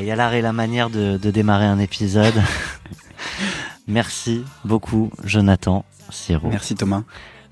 Ah, 0.00 0.02
il 0.02 0.06
y 0.06 0.10
a 0.12 0.16
l'art 0.16 0.32
et 0.32 0.40
la 0.40 0.54
manière 0.54 0.88
de, 0.88 1.18
de 1.18 1.30
démarrer 1.30 1.66
un 1.66 1.78
épisode. 1.78 2.32
Merci 3.86 4.42
beaucoup, 4.64 5.10
Jonathan 5.24 5.84
Siro. 6.08 6.48
Merci 6.48 6.74
Thomas. 6.74 7.02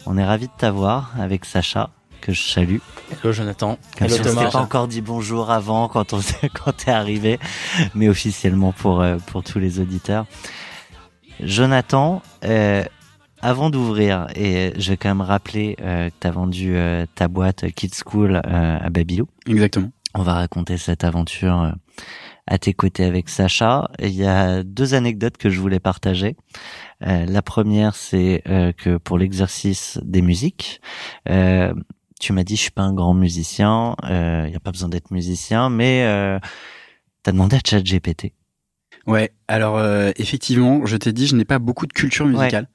On 0.06 0.16
est 0.16 0.24
ravis 0.24 0.46
de 0.46 0.52
t'avoir 0.56 1.12
avec 1.20 1.44
Sacha, 1.44 1.90
que 2.22 2.32
je 2.32 2.40
salue. 2.40 2.78
Hello 3.12 3.32
Jonathan. 3.34 3.76
Comme 3.98 4.06
Hello 4.06 4.14
si 4.16 4.20
on 4.22 4.24
Thomas. 4.34 4.50
pas 4.50 4.58
encore 4.60 4.88
dit 4.88 5.02
bonjour 5.02 5.50
avant 5.50 5.88
quand 5.88 6.14
on 6.14 6.20
quand 6.54 6.72
t'es 6.74 6.90
arrivé, 6.90 7.38
mais 7.94 8.08
officiellement 8.08 8.72
pour 8.72 9.02
euh, 9.02 9.18
pour 9.26 9.44
tous 9.44 9.58
les 9.58 9.78
auditeurs. 9.78 10.24
Jonathan, 11.40 12.22
euh, 12.44 12.82
avant 13.42 13.68
d'ouvrir, 13.68 14.26
et 14.34 14.72
je 14.78 14.88
vais 14.92 14.96
quand 14.96 15.10
même 15.10 15.20
rappeler 15.20 15.76
euh, 15.82 16.08
que 16.08 16.14
t'as 16.18 16.30
vendu 16.30 16.76
euh, 16.76 17.04
ta 17.14 17.28
boîte 17.28 17.70
Kids 17.72 17.90
School 18.02 18.36
euh, 18.36 18.78
à 18.80 18.88
Babylou. 18.88 19.28
Exactement. 19.46 19.90
On 20.14 20.22
va 20.22 20.32
raconter 20.32 20.78
cette 20.78 21.04
aventure 21.04 21.60
euh, 21.60 21.70
à 22.48 22.58
tes 22.58 22.72
côtés 22.72 23.04
avec 23.04 23.28
Sacha. 23.28 23.90
Il 24.00 24.14
y 24.14 24.24
a 24.24 24.62
deux 24.64 24.94
anecdotes 24.94 25.36
que 25.36 25.50
je 25.50 25.60
voulais 25.60 25.80
partager. 25.80 26.34
Euh, 27.06 27.26
la 27.26 27.42
première, 27.42 27.94
c'est 27.94 28.42
euh, 28.48 28.72
que 28.72 28.96
pour 28.96 29.18
l'exercice 29.18 30.00
des 30.02 30.22
musiques, 30.22 30.80
euh, 31.28 31.72
tu 32.20 32.32
m'as 32.32 32.42
dit 32.42 32.56
je 32.56 32.62
suis 32.62 32.70
pas 32.72 32.82
un 32.82 32.94
grand 32.94 33.14
musicien, 33.14 33.94
il 34.02 34.50
y 34.50 34.56
a 34.56 34.60
pas 34.60 34.72
besoin 34.72 34.88
d'être 34.88 35.12
musicien, 35.12 35.70
mais 35.70 36.04
euh, 36.04 36.40
t'as 37.22 37.30
demandé 37.32 37.56
à 37.56 37.60
ChatGPT. 37.64 38.32
Ouais, 39.06 39.30
alors 39.46 39.78
euh, 39.78 40.10
effectivement, 40.16 40.84
je 40.84 40.96
t'ai 40.96 41.12
dit, 41.12 41.26
je 41.26 41.36
n'ai 41.36 41.44
pas 41.44 41.58
beaucoup 41.58 41.86
de 41.86 41.92
culture 41.92 42.26
musicale. 42.26 42.68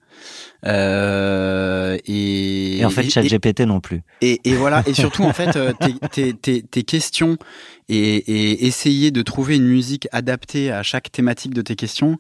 Euh, 0.65 1.97
et, 2.05 2.77
Et 2.77 2.85
en 2.85 2.89
fait, 2.89 3.09
ChatGPT 3.09 3.61
non 3.61 3.81
plus. 3.81 4.01
Et, 4.21 4.39
et 4.45 4.55
voilà, 4.55 4.81
et 4.87 4.93
surtout 4.93 5.23
en 5.23 5.33
fait, 5.33 5.55
euh, 5.55 5.73
tes, 5.73 5.93
tes, 6.09 6.33
tes, 6.33 6.61
tes 6.63 6.83
questions 6.83 7.37
et, 7.89 8.15
et 8.15 8.65
essayer 8.65 9.11
de 9.11 9.21
trouver 9.21 9.55
une 9.55 9.67
musique 9.67 10.07
adaptée 10.11 10.71
à 10.71 10.83
chaque 10.83 11.11
thématique 11.11 11.53
de 11.53 11.61
tes 11.61 11.75
questions. 11.75 12.17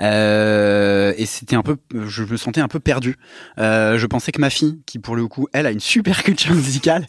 Euh, 0.00 1.12
et 1.16 1.26
c'était 1.26 1.56
un 1.56 1.62
peu, 1.62 1.76
je 2.06 2.24
me 2.24 2.36
sentais 2.36 2.60
un 2.60 2.68
peu 2.68 2.80
perdu. 2.80 3.16
Euh, 3.58 3.98
je 3.98 4.06
pensais 4.06 4.32
que 4.32 4.40
ma 4.40 4.50
fille, 4.50 4.80
qui 4.86 4.98
pour 4.98 5.16
le 5.16 5.26
coup, 5.26 5.48
elle 5.52 5.66
a 5.66 5.70
une 5.70 5.80
super 5.80 6.22
culture 6.24 6.54
musicale, 6.54 7.06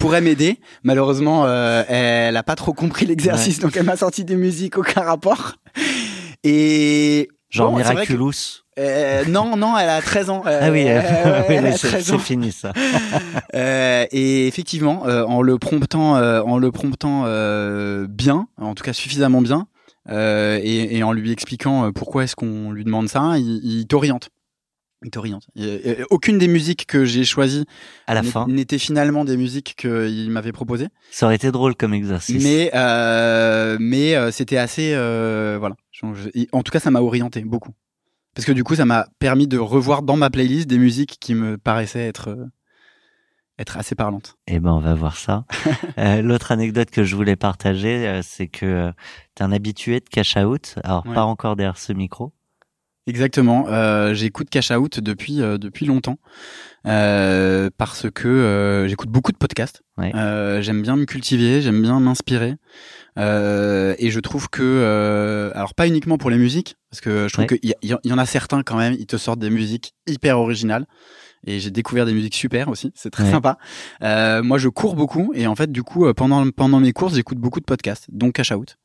pourrait 0.00 0.20
m'aider. 0.20 0.60
Malheureusement, 0.82 1.44
euh, 1.46 1.82
elle 1.88 2.36
a 2.36 2.42
pas 2.42 2.56
trop 2.56 2.72
compris 2.72 3.06
l'exercice, 3.06 3.60
donc 3.60 3.76
elle 3.76 3.84
m'a 3.86 3.96
sorti 3.96 4.24
des 4.24 4.36
musiques 4.36 4.78
aucun 4.78 5.02
rapport. 5.02 5.56
Et 6.44 7.28
Genre 7.50 7.70
bon, 7.70 7.78
que- 7.78 7.82
Miraculous. 7.88 8.32
euh, 8.78 9.24
non, 9.26 9.56
non, 9.56 9.76
elle 9.78 9.88
a 9.88 10.02
13 10.02 10.28
ans. 10.30 10.42
Ah 10.44 10.70
oui, 10.70 10.84
Euh, 10.86 11.72
c'est 11.76 11.88
13 11.88 12.12
ans. 12.12 12.18
c'est 12.18 12.24
fini 12.24 12.52
ça. 12.52 12.72
Euh, 13.54 14.04
et 14.12 14.46
effectivement, 14.46 15.06
euh, 15.06 15.24
en 15.24 15.40
le 15.42 15.58
promptant, 15.58 16.16
euh, 16.16 16.42
en 16.42 16.58
le 16.58 16.70
promptant 16.70 17.22
euh, 17.26 18.06
bien, 18.08 18.46
en 18.60 18.74
tout 18.74 18.84
cas 18.84 18.92
suffisamment 18.92 19.40
bien, 19.40 19.66
euh, 20.10 20.60
et, 20.62 20.96
et 20.98 21.02
en 21.02 21.12
lui 21.12 21.32
expliquant 21.32 21.90
pourquoi 21.92 22.24
est-ce 22.24 22.36
qu'on 22.36 22.70
lui 22.72 22.84
demande 22.84 23.08
ça, 23.08 23.32
il, 23.38 23.60
il 23.64 23.86
t'oriente. 23.86 24.28
Il 25.04 25.10
t'oriente. 25.10 25.46
Aucune 26.10 26.38
des 26.38 26.48
musiques 26.48 26.86
que 26.86 27.04
j'ai 27.04 27.24
choisies 27.24 27.64
À 28.08 28.14
la 28.14 28.22
fin, 28.24 28.46
n'était 28.48 28.78
finalement 28.78 29.24
des 29.24 29.36
musiques 29.36 29.74
qu'il 29.76 30.30
m'avait 30.30 30.50
proposées, 30.52 30.88
ça 31.12 31.26
aurait 31.26 31.36
été 31.36 31.52
drôle 31.52 31.76
comme 31.76 31.94
exercice. 31.94 32.42
mais 32.42 32.70
euh, 32.74 33.76
mais 33.78 34.16
euh, 34.16 34.30
c'était 34.32 34.56
assez 34.56 34.92
euh, 34.94 35.56
voilà. 35.60 35.76
En 36.52 36.62
tout 36.62 36.72
cas, 36.72 36.80
ça 36.80 36.90
m'a 36.90 37.00
orienté 37.00 37.42
beaucoup. 37.42 37.72
Parce 38.34 38.44
que 38.46 38.52
du 38.52 38.64
coup, 38.64 38.74
ça 38.74 38.84
m'a 38.84 39.06
permis 39.18 39.46
de 39.46 39.58
revoir 39.58 40.02
dans 40.02 40.16
ma 40.16 40.30
playlist 40.30 40.66
des 40.68 40.78
musiques 40.78 41.16
qui 41.20 41.34
me 41.34 41.58
paraissaient 41.58 42.06
être 42.06 42.30
euh, 42.30 42.46
être 43.60 43.76
assez 43.76 43.94
parlantes. 43.96 44.36
Eh 44.46 44.60
ben, 44.60 44.70
on 44.72 44.78
va 44.80 44.94
voir 44.94 45.16
ça. 45.16 45.44
Euh, 45.98 46.22
L'autre 46.22 46.52
anecdote 46.52 46.90
que 46.90 47.02
je 47.02 47.16
voulais 47.16 47.34
partager, 47.34 48.06
euh, 48.06 48.20
c'est 48.22 48.46
que 48.46 48.64
euh, 48.66 48.92
t'es 49.34 49.42
un 49.42 49.50
habitué 49.50 49.98
de 49.98 50.04
Cash 50.08 50.36
Out. 50.36 50.76
Alors, 50.84 51.04
Ouais. 51.06 51.14
pas 51.14 51.24
encore 51.24 51.56
derrière 51.56 51.76
ce 51.78 51.92
micro. 51.92 52.32
Exactement. 53.08 53.66
Euh, 53.68 54.12
j'écoute 54.14 54.48
Cash 54.50 54.70
Out 54.70 55.00
depuis 55.00 55.40
euh, 55.40 55.56
depuis 55.56 55.86
longtemps 55.86 56.18
euh, 56.86 57.70
parce 57.78 58.06
que 58.14 58.28
euh, 58.28 58.86
j'écoute 58.86 59.08
beaucoup 59.08 59.32
de 59.32 59.38
podcasts. 59.38 59.82
Ouais. 59.96 60.12
Euh, 60.14 60.60
j'aime 60.60 60.82
bien 60.82 60.94
me 60.94 61.06
cultiver, 61.06 61.62
j'aime 61.62 61.80
bien 61.80 61.98
m'inspirer. 62.00 62.54
Euh, 63.18 63.94
et 63.98 64.10
je 64.10 64.20
trouve 64.20 64.48
que, 64.48 64.62
euh, 64.62 65.50
alors 65.54 65.74
pas 65.74 65.88
uniquement 65.88 66.18
pour 66.18 66.30
les 66.30 66.36
musiques, 66.38 66.76
parce 66.90 67.00
que 67.00 67.26
je 67.28 67.32
trouve 67.32 67.46
Ouais. 67.50 67.58
qu'il 67.58 67.74
y, 67.82 68.12
en 68.12 68.18
a 68.18 68.26
certains 68.26 68.62
quand 68.62 68.76
même, 68.76 68.94
ils 68.98 69.06
te 69.06 69.16
sortent 69.16 69.40
des 69.40 69.50
musiques 69.50 69.94
hyper 70.06 70.38
originales. 70.38 70.86
Et 71.46 71.60
j'ai 71.60 71.70
découvert 71.70 72.04
des 72.04 72.12
musiques 72.12 72.34
super 72.34 72.68
aussi, 72.68 72.92
c'est 72.94 73.10
très 73.10 73.24
Ouais. 73.24 73.30
sympa. 73.30 73.58
Euh, 74.02 74.42
moi, 74.42 74.58
je 74.58 74.68
cours 74.68 74.94
beaucoup 74.96 75.32
et 75.34 75.46
en 75.46 75.54
fait, 75.56 75.72
du 75.72 75.82
coup, 75.82 76.12
pendant 76.14 76.48
pendant 76.50 76.78
mes 76.78 76.92
courses, 76.92 77.14
j'écoute 77.14 77.38
beaucoup 77.38 77.60
de 77.60 77.64
podcasts, 77.64 78.06
donc 78.12 78.34
Cash 78.34 78.52
Out. 78.52 78.76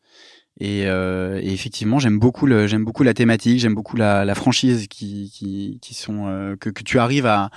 Et, 0.59 0.85
euh, 0.85 1.39
et 1.41 1.51
effectivement, 1.51 1.97
j'aime 1.97 2.19
beaucoup 2.19 2.45
le, 2.45 2.67
j'aime 2.67 2.85
beaucoup 2.85 3.03
la 3.03 3.13
thématique, 3.15 3.59
j'aime 3.59 3.73
beaucoup 3.73 3.97
la, 3.97 4.23
la 4.23 4.35
franchise 4.35 4.87
qui, 4.87 5.31
qui, 5.33 5.79
qui 5.81 5.93
sont 5.95 6.27
euh, 6.27 6.55
que, 6.55 6.69
que 6.69 6.83
tu 6.83 6.99
arrives 6.99 7.25
à 7.25 7.49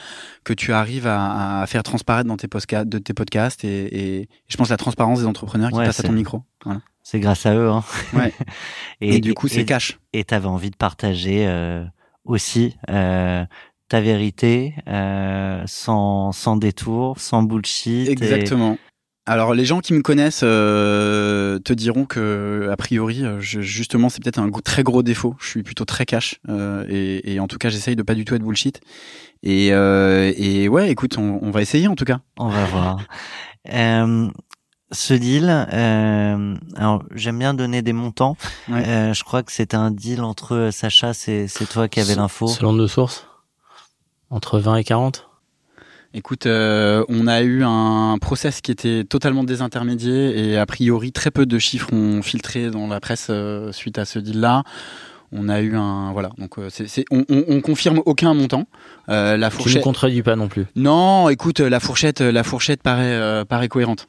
que 0.45 0.55
tu 0.55 0.73
arrives 0.73 1.07
à, 1.07 1.61
à 1.61 1.67
faire 1.67 1.83
transparaître 1.83 2.27
dans 2.27 2.39
tes 2.39 2.49
podcasts, 2.49 2.89
de 2.89 2.99
tes 2.99 3.13
podcasts 3.13 3.65
et, 3.65 4.21
et 4.21 4.29
je 4.49 4.57
pense 4.57 4.71
la 4.71 4.79
transparence 4.79 5.21
des 5.21 5.27
entrepreneurs 5.27 5.71
qui 5.71 5.77
Ouais, 5.77 5.85
passent 5.85 6.01
à 6.01 6.05
ton 6.05 6.13
micro. 6.13 6.43
Voilà. 6.65 6.81
C'est 7.03 7.21
grâce 7.21 7.47
à 7.47 7.55
eux. 7.55 7.69
Hein. 7.71 7.85
Ouais. 8.15 8.33
Et, 9.01 9.21
du 9.21 9.33
coup, 9.33 9.47
c'est 9.47 9.65
cash. 9.65 10.01
Et 10.13 10.25
t'avais 10.25 10.49
envie 10.49 10.73
de 10.73 10.77
partager 10.77 11.47
euh, 11.47 11.85
aussi 12.25 12.77
euh, 12.91 13.45
ta 13.89 14.01
vérité 14.01 14.75
euh, 14.89 15.63
sans, 15.67 16.33
sans 16.33 16.57
détour, 16.57 17.21
sans 17.21 17.45
bullshit. 17.45 18.09
Exactement. 18.09 18.77
Alors 19.29 19.55
les 19.55 19.65
gens 19.65 19.81
qui 19.81 19.93
me 19.93 20.03
connaissent 20.03 20.43
euh, 20.45 21.59
te 21.59 21.73
diront 21.73 22.05
que 22.05 22.69
a 22.71 22.77
priori, 22.77 23.25
euh, 23.25 23.41
je- 23.41 23.61
justement, 23.61 24.09
c'est 24.09 24.23
peut-être 24.23 24.39
un 24.39 24.51
très 24.65 24.85
gros 24.85 25.03
défaut. 25.03 25.35
Je 25.41 25.49
suis 25.49 25.63
plutôt 25.65 25.85
très 25.85 26.07
cash 26.07 26.37
euh, 26.49 26.85
et, 26.89 27.35
et 27.35 27.41
en 27.41 27.49
tout 27.49 27.59
cas, 27.59 27.69
j'essaye 27.69 27.97
de 27.97 28.03
pas 28.03 28.15
du 28.15 28.25
tout 28.25 28.35
être 28.37 28.43
bullshit. 28.45 28.81
Et, 29.43 29.73
euh, 29.73 30.33
et 30.37 30.69
ouais, 30.69 30.91
écoute, 30.91 31.19
on, 31.19 31.41
on 31.43 31.51
va 31.51 31.61
essayer 31.63 31.89
en 31.89 31.97
tout 31.97 32.05
cas. 32.05 32.21
On 32.39 32.49
va 32.49 32.65
voir. 32.67 32.99
Euh, 33.73 34.29
ce 34.93 35.13
deal, 35.13 35.49
euh, 35.73 36.55
alors 36.77 37.03
j'aime 37.17 37.41
bien 37.41 37.53
donner 37.53 37.83
des 37.83 37.93
montants. 37.93 38.37
Ouais. 38.69 38.87
Euh, 38.87 39.13
je 39.13 39.25
crois 39.25 39.43
que 39.43 39.51
c'était 39.51 39.77
un 39.77 39.91
deal 39.91 40.21
entre 40.23 40.69
Sacha, 40.73 41.13
c'est 41.15 41.49
c'est 41.49 41.67
toi 41.69 41.89
qui 41.89 41.99
avais 41.99 42.15
l'info. 42.15 42.47
Selon 42.47 42.73
nos 42.75 42.87
sources, 42.87 43.27
entre 44.31 44.61
20 44.61 44.77
et 44.77 44.85
40. 44.85 45.29
Écoute, 46.19 46.47
euh, 46.47 47.05
on 47.11 47.27
a 47.27 47.43
eu 47.43 47.63
un 47.63 48.17
process 48.19 48.63
qui 48.63 48.71
était 48.71 49.05
totalement 49.05 49.45
désintermédié 49.45 50.49
et 50.49 50.57
a 50.57 50.65
priori 50.65 51.13
très 51.13 51.31
peu 51.31 51.45
de 51.45 51.59
chiffres 51.59 51.93
ont 51.93 52.23
filtré 52.23 52.71
dans 52.71 52.87
la 52.87 53.01
presse 53.01 53.27
euh, 53.29 53.71
suite 53.71 53.99
à 53.99 54.07
ce 54.07 54.19
deal-là. 54.19 54.63
On 55.31 55.51
a 55.51 55.61
eu 55.61 55.77
un 55.77 56.13
voilà 56.13 56.31
donc 56.39 56.59
euh, 56.59 56.69
c'est 56.71 56.89
c'est- 56.89 57.05
on, 57.11 57.25
on, 57.29 57.45
on 57.49 57.61
confirme 57.61 58.01
aucun 58.07 58.33
montant. 58.33 58.65
La 59.09 59.35
Tu 59.37 59.45
ne 59.45 59.51
fourchette. 59.51 59.83
contredis 59.83 60.23
pas 60.23 60.37
non 60.37 60.49
plus. 60.49 60.65
Non, 60.75 61.29
écoute, 61.29 61.61
la 61.61 61.81
fourchette, 61.81 62.23
la 62.23 62.43
fourchette 62.45 62.83
paraît 62.83 63.45
paraît 63.45 63.69
cohérente. 63.69 64.09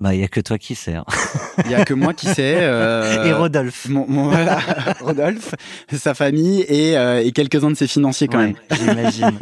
Bah, 0.00 0.14
il 0.14 0.20
y 0.20 0.24
a 0.24 0.28
que 0.28 0.38
toi 0.40 0.58
qui 0.58 0.76
sais. 0.76 0.94
Hein. 0.94 1.04
Il 1.64 1.72
y 1.72 1.74
a 1.74 1.84
que 1.84 1.92
moi 1.92 2.14
qui 2.14 2.26
sais. 2.28 2.56
Euh, 2.60 3.24
et 3.24 3.32
Rodolphe. 3.32 3.88
Mon, 3.88 4.06
mon- 4.08 4.28
voilà, 4.28 4.58
Rodolphe, 5.00 5.54
sa 5.92 6.14
famille 6.14 6.60
et, 6.68 6.96
euh, 6.96 7.20
et 7.24 7.32
quelques-uns 7.32 7.70
de 7.72 7.76
ses 7.76 7.88
financiers 7.88 8.28
quand 8.28 8.38
Ouais, 8.38 8.54
même. 8.70 8.78
J'imagine. 8.80 9.38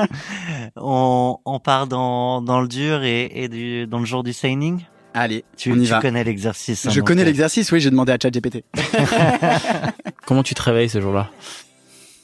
on, 0.77 1.37
on 1.45 1.61
part 1.61 1.87
dans, 1.87 2.41
dans 2.41 2.61
le 2.63 2.69
dur 2.69 3.03
et, 3.03 3.31
et 3.35 3.49
du, 3.49 3.87
dans 3.87 3.99
le 3.99 4.07
jour 4.07 4.23
du 4.25 4.33
signing? 4.33 4.81
Allez, 5.13 5.45
Tu, 5.57 5.73
on 5.73 5.77
y 5.77 5.85
tu 5.85 5.91
va. 5.91 6.01
connais 6.01 6.25
l'exercice. 6.25 6.87
hein, 6.87 6.91
Je 6.91 7.01
connais 7.01 7.23
euh, 7.23 7.27
l'exercice, 7.27 7.71
oui, 7.73 7.81
j'ai 7.81 7.91
demandé 7.91 8.13
à 8.13 8.19
ChatGPT. 8.23 8.65
Comment 10.27 10.43
tu 10.43 10.55
te 10.55 10.63
réveilles 10.63 10.89
ce 10.89 11.01
jour-là? 11.01 11.31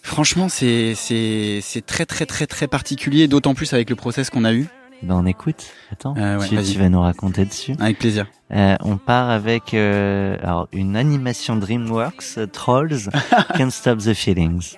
Franchement, 0.03 0.49
c'est 0.49 0.95
c'est 0.97 1.61
c'est 1.63 1.85
très 1.87 2.07
très 2.07 2.27
très 2.27 2.47
très 2.47 2.67
particulier, 2.67 3.29
d'autant 3.29 3.55
plus 3.55 3.73
avec 3.73 3.89
le 3.89 3.97
process 3.97 4.31
qu'on 4.31 4.45
a 4.45 4.53
eu. 4.53 4.67
Ben 5.03 5.15
on 5.17 5.27
écoute. 5.27 5.65
Attends, 5.91 6.15
Euh, 6.17 6.39
ouais, 6.39 6.49
tu, 6.49 6.55
vas-y. 6.57 6.73
tu 6.73 6.79
vas 6.79 6.89
nous 6.89 7.01
raconter 7.01 7.45
dessus. 7.45 7.75
Avec 7.81 7.99
plaisir. 7.99 8.27
Euh, 8.53 8.77
on 8.81 8.97
part 8.99 9.31
avec 9.31 9.75
euh, 9.75 10.37
alors 10.43 10.69
une 10.73 10.97
animation 10.97 11.57
DreamWorks, 11.57 12.51
Trolls, 12.53 13.11
Can't 13.57 13.71
Stop 13.71 13.99
the 13.99 14.15
Feelings. 14.15 14.77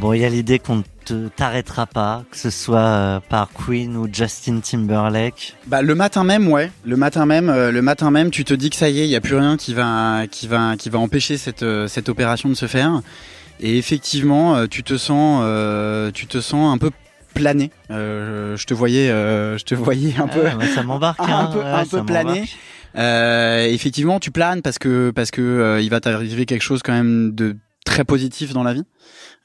Bon, 0.00 0.12
il 0.12 0.20
y 0.20 0.24
a 0.24 0.28
l'idée 0.28 0.60
qu'on 0.60 0.84
ne 1.10 1.28
t'arrêtera 1.28 1.86
pas, 1.86 2.22
que 2.30 2.36
ce 2.36 2.50
soit 2.50 2.78
euh, 2.78 3.20
par 3.28 3.48
Queen 3.52 3.96
ou 3.96 4.06
Justin 4.12 4.60
Timberlake. 4.60 5.56
Bah 5.66 5.82
le 5.82 5.96
matin 5.96 6.22
même, 6.22 6.46
ouais. 6.46 6.70
Le 6.84 6.96
matin 6.96 7.26
même, 7.26 7.48
euh, 7.48 7.72
le 7.72 7.82
matin 7.82 8.12
même, 8.12 8.30
tu 8.30 8.44
te 8.44 8.54
dis 8.54 8.70
que 8.70 8.76
ça 8.76 8.88
y 8.90 9.00
est, 9.00 9.04
il 9.06 9.10
y 9.10 9.16
a 9.16 9.20
plus 9.20 9.34
rien 9.34 9.56
qui 9.56 9.74
va 9.74 10.26
qui 10.30 10.46
va 10.46 10.76
qui 10.76 10.88
va 10.88 11.00
empêcher 11.00 11.36
cette 11.36 11.64
euh, 11.64 11.88
cette 11.88 12.08
opération 12.08 12.48
de 12.48 12.54
se 12.54 12.66
faire. 12.66 13.00
Et 13.58 13.76
effectivement, 13.76 14.54
euh, 14.54 14.66
tu 14.68 14.84
te 14.84 14.96
sens 14.96 15.42
euh, 15.44 16.12
tu 16.12 16.26
te 16.26 16.40
sens 16.40 16.72
un 16.72 16.78
peu 16.78 16.92
plané. 17.34 17.72
Euh, 17.90 18.56
je 18.56 18.66
te 18.66 18.74
voyais 18.74 19.10
euh, 19.10 19.58
je 19.58 19.64
te 19.64 19.74
voyais 19.74 20.14
un 20.16 20.28
peu 20.28 20.42
Ah, 20.46 20.54
moi, 20.54 20.66
ça 20.72 20.84
m'embarque. 20.84 21.18
un 21.22 21.24
hein, 21.24 21.50
peu 21.52 21.58
ouais, 21.58 21.64
un 21.64 21.86
peu 21.86 22.04
plané. 22.04 22.44
Euh, 22.96 23.66
effectivement, 23.66 24.20
tu 24.20 24.30
planes 24.30 24.62
parce 24.62 24.78
que 24.78 25.10
parce 25.10 25.32
que 25.32 25.42
euh, 25.42 25.80
il 25.80 25.90
va 25.90 26.00
t'arriver 26.00 26.46
quelque 26.46 26.62
chose 26.62 26.82
quand 26.84 26.92
même 26.92 27.34
de 27.34 27.56
très 27.88 28.04
positif 28.04 28.52
dans 28.52 28.62
la 28.62 28.74
vie. 28.74 28.84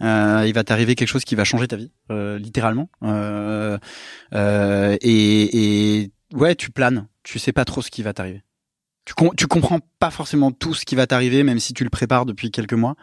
Euh, 0.01 0.43
il 0.45 0.53
va 0.53 0.63
t'arriver 0.65 0.95
quelque 0.95 1.07
chose 1.07 1.23
qui 1.23 1.35
va 1.35 1.43
changer 1.45 1.67
ta 1.67 1.77
vie, 1.77 1.91
euh, 2.11 2.37
littéralement. 2.37 2.89
Euh, 3.03 3.77
euh, 4.33 4.97
et, 5.01 6.01
et 6.03 6.11
ouais, 6.33 6.55
tu 6.55 6.69
planes. 6.71 7.07
Tu 7.23 7.39
sais 7.39 7.53
pas 7.53 7.63
trop 7.63 7.81
ce 7.81 7.89
qui 7.89 8.03
va 8.03 8.11
t'arriver. 8.13 8.43
Tu, 9.05 9.13
com- 9.13 9.31
tu 9.37 9.47
comprends 9.47 9.79
pas 9.99 10.11
forcément 10.11 10.51
tout 10.51 10.73
ce 10.73 10.83
qui 10.85 10.95
va 10.95 11.07
t'arriver, 11.07 11.43
même 11.43 11.59
si 11.59 11.73
tu 11.73 11.83
le 11.85 11.89
prépares 11.89 12.25
depuis 12.25 12.51
quelques 12.51 12.73
mois. 12.73 12.95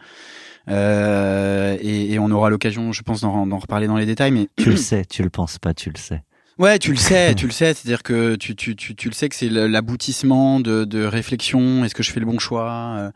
Euh, 0.67 1.75
et, 1.81 2.13
et 2.13 2.19
on 2.19 2.29
aura 2.29 2.49
l'occasion, 2.51 2.91
je 2.91 3.01
pense, 3.01 3.21
d'en 3.21 3.57
reparler 3.57 3.87
dans 3.87 3.97
les 3.97 4.05
détails. 4.05 4.31
Mais 4.31 4.47
Tu 4.57 4.69
le 4.69 4.77
sais, 4.77 5.05
tu 5.05 5.23
le 5.23 5.29
penses 5.31 5.57
pas, 5.57 5.73
tu 5.73 5.89
le 5.89 5.97
sais. 5.97 6.21
Ouais, 6.61 6.77
tu 6.77 6.91
le 6.91 6.97
sais, 6.97 7.33
tu 7.35 7.47
le 7.47 7.51
sais, 7.51 7.73
c'est-à-dire 7.73 8.03
que 8.03 8.35
tu, 8.35 8.55
tu, 8.55 8.75
tu, 8.75 8.95
tu 8.95 9.07
le 9.09 9.15
sais 9.15 9.27
que 9.29 9.35
c'est 9.35 9.49
l'aboutissement 9.49 10.59
de, 10.59 10.85
de 10.85 11.03
réflexion. 11.03 11.83
Est-ce 11.83 11.95
que 11.95 12.03
je 12.03 12.11
fais 12.11 12.19
le 12.19 12.27
bon 12.27 12.37
choix? 12.37 13.11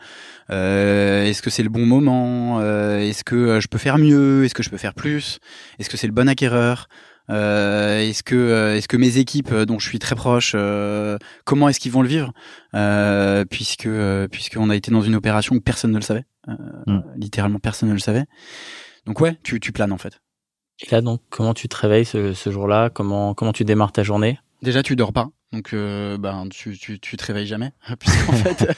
Euh, 0.50 1.24
Est-ce 1.26 1.44
que 1.44 1.52
c'est 1.52 1.62
le 1.62 1.70
bon 1.70 1.86
moment? 1.86 2.60
Euh, 2.62 2.98
Est-ce 3.00 3.24
que 3.24 3.36
euh, 3.36 3.60
je 3.62 3.68
peux 3.68 3.78
faire 3.78 4.00
mieux? 4.00 4.46
Est-ce 4.46 4.56
que 4.56 4.64
je 4.64 4.72
peux 4.72 4.78
faire 4.78 4.96
plus? 4.96 5.38
Est-ce 5.78 5.90
que 5.92 5.96
c'est 5.98 6.08
le 6.08 6.14
bon 6.14 6.28
acquéreur? 6.28 6.88
Euh, 7.30 8.00
Est-ce 8.02 8.24
que 8.24 8.76
est-ce 8.78 8.88
que 8.88 8.98
mes 8.98 9.18
équipes 9.20 9.54
dont 9.54 9.78
je 9.78 9.88
suis 9.90 10.00
très 10.00 10.16
proche, 10.16 10.54
euh, 10.56 11.18
comment 11.44 11.70
est-ce 11.70 11.80
qu'ils 11.80 11.92
vont 11.92 12.02
le 12.02 12.08
vivre? 12.08 12.34
Euh, 12.74 13.46
Puisque 13.46 13.86
euh, 13.86 14.28
puisqu'on 14.28 14.72
a 14.72 14.76
été 14.76 14.90
dans 14.90 15.02
une 15.04 15.14
opération 15.16 15.56
où 15.56 15.62
personne 15.62 15.92
ne 15.92 15.98
le 15.98 16.04
savait, 16.04 16.26
Mm. 16.88 17.00
littéralement 17.18 17.60
personne 17.60 17.90
ne 17.90 17.94
le 17.94 18.00
savait. 18.00 18.26
Donc 19.06 19.22
ouais, 19.22 19.38
tu, 19.44 19.60
tu 19.60 19.72
planes 19.72 19.92
en 19.92 19.98
fait. 20.00 20.20
Et 20.82 20.92
là, 20.92 21.02
donc, 21.02 21.22
comment 21.30 21.54
tu 21.54 21.68
te 21.70 21.76
réveilles 21.78 22.06
ce, 22.06 22.34
ce 22.34 22.52
jour-là? 22.52 22.90
Comment, 22.90 23.34
comment 23.34 23.54
tu 23.54 23.64
démarres 23.64 23.92
ta 23.92 24.04
journée? 24.04 24.40
Déjà, 24.62 24.84
tu 24.84 24.96
dors 24.96 25.14
pas, 25.14 25.28
donc 25.52 25.74
euh, 25.74 26.18
ben 26.18 26.48
tu, 26.50 26.78
tu, 26.78 27.00
tu 27.00 27.18
te 27.18 27.26
réveilles 27.26 27.48
jamais, 27.48 27.72
puisqu'en 28.00 28.34
fait, 28.34 28.76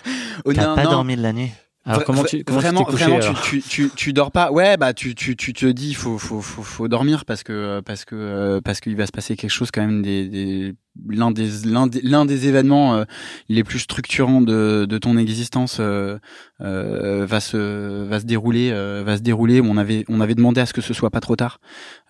T'as 0.53 0.75
pas 0.75 0.83
non. 0.83 0.91
dormi 0.91 1.15
de 1.15 1.21
la 1.21 1.33
nuit 1.33 1.51
Alors, 1.87 2.03
comment 2.03 2.23
tu, 2.23 2.43
comment 2.43 2.59
vraiment, 2.59 2.83
tu 2.83 2.91
vraiment, 2.91 3.19
tu, 3.19 3.33
tu, 3.41 3.61
tu, 3.61 3.89
tu 3.95 4.13
dors 4.13 4.31
pas. 4.31 4.51
Ouais, 4.51 4.75
bah 4.77 4.93
tu, 4.93 5.15
tu, 5.15 5.35
tu 5.37 5.53
te 5.53 5.65
dis, 5.65 5.93
faut, 5.93 6.17
faut, 6.17 6.41
faut, 6.41 6.61
faut 6.63 6.87
dormir 6.87 7.23
parce 7.25 7.43
que, 7.43 7.79
parce 7.85 8.03
que, 8.03 8.15
euh, 8.15 8.61
parce 8.61 8.81
qu'il 8.81 8.95
va 8.97 9.05
se 9.05 9.11
passer 9.11 9.35
quelque 9.37 9.51
chose 9.51 9.71
quand 9.71 9.81
même 9.81 10.01
des, 10.01 10.27
des 10.27 10.73
l'un 11.09 11.31
des, 11.31 11.47
l'un 11.65 11.87
des, 11.87 12.01
l'un 12.01 12.25
des 12.25 12.47
événements 12.47 12.95
euh, 12.95 13.03
les 13.49 13.63
plus 13.63 13.79
structurants 13.79 14.41
de, 14.41 14.85
de 14.89 14.97
ton 14.97 15.15
existence 15.17 15.77
euh, 15.79 16.17
euh, 16.59 17.25
va 17.25 17.39
se, 17.39 18.03
va 18.03 18.19
se 18.19 18.25
dérouler, 18.25 18.71
euh, 18.71 19.03
va 19.05 19.15
se 19.17 19.21
dérouler. 19.21 19.61
On 19.61 19.77
avait, 19.77 20.03
on 20.09 20.19
avait 20.21 20.35
demandé 20.35 20.59
à 20.59 20.65
ce 20.65 20.73
que 20.73 20.81
ce 20.81 20.93
soit 20.93 21.09
pas 21.11 21.21
trop 21.21 21.35
tard, 21.35 21.59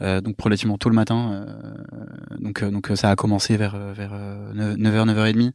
euh, 0.01 0.21
donc 0.21 0.35
relativement 0.41 0.77
tôt 0.77 0.89
le 0.89 0.95
matin. 0.95 1.45
euh, 1.47 2.37
donc, 2.39 2.63
euh, 2.63 2.71
donc 2.71 2.89
euh, 2.89 2.95
ça 2.95 3.11
a 3.11 3.15
commencé 3.15 3.57
vers, 3.57 3.75
euh, 3.75 3.93
vers 3.93 4.11
euh, 4.13 4.53
9h, 4.53 5.05
9h30. 5.13 5.51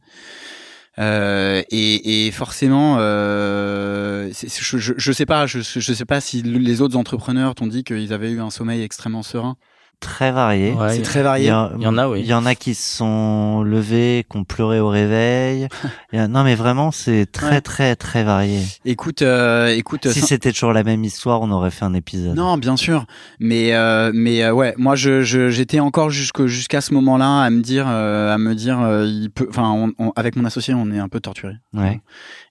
Euh, 0.99 1.63
et, 1.69 2.27
et 2.27 2.31
forcément, 2.31 2.97
euh, 2.99 4.31
je, 4.31 4.77
je, 4.77 4.93
je 4.95 5.11
sais 5.11 5.25
pas, 5.25 5.47
je, 5.47 5.59
je 5.61 5.93
sais 5.93 6.05
pas 6.05 6.21
si 6.21 6.43
les 6.43 6.81
autres 6.81 6.97
entrepreneurs 6.97 7.55
t'ont 7.55 7.67
dit 7.67 7.83
qu'ils 7.83 8.13
avaient 8.13 8.31
eu 8.31 8.41
un 8.41 8.51
sommeil 8.51 8.83
extrêmement 8.83 9.23
serein. 9.23 9.57
Très 10.03 10.31
varié. 10.31 10.73
Ouais, 10.73 10.89
c'est 10.89 10.97
il- 10.97 11.01
très 11.03 11.21
Il 11.21 11.23
varié. 11.23 11.47
y, 11.47 11.49
a, 11.49 11.71
Il 11.77 11.81
y 11.81 11.87
en 11.87 11.97
a, 11.97 12.07
oui. 12.09 12.19
il 12.19 12.25
y 12.27 12.33
en 12.33 12.45
a 12.45 12.55
qui 12.55 12.75
se 12.75 12.97
sont 12.97 13.63
levés, 13.63 14.25
qui 14.29 14.37
ont 14.37 14.43
pleuré 14.43 14.79
au 14.81 14.89
réveil. 14.89 15.67
Il 16.13 16.17
y 16.17 16.21
a- 16.21 16.27
non, 16.27 16.43
mais 16.43 16.55
vraiment, 16.55 16.91
c'est 16.91 17.25
très, 17.31 17.49
Ouais. 17.55 17.61
très, 17.61 17.95
très 17.95 18.23
varié. 18.23 18.61
Écoute, 18.85 19.21
euh, 19.21 19.69
écoute. 19.69 20.09
Si 20.11 20.19
c'était 20.21 20.51
toujours 20.51 20.73
la 20.73 20.83
même 20.83 21.03
histoire, 21.03 21.41
on 21.41 21.49
aurait 21.51 21.71
fait 21.71 21.85
un 21.85 21.93
épisode. 21.93 22.35
non, 22.35 22.57
bien 22.57 22.75
sûr, 22.75 23.05
mais 23.39 23.73
euh, 23.73 24.11
mais 24.13 24.43
euh, 24.43 24.51
ouais, 24.51 24.73
moi 24.77 24.95
je 24.95 25.21
je- 25.21 25.49
j'étais 25.49 25.79
encore 25.79 26.09
jusqu'à 26.09 26.81
ce 26.81 26.93
moment-là 26.93 27.41
à 27.43 27.49
me 27.49 27.61
dire 27.61 27.85
euh, 27.87 28.33
à 28.33 28.37
me 28.37 28.53
dire 28.55 28.79
euh, 28.81 29.05
il 29.05 29.29
peut, 29.31 29.47
enfin 29.49 29.89
avec 30.15 30.35
mon 30.35 30.45
associé 30.45 30.73
on 30.73 30.91
est 30.91 30.99
un 30.99 31.07
peu 31.09 31.19
torturé. 31.21 31.53
Ouais. 31.73 32.01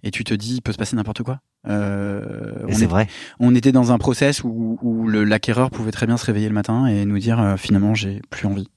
Et 0.03 0.11
tu 0.11 0.25
te 0.25 0.35
dis 0.35 0.55
il 0.57 0.63
peut 0.63 0.73
se 0.73 0.79
passer 0.79 0.97
n'importe 0.97 1.23
quoi. 1.23 1.39
Euh, 1.69 2.55
c'est 2.71 2.83
est- 2.83 2.87
vrai. 2.87 3.07
on 3.39 3.55
était 3.55 3.71
dans 3.73 3.93
un 3.93 3.99
process 3.99 4.43
où, 4.43 4.79
où 4.83 5.07
le- 5.07 5.25
l'acquéreur 5.25 5.71
pouvait 5.71 5.93
très 5.93 6.07
bien 6.07 6.17
se 6.17 6.27
réveiller 6.27 6.49
le 6.49 6.55
matin 6.55 6.87
et 6.87 7.05
nous 7.05 7.19
dire 7.19 7.41
euh, 7.41 7.57
finalement 7.57 7.95
j'ai 7.95 8.21
plus 8.31 8.47
envie. 8.47 8.69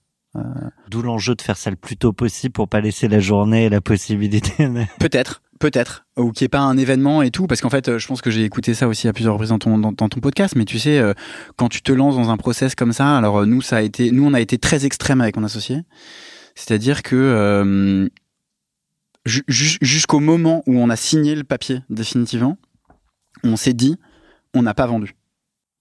D'où 0.92 1.01
l'enjeu 1.01 1.34
de 1.34 1.42
faire 1.42 1.56
ça 1.56 1.70
le 1.70 1.77
plus 1.77 1.96
tôt 1.96 2.12
possible 2.12 2.51
pour 2.51 2.68
pas 2.68 2.82
laisser 2.82 3.08
la 3.08 3.22
journée 3.22 3.65
et 3.65 3.70
la 3.70 3.80
possibilité. 3.80 4.51
de- 4.68 4.84
Peut-être, 5.00 5.42
peut-être, 5.62 6.06
ou 6.18 6.32
qu'il 6.34 6.44
n'y 6.44 6.48
ait 6.48 6.50
pas 6.50 6.60
un 6.60 6.75
événement 6.75 7.22
et 7.22 7.32
tout, 7.32 7.48
parce 7.48 7.62
qu'en 7.62 7.70
fait, 7.70 7.88
euh, 7.88 8.00
je 8.00 8.06
pense 8.06 8.22
que 8.22 8.30
j'ai 8.30 8.44
écouté 8.44 8.74
ça 8.74 8.89
aussi 8.89 9.08
à 9.08 9.13
plusieurs 9.13 9.34
reprises 9.36 9.50
dans 9.51 9.60
ton, 9.60 9.77
dans, 9.77 9.94
dans 9.94 10.10
ton 10.10 10.20
podcast, 10.20 10.56
mais 10.58 10.65
tu 10.65 10.77
sais, 10.77 11.00
euh, 11.00 11.13
quand 11.56 11.70
tu 11.70 11.82
te 11.82 11.94
lances 11.94 12.15
dans 12.18 12.30
un 12.32 12.36
process 12.38 12.75
comme 12.75 12.92
ça, 12.92 13.18
alors 13.18 13.38
euh, 13.39 13.46
nous, 13.46 13.62
ça 13.62 13.77
a 13.77 13.82
été, 13.82 14.12
nous, 14.12 14.25
on 14.25 14.34
a 14.34 14.42
été 14.42 14.58
très 14.58 14.86
extrême 14.86 15.22
avec 15.22 15.38
mon 15.38 15.46
associé, 15.46 15.84
c'est-à-dire 16.54 17.01
que 17.01 17.15
euh, 17.15 18.10
ju- 19.25 19.44
ju- 19.48 19.77
jusqu'au 19.82 20.20
moment 20.20 20.63
où 20.68 20.77
on 20.77 20.89
a 20.89 20.98
signé 20.98 21.34
le 21.36 21.46
papier 21.46 21.80
définitivement, 21.89 22.58
on 23.46 23.56
s'est 23.56 23.74
dit, 23.74 23.98
on 24.54 24.64
n'a 24.64 24.74
pas 24.74 24.88
vendu. 24.88 25.16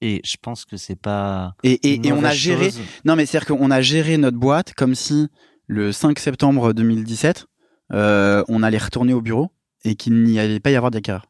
Et 0.00 0.21
je 0.25 0.37
pense 0.40 0.64
que 0.64 0.76
c'est 0.76 0.99
pas. 0.99 1.54
Et, 1.62 2.06
et, 2.06 2.12
on 2.12 2.25
a 2.25 2.33
géré, 2.33 2.66
chose. 2.66 2.80
Non, 3.04 3.16
mais 3.16 3.26
c'est-à-dire 3.26 3.56
qu'on 3.56 3.71
a 3.71 3.80
géré 3.80 4.18
notre 4.18 4.37
boîte 4.37 4.75
comme 4.75 4.94
si 4.94 5.28
le 5.66 5.92
5 5.92 6.18
septembre 6.18 6.73
2017, 6.73 7.47
euh, 7.92 8.44
on 8.49 8.62
allait 8.62 8.78
retourner 8.78 9.14
au 9.14 9.23
bureau 9.23 9.50
et 9.85 9.94
qu'il 9.94 10.23
n'y 10.23 10.38
allait 10.38 10.61
pas 10.61 10.71
y 10.71 10.76
avoir 10.76 10.90
d'acquéreur. 10.90 11.26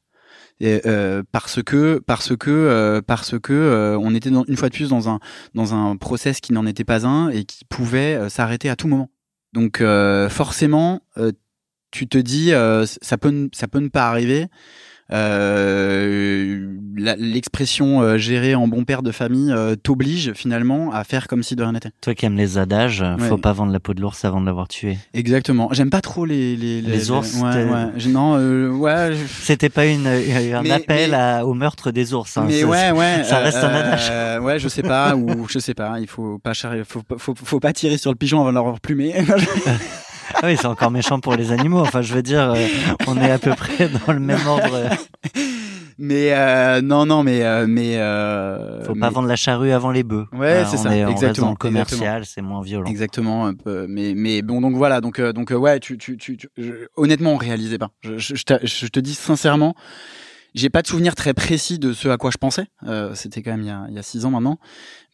Et, 0.60 0.82
euh, 0.86 1.22
parce 1.32 1.62
que 1.62 2.00
parce 2.06 2.36
que 2.36 2.50
euh, 2.50 3.02
parce 3.02 3.38
que 3.38 3.52
euh, 3.52 3.98
on 3.98 4.14
était 4.14 4.30
dans, 4.30 4.44
une 4.44 4.56
fois 4.56 4.68
de 4.68 4.74
plus 4.74 4.88
dans 4.88 5.08
un 5.08 5.18
dans 5.54 5.74
un 5.74 5.96
process 5.96 6.40
qui 6.40 6.52
n'en 6.52 6.64
était 6.66 6.84
pas 6.84 7.06
un 7.06 7.28
et 7.30 7.44
qui 7.44 7.64
pouvait 7.64 8.28
s'arrêter 8.30 8.68
à 8.68 8.76
tout 8.76 8.88
moment. 8.88 9.10
Donc 9.52 9.82
forcément, 10.30 11.00
tu 11.90 12.08
te 12.08 12.18
dis 12.18 12.52
ça 13.00 13.18
peut 13.18 13.48
ça 13.52 13.68
peut 13.68 13.80
ne 13.80 13.88
pas 13.88 14.08
arriver. 14.08 14.46
Euh, 15.12 16.66
l'expression 16.96 18.00
euh, 18.00 18.16
gérer 18.16 18.54
en 18.54 18.66
bon 18.68 18.84
père 18.84 19.02
de 19.02 19.12
famille 19.12 19.52
euh, 19.52 19.76
t'oblige 19.76 20.32
finalement 20.32 20.92
à 20.92 21.04
faire 21.04 21.28
comme 21.28 21.42
si 21.42 21.56
de 21.56 21.62
rien 21.62 21.72
n'était. 21.72 21.90
Toi 22.00 22.14
qui 22.14 22.24
aimes 22.24 22.36
les 22.36 22.56
adages, 22.56 23.04
faut 23.18 23.36
pas 23.36 23.52
vendre 23.52 23.72
la 23.72 23.80
peau 23.80 23.92
de 23.92 24.00
l'ours 24.00 24.24
avant 24.24 24.40
de 24.40 24.46
l'avoir 24.46 24.68
tué. 24.68 24.96
Exactement. 25.12 25.68
J'aime 25.72 25.90
pas 25.90 26.00
trop 26.00 26.24
les 26.24 26.56
les, 26.56 26.80
les, 26.80 27.10
ours. 27.10 27.34
Ouais, 27.34 27.64
ouais. 27.64 28.08
Non, 28.08 28.36
euh, 28.38 28.70
ouais. 28.70 29.14
C'était 29.42 29.68
pas 29.68 29.86
une 29.86 30.06
un 30.06 30.70
appel 30.70 31.14
À, 31.14 31.44
au 31.44 31.52
meurtre 31.52 31.90
des 31.90 32.14
ours. 32.14 32.36
Hein. 32.36 32.46
Mais 32.48 32.64
ouais, 32.64 32.90
ouais. 32.92 33.24
Ça 33.24 33.40
reste 33.40 33.58
un 33.58 33.74
adage. 33.74 34.42
ouais, 34.42 34.58
je 34.58 34.68
sais 34.68 34.82
pas 34.82 35.14
ou 35.16 35.46
je 35.48 35.58
sais 35.58 35.74
pas. 35.74 36.00
Il 36.00 36.06
faut 36.06 36.38
pas 36.38 36.54
faut, 36.54 37.02
faut, 37.18 37.34
faut, 37.34 37.60
pas 37.60 37.72
tirer 37.72 37.98
sur 37.98 38.10
le 38.10 38.16
pigeon 38.16 38.40
avant 38.40 38.50
de 38.50 38.54
l'avoir 38.54 38.80
plumé. 38.80 39.14
ah 40.34 40.40
oui, 40.44 40.56
c'est 40.56 40.66
encore 40.66 40.90
méchant 40.90 41.20
pour 41.20 41.34
les 41.34 41.52
animaux. 41.52 41.80
Enfin, 41.80 42.02
je 42.02 42.14
veux 42.14 42.22
dire, 42.22 42.52
euh, 42.52 42.66
on 43.06 43.20
est 43.20 43.30
à 43.30 43.38
peu 43.38 43.54
près 43.54 43.88
dans 43.88 44.12
le 44.12 44.20
même 44.20 44.46
ordre. 44.46 44.90
Mais 45.98 46.32
euh, 46.32 46.80
non, 46.82 47.06
non, 47.06 47.22
mais 47.22 47.44
euh, 47.44 47.66
mais 47.68 47.98
euh, 47.98 48.82
faut 48.84 48.94
pas 48.94 49.10
vendre 49.10 49.28
la 49.28 49.36
charrue 49.36 49.70
avant 49.70 49.90
les 49.90 50.02
bœufs. 50.02 50.26
Ouais, 50.32 50.64
c'est 50.68 50.76
ça. 50.76 50.96
exactement. 50.96 51.48
dans 51.48 51.52
le 51.52 51.56
commercial, 51.56 52.24
c'est 52.26 52.42
moins 52.42 52.62
violent. 52.62 52.86
Exactement. 52.86 53.46
Un 53.46 53.54
peu, 53.54 53.86
mais 53.88 54.14
mais 54.16 54.42
bon, 54.42 54.60
donc 54.60 54.74
voilà, 54.74 55.00
donc 55.00 55.20
donc 55.20 55.50
ouais, 55.50 55.78
tu 55.80 55.96
tu 55.98 56.16
tu, 56.16 56.38
honnêtement, 56.96 57.34
on 57.34 57.36
réalisait 57.36 57.78
pas. 57.78 57.90
Je, 58.02 58.18
je, 58.18 58.34
je, 58.34 58.86
te 58.88 59.00
dis 59.00 59.14
sincèrement. 59.14 59.74
J'ai 60.54 60.70
pas 60.70 60.82
de 60.82 60.86
souvenir 60.86 61.16
très 61.16 61.34
précis 61.34 61.80
de 61.80 61.92
ce 61.92 62.08
à 62.08 62.16
quoi 62.16 62.30
je 62.30 62.38
pensais. 62.38 62.66
C'était 63.14 63.42
quand 63.42 63.50
même 63.52 63.62
il 63.62 63.66
y, 63.66 63.70
a, 63.70 63.86
il 63.88 63.94
y 63.94 63.98
a 63.98 64.02
six 64.02 64.24
ans 64.24 64.30
maintenant. 64.30 64.58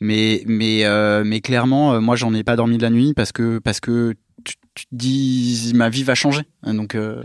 Mais 0.01 0.43
mais 0.47 0.85
mais 1.25 1.41
clairement, 1.41 2.01
moi 2.01 2.17
j'en 2.17 2.33
ai 2.35 2.43
pas 2.43 2.57
dormi 2.57 2.79
de 2.79 2.83
la 2.83 2.91
nuit 2.91 3.13
parce 3.15 3.33
que 3.33 3.59
parce 3.59 3.81
que 3.81 4.15
tu, 4.45 4.57
tu 4.75 4.87
te 4.87 4.95
dis 4.95 5.73
ma 5.75 5.89
vie 5.89 6.05
va 6.05 6.15
changer. 6.15 6.43
Donc. 6.63 6.95
Euh... 6.95 7.25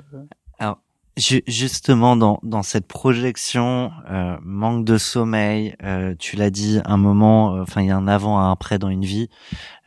Alors 0.60 0.80
justement 1.18 2.16
dans 2.16 2.40
dans 2.44 2.64
cette 2.64 2.88
projection, 2.88 3.92
euh, 4.10 4.38
manque 4.42 4.86
de 4.86 4.98
sommeil, 4.98 5.76
euh, 5.84 6.14
tu 6.20 6.36
l'as 6.36 6.50
dit, 6.50 6.80
un 6.86 6.98
moment, 6.98 7.56
euh, 7.56 7.62
enfin 7.62 7.82
il 7.82 7.88
y 7.88 7.92
a 7.92 7.98
un 7.98 8.08
avant, 8.08 8.40
un 8.40 8.52
après 8.52 8.80
dans 8.80 8.90
une 8.90 9.06
vie, 9.06 9.30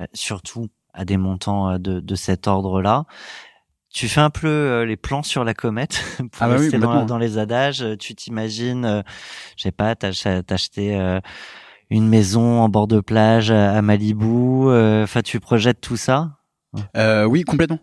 euh, 0.01 0.07
surtout 0.15 0.69
à 0.95 1.05
des 1.05 1.17
montants 1.17 1.79
de 1.79 2.01
de 2.01 2.15
cet 2.15 2.47
ordre-là. 2.47 3.05
Tu 3.91 4.09
fais 4.09 4.21
un 4.21 4.31
peu 4.31 4.83
les 4.83 4.97
plans 4.97 5.23
sur 5.23 5.45
la 5.45 5.55
comète 5.55 6.03
pour 6.19 6.29
ah 6.41 6.49
bah 6.49 6.57
rester 6.57 6.79
dans, 6.79 7.05
dans, 7.07 7.19
les 7.19 7.39
adages. 7.39 7.85
Tu 7.99 8.15
t'imagines, 8.15 9.03
je 9.57 9.63
sais 9.63 9.73
pas, 9.73 9.97
t'acheter 9.97 11.19
une 11.89 12.07
maison 12.07 12.61
en 12.61 12.69
bord 12.69 12.87
de 12.87 13.01
plage 13.01 13.51
à 13.51 13.81
Malibu. 13.81 14.71
Enfin, 15.03 15.23
tu 15.23 15.41
projettes 15.41 15.81
tout 15.81 15.97
ça? 15.97 16.38
Euh, 16.97 17.25
oui, 17.25 17.43
complètement. 17.43 17.79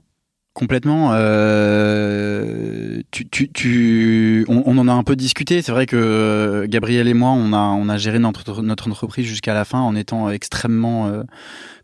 Complètement. 0.54 1.10
Euh, 1.12 3.02
tu, 3.12 3.28
tu, 3.28 3.52
tu, 3.52 4.46
on, 4.48 4.78
en 4.78 4.88
a 4.88 4.94
un 4.94 5.04
peu 5.04 5.18
discuté. 5.18 5.62
C'est 5.62 5.74
vrai 5.74 5.86
que 5.86 6.66
Gabriel 6.70 7.10
et 7.10 7.14
moi, 7.14 7.32
on 7.32 7.52
a, 7.52 7.58
on 7.58 7.90
a 7.90 7.98
géré 7.98 8.20
notre, 8.20 8.64
entreprise 8.88 9.26
jusqu'à 9.26 9.54
la 9.54 9.66
fin 9.66 9.82
en 9.82 9.98
étant 9.98 10.30
extrêmement 10.30 11.08
euh, 11.08 11.24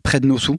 près 0.02 0.20
de 0.20 0.26
nos 0.26 0.38
sous. 0.38 0.56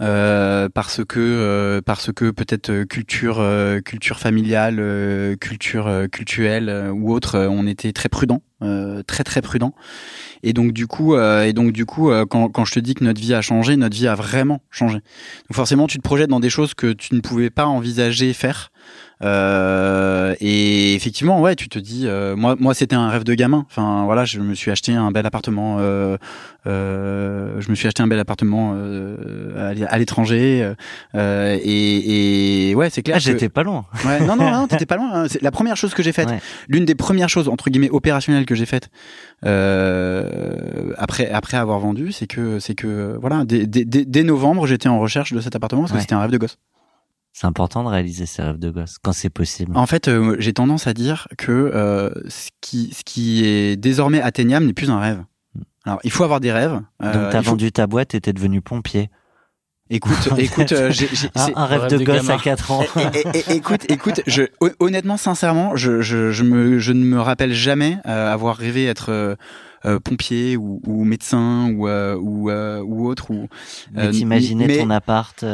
Euh, 0.00 0.68
parce 0.68 1.04
que 1.04 1.20
euh, 1.20 1.80
parce 1.80 2.12
que 2.12 2.32
peut-être 2.32 2.70
euh, 2.70 2.84
culture 2.84 3.40
culture 3.84 4.18
familiale 4.18 5.36
culture 5.40 5.88
culturelle 6.10 6.90
ou 6.92 7.12
autre 7.12 7.38
on 7.38 7.66
était 7.68 7.92
très 7.92 8.08
prudent 8.08 8.42
très 9.06 9.24
très 9.24 9.42
prudent. 9.42 9.74
Et 10.42 10.52
donc 10.52 10.72
du 10.72 10.86
coup 10.86 11.16
et 11.16 11.52
donc 11.52 11.72
du 11.72 11.86
coup 11.86 12.10
quand, 12.28 12.48
quand 12.48 12.64
je 12.64 12.72
te 12.72 12.80
dis 12.80 12.94
que 12.94 13.04
notre 13.04 13.20
vie 13.20 13.34
a 13.34 13.42
changé 13.42 13.76
notre 13.76 13.96
vie 13.96 14.08
a 14.08 14.14
vraiment 14.14 14.62
changé. 14.70 14.94
Donc 14.94 15.52
forcément 15.52 15.86
tu 15.86 15.98
te 15.98 16.02
projettes 16.02 16.30
dans 16.30 16.40
des 16.40 16.50
choses 16.50 16.74
que 16.74 16.92
tu 16.92 17.14
ne 17.14 17.20
pouvais 17.20 17.50
pas 17.50 17.66
envisager 17.66 18.32
faire 18.32 18.72
euh, 19.24 20.34
et 20.40 20.94
effectivement, 20.94 21.40
ouais, 21.40 21.56
tu 21.56 21.68
te 21.68 21.78
dis, 21.78 22.06
euh, 22.06 22.36
moi, 22.36 22.56
moi, 22.58 22.74
c'était 22.74 22.94
un 22.94 23.08
rêve 23.08 23.24
de 23.24 23.34
gamin. 23.34 23.64
Enfin, 23.70 24.04
voilà, 24.04 24.24
je 24.24 24.38
me 24.40 24.54
suis 24.54 24.70
acheté 24.70 24.92
un 24.92 25.10
bel 25.10 25.24
appartement. 25.24 25.78
Euh, 25.80 26.18
euh 26.66 27.60
je 27.60 27.70
me 27.70 27.74
suis 27.74 27.86
acheté 27.86 28.02
un 28.02 28.06
bel 28.06 28.18
appartement 28.18 28.74
euh, 28.74 29.72
à 29.88 29.98
l'étranger. 29.98 30.74
Et, 31.14 32.70
et, 32.70 32.74
ouais, 32.74 32.90
c'est 32.90 33.02
clair. 33.02 33.16
Ah, 33.16 33.20
j'étais 33.20 33.48
pas 33.48 33.62
loin. 33.62 33.86
Ouais, 34.04 34.20
non, 34.20 34.36
non, 34.36 34.50
non, 34.50 34.66
t'étais 34.68 34.86
pas 34.86 34.96
loin. 34.96 35.10
Hein. 35.12 35.26
C'est 35.28 35.42
la 35.42 35.50
première 35.50 35.76
chose 35.76 35.94
que 35.94 36.02
j'ai 36.02 36.12
faite. 36.12 36.28
L'une 36.68 36.84
des 36.84 36.94
premières 36.94 37.28
choses 37.28 37.48
entre 37.48 37.70
guillemets 37.70 37.90
opérationnelles 37.90 38.46
que 38.46 38.54
j'ai 38.54 38.66
faites 38.66 38.90
après 40.96 41.30
après 41.30 41.56
avoir 41.56 41.78
vendu, 41.78 42.12
c'est 42.12 42.26
que 42.26 42.58
c'est 42.58 42.74
que 42.74 43.16
voilà, 43.20 43.44
dès, 43.44 43.66
dès, 43.66 43.84
dès 43.84 44.22
novembre, 44.22 44.66
j'étais 44.66 44.88
en 44.88 44.98
recherche 44.98 45.32
de 45.32 45.40
cet 45.40 45.54
appartement 45.56 45.82
parce 45.82 45.92
que 45.92 46.00
c'était 46.00 46.14
un 46.14 46.20
rêve 46.20 46.30
de 46.30 46.38
gosse. 46.38 46.58
C'est 47.34 47.48
important 47.48 47.82
de 47.82 47.88
réaliser 47.88 48.26
ses 48.26 48.42
rêves 48.42 48.60
de 48.60 48.70
gosse 48.70 48.98
quand 49.02 49.12
c'est 49.12 49.28
possible. 49.28 49.76
En 49.76 49.86
fait, 49.86 50.06
euh, 50.06 50.36
j'ai 50.38 50.52
tendance 50.52 50.86
à 50.86 50.94
dire 50.94 51.26
que 51.36 51.50
euh, 51.50 52.10
ce, 52.28 52.50
qui, 52.60 52.94
ce 52.96 53.02
qui 53.02 53.44
est 53.44 53.74
désormais 53.74 54.22
atteignable 54.22 54.66
n'est 54.66 54.72
plus 54.72 54.88
un 54.88 55.00
rêve. 55.00 55.24
Hmm. 55.56 55.62
Alors, 55.84 55.98
il 56.04 56.12
faut 56.12 56.22
avoir 56.22 56.38
des 56.38 56.52
rêves. 56.52 56.80
Euh, 57.02 57.12
Donc, 57.12 57.32
t'as 57.32 57.40
vendu 57.40 57.72
ta 57.72 57.88
boîte 57.88 58.14
et 58.14 58.20
t'es 58.20 58.32
devenu 58.32 58.60
pompier. 58.60 59.10
Écoute, 59.90 60.16
écoute, 60.38 60.72
j'ai, 60.90 61.08
un, 61.34 61.66
rêve, 61.66 61.88
de, 61.88 62.04
gosse 62.04 62.30
à 62.30 62.38
4 62.38 62.70
ans. 62.70 62.84
écoute, 63.48 63.90
écoute, 63.90 64.20
je, 64.28 64.44
honnêtement, 64.78 65.16
sincèrement, 65.16 65.74
je, 65.74 66.02
je, 66.02 66.30
je, 66.30 66.44
me, 66.44 66.78
je 66.78 66.92
ne 66.92 67.04
me 67.04 67.20
rappelle 67.20 67.52
jamais 67.52 67.98
avoir 68.04 68.56
rêvé 68.56 68.86
être 68.86 69.36
euh, 69.86 70.00
pompier 70.00 70.56
ou, 70.56 70.80
ou, 70.86 71.04
médecin 71.04 71.70
ou 71.74 71.88
euh, 71.88 72.16
ou, 72.16 72.50
euh, 72.50 72.80
ou 72.80 73.06
autre 73.06 73.30
ou 73.30 73.48
mais 73.92 74.10
t'imaginer 74.10 74.78
ton 74.78 74.90
appart 74.90 75.44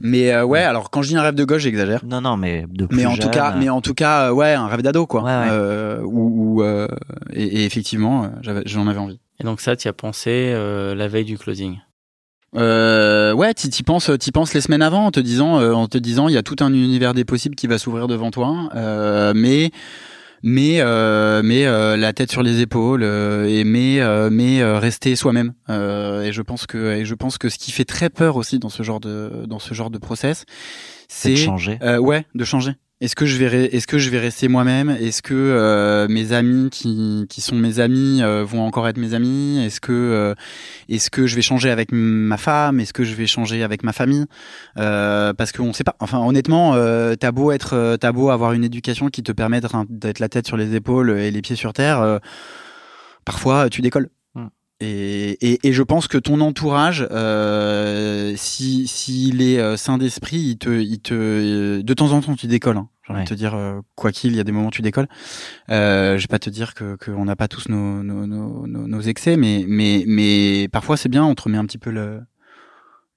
mais 0.00 0.40
ouais 0.40 0.62
alors 0.62 0.90
quand 0.90 1.02
je 1.02 1.08
dis 1.08 1.16
un 1.16 1.22
rêve 1.22 1.34
de 1.34 1.44
gauche 1.44 1.62
j'exagère. 1.62 2.04
Non 2.04 2.20
non 2.20 2.36
mais 2.36 2.66
de 2.68 2.86
plus 2.86 2.96
mais 2.96 3.06
en 3.06 3.16
tout 3.16 3.28
cas 3.28 3.54
mais 3.56 3.68
en 3.68 3.80
tout 3.80 3.94
cas 3.94 4.32
ouais 4.32 4.54
un 4.54 4.66
rêve 4.66 4.82
d'ado 4.82 5.06
quoi. 5.06 5.22
Ouais, 5.22 6.00
ou, 6.02 6.62
et, 6.62 7.42
et, 7.42 7.64
effectivement 7.64 8.30
j'en 8.42 8.86
avais 8.86 8.98
envie. 8.98 9.20
Et 9.40 9.44
donc 9.44 9.60
ça 9.60 9.76
tu 9.76 9.88
as 9.88 9.92
pensé 9.92 10.52
la 10.52 11.08
veille 11.08 11.24
du 11.24 11.38
closing? 11.38 11.78
Euh, 12.56 13.34
ouais, 13.34 13.52
t'y 13.52 13.82
penses, 13.82 14.10
t'y 14.18 14.32
penses 14.32 14.54
les 14.54 14.62
semaines 14.62 14.82
avant 14.82 15.04
en 15.04 15.10
te 15.10 15.20
disant, 15.20 15.60
en 15.72 15.86
te 15.86 15.98
disant, 15.98 16.28
il 16.28 16.34
y 16.34 16.38
a 16.38 16.42
tout 16.42 16.56
un 16.60 16.72
univers 16.72 17.12
des 17.14 17.24
possibles 17.24 17.54
qui 17.54 17.66
va 17.66 17.78
s'ouvrir 17.78 18.06
devant 18.06 18.30
toi, 18.30 18.70
euh, 18.74 19.32
mais 19.36 19.70
mais 20.42 20.80
euh, 20.80 21.42
mais 21.44 21.66
euh, 21.66 21.96
la 21.96 22.12
tête 22.12 22.30
sur 22.30 22.42
les 22.42 22.60
épaules 22.60 23.02
euh, 23.02 23.46
et 23.46 23.64
mais 23.64 24.00
mais 24.30 24.62
rester 24.78 25.16
soi-même. 25.16 25.54
Et 25.68 26.32
je 26.32 26.42
pense 26.42 26.66
que 26.66 26.96
et 26.96 27.04
je 27.04 27.14
pense 27.14 27.38
que 27.38 27.48
ce 27.48 27.58
qui 27.58 27.72
fait 27.72 27.84
très 27.84 28.10
peur 28.10 28.36
aussi 28.36 28.58
dans 28.58 28.68
ce 28.68 28.82
genre 28.82 29.00
de 29.00 29.44
dans 29.46 29.58
ce 29.58 29.74
genre 29.74 29.90
de 29.90 29.98
process 29.98 30.44
c'est 31.08 31.30
de 31.30 31.36
changer 31.36 31.78
ouais 32.00 32.26
de 32.34 32.44
changer 32.44 32.72
est-ce 33.00 33.14
que 33.14 33.26
je 33.98 34.10
vais 34.10 34.18
rester 34.18 34.48
moi-même? 34.48 34.90
Est-ce 34.90 35.22
que 35.22 35.34
euh, 35.34 36.08
mes 36.08 36.32
amis 36.32 36.68
qui, 36.70 37.40
sont 37.40 37.54
mes 37.54 37.78
amis 37.78 38.20
euh, 38.22 38.42
vont 38.44 38.66
encore 38.66 38.88
être 38.88 38.96
mes 38.96 39.14
amis? 39.14 39.64
Est-ce 39.64 39.80
que 39.80 39.92
euh, 39.92 40.34
est-ce 40.88 41.08
que 41.08 41.28
je 41.28 41.36
vais 41.36 41.42
changer 41.42 41.70
avec 41.70 41.90
ma 41.92 42.36
femme? 42.36 42.80
Est-ce 42.80 42.92
que 42.92 43.04
je 43.04 43.14
vais 43.14 43.28
changer 43.28 43.62
avec 43.62 43.84
ma 43.84 43.92
famille? 43.92 44.26
Parce 44.74 45.52
qu'on 45.52 45.72
sait 45.72 45.84
pas. 45.84 45.94
Enfin, 46.00 46.18
honnêtement, 46.18 46.74
t'as 47.16 47.30
beau 47.30 47.52
être, 47.52 47.96
t'as 48.00 48.10
beau 48.10 48.30
avoir 48.30 48.52
une 48.52 48.64
éducation 48.64 49.10
qui 49.10 49.22
te 49.22 49.30
permet 49.30 49.60
d'être 49.60 50.18
la 50.18 50.28
tête 50.28 50.48
sur 50.48 50.56
les 50.56 50.74
épaules 50.74 51.10
et 51.10 51.30
les 51.30 51.40
pieds 51.42 51.56
sur 51.56 51.72
terre. 51.72 52.20
parfois, 53.24 53.70
tu 53.70 53.80
décolles. 53.80 54.08
Et, 54.80 55.30
et, 55.40 55.66
et, 55.66 55.72
je 55.72 55.82
pense 55.82 56.06
que 56.06 56.18
ton 56.18 56.40
entourage, 56.40 57.06
euh, 57.10 58.34
si 58.36 58.86
s'il 58.86 59.42
est 59.42 59.58
euh, 59.58 59.76
sain 59.76 59.98
d'esprit, 59.98 60.36
il 60.36 60.56
te, 60.56 60.70
il 60.70 61.00
te, 61.00 61.80
de 61.80 61.94
temps 61.94 62.12
en 62.12 62.20
temps, 62.20 62.36
tu 62.36 62.46
décolles. 62.46 62.76
Hein. 62.76 62.88
J'ai 63.04 63.12
envie 63.12 63.24
de 63.24 63.28
te 63.28 63.34
dire, 63.34 63.54
euh, 63.54 63.80
quoi 63.96 64.12
qu'il, 64.12 64.32
il 64.32 64.36
y 64.36 64.40
a 64.40 64.44
des 64.44 64.52
moments 64.52 64.68
où 64.68 64.70
tu 64.70 64.82
décolles. 64.82 65.08
Euh, 65.70 66.16
je 66.16 66.22
vais 66.22 66.28
pas 66.28 66.38
te 66.38 66.50
dire 66.50 66.74
que 66.74 66.94
qu'on 66.94 67.24
n'a 67.24 67.34
pas 67.34 67.48
tous 67.48 67.68
nos, 67.68 68.04
nos, 68.04 68.26
nos, 68.26 68.66
nos, 68.66 69.00
excès, 69.00 69.36
mais 69.36 69.64
mais 69.66 70.04
mais 70.06 70.68
parfois 70.68 70.96
c'est 70.96 71.08
bien, 71.08 71.24
on 71.24 71.34
te 71.34 71.42
remet 71.42 71.58
un 71.58 71.64
petit 71.64 71.78
peu 71.78 71.90
le 71.90 72.20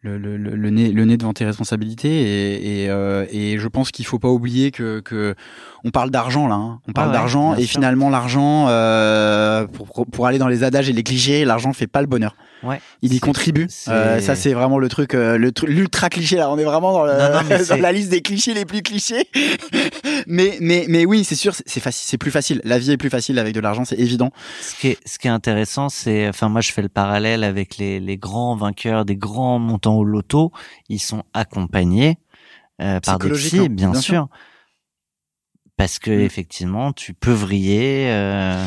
le, 0.04 0.18
le, 0.18 0.36
le, 0.36 0.70
nez, 0.72 0.92
le 0.92 1.06
nez 1.06 1.16
devant 1.16 1.34
tes 1.34 1.46
responsabilités 1.46 2.10
et, 2.10 2.84
et, 2.84 2.90
euh, 2.90 3.26
et 3.30 3.60
je 3.60 3.68
pense 3.68 3.92
qu'il 3.92 4.06
faut 4.06 4.18
pas 4.18 4.30
oublier 4.30 4.72
que, 4.72 5.00
que 5.00 5.36
on 5.84 5.92
parle 5.92 6.10
d'argent 6.10 6.48
là, 6.48 6.56
hein. 6.56 6.80
on 6.88 6.92
parle 6.92 7.12
d'argent 7.12 7.56
et 7.56 7.66
finalement 7.66 8.10
l'argent 8.10 8.66
euh, 8.70 9.68
pour, 9.68 10.08
pour 10.08 10.26
aller 10.26 10.40
dans 10.40 10.48
les 10.48 10.64
adages 10.64 10.90
et 10.90 10.94
les 10.94 11.04
clichés, 11.04 11.46
l'argent 11.46 11.72
fait 11.74 11.88
pas 11.88 12.02
le 12.02 12.08
bonheur. 12.08 12.36
Ouais. 12.64 12.80
Il 13.02 13.14
y 13.14 13.20
contribue. 13.20 13.68
Euh, 13.88 14.20
ça 14.20 14.36
c'est 14.36 14.54
vraiment 14.54 14.80
le 14.80 14.90
truc, 14.90 15.14
euh, 15.14 15.38
le 15.38 15.52
l'ultra 15.68 16.10
cliché 16.10 16.36
là. 16.36 16.50
On 16.52 16.58
est 16.58 16.64
vraiment 16.64 16.94
dans, 16.94 17.06
le, 17.06 17.68
dans 17.70 17.82
la 17.82 17.92
liste 17.92 18.10
des 18.10 18.22
clichés 18.22 18.54
les 18.54 18.66
plus 18.66 18.82
clichés. 18.82 19.28
mais 20.28 20.58
mais 20.62 20.86
mais 20.88 21.06
oui, 21.06 21.24
c'est 21.24 21.36
sûr, 21.36 21.54
c'est 21.54 21.80
facile, 21.80 22.08
c'est 22.08 22.18
plus 22.18 22.32
facile. 22.32 22.62
La 22.64 22.78
vie 22.78 22.92
est 22.92 22.98
plus 22.98 23.10
facile 23.10 23.40
avec 23.40 23.54
de 23.54 23.60
l'argent, 23.60 23.86
c'est 23.86 24.00
évident. 24.00 24.32
Ce 24.62 24.76
qui 24.76 24.90
est 24.90 24.98
ce 25.06 25.18
qui 25.18 25.28
est 25.28 25.32
intéressant, 25.32 25.90
c'est, 25.90 26.28
enfin 26.28 26.50
moi 26.50 26.62
je 26.62 26.72
fais 26.72 26.84
le 26.84 26.90
parallèle 26.90 27.44
avec 27.44 27.78
les 27.78 28.00
les 28.00 28.18
grands 28.18 28.56
vainqueurs 28.56 29.06
des 29.06 29.16
grands 29.16 29.58
montants 29.58 29.91
au 29.98 30.04
loto. 30.04 30.52
Ils 30.90 31.00
sont 31.00 31.24
accompagnés 31.34 32.18
euh, 32.82 33.00
par 33.00 33.20
des 33.20 33.30
psys, 33.32 33.70
bien, 33.70 33.92
bien 33.92 34.02
sûr. 34.02 34.28
parce 35.78 36.00
que 36.00 36.12
mm. 36.12 36.22
effectivement 36.22 36.94
tu 36.94 37.14
peux 37.14 37.32
vriller. 37.34 38.08
Euh 38.12 38.66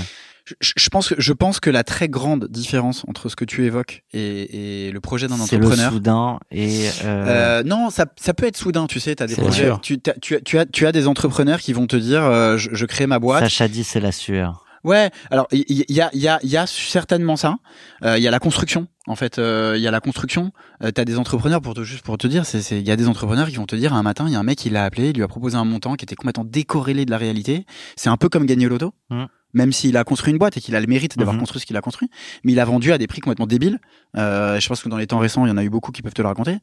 je, 0.61 0.73
je 0.77 0.89
pense 0.91 1.09
que 1.09 1.15
je 1.19 1.33
pense 1.33 1.59
que 1.59 1.71
la 1.71 1.85
très 1.85 2.07
grande 2.07 2.49
différence 2.51 3.05
entre 3.09 3.31
ce 3.31 3.37
que 3.37 3.47
tu 3.47 3.65
évoques 3.65 4.05
et, 4.13 4.89
et 4.89 4.93
le 4.93 5.01
projet 5.01 5.27
d'un 5.27 5.39
C'est 5.39 5.57
le 5.57 5.65
entrepreneur. 5.65 5.91
soudain 5.91 6.39
et 6.51 6.87
euh, 7.05 7.63
non, 7.63 7.89
ça, 7.89 8.05
ça 8.21 8.35
peut 8.35 8.47
être 8.47 8.57
soudain, 8.59 8.87
tu 8.87 9.01
sais, 9.01 9.15
t'as 9.15 9.27
des 9.27 9.37
projets, 9.37 9.73
tu, 9.81 9.99
as- 10.07 10.13
tu 10.43 10.59
as, 10.59 10.67
tu 10.67 10.87
as 10.87 10.93
des 10.93 11.07
entrepreneurs 11.07 11.61
qui 11.61 11.73
vont 11.73 11.87
te 11.87 11.97
dire, 11.97 12.59
je, 12.59 12.69
je 12.73 12.85
crée 12.87 13.07
ma 13.07 13.19
boîte. 13.19 13.43
Sacha 13.45 13.69
dit 13.69 13.85
c'est 13.85 14.01
la 14.01 14.13
sueur. 14.13 14.64
Ouais, 14.85 15.11
alors 15.31 15.47
il 15.51 15.65
y, 15.69 15.85
y 15.93 16.01
a, 16.01 16.11
y, 16.15 16.29
a, 16.29 16.39
y 16.43 16.57
a 16.57 16.67
certainement 16.67 17.37
ça. 17.37 17.57
Euh, 18.05 18.19
Il 18.19 18.23
y 18.23 18.29
a 18.29 18.31
la 18.31 18.39
construction, 18.39 18.87
en 19.07 19.17
fait. 19.17 19.39
euh, 19.39 19.75
Il 19.77 19.83
y 19.83 19.89
a 19.89 19.91
la 19.91 20.01
construction. 20.01 20.53
Euh, 20.83 20.91
T'as 20.91 21.05
des 21.05 21.17
entrepreneurs 21.19 21.61
pour 21.63 21.75
te 21.75 21.83
juste 21.83 22.03
pour 22.05 22.19
te 22.19 22.27
dire, 22.27 22.45
c'est 22.47 22.79
il 22.79 22.87
y 22.87 22.91
a 22.91 22.97
des 22.97 23.09
entrepreneurs 23.09 23.49
qui 23.49 23.57
vont 23.57 23.67
te 23.67 23.77
dire 23.77 23.95
un 23.95 24.03
matin, 24.03 24.27
il 24.29 24.33
y 24.33 24.37
a 24.37 24.39
un 24.39 24.43
mec 24.45 24.59
qui 24.59 24.71
l'a 24.71 24.85
appelé, 24.85 25.11
il 25.11 25.17
lui 25.17 25.23
a 25.23 25.29
proposé 25.29 25.57
un 25.57 25.65
montant 25.65 25.95
qui 25.97 26.05
était 26.05 26.17
complètement 26.17 26.45
décorrélé 26.45 27.05
de 27.07 27.11
la 27.11 27.19
réalité. 27.19 27.65
C'est 27.97 28.11
un 28.11 28.17
peu 28.19 28.29
comme 28.29 28.45
gagner 28.47 28.67
au 28.67 28.71
loto. 28.71 28.93
Mm. 29.11 29.25
Même 29.57 29.73
s'il 29.73 29.97
a 29.97 30.03
construit 30.03 30.33
une 30.33 30.39
boîte 30.39 30.57
et 30.57 30.61
qu'il 30.61 30.75
a 30.75 30.81
le 30.81 30.89
mérite 30.89 31.17
d'avoir 31.17 31.35
Mhm. 31.35 31.39
construit 31.43 31.61
ce 31.61 31.67
qu'il 31.67 31.77
a 31.77 31.81
construit, 31.81 32.11
mais 32.43 32.51
il 32.51 32.59
a 32.59 32.65
vendu 32.65 32.93
à 32.93 32.99
des 32.99 33.07
prix 33.07 33.21
complètement 33.21 33.47
débiles. 33.47 33.79
Euh, 34.17 34.59
je 34.59 34.67
pense 34.69 34.83
que 34.83 34.89
dans 34.89 34.97
les 34.97 35.07
temps 35.07 35.21
récents, 35.21 35.47
il 35.47 35.49
y 35.49 35.53
en 35.53 35.57
a 35.57 35.63
eu 35.63 35.71
beaucoup 35.71 35.93
qui 35.93 36.03
peuvent 36.03 36.13
te 36.13 36.23
le 36.23 36.27
raconter. 36.27 36.57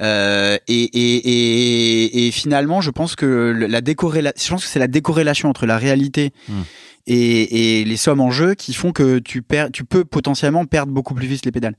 Euh, 0.00 0.56
et, 0.68 0.82
et, 0.84 1.16
et, 1.28 2.26
et 2.26 2.30
finalement, 2.30 2.80
je 2.80 2.90
pense 2.90 3.16
que 3.16 3.26
la 3.68 3.80
décorrélation, 3.80 4.40
je 4.46 4.50
pense 4.52 4.64
que 4.64 4.70
c'est 4.70 4.78
la 4.78 4.86
décorrélation 4.86 5.48
entre 5.50 5.66
la 5.66 5.76
réalité 5.76 6.32
Hmm. 6.48 6.62
Et, 7.06 7.80
et 7.80 7.84
les 7.84 7.96
sommes 7.96 8.20
en 8.20 8.30
jeu 8.30 8.54
qui 8.54 8.74
font 8.74 8.92
que 8.92 9.18
tu 9.18 9.42
perds, 9.42 9.70
tu 9.72 9.84
peux 9.84 10.04
potentiellement 10.04 10.64
perdre 10.66 10.92
beaucoup 10.92 11.14
plus 11.14 11.26
vite 11.26 11.44
les 11.44 11.52
pédales. 11.52 11.76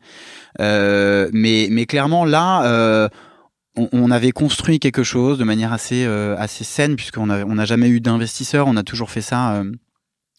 Euh, 0.59 1.29
mais, 1.33 1.67
mais 1.71 1.85
clairement 1.85 2.25
là. 2.25 2.63
Euh, 2.65 3.09
on, 3.79 3.89
on 3.91 4.09
avait 4.09 4.31
construit 4.31 4.79
quelque 4.79 5.03
chose 5.03 5.37
de 5.37 5.43
manière 5.43 5.71
assez 5.71 6.03
euh, 6.05 6.35
assez 6.39 6.63
saine 6.63 6.95
puisqu'on 6.95 7.29
a- 7.29 7.45
on 7.45 7.55
n'a 7.55 7.65
jamais 7.65 7.89
eu 7.89 7.99
d'investisseurs, 8.01 8.65
on 8.67 8.75
a 8.75 8.81
toujours 8.83 9.11
fait 9.11 9.21
ça 9.21 9.53
euh, 9.57 9.71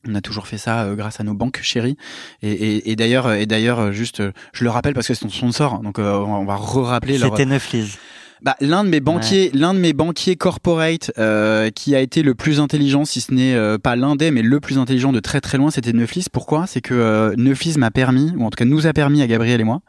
on 0.08 0.14
a 0.16 0.20
toujours 0.20 0.46
fait 0.48 0.58
ça 0.58 0.82
euh, 0.84 0.94
grâce 0.96 1.20
à 1.20 1.24
nos 1.24 1.34
banques 1.34 1.60
chéries. 1.62 1.96
Et, 2.42 2.50
et, 2.50 2.90
et 2.90 2.96
d'ailleurs, 2.96 3.32
et 3.32 3.46
d'ailleurs, 3.46 3.92
juste, 3.92 4.22
je 4.52 4.64
le 4.64 4.70
rappelle 4.70 4.94
parce 4.94 5.06
que 5.08 5.14
c'est 5.14 5.20
ton 5.24 5.28
sponsor, 5.28 5.80
donc 5.80 5.98
euh, 5.98 6.12
on 6.18 6.44
va- 6.44 6.56
re-rappeler 6.56 7.18
leur. 7.18 7.30
C'était 7.30 7.46
Neuflis. 7.46 7.96
Bah, 8.42 8.56
l'un 8.60 8.84
de 8.84 8.88
mes 8.88 9.00
banquiers, 9.00 9.50
l'un 9.52 9.74
de 9.74 9.78
mes 9.78 9.92
banquiers 9.92 10.36
corporate 10.36 11.10
euh, 11.18 11.70
qui 11.70 11.94
a 11.94 12.00
été 12.00 12.22
le 12.22 12.34
plus 12.34 12.60
intelligent, 12.60 13.04
si 13.04 13.20
ce 13.20 13.32
n'est 13.32 13.54
euh, 13.54 13.78
pas 13.78 13.96
l'un 13.96 14.16
des, 14.16 14.30
mais 14.30 14.42
le 14.42 14.60
plus 14.60 14.78
intelligent 14.78 15.12
de 15.12 15.20
très 15.20 15.40
très 15.40 15.58
loin, 15.58 15.70
c'était 15.70 15.92
Neuflis. 15.92 16.26
Pourquoi? 16.32 16.66
C'est 16.66 16.80
que 16.80 16.94
euh, 16.94 17.34
Neuflis 17.36 17.74
m'a 17.78 17.90
permis, 17.90 18.32
ou 18.36 18.44
en 18.44 18.50
tout 18.50 18.56
cas 18.56 18.64
nous 18.64 18.86
a 18.86 18.92
permis 18.92 19.22
à 19.22 19.26
Gabriel 19.26 19.60
et 19.60 19.64
moi, 19.64 19.80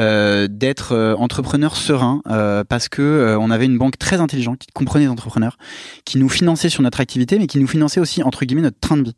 euh, 0.00 0.48
d'être 0.48 0.92
euh, 0.92 1.14
entrepreneur 1.16 1.76
serein 1.76 2.22
euh, 2.30 2.64
parce 2.64 2.88
que 2.88 3.02
euh, 3.02 3.38
on 3.38 3.50
avait 3.50 3.66
une 3.66 3.78
banque 3.78 3.98
très 3.98 4.20
intelligente 4.20 4.58
qui 4.58 4.68
comprenait 4.72 5.04
les 5.04 5.10
entrepreneurs, 5.10 5.58
qui 6.04 6.18
nous 6.18 6.28
finançait 6.28 6.68
sur 6.68 6.82
notre 6.82 7.00
activité, 7.00 7.38
mais 7.38 7.46
qui 7.46 7.58
nous 7.58 7.66
finançait 7.66 8.00
aussi 8.00 8.22
entre 8.22 8.44
guillemets 8.44 8.62
notre 8.62 8.80
train 8.80 8.96
de 8.96 9.02
vie. 9.02 9.16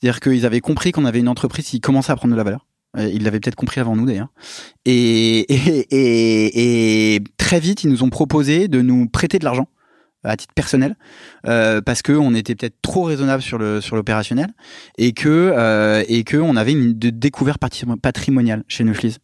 C'est-à-dire 0.00 0.20
qu'ils 0.20 0.46
avaient 0.46 0.60
compris 0.60 0.92
qu'on 0.92 1.04
avait 1.04 1.18
une 1.18 1.28
entreprise 1.28 1.66
qui 1.66 1.80
commençait 1.80 2.12
à 2.12 2.16
prendre 2.16 2.32
de 2.32 2.38
la 2.38 2.44
valeur. 2.44 2.66
Euh, 2.96 3.08
Ils 3.08 3.22
l'avaient 3.22 3.40
peut-être 3.40 3.56
compris 3.56 3.80
avant 3.80 3.96
nous 3.96 4.06
d'ailleurs. 4.06 4.28
Et, 4.86 5.46
très 7.36 7.60
vite, 7.60 7.84
ils 7.84 7.90
nous 7.90 8.02
ont 8.02 8.10
proposé 8.10 8.68
de 8.68 8.82
nous 8.82 9.08
prêter 9.08 9.38
de 9.38 9.44
l'argent 9.44 9.68
à 10.22 10.36
titre 10.36 10.52
personnel 10.54 10.96
euh, 11.46 11.80
parce 11.80 12.02
que 12.02 12.12
on 12.12 12.34
était 12.34 12.54
peut-être 12.54 12.76
trop 12.82 13.04
raisonnable 13.04 13.42
sur 13.42 13.56
le 13.56 13.80
l'opérationnel 13.92 14.48
et 14.98 15.12
que 15.12 15.28
euh, 15.56 16.04
et 16.08 16.24
que 16.24 16.36
on 16.36 16.56
avait 16.56 16.72
une 16.72 16.92
découverte 16.92 17.60
patri- 17.60 17.96
patrimoniale 17.96 18.64
chez 18.68 18.84
Neuflis. 18.84 19.16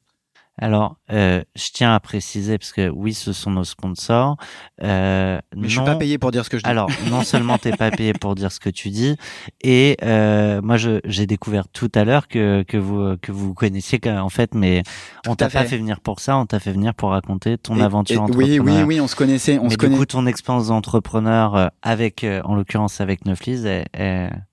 Alors, 0.58 0.96
euh, 1.12 1.42
je 1.54 1.68
tiens 1.72 1.94
à 1.94 2.00
préciser 2.00 2.56
parce 2.56 2.72
que 2.72 2.88
oui, 2.88 3.12
ce 3.12 3.34
sont 3.34 3.50
nos 3.50 3.64
sponsors. 3.64 4.38
Euh, 4.82 5.38
Mais 5.54 5.68
je 5.68 5.78
non- 5.78 5.84
suis 5.84 5.92
pas 5.92 5.98
payé 5.98 6.16
pour 6.16 6.30
dire 6.32 6.44
ce 6.46 6.50
que 6.50 6.56
je 6.56 6.62
dis. 6.62 6.68
Alors, 6.70 6.88
non 7.10 7.20
seulement 7.25 7.58
t'es 7.58 7.72
pas 7.72 7.90
payé 7.90 8.14
pour 8.14 8.34
dire 8.34 8.50
ce 8.50 8.58
que 8.60 8.70
tu 8.70 8.88
dis, 8.88 9.16
et 9.62 9.96
euh, 10.02 10.62
moi 10.62 10.76
je 10.78 11.00
j'ai 11.04 11.26
découvert 11.26 11.68
tout 11.68 11.90
à 11.94 12.04
l'heure 12.04 12.26
que 12.26 12.62
que 12.66 12.78
vous 12.78 13.16
que 13.20 13.32
vous 13.32 13.52
connaissiez 13.52 14.00
en 14.08 14.30
fait, 14.30 14.54
mais 14.54 14.82
on 15.26 15.34
t'a 15.34 15.50
pas 15.50 15.64
fait. 15.64 15.76
venir 15.76 16.00
pour 16.00 16.20
ça, 16.20 16.38
on 16.38 16.46
t'a 16.46 16.58
fait 16.58 16.72
venir 16.72 16.94
pour 16.94 17.10
raconter 17.10 17.58
ton 17.58 17.78
Et- 17.78 17.82
aventure 17.82 18.16
et- 18.16 18.18
entrepreneuriale. 18.18 18.60
Oui, 18.62 18.72
oui, 18.78 18.82
oui, 18.96 19.00
on 19.00 19.08
se 19.08 19.16
connaissait, 19.16 19.58
on 19.58 19.64
mais 19.64 19.70
se 19.70 19.76
du 19.76 19.90
coup, 19.90 20.06
ton 20.06 20.25
expérience 20.26 20.68
d'entrepreneur 20.68 21.54
euh, 21.54 21.66
avec, 21.82 22.25
euh, 22.25 22.40
en 22.44 22.54
l'occurrence 22.54 23.00
avec 23.02 23.26
Neuflis, 23.26 23.66
elle, 23.66 23.86
elle, 23.92 24.44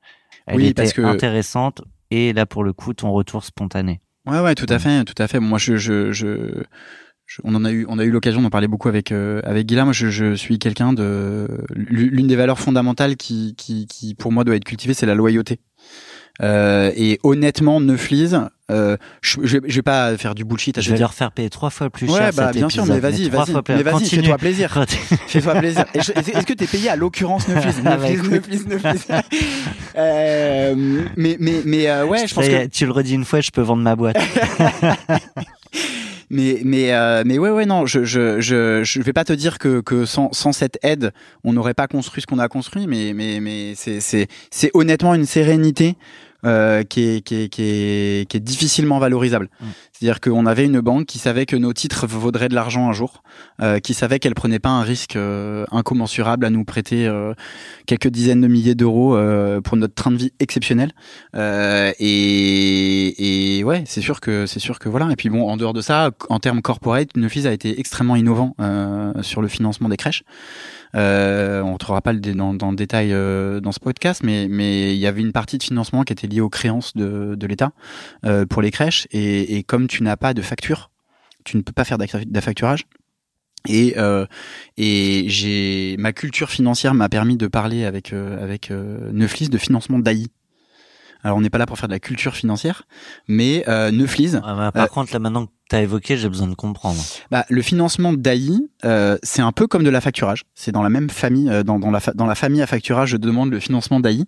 elle 0.48 0.58
Oui, 0.58 0.66
était 0.66 0.82
parce 0.82 0.92
que- 0.94 1.02
intéressante. 1.02 1.82
Et 2.12 2.32
là, 2.34 2.46
pour 2.46 2.64
le 2.64 2.74
coup, 2.74 2.94
ton 2.94 3.12
retour 3.12 3.44
spontané. 3.44 4.02
Ouais, 4.26 4.40
ouais, 4.40 4.56
tout 4.56 4.66
à 4.70 4.80
fait, 4.80 5.04
tout 5.04 5.22
à 5.22 5.28
fait. 5.28 5.40
Moi, 5.40 5.58
je, 5.60 5.76
je, 5.76 6.12
je, 6.14 6.64
je- 7.26 7.42
on 7.44 7.56
en 7.56 7.66
a 7.66 7.72
eu, 7.72 7.86
on 7.90 8.00
a 8.00 8.06
eu 8.06 8.12
l'occasion 8.12 8.42
d'en 8.42 8.50
parler 8.50 8.68
beaucoup 8.70 8.88
avec 8.88 9.12
euh, 9.12 9.42
avec 9.44 9.66
Guillaume. 9.68 9.92
Je, 9.94 10.10
je 10.10 10.34
suis 10.36 10.60
quelqu'un 10.60 10.94
de 10.94 11.48
l'une 11.76 12.28
des 12.28 12.36
valeurs 12.36 12.60
fondamentales 12.60 13.18
qui, 13.18 13.56
qui, 13.58 13.86
qui 13.88 14.16
pour 14.16 14.32
moi 14.32 14.44
doit 14.44 14.56
être 14.56 14.64
cultivée, 14.66 14.94
c'est 14.94 15.06
la 15.06 15.16
loyauté. 15.16 15.60
Euh, 16.42 16.92
et 16.96 17.20
honnêtement, 17.24 17.82
Neuflis, 17.82 18.34
euh, 18.74 18.98
je, 19.22 19.58
vais 19.60 19.82
pas 19.82 20.18
faire 20.18 20.36
du 20.36 20.44
bullshit. 20.44 20.78
à 20.78 20.82
Je 20.82 20.92
vais 20.92 20.98
leur 20.98 21.14
faire 21.14 21.32
payer 21.32 21.50
trois 21.50 21.70
fois 21.70 21.90
plus 21.90 22.10
Ouais, 22.10 22.18
cher 22.20 22.32
bah 22.36 22.48
cet 22.48 22.56
bien 22.58 22.70
sûr, 22.70 22.84
épisode, 22.84 22.96
mais 23.02 23.10
vas-y, 23.10 23.30
trois 23.30 23.40
vas-y, 23.46 23.52
fois 23.52 23.64
plus- 23.64 23.76
mais 23.76 23.84
vas-y, 23.84 24.06
fais-toi 24.10 24.38
plaisir. 24.38 24.86
Fais-toi 25.28 25.56
plaisir. 25.56 25.86
Est-ce 25.94 26.46
que 26.46 26.54
t'es 26.54 26.68
payé 26.68 26.90
à 26.90 26.96
l'occurrence 26.96 27.48
Neuflis 27.48 27.82
Neuflis. 27.84 28.30
Neuflis, 28.30 28.62
Neuflis. 28.68 29.06
Mais 29.96 31.38
mais 31.40 31.62
mais 31.66 31.90
euh, 31.90 32.06
ouais, 32.06 32.28
je 32.28 32.34
pense 32.34 32.48
que 32.48 32.66
tu 32.68 32.86
le 32.86 32.92
redis 32.92 33.14
une 33.14 33.26
fois, 33.26 33.42
je 33.42 33.52
peux 33.52 33.62
vendre 33.62 33.84
ma 33.84 33.96
boîte. 33.96 34.18
Mais 36.30 36.62
mais 36.64 36.94
euh, 36.94 37.22
mais 37.26 37.38
ouais 37.38 37.52
ouais 37.52 37.66
non 37.68 37.86
je 37.86 38.06
je 38.06 38.42
je 38.42 38.82
je 38.84 39.02
vais 39.02 39.14
pas 39.14 39.24
te 39.26 39.34
dire 39.34 39.60
que 39.60 39.82
que 39.82 40.06
sans 40.06 40.32
sans 40.32 40.52
cette 40.52 40.80
aide 40.82 41.12
on 41.44 41.54
n'aurait 41.54 41.76
pas 41.76 41.86
construit 41.88 42.22
ce 42.24 42.28
qu'on 42.28 42.40
a 42.40 42.48
construit 42.48 42.88
mais 42.88 43.14
mais 43.14 43.40
mais 43.40 43.74
c'est 43.76 44.00
c'est 44.00 44.28
c'est 44.50 44.72
honnêtement 44.74 45.14
une 45.14 45.26
sérénité 45.28 45.96
euh, 46.46 46.84
qui 46.84 47.02
est 47.10 47.22
qui 47.22 47.36
est 47.36 47.50
qui 47.50 48.38
est 48.38 48.40
difficilement 48.40 49.00
valorisable. 49.00 49.50
Mm. 49.60 49.66
C'est-à-dire 49.94 50.22
qu'on 50.22 50.48
avait 50.48 50.66
une 50.66 50.82
banque 50.82 51.06
qui 51.06 51.20
savait 51.20 51.46
que 51.46 51.56
nos 51.56 51.72
titres 51.72 52.08
vaudraient 52.08 52.50
de 52.50 52.56
l'argent 52.56 52.90
un 52.90 52.94
jour, 52.94 53.22
euh, 53.62 53.80
qui 53.80 53.94
savait 53.94 54.18
qu'elle 54.18 54.34
prenait 54.34 54.58
pas 54.60 54.70
un 54.70 54.82
risque 54.82 55.16
euh, 55.16 55.66
incommensurable 55.72 56.46
à 56.46 56.50
nous 56.50 56.66
prêter 56.66 57.06
euh, 57.08 57.34
quelques 57.86 58.08
dizaines 58.08 58.42
de 58.42 58.48
milliers 58.48 58.74
d'euros 58.74 59.16
euh, 59.16 59.62
pour 59.62 59.78
notre 59.78 59.94
train 59.94 60.10
de 60.10 60.18
vie 60.18 60.34
exceptionnel. 60.40 60.94
Euh, 61.36 61.92
et, 62.00 63.60
et 63.60 63.64
ouais, 63.64 63.84
c'est 63.86 64.02
sûr 64.02 64.20
que 64.20 64.48
c'est 64.48 64.60
sûr 64.60 64.80
que 64.80 64.90
voilà. 64.90 65.10
Et 65.12 65.16
puis 65.16 65.30
bon, 65.30 65.48
en 65.48 65.58
dehors 65.58 65.74
de 65.74 65.82
ça, 65.82 66.10
en 66.28 66.40
termes 66.40 66.64
corporate, 66.64 67.16
Neuflis 67.16 67.48
a 67.48 67.54
été 67.54 67.80
extrêmement 67.80 68.16
innovant 68.16 68.56
euh, 68.60 69.14
sur 69.22 69.44
le 69.44 69.48
financement 69.48 69.90
des 69.90 69.98
crèches. 69.98 70.24
Euh, 70.96 71.62
on 71.64 71.70
ne 71.70 71.74
retrouvera 71.74 72.02
pas 72.02 72.14
le 72.14 72.20
dans, 72.20 72.54
dans 72.54 72.70
le 72.70 72.76
détail 72.76 73.14
euh, 73.14 73.60
dans 73.60 73.72
ce 73.72 73.80
podcast, 73.80 74.22
mais 74.24 74.48
mais 74.48 74.94
il 74.94 75.00
y 75.00 75.08
avait 75.08 75.22
une 75.22 75.32
partie 75.32 75.58
de 75.58 75.64
financement 75.64 76.04
qui 76.04 76.14
était 76.14 76.28
liée 76.28 76.40
aux 76.42 76.50
créances 76.50 76.96
de, 76.96 77.34
de 77.34 77.48
l'État 77.48 77.72
euh, 78.26 78.46
pour 78.46 78.62
les 78.62 78.70
crèches. 78.70 79.08
Et, 79.12 79.58
et 79.58 79.64
comme 79.64 79.88
tu 79.94 80.02
n'as 80.02 80.18
pas 80.18 80.34
de 80.34 80.42
facture, 80.42 80.90
tu 81.44 81.56
ne 81.56 81.62
peux 81.62 81.72
pas 81.72 81.84
faire 81.84 82.00
d'affacturage. 82.00 82.86
Et, 83.70 83.94
euh, 83.98 84.26
et 84.76 85.26
j'ai 85.28 85.96
ma 86.00 86.12
culture 86.12 86.50
financière 86.50 86.94
m'a 86.96 87.10
permis 87.10 87.38
de 87.38 87.48
parler 87.48 87.86
avec 87.86 88.12
euh, 88.12 88.44
avec 88.44 88.72
euh, 88.72 89.12
Neuflis 89.14 89.50
de 89.50 89.58
financement 89.58 90.00
d'AI. 90.00 90.26
Alors 91.24 91.38
on 91.38 91.42
n'est 91.42 91.52
pas 91.52 91.60
là 91.60 91.66
pour 91.68 91.78
faire 91.78 91.88
de 91.88 91.94
la 91.94 92.00
culture 92.00 92.36
financière, 92.36 92.84
mais 93.28 93.64
euh, 93.70 93.92
Neuflis, 93.92 94.32
Ah 94.44 94.56
bah, 94.56 94.72
par 94.74 94.90
contre, 94.90 95.14
là, 95.14 95.20
maintenant 95.20 95.46
que 95.46 95.52
tu 95.70 95.76
as 95.78 95.82
évoqué, 95.84 96.18
j'ai 96.18 96.28
besoin 96.28 96.48
de 96.48 96.56
comprendre. 96.56 97.00
bah, 97.32 97.46
le 97.50 97.62
financement 97.62 98.12
d'AI, 98.12 98.50
c'est 99.22 99.42
un 99.44 99.52
peu 99.54 99.68
comme 99.68 99.84
de 99.84 99.90
la 99.90 100.02
facturage. 100.02 100.44
C'est 100.56 100.74
dans 100.74 100.84
la 100.84 100.90
même 100.90 101.10
famille, 101.10 101.50
dans, 101.64 101.80
dans, 101.80 101.92
la, 101.92 102.02
dans 102.16 102.26
la 102.26 102.36
famille 102.36 102.62
à 102.62 102.68
facturage, 102.68 103.10
je 103.12 103.18
demande 103.18 103.52
le 103.52 103.62
financement 103.62 104.02
d'AI. 104.02 104.26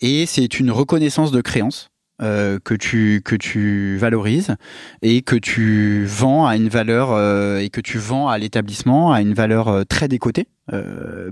Et 0.00 0.24
c'est 0.26 0.58
une 0.58 0.72
reconnaissance 0.72 1.30
de 1.30 1.40
créance. 1.40 1.91
Euh, 2.20 2.58
que 2.62 2.74
tu 2.74 3.22
que 3.24 3.34
tu 3.36 3.96
valorises 3.96 4.54
et 5.00 5.22
que 5.22 5.34
tu 5.36 6.04
vends 6.04 6.46
à 6.46 6.56
une 6.56 6.68
valeur 6.68 7.10
euh, 7.12 7.58
et 7.58 7.70
que 7.70 7.80
tu 7.80 7.98
vends 7.98 8.28
à 8.28 8.36
l'établissement 8.38 9.12
à 9.12 9.22
une 9.22 9.32
valeur 9.34 9.68
euh, 9.68 9.84
très 9.84 10.08
décotée 10.08 10.46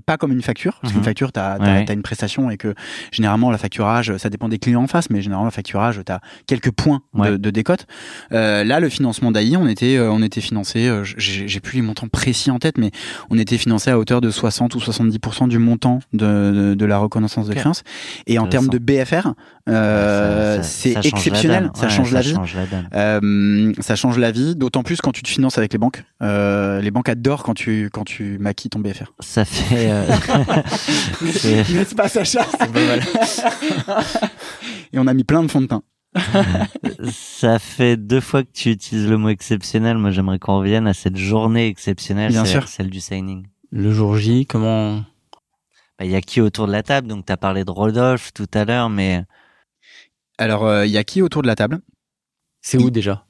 pas 0.04 0.18
comme 0.18 0.32
une 0.32 0.42
facture 0.42 0.78
parce 0.82 0.92
Mhm. 0.92 0.98
qu'une 0.98 1.04
facture 1.04 1.32
t'as 1.32 1.52
as, 1.54 1.58
Ouais. 1.60 1.86
une 1.94 2.02
prestation 2.02 2.50
et 2.50 2.58
que 2.58 2.74
généralement 3.10 3.50
la 3.50 3.56
facturage 3.56 4.14
ça 4.18 4.28
dépend 4.28 4.48
des 4.50 4.58
clients 4.58 4.82
en 4.82 4.86
face 4.86 5.08
mais 5.08 5.22
généralement 5.22 5.46
le 5.46 5.52
facturage 5.52 6.00
t'as 6.04 6.18
quelques 6.46 6.72
points 6.72 7.00
de, 7.14 7.20
Ouais. 7.20 7.38
de 7.38 7.50
décote 7.50 7.86
là, 8.30 8.80
le 8.80 8.88
financement 8.88 9.30
d'AI, 9.32 9.56
on 9.56 9.66
était, 9.66 9.98
on 10.00 10.22
était 10.22 10.40
financé, 10.40 10.90
j'ai 11.16 11.60
plus 11.60 11.76
les 11.76 11.82
montants 11.82 12.08
précis 12.08 12.50
en 12.50 12.58
tête, 12.58 12.76
mais 12.76 12.90
on 13.30 13.38
était 13.38 13.56
financé 13.56 13.90
à 13.90 13.98
hauteur 13.98 14.20
de 14.20 14.30
60 14.30 14.74
ou 14.74 14.78
70% 14.80 15.48
du 15.48 15.58
montant 15.58 16.00
de, 16.12 16.18
de, 16.52 16.74
de 16.74 16.84
la 16.84 16.98
reconnaissance 16.98 17.46
de 17.48 17.54
créance. 17.54 17.82
Et 18.26 18.38
en 18.38 18.46
termes 18.46 18.68
de 18.68 18.78
BFR, 18.78 19.34
euh, 19.68 20.60
c'est 20.62 20.94
exceptionnel, 21.06 21.70
ça 21.74 21.88
change 21.88 22.12
la 22.12 22.22
ça 22.22 22.28
vie. 22.28 22.34
change 22.34 22.54
la 22.56 22.66
donne. 22.66 22.88
Euh, 22.94 23.72
ça 23.80 23.94
change 23.96 24.18
la 24.18 24.30
vie, 24.30 24.56
d'autant 24.56 24.82
plus 24.82 25.00
quand 25.00 25.12
tu 25.12 25.22
te 25.22 25.28
finances 25.28 25.58
avec 25.58 25.72
les 25.72 25.78
banques. 25.78 26.02
Euh, 26.22 26.80
les 26.80 26.90
banques 26.90 27.08
adorent 27.08 27.42
quand 27.42 27.54
tu 27.54 27.90
quand 27.92 28.04
tu 28.04 28.38
maquilles 28.38 28.70
ton 28.70 28.78
BFR. 28.80 29.12
Ça 29.20 29.44
fait. 29.44 29.90
euh, 29.90 30.06
c'est- 31.32 31.68
N'est-ce 31.72 31.94
pas, 31.94 32.08
Sacha 32.08 32.46
Et 34.92 34.98
on 34.98 35.06
a 35.06 35.14
mis 35.14 35.24
plein 35.24 35.42
de 35.42 35.50
fonds 35.50 35.60
de 35.60 35.66
teint. 35.66 35.82
ça 37.10 37.58
fait 37.58 37.96
deux 37.96 38.20
fois 38.20 38.42
que 38.42 38.50
tu 38.52 38.70
utilises 38.70 39.08
le 39.08 39.16
mot 39.18 39.28
exceptionnel. 39.28 39.96
Moi, 39.98 40.10
j'aimerais 40.10 40.38
qu'on 40.38 40.58
revienne 40.58 40.86
à 40.86 40.94
cette 40.94 41.16
journée 41.16 41.66
exceptionnelle, 41.68 42.32
Bien 42.32 42.44
sûr. 42.44 42.66
celle 42.68 42.90
du 42.90 43.00
signing. 43.00 43.46
Le 43.70 43.92
jour 43.92 44.16
J, 44.16 44.46
comment 44.46 44.96
Bah, 45.98 46.04
Il 46.04 46.10
y 46.10 46.16
a 46.16 46.20
qui 46.20 46.40
autour 46.40 46.66
de 46.66 46.72
la 46.72 46.82
table? 46.82 47.06
Donc, 47.06 47.26
tu 47.26 47.32
as 47.32 47.36
parlé 47.36 47.64
de 47.64 47.70
Rodolphe 47.70 48.32
tout 48.34 48.48
à 48.54 48.64
l'heure, 48.64 48.90
mais 48.90 49.22
Alors, 50.40 50.66
euh, 50.66 50.86
il 50.86 50.90
y 50.90 50.96
a 50.98 51.04
qui 51.04 51.20
autour 51.22 51.42
de 51.42 51.46
la 51.46 51.54
table? 51.54 51.80
C'est 52.62 52.78
où 52.78 52.90
déjà? 52.90 53.24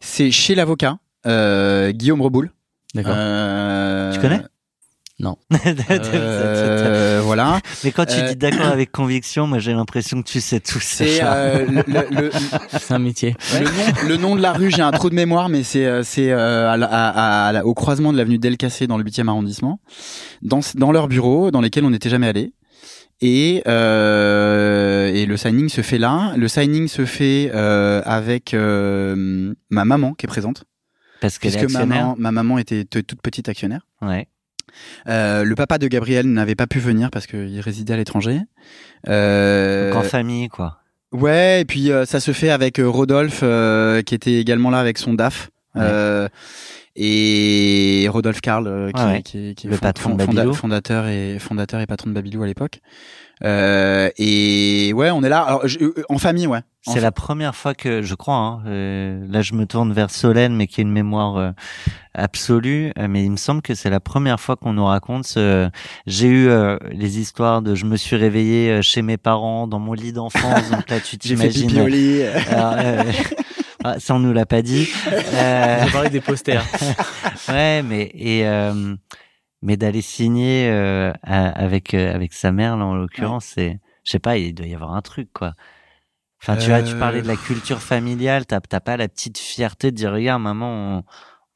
C'est 0.00 0.30
chez 0.32 0.54
l'avocat, 0.56 0.98
euh, 1.26 1.92
Guillaume 1.92 2.20
Reboul. 2.20 2.50
D'accord. 2.94 3.14
Euh, 3.16 4.12
Tu 4.12 4.18
connais? 4.20 4.42
Non. 5.20 5.36
euh, 5.90 7.20
voilà. 7.24 7.60
Mais 7.84 7.90
quand 7.92 8.06
tu 8.06 8.18
euh, 8.18 8.28
dis 8.30 8.36
d'accord 8.36 8.66
avec 8.72 8.90
conviction, 8.92 9.46
moi 9.46 9.58
j'ai 9.60 9.72
l'impression 9.72 10.20
que 10.22 10.28
tu 10.28 10.40
sais 10.40 10.58
tout. 10.60 10.78
C'est 10.80 11.20
euh, 11.22 11.64
le, 11.66 11.82
le- 11.86 12.06
le- 12.10 12.30
C'est 12.78 12.94
un 12.94 12.98
métier. 13.00 13.36
le 13.60 13.64
nom, 13.64 14.08
le 14.08 14.16
nom 14.16 14.36
de 14.36 14.40
la 14.42 14.52
rue, 14.52 14.70
j'ai 14.70 14.82
un 14.82 14.90
trou 14.92 15.10
de 15.10 15.14
mémoire, 15.16 15.48
mais 15.48 15.62
c'est 15.64 15.86
euh, 15.86 16.02
c'est 16.04 16.30
euh, 16.30 16.70
à 16.70 16.76
la- 16.76 16.86
à- 16.86 17.48
à 17.48 17.52
la- 17.52 17.66
au 17.66 17.74
croisement 17.74 18.12
de 18.12 18.18
l'avenue 18.18 18.38
Delcassé 18.38 18.86
dans 18.88 18.96
le 18.98 19.04
8e 19.04 19.28
arrondissement, 19.28 19.80
dans, 20.42 20.60
dans 20.74 20.90
leur 20.92 21.06
bureau, 21.08 21.50
dans 21.52 21.60
lesquels 21.60 21.84
on 21.84 21.90
n'était 21.90 22.10
jamais 22.10 22.28
allé. 22.28 22.52
Et, 23.20 23.64
euh, 23.66 24.87
et 25.14 25.26
le 25.26 25.36
signing 25.36 25.68
se 25.68 25.80
fait 25.82 25.98
là. 25.98 26.32
Le 26.36 26.48
signing 26.48 26.88
se 26.88 27.04
fait 27.04 27.50
euh, 27.54 28.02
avec 28.04 28.54
euh, 28.54 29.52
ma 29.70 29.84
maman 29.84 30.14
qui 30.14 30.26
est 30.26 30.28
présente, 30.28 30.64
Parce 31.20 31.38
puisque 31.38 31.70
maman, 31.70 32.14
ma 32.18 32.32
maman 32.32 32.58
était 32.58 32.84
toute 32.84 33.20
petite 33.22 33.48
actionnaire. 33.48 33.86
Ouais. 34.02 34.28
Euh, 35.08 35.44
le 35.44 35.54
papa 35.54 35.78
de 35.78 35.88
Gabriel 35.88 36.26
n'avait 36.30 36.54
pas 36.54 36.66
pu 36.66 36.78
venir 36.78 37.10
parce 37.10 37.26
qu'il 37.26 37.58
résidait 37.60 37.94
à 37.94 37.96
l'étranger. 37.96 38.40
Euh, 39.08 39.92
Donc 39.92 40.04
en 40.04 40.08
famille, 40.08 40.48
quoi. 40.48 40.78
Ouais, 41.10 41.62
et 41.62 41.64
puis 41.64 41.90
euh, 41.90 42.04
ça 42.04 42.20
se 42.20 42.32
fait 42.32 42.50
avec 42.50 42.78
euh, 42.78 42.86
Rodolphe 42.88 43.40
euh, 43.42 44.02
qui 44.02 44.14
était 44.14 44.34
également 44.34 44.70
là 44.70 44.78
avec 44.78 44.98
son 44.98 45.14
DAF. 45.14 45.50
Ouais. 45.74 45.80
Euh, 45.84 46.28
et 47.00 48.06
Rodolphe 48.10 48.40
Karl 48.40 48.66
euh, 48.66 48.90
qui, 48.90 49.02
Ouais, 49.02 49.10
ouais. 49.12 49.22
qui, 49.22 49.54
qui 49.54 49.66
est 49.66 49.70
Le 49.70 49.76
fond- 49.76 49.80
patron 49.82 50.14
de 50.14 50.22
fond- 50.22 50.26
fonda- 50.30 50.36
Babylou. 50.42 50.54
fondateur 50.54 51.06
et 51.06 51.38
fondateur 51.38 51.80
et 51.80 51.86
patron 51.86 52.10
de 52.10 52.14
Babylou 52.14 52.42
à 52.42 52.46
l'époque. 52.46 52.80
Euh, 53.44 54.10
et 54.18 54.92
ouais, 54.94 55.10
on 55.10 55.22
est 55.22 55.28
là 55.28 55.40
alors, 55.42 55.66
je- 55.68 55.78
euh, 55.82 55.94
en 56.08 56.18
famille, 56.18 56.46
ouais. 56.46 56.60
C'est 56.90 57.00
la 57.00 57.12
première 57.12 57.54
fois 57.54 57.74
que 57.74 58.00
je 58.00 58.14
crois. 58.14 58.34
Hein, 58.36 58.62
euh, 58.66 59.20
là, 59.28 59.42
je 59.42 59.52
me 59.54 59.66
tourne 59.66 59.92
vers 59.92 60.10
Solène, 60.10 60.56
mais 60.56 60.66
qui 60.66 60.80
a 60.80 60.82
une 60.82 60.90
mémoire 60.90 61.36
euh, 61.36 61.50
absolue. 62.14 62.92
euh, 62.98 63.08
mais 63.08 63.24
il 63.24 63.30
me 63.30 63.36
semble 63.36 63.60
que 63.62 63.74
c'est 63.74 63.90
la 63.90 64.00
première 64.00 64.40
fois 64.40 64.56
qu'on 64.56 64.72
nous 64.72 64.84
raconte. 64.86 65.26
Ce... 65.26 65.68
J'ai 66.06 66.28
eu 66.28 66.48
euh, 66.48 66.78
les 66.90 67.18
histoires 67.18 67.60
de 67.62 67.74
je 67.74 67.84
me 67.84 67.96
suis 67.96 68.16
réveillé 68.16 68.70
euh, 68.70 68.82
chez 68.82 69.02
mes 69.02 69.18
parents 69.18 69.66
dans 69.66 69.78
mon 69.78 69.92
lit 69.92 70.12
d'enfance. 70.12 70.70
donc 70.70 70.88
là, 70.88 70.98
tu 71.00 71.18
J'ai 71.22 71.36
fait 71.36 71.48
t'imagines. 71.50 71.68
pipi 71.68 71.80
au 71.80 71.86
lit. 71.86 72.22
Alors, 72.22 72.74
euh, 72.78 73.02
ah, 73.84 74.00
ça, 74.00 74.14
on 74.14 74.18
nous 74.18 74.32
l'a 74.32 74.46
pas 74.46 74.62
dit. 74.62 74.88
Euh, 75.34 75.78
On 75.86 75.90
parlait 75.90 76.10
des 76.10 76.20
posters. 76.22 76.64
ouais, 77.50 77.82
mais 77.82 78.10
et 78.14 78.46
euh, 78.46 78.94
mais 79.62 79.76
d'aller 79.76 80.02
signer 80.02 80.68
euh, 80.70 81.12
à- 81.22 81.48
avec 81.48 81.94
euh, 81.94 82.14
avec 82.14 82.32
sa 82.32 82.52
mère 82.52 82.76
là 82.76 82.84
en 82.86 82.94
l'occurrence, 82.94 83.46
c'est 83.54 83.80
je 84.04 84.10
sais 84.12 84.18
pas, 84.18 84.38
il 84.38 84.54
doit 84.54 84.66
y 84.66 84.74
avoir 84.74 84.94
un 84.94 85.02
truc 85.02 85.28
quoi. 85.32 85.54
Enfin, 86.40 86.56
tu 86.56 86.68
vois, 86.68 86.82
tu 86.82 86.94
Euh, 86.94 86.98
parlais 87.00 87.20
de 87.22 87.26
la 87.26 87.36
culture 87.36 87.80
familiale, 87.82 88.46
t'as 88.46 88.60
t'as 88.60 88.80
pas 88.80 88.96
la 88.96 89.08
petite 89.08 89.38
fierté 89.38 89.90
de 89.90 89.96
dire 89.96 90.12
regarde 90.12 90.40
maman, 90.42 90.98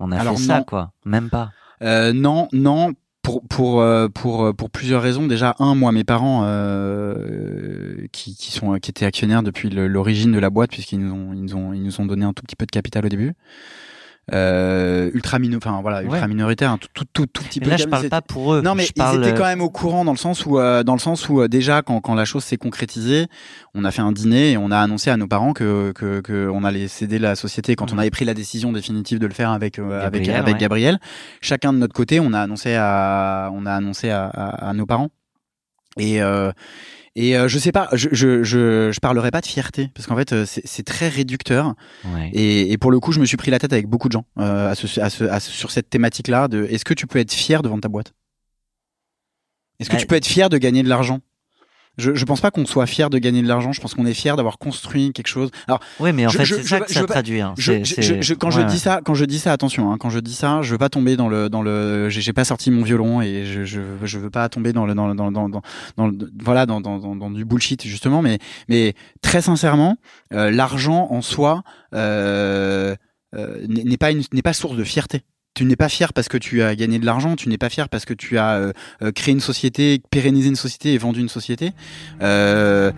on, 0.00 0.06
on 0.06 0.12
a 0.12 0.18
Alors, 0.18 0.36
fait 0.36 0.42
ça 0.42 0.62
quoi, 0.66 0.92
même 1.04 1.30
pas. 1.30 1.52
Euh, 1.82 2.12
non, 2.12 2.48
non. 2.52 2.92
Pour 3.22 3.46
pour 3.46 3.80
euh, 3.80 4.08
pour 4.08 4.52
pour 4.56 4.68
plusieurs 4.70 5.00
raisons. 5.00 5.28
Déjà, 5.28 5.54
un, 5.60 5.76
moi, 5.76 5.92
mes 5.92 6.02
parents 6.02 6.42
euh, 6.44 8.06
qui 8.10 8.34
qui 8.34 8.50
sont 8.50 8.74
qui 8.80 8.90
étaient 8.90 9.06
actionnaires 9.06 9.44
depuis 9.44 9.70
l'origine 9.70 10.32
de 10.32 10.40
la 10.40 10.50
boîte, 10.50 10.70
puisqu'ils 10.70 10.98
nous 10.98 11.12
ont 11.14 11.32
ils 11.32 11.42
nous 11.42 11.54
ont 11.54 11.72
ils 11.72 11.82
nous 11.84 12.00
ont 12.00 12.06
donné 12.06 12.24
un 12.24 12.32
tout 12.32 12.42
petit 12.42 12.56
peu 12.56 12.66
de 12.66 12.72
capital 12.72 13.06
au 13.06 13.08
début. 13.08 13.34
Euh, 14.32 15.10
ultra 15.14 15.40
mino, 15.40 15.56
enfin 15.56 15.80
voilà, 15.82 16.02
ultra 16.02 16.20
Ouais. 16.20 16.28
minoritaire, 16.28 16.70
un 16.70 16.78
tout 16.78 16.86
tout 16.94 17.04
tout, 17.12 17.26
tout 17.26 17.42
petit 17.42 17.58
Mais 17.58 17.64
peu. 17.64 17.70
là, 17.72 17.76
je 17.76 17.86
parle 17.86 18.08
pas 18.08 18.22
pour 18.22 18.54
eux. 18.54 18.62
Non 18.62 18.76
mais 18.76 18.84
je 18.84 18.92
parle, 18.92 19.16
ils 19.16 19.28
étaient 19.28 19.36
quand 19.36 19.42
euh, 19.44 19.48
même 19.48 19.60
au 19.60 19.68
courant 19.68 20.04
dans 20.04 20.12
le 20.12 20.16
sens 20.16 20.46
où 20.46 20.60
euh, 20.60 20.84
dans 20.84 20.92
le 20.92 21.00
sens 21.00 21.28
où 21.28 21.40
euh, 21.40 21.48
déjà 21.48 21.82
quand 21.82 22.00
quand 22.00 22.14
la 22.14 22.24
chose 22.24 22.44
s'est 22.44 22.56
concrétisée, 22.56 23.26
on 23.74 23.84
a 23.84 23.90
fait 23.90 24.00
un 24.00 24.12
dîner 24.12 24.52
et 24.52 24.56
on 24.56 24.70
a 24.70 24.78
annoncé 24.78 25.10
à 25.10 25.16
nos 25.16 25.26
parents 25.26 25.52
que 25.52 25.90
que, 25.92 26.20
que 26.20 26.48
on 26.48 26.62
allait 26.62 26.86
céder 26.86 27.18
la 27.18 27.34
société 27.34 27.74
quand 27.74 27.92
on 27.92 27.98
avait 27.98 28.10
pris 28.10 28.24
la 28.24 28.34
décision 28.34 28.70
définitive 28.72 29.18
de 29.18 29.26
le 29.26 29.34
faire 29.34 29.50
avec 29.50 29.80
euh, 29.80 30.06
avec 30.06 30.22
Gabriel, 30.22 30.36
avec 30.40 30.54
ouais. 30.54 30.60
Gabriel. 30.60 30.98
Chacun 31.40 31.72
de 31.72 31.78
notre 31.78 31.94
côté, 31.94 32.20
on 32.20 32.32
a 32.32 32.40
annoncé 32.40 32.76
à 32.76 33.50
on 33.52 33.66
a 33.66 33.72
annoncé 33.74 34.10
à, 34.10 34.26
à, 34.26 34.68
à 34.68 34.72
nos 34.72 34.86
parents. 34.86 35.08
Et 35.98 36.22
euh, 36.22 36.52
et 37.14 37.36
euh, 37.36 37.46
je 37.48 37.58
sais 37.58 37.72
pas, 37.72 37.88
je 37.92 38.08
je 38.12 38.42
je, 38.42 38.90
je 38.92 39.00
parlerai 39.00 39.30
pas 39.30 39.40
de 39.40 39.46
fierté 39.46 39.90
parce 39.94 40.06
qu'en 40.06 40.16
fait 40.16 40.32
euh, 40.32 40.46
c'est 40.46 40.82
très 40.84 41.08
réducteur. 41.08 41.74
ouais. 42.06 42.30
Et, 42.32 42.72
et 42.72 42.78
pour 42.78 42.90
le 42.90 43.00
coup, 43.00 43.12
je 43.12 43.20
me 43.20 43.26
suis 43.26 43.36
pris 43.36 43.50
la 43.50 43.58
tête 43.58 43.72
avec 43.72 43.86
beaucoup 43.86 44.08
de 44.08 44.12
gens 44.12 44.24
euh, 44.38 44.70
à 44.70 44.74
ce, 44.74 45.00
à 45.00 45.10
ce, 45.10 45.24
à 45.24 45.38
ce- 45.40 45.50
sur 45.50 45.70
cette 45.70 45.90
thématique-là 45.90 46.48
de 46.48 46.64
est-ce 46.70 46.84
que 46.84 46.94
tu 46.94 47.06
peux 47.06 47.18
être 47.18 47.32
fier 47.32 47.62
de 47.62 47.68
vendre 47.68 47.82
ta 47.82 47.88
boîte? 47.88 48.14
Est-ce 49.80 49.88
que 49.90 49.94
Ouais. 49.96 50.00
tu 50.00 50.06
peux 50.06 50.14
être 50.14 50.26
fier 50.26 50.48
de 50.48 50.58
gagner 50.58 50.82
de 50.82 50.88
l'argent? 50.88 51.20
Je, 51.98 52.14
je 52.14 52.24
pense 52.24 52.40
pas 52.40 52.50
qu'on 52.50 52.64
soit 52.66 52.86
fier 52.86 53.10
de 53.10 53.18
gagner 53.18 53.42
de 53.42 53.48
l'argent. 53.48 53.72
Je 53.72 53.80
pense 53.80 53.94
qu'on 53.94 54.06
est 54.06 54.14
fier 54.14 54.36
d'avoir 54.36 54.58
construit 54.58 55.12
quelque 55.12 55.26
chose. 55.28 55.50
Alors, 55.68 55.80
Oui, 56.00 56.12
mais 56.12 56.26
en 56.26 56.30
je- 56.30 56.38
fait, 56.38 56.44
je- 56.44 56.54
c'est 56.54 56.62
ça 56.64 56.80
que 56.80 56.92
ça 56.92 57.04
traduit. 57.04 57.40
Hein. 57.40 57.54
quand 57.56 58.48
ouais, 58.48 58.52
je 58.52 58.60
dis 58.66 58.78
ça, 58.78 59.00
quand 59.04 59.14
je 59.14 59.24
dis 59.24 59.38
ça, 59.38 59.52
attention. 59.52 59.92
Hein, 59.92 59.96
quand 59.98 60.10
je 60.10 60.18
dis 60.20 60.34
ça, 60.34 60.62
je 60.62 60.72
veux 60.72 60.78
pas 60.78 60.88
tomber 60.88 61.16
dans 61.16 61.28
le 61.28 61.48
dans 61.48 61.62
le. 61.62 62.08
J'ai 62.08 62.32
pas 62.32 62.44
sorti 62.44 62.70
mon 62.70 62.82
violon 62.82 63.20
et 63.20 63.44
je 63.44 63.64
je, 63.64 63.80
je 64.02 64.18
veux 64.18 64.30
pas 64.30 64.48
tomber 64.48 64.72
dans 64.72 64.86
le 64.86 64.94
dans 64.94 65.06
le- 65.08 65.14
dans 65.14 65.30
dans 65.30 65.48
dans, 65.48 65.62
dans 65.96 66.06
le- 66.06 66.30
voilà 66.42 66.66
dans, 66.66 66.80
dans 66.80 66.98
dans 67.16 67.30
du 67.30 67.44
bullshit 67.44 67.82
justement. 67.84 68.22
Mais 68.22 68.38
mais 68.68 68.94
très 69.20 69.42
sincèrement, 69.42 69.96
euh, 70.32 70.50
l'argent 70.50 71.08
en 71.10 71.20
soi 71.22 71.62
euh, 71.94 72.94
euh, 73.34 73.66
n'est 73.68 73.84
n'est 73.84 73.96
pas 73.96 74.10
une 74.10 74.22
n'est 74.32 74.42
pas 74.42 74.52
source 74.52 74.76
de 74.76 74.84
fierté. 74.84 75.22
Tu 75.54 75.64
n'es 75.66 75.76
pas 75.76 75.90
fier 75.90 76.12
parce 76.14 76.28
que 76.28 76.38
tu 76.38 76.62
as 76.62 76.74
gagné 76.74 76.98
de 76.98 77.04
l'argent, 77.04 77.36
tu 77.36 77.48
n'es 77.50 77.58
pas 77.58 77.68
fier 77.68 77.88
parce 77.90 78.06
que 78.06 78.14
tu 78.14 78.38
as 78.38 78.54
euh, 78.54 78.72
euh, 79.02 79.12
créé 79.12 79.34
une 79.34 79.40
société, 79.40 80.00
pérennisé 80.10 80.48
une 80.48 80.56
société 80.56 80.94
et 80.94 80.98
vendu 80.98 81.20
une 81.20 81.28
société. 81.28 81.72
Euh, 82.22 82.90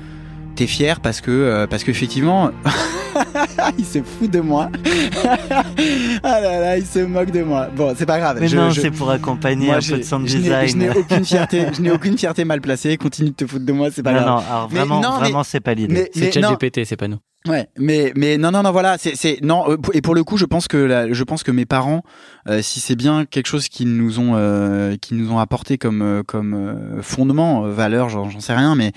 T'es 0.54 0.68
fier 0.68 1.00
parce 1.00 1.20
que 1.20 1.32
euh, 1.32 1.66
parce 1.66 1.82
qu'effectivement 1.82 2.52
il 3.76 3.84
se 3.84 4.00
fout 4.04 4.30
de 4.30 4.38
moi. 4.38 4.70
ah 6.22 6.40
là 6.40 6.60
là, 6.60 6.78
il 6.78 6.86
se 6.86 7.00
moque 7.00 7.32
de 7.32 7.42
moi. 7.42 7.68
Bon, 7.74 7.92
c'est 7.98 8.06
pas 8.06 8.20
grave. 8.20 8.38
Mais 8.40 8.46
Je- 8.46 8.56
non, 8.56 8.70
je- 8.70 8.80
c'est 8.80 8.92
pour 8.92 9.10
accompagner 9.10 9.66
moi, 9.66 9.76
un 9.76 9.80
j'ai- 9.80 9.94
peu 9.94 9.98
de 9.98 10.04
sound 10.04 10.28
je 10.28 10.38
n'ai- 10.38 10.44
Je 10.68 10.76
n'ai 10.76 10.86
design. 10.86 10.92
aucune 10.96 11.24
fierté, 11.24 11.66
je 11.76 11.80
n'ai 11.82 11.90
aucune 11.90 12.16
fierté 12.16 12.44
mal 12.44 12.60
placée. 12.60 12.96
Continue 12.98 13.30
de 13.30 13.34
te 13.34 13.46
foutre 13.48 13.64
de 13.64 13.72
moi, 13.72 13.88
c'est 13.90 14.04
pas 14.04 14.12
Non, 14.12 14.20
grave. 14.20 14.28
non, 14.28 14.42
alors 14.48 14.68
Mais 14.70 14.78
vraiment, 14.78 15.00
non, 15.00 15.12
mais- 15.14 15.24
vraiment, 15.24 15.42
c'est 15.42 15.58
pas 15.58 15.74
l'idée. 15.74 16.08
C'est 16.14 16.30
ChatGPT, 16.32 16.84
c'est 16.84 16.96
pas 16.96 17.08
nous. 17.08 17.18
Ouais, 17.46 17.68
mais 17.76 18.10
mais 18.16 18.38
non 18.38 18.50
non 18.50 18.62
non 18.62 18.72
voilà, 18.72 18.96
c'est 18.96 19.16
c'est 19.16 19.38
non 19.42 19.70
euh, 19.70 19.76
et 19.92 20.00
pour 20.00 20.14
le 20.14 20.24
coup, 20.24 20.38
je 20.38 20.46
pense 20.46 20.66
que 20.66 20.78
la- 20.78 21.12
je 21.12 21.22
pense 21.24 21.42
que 21.42 21.50
mes 21.50 21.66
parents 21.66 22.02
euh, 22.48 22.62
si 22.62 22.80
c'est 22.80 22.96
bien 22.96 23.26
quelque 23.26 23.48
chose 23.48 23.68
qu'ils 23.68 23.94
nous 23.94 24.18
ont 24.18 24.32
euh, 24.34 24.96
qu'ils 24.96 25.18
nous 25.18 25.30
ont 25.30 25.38
apporté 25.38 25.76
comme 25.76 26.00
euh, 26.00 26.22
comme 26.22 26.54
euh, 26.54 27.02
fondement, 27.02 27.68
valeur, 27.68 28.08
j'en 28.08 28.30
j'en 28.30 28.40
sais 28.40 28.54
rien 28.54 28.74
mais 28.74 28.92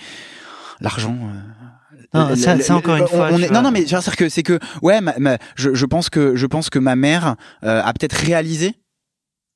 l'argent 0.79 1.17
euh, 2.15 2.19
Non, 2.29 2.35
ça- 2.37 2.55
ça, 2.63 2.75
encore 2.77 2.95
une 2.95 3.07
fois, 3.09 3.27
on 3.33 3.37
est- 3.43 3.49
non 3.53 3.61
non 3.63 3.71
mais 3.71 3.83
dire 3.83 4.01
que 4.15 4.29
c'est 4.29 4.43
que 4.43 4.59
ouais 4.81 5.01
ma- 5.01 5.19
ma- 5.19 5.37
je 5.55 5.73
je 5.73 5.85
pense 5.85 6.09
que 6.09 6.37
je 6.37 6.45
pense 6.45 6.69
que 6.69 6.79
ma 6.79 6.95
mère 6.95 7.35
euh, 7.65 7.81
a 7.83 7.91
peut-être 7.91 8.13
réalisé 8.13 8.75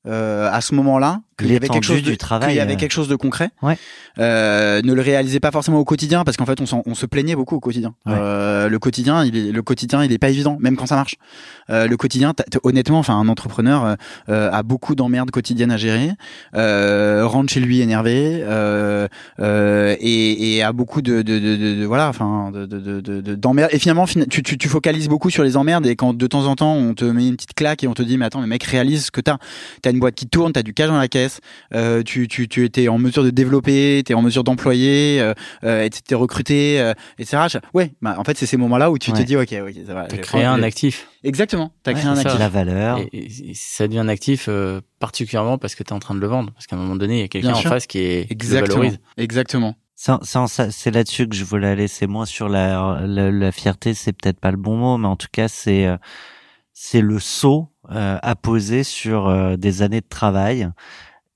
euh, 0.06 0.50
à 0.52 0.60
ce 0.60 0.74
moment-là 0.74 1.22
qu'il 1.38 1.52
y 1.52 1.56
avait 1.56 1.68
quelque 1.68 1.84
chose 1.84 2.02
de, 2.02 2.10
du 2.10 2.16
travail, 2.16 2.48
qu'il 2.50 2.56
y 2.58 2.60
avait 2.60 2.74
euh. 2.74 2.76
quelque 2.76 2.92
chose 2.92 3.08
de 3.08 3.16
concret 3.16 3.50
Ouais. 3.62 3.76
euh, 4.18 4.82
ne 4.82 4.92
le 4.92 5.00
réalisait 5.02 5.40
pas 5.40 5.50
forcément 5.50 5.78
au 5.78 5.84
quotidien 5.84 6.24
parce 6.24 6.36
qu'en 6.36 6.46
fait 6.46 6.60
on, 6.60 6.66
s'en- 6.66 6.82
on 6.86 6.94
se 6.94 7.06
plaignait 7.06 7.34
beaucoup 7.36 7.56
au 7.56 7.60
quotidien 7.60 7.94
Ouais. 8.06 8.12
Euh, 8.16 8.68
le 8.68 8.78
quotidien 8.78 9.24
il 9.24 9.36
est 9.36 9.52
le 9.52 9.62
quotidien 9.62 10.04
il 10.04 10.12
est 10.12 10.18
pas 10.18 10.28
évident 10.30 10.56
même 10.60 10.76
quand 10.76 10.86
ça 10.86 10.96
marche 10.96 11.16
euh, 11.70 11.86
le 11.86 11.96
quotidien 11.96 12.34
honnêtement 12.64 12.98
enfin 12.98 13.14
un 13.18 13.28
entrepreneur 13.28 13.84
euh, 13.84 13.94
euh, 14.28 14.50
a 14.52 14.62
beaucoup 14.62 14.94
d'emmerdes 14.94 15.30
quotidiennes 15.30 15.70
à 15.70 15.76
gérer 15.76 16.10
euh, 16.54 17.26
rentre 17.26 17.52
chez 17.52 17.60
lui 17.60 17.80
énervé 17.80 18.40
euh, 18.42 19.08
euh, 19.40 19.96
et, 20.00 20.56
et 20.56 20.62
a 20.62 20.72
beaucoup 20.72 21.02
de, 21.02 21.22
de, 21.22 21.38
de, 21.38 21.84
voilà 21.84 22.08
enfin 22.08 22.50
de, 22.52 22.66
de, 22.66 22.78
de, 22.80 23.00
de- 23.00 23.20
de- 23.20 23.34
d'emmerdes 23.34 23.70
et 23.72 23.78
finalement 23.78 24.06
fina- 24.06 24.26
tu, 24.26 24.42
tu, 24.42 24.58
tu 24.58 24.68
focalises 24.68 25.08
beaucoup 25.08 25.30
sur 25.30 25.42
les 25.44 25.56
emmerdes 25.56 25.86
et 25.86 25.96
quand 25.96 26.14
de 26.14 26.26
temps 26.26 26.46
en 26.46 26.56
temps 26.56 26.74
on 26.74 26.94
te 26.94 27.04
met 27.04 27.26
une 27.28 27.36
petite 27.36 27.54
claque 27.54 27.82
et 27.84 27.88
on 27.88 27.94
te 27.94 28.02
dit 28.02 28.18
mais 28.18 28.26
attends 28.26 28.40
mais 28.40 28.46
mec 28.46 28.62
réalise 28.64 29.06
ce 29.06 29.10
que 29.10 29.20
t'as 29.20 29.38
t'as 29.80 29.90
une 29.90 29.98
boîte 30.00 30.14
qui 30.14 30.26
tourne 30.26 30.52
t'as 30.52 30.62
du 30.62 30.74
cash 30.74 30.88
dans 30.88 30.98
la 30.98 31.08
caisse 31.08 31.31
euh, 31.74 32.02
tu, 32.02 32.28
tu, 32.28 32.48
tu 32.48 32.64
étais 32.64 32.88
en 32.88 32.98
mesure 32.98 33.24
de 33.24 33.30
développer, 33.30 34.02
tu 34.04 34.12
es 34.12 34.14
en 34.14 34.22
mesure 34.22 34.44
d'employer, 34.44 35.20
euh, 35.20 35.34
euh, 35.64 35.88
t'es 36.06 36.14
recruté, 36.14 36.80
euh, 36.80 36.92
etc. 37.18 37.58
Ouais, 37.74 37.92
bah, 38.02 38.14
en 38.18 38.24
fait, 38.24 38.36
c'est 38.38 38.46
ces 38.46 38.56
moments-là 38.56 38.90
où 38.90 38.98
tu 38.98 39.12
te 39.12 39.18
Ouais. 39.18 39.24
dis, 39.24 39.36
ok, 39.36 39.54
ok, 39.68 39.74
ça 39.86 39.94
va. 39.94 40.06
T'as 40.06 40.16
je- 40.16 40.20
créé 40.22 40.44
un 40.44 40.62
actif. 40.62 41.08
Exactement, 41.24 41.72
t'as 41.82 41.92
Ouais, 41.92 41.98
créé 41.98 42.08
un 42.10 42.16
c'est 42.16 42.22
ça. 42.22 42.28
actif. 42.30 42.40
la 42.40 42.48
valeur. 42.48 42.98
Et, 42.98 43.08
et- 43.12 43.50
et 43.50 43.54
ça 43.54 43.86
devient 43.86 44.00
un 44.00 44.08
actif 44.08 44.46
euh, 44.48 44.80
particulièrement 44.98 45.58
parce 45.58 45.74
que 45.74 45.82
tu 45.82 45.90
es 45.90 45.92
en 45.92 45.98
train 46.00 46.14
de 46.14 46.20
le 46.20 46.26
vendre. 46.26 46.52
Parce 46.52 46.66
qu'à 46.66 46.76
un 46.76 46.78
moment 46.80 46.96
donné, 46.96 47.18
il 47.18 47.20
y 47.20 47.24
a 47.24 47.28
quelqu'un 47.28 47.50
en 47.52 47.54
sûr. 47.54 47.70
face 47.70 47.86
qui, 47.86 47.98
est, 47.98 48.24
le 48.28 48.32
Exactement. 48.32 48.76
valorise. 48.78 48.98
Exactement. 49.16 49.74
Ça- 49.94 50.18
ça- 50.22 50.48
ça- 50.48 50.70
c'est 50.72 50.90
là-dessus 50.90 51.28
que 51.28 51.36
je 51.36 51.44
voulais 51.44 51.68
aller. 51.68 51.86
C'est 51.86 52.08
moins 52.08 52.26
sur 52.26 52.48
la, 52.48 53.02
la, 53.06 53.30
la 53.30 53.52
fierté, 53.52 53.94
c'est 53.94 54.12
peut-être 54.12 54.40
pas 54.40 54.50
le 54.50 54.56
bon 54.56 54.76
mot, 54.76 54.98
mais 54.98 55.06
en 55.06 55.14
tout 55.16 55.28
cas, 55.30 55.46
c'est 55.46 55.86
euh, 55.86 55.96
c'est 56.72 57.00
le 57.02 57.18
saut 57.20 57.68
euh, 57.92 58.18
à 58.22 58.34
poser 58.34 58.82
sur 58.82 59.28
euh, 59.28 59.56
des 59.56 59.82
années 59.82 60.00
de 60.00 60.08
travail 60.08 60.68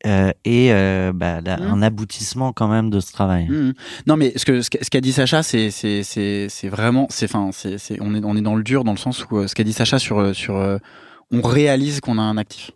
euh, 0.04 0.30
et 0.44 0.72
euh, 0.72 1.12
bah, 1.14 1.40
la- 1.40 1.56
Mm. 1.56 1.62
un 1.72 1.82
aboutissement 1.82 2.52
quand 2.52 2.68
même 2.68 2.90
de 2.90 3.00
ce 3.00 3.12
travail. 3.12 3.48
Mhm. 3.48 3.72
Non, 4.06 4.16
mais 4.16 4.32
ce 4.36 4.44
que 4.44 4.60
ce 4.60 4.68
qu'a 4.70 5.00
dit 5.00 5.12
Sacha, 5.12 5.42
c'est 5.42 5.70
c'est 5.70 6.02
c'est 6.02 6.68
vraiment, 6.68 7.06
c'est 7.08 7.24
enfin, 7.26 7.50
c'est 7.52 7.78
c'est 7.78 7.98
on 8.02 8.14
est 8.14 8.22
on 8.24 8.36
est 8.36 8.42
dans 8.42 8.56
le 8.56 8.62
dur 8.62 8.84
dans 8.84 8.92
le 8.92 8.98
sens 8.98 9.24
où 9.30 9.38
euh, 9.38 9.46
ce 9.46 9.54
qu'a 9.54 9.64
dit 9.64 9.72
Sacha 9.72 9.98
sur 9.98 10.18
euh, 10.18 10.32
sur 10.34 10.56
euh, 10.56 10.78
on 11.32 11.40
réalise 11.40 12.00
qu'on 12.00 12.18
a 12.18 12.22
un 12.22 12.36
actif. 12.36 12.72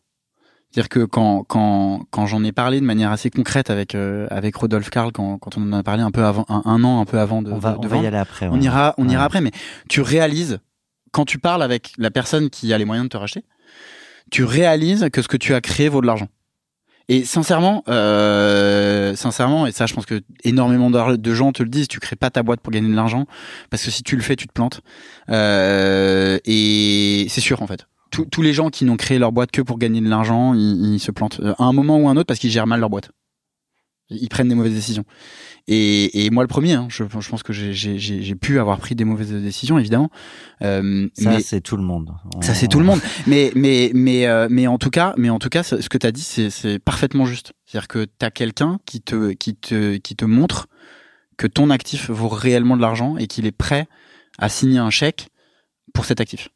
C'est-à-dire 0.72 0.88
que 0.88 1.04
quand 1.04 1.44
quand 1.48 2.04
quand 2.10 2.26
j'en 2.26 2.42
ai 2.44 2.52
parlé 2.52 2.80
de 2.80 2.86
manière 2.86 3.10
assez 3.10 3.28
concrète 3.28 3.70
avec 3.70 3.94
euh, 3.94 4.26
avec 4.30 4.54
Rodolphe 4.56 4.88
Karl 4.90 5.10
quand 5.12 5.36
quand 5.38 5.58
on 5.58 5.62
en 5.62 5.72
a 5.72 5.82
parlé 5.82 6.02
un 6.02 6.10
peu 6.12 6.24
avant 6.24 6.46
un, 6.48 6.62
un 6.64 6.82
an 6.84 7.00
un 7.00 7.04
peu 7.04 7.18
avant 7.18 7.42
de 7.42 7.50
On 7.52 7.58
va, 7.58 7.72
de 7.72 7.78
on 7.78 7.82
va 7.82 7.88
vendre, 7.88 8.04
y 8.04 8.06
aller 8.06 8.16
après. 8.16 8.46
on 8.48 8.52
ouais. 8.54 8.60
ira 8.60 8.94
on 8.96 9.08
ira 9.08 9.24
après 9.24 9.40
mais 9.40 9.50
tu 9.88 10.00
réalises 10.00 10.60
quand 11.10 11.24
tu 11.24 11.38
parles 11.38 11.62
avec 11.64 11.92
la 11.98 12.12
personne 12.12 12.50
qui 12.50 12.72
a 12.72 12.78
les 12.78 12.84
moyens 12.84 13.04
de 13.06 13.08
te 13.08 13.16
racheter 13.16 13.42
tu 14.30 14.44
réalises 14.44 15.08
que 15.12 15.22
ce 15.22 15.28
que 15.28 15.36
tu 15.36 15.54
as 15.54 15.60
créé 15.60 15.88
vaut 15.88 16.00
de 16.00 16.06
l'argent 16.06 16.28
et 17.10 17.24
sincèrement 17.24 17.82
euh, 17.88 19.16
sincèrement 19.16 19.66
et 19.66 19.72
ça 19.72 19.86
je 19.86 19.94
pense 19.94 20.06
que 20.06 20.22
énormément 20.44 20.90
de 20.90 21.34
gens 21.34 21.50
te 21.52 21.62
le 21.62 21.68
disent 21.68 21.88
tu 21.88 21.98
crées 21.98 22.16
pas 22.16 22.30
ta 22.30 22.44
boîte 22.44 22.60
pour 22.60 22.72
gagner 22.72 22.88
de 22.88 22.94
l'argent 22.94 23.26
parce 23.68 23.84
que 23.84 23.90
si 23.90 24.04
tu 24.04 24.14
le 24.14 24.22
fais 24.22 24.36
tu 24.36 24.46
te 24.46 24.52
plantes 24.52 24.80
euh, 25.28 26.38
et 26.44 27.26
c'est 27.28 27.40
sûr 27.40 27.62
en 27.62 27.66
fait 27.66 27.86
tous 28.10 28.26
tous 28.26 28.42
les 28.42 28.52
gens 28.52 28.70
qui 28.70 28.84
n'ont 28.84 28.96
créé 28.96 29.18
leur 29.18 29.32
boîte 29.32 29.50
que 29.50 29.62
pour 29.62 29.78
gagner 29.78 30.00
de 30.00 30.08
l'argent, 30.08 30.54
ils, 30.54 30.94
ils 30.94 31.00
se 31.00 31.10
plantent 31.10 31.40
euh, 31.40 31.54
à 31.58 31.64
un 31.64 31.72
moment 31.72 31.98
ou 31.98 32.08
à 32.08 32.10
un 32.10 32.16
autre 32.16 32.26
parce 32.26 32.40
qu'ils 32.40 32.50
gèrent 32.50 32.66
mal 32.66 32.80
leur 32.80 32.90
boîte. 32.90 33.10
Ils 34.10 34.28
prennent 34.28 34.48
des 34.48 34.56
mauvaises 34.56 34.74
décisions. 34.74 35.04
Et, 35.68 36.24
et 36.26 36.30
moi 36.30 36.42
le 36.42 36.48
premier, 36.48 36.72
hein, 36.72 36.86
je, 36.90 37.04
je 37.04 37.28
pense 37.28 37.42
que 37.42 37.52
j'ai- 37.52 38.34
pu 38.34 38.58
avoir 38.58 38.78
pris 38.78 38.94
des 38.94 39.04
mauvaises 39.04 39.32
décisions 39.32 39.78
évidemment. 39.78 40.10
Euh, 40.62 41.08
Ça, 41.14 41.40
c'est 41.40 41.60
tout 41.60 41.76
le 41.76 41.82
monde. 41.82 42.12
ça 42.40 42.54
c'est 42.54 42.68
tout 42.68 42.78
le 42.80 42.84
monde. 42.84 43.00
Mais 43.26 43.52
mais 43.54 43.90
mais 43.94 44.26
euh, 44.26 44.48
mais 44.50 44.66
en 44.66 44.78
tout 44.78 44.90
cas, 44.90 45.14
mais 45.16 45.30
en 45.30 45.38
tout 45.38 45.48
cas, 45.50 45.62
ce 45.62 45.88
que 45.88 45.98
tu 45.98 46.06
as 46.06 46.12
dit, 46.12 46.22
c'est 46.22 46.78
parfaitement 46.78 47.24
juste. 47.26 47.52
C'est-à-dire 47.66 47.88
que 47.88 48.04
tu 48.04 48.24
as 48.26 48.30
quelqu'un 48.30 48.78
qui 48.86 49.00
te 49.00 49.32
qui 49.32 49.54
te 49.54 49.96
qui 49.98 50.16
te 50.16 50.24
montre 50.24 50.66
que 51.36 51.46
ton 51.46 51.70
actif 51.70 52.10
vaut 52.10 52.28
réellement 52.28 52.76
de 52.76 52.82
l'argent 52.82 53.16
et 53.16 53.26
qu'il 53.26 53.46
est 53.46 53.52
prêt 53.56 53.86
à 54.38 54.48
signer 54.48 54.78
un 54.78 54.90
chèque 54.90 55.28
pour 55.94 56.04
cet 56.04 56.20
actif. 56.20 56.48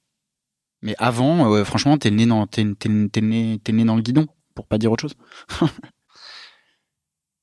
Mais 0.82 0.94
avant, 0.98 1.50
euh, 1.52 1.64
franchement, 1.64 1.96
t'es 1.96 2.10
le 2.10 2.16
nez 2.16 2.26
dans 2.26 2.46
t'es 2.46 2.64
le 2.64 3.20
nez 3.20 3.84
dans 3.84 3.96
le 3.96 4.02
guidon, 4.02 4.26
pour 4.54 4.66
pas 4.66 4.76
dire 4.78 4.92
autre 4.92 5.02
chose. 5.02 5.14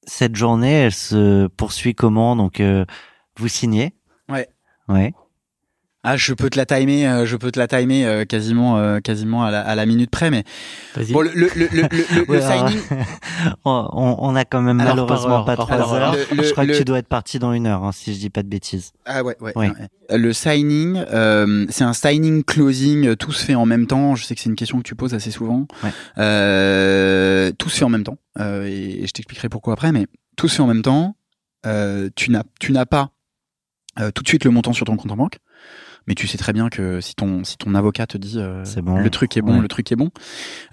Cette 0.08 0.36
journée, 0.36 0.72
elle 0.72 0.92
se 0.94 1.48
poursuit 1.48 1.96
comment? 1.96 2.36
Donc, 2.36 2.60
euh, 2.60 2.86
vous 3.38 3.48
signez? 3.48 3.94
Ouais. 4.30 4.48
Ouais. 4.88 5.14
Ah, 6.04 6.18
je 6.18 6.34
peux 6.34 6.50
te 6.50 6.58
la 6.58 6.66
timer, 6.66 7.08
euh, 7.08 7.26
je 7.28 7.36
peux 7.38 7.52
te 7.52 7.60
la 7.60 7.68
timer 7.68 8.06
euh, 8.08 8.26
quasiment 8.26 8.80
euh, 8.80 9.00
quasiment 9.02 9.44
à 9.46 9.52
la, 9.52 9.62
à 9.62 9.76
la 9.76 9.86
minute 9.86 10.10
près, 10.10 10.32
mais 10.32 10.44
bon, 11.12 11.22
le 11.22 11.30
le 11.36 11.48
le 11.56 11.68
le, 11.72 11.82
le- 11.84 12.06
le 12.16 12.22
Ouais, 12.30 12.42
alors, 12.42 12.70
signing. 12.70 12.84
on, 13.66 14.16
on- 14.18 14.36
a 14.36 14.44
quand 14.44 14.62
même 14.62 14.80
Alors, 14.80 14.96
malheureusement 14.96 15.44
par 15.44 15.46
pas 15.46 15.56
trois 15.76 15.94
heures. 15.94 16.16
je 16.32 16.52
crois 16.54 16.66
que 16.66 16.76
tu 16.76 16.86
dois 16.86 16.98
être 16.98 17.08
parti 17.08 17.38
dans 17.38 17.54
une 17.54 17.68
heure, 17.68 17.84
hein, 17.84 17.92
si 17.92 18.16
je 18.16 18.20
dis 18.20 18.32
pas 18.32 18.42
de 18.42 18.48
bêtises. 18.48 18.94
Ah 19.06 19.24
ouais, 19.24 19.36
ouais. 19.42 19.54
Le 20.10 20.34
signing, 20.34 20.98
euh, 21.14 21.66
c'est 21.70 21.84
un 21.84 21.94
signing 21.94 22.44
closing, 22.44 23.16
tout 23.16 23.32
se 23.32 23.46
fait 23.46 23.56
en 23.56 23.68
même 23.68 23.86
temps. 23.86 24.16
Je 24.16 24.26
sais 24.26 24.34
que 24.34 24.42
c'est 24.42 24.50
une 24.50 24.56
question 24.56 24.80
que 24.80 24.84
tu 24.84 24.96
poses 24.96 25.14
assez 25.14 25.30
souvent. 25.32 25.68
Ouais. 25.84 25.92
Euh, 26.18 27.52
tout 27.58 27.70
se 27.70 27.78
fait 27.78 27.86
en 27.86 27.90
même 27.90 28.04
temps, 28.04 28.18
euh, 28.40 28.66
et, 28.68 29.04
et 29.04 29.08
je 29.08 29.12
t'expliquerai 29.12 29.50
pourquoi 29.50 29.74
après. 29.74 29.92
Mais 29.92 30.08
tout 30.36 30.48
se 30.48 30.56
fait 30.56 30.62
en 30.64 30.68
même 30.68 30.82
temps. 30.82 31.16
Euh, 31.68 32.10
tu 32.16 32.32
n'as, 32.32 32.44
tu 32.60 32.72
n'as 32.72 32.86
pas 32.88 33.12
euh, 34.00 34.10
tout 34.10 34.24
de 34.24 34.28
suite 34.28 34.46
le 34.46 34.52
montant 34.52 34.74
sur 34.74 34.86
ton 34.86 34.98
compte 34.98 35.12
en 35.12 35.16
banque, 35.18 35.38
mais 36.08 36.16
tu 36.16 36.28
sais 36.28 36.38
très 36.38 36.54
bien 36.54 36.70
que 36.70 37.00
si 37.02 37.16
ton 37.16 37.44
si 37.44 37.58
ton 37.58 37.76
avocat 37.76 38.08
te 38.08 38.18
dit 38.18 38.36
euh, 38.38 38.64
bon. 38.84 38.98
le 39.00 39.10
truc 39.10 39.36
est 39.38 39.42
bon, 39.42 39.56
Ouais. 39.56 39.62
le 39.62 39.68
truc 39.68 39.92
est 39.92 39.96
bon. 39.96 40.10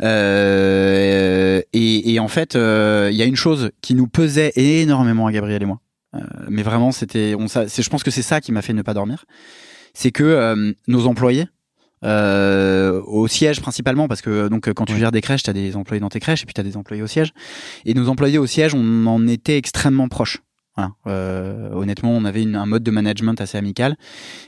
Euh, 0.01 1.61
et, 1.73 2.13
et 2.15 2.19
en 2.21 2.29
fait, 2.29 2.57
euh, 2.57 3.09
il 3.11 3.17
y 3.17 3.23
a 3.23 3.27
une 3.27 3.37
chose 3.37 3.71
qui 3.83 3.95
nous 3.95 4.07
pesait 4.07 4.53
énormément 4.57 5.27
à 5.27 5.33
Gabriel 5.33 5.63
et 5.63 5.67
moi. 5.67 5.81
Mais 6.49 6.63
vraiment, 6.63 6.91
c'était, 6.91 7.35
on, 7.39 7.47
je 7.49 7.89
pense 7.91 8.03
que 8.03 8.11
c'est 8.11 8.23
ça 8.23 8.41
qui 8.41 8.51
m'a 8.51 8.63
fait 8.63 8.73
ne 8.73 8.83
pas 8.83 8.95
dormir. 8.95 9.25
C'est 9.95 10.11
que 10.11 10.75
nos 10.89 11.07
employés, 11.07 11.47
euh, 12.05 13.03
au 13.07 13.29
siège 13.29 13.61
principalement, 13.61 14.09
parce 14.09 14.23
que 14.23 14.49
donc 14.49 14.73
quand 14.73 14.85
tu 14.87 14.95
Ouais. 14.95 14.99
gères 15.01 15.13
des 15.13 15.21
crèches, 15.21 15.43
tu 15.43 15.51
as 15.51 15.53
des 15.53 15.77
employés 15.77 16.01
dans 16.01 16.09
tes 16.09 16.21
crèches 16.21 16.43
et 16.43 16.47
puis 16.47 16.55
tu 16.55 16.61
as 16.61 16.65
des 16.65 16.77
employés 16.77 17.03
au 17.03 17.07
siège. 17.07 17.33
Et 17.85 17.93
nos 17.95 18.09
employés 18.09 18.39
au 18.39 18.47
siège, 18.47 18.75
on 18.75 19.07
en 19.07 19.27
était 19.29 19.59
extrêmement 19.59 20.09
proches. 20.09 20.39
Voilà. 20.79 20.93
Euh, 21.09 21.71
honnêtement, 21.73 22.11
on 22.13 22.25
avait 22.25 22.43
une- 22.43 22.55
un 22.57 22.67
mode 22.67 22.83
de 22.85 22.91
management 22.91 23.41
assez 23.41 23.59
amical 23.59 23.97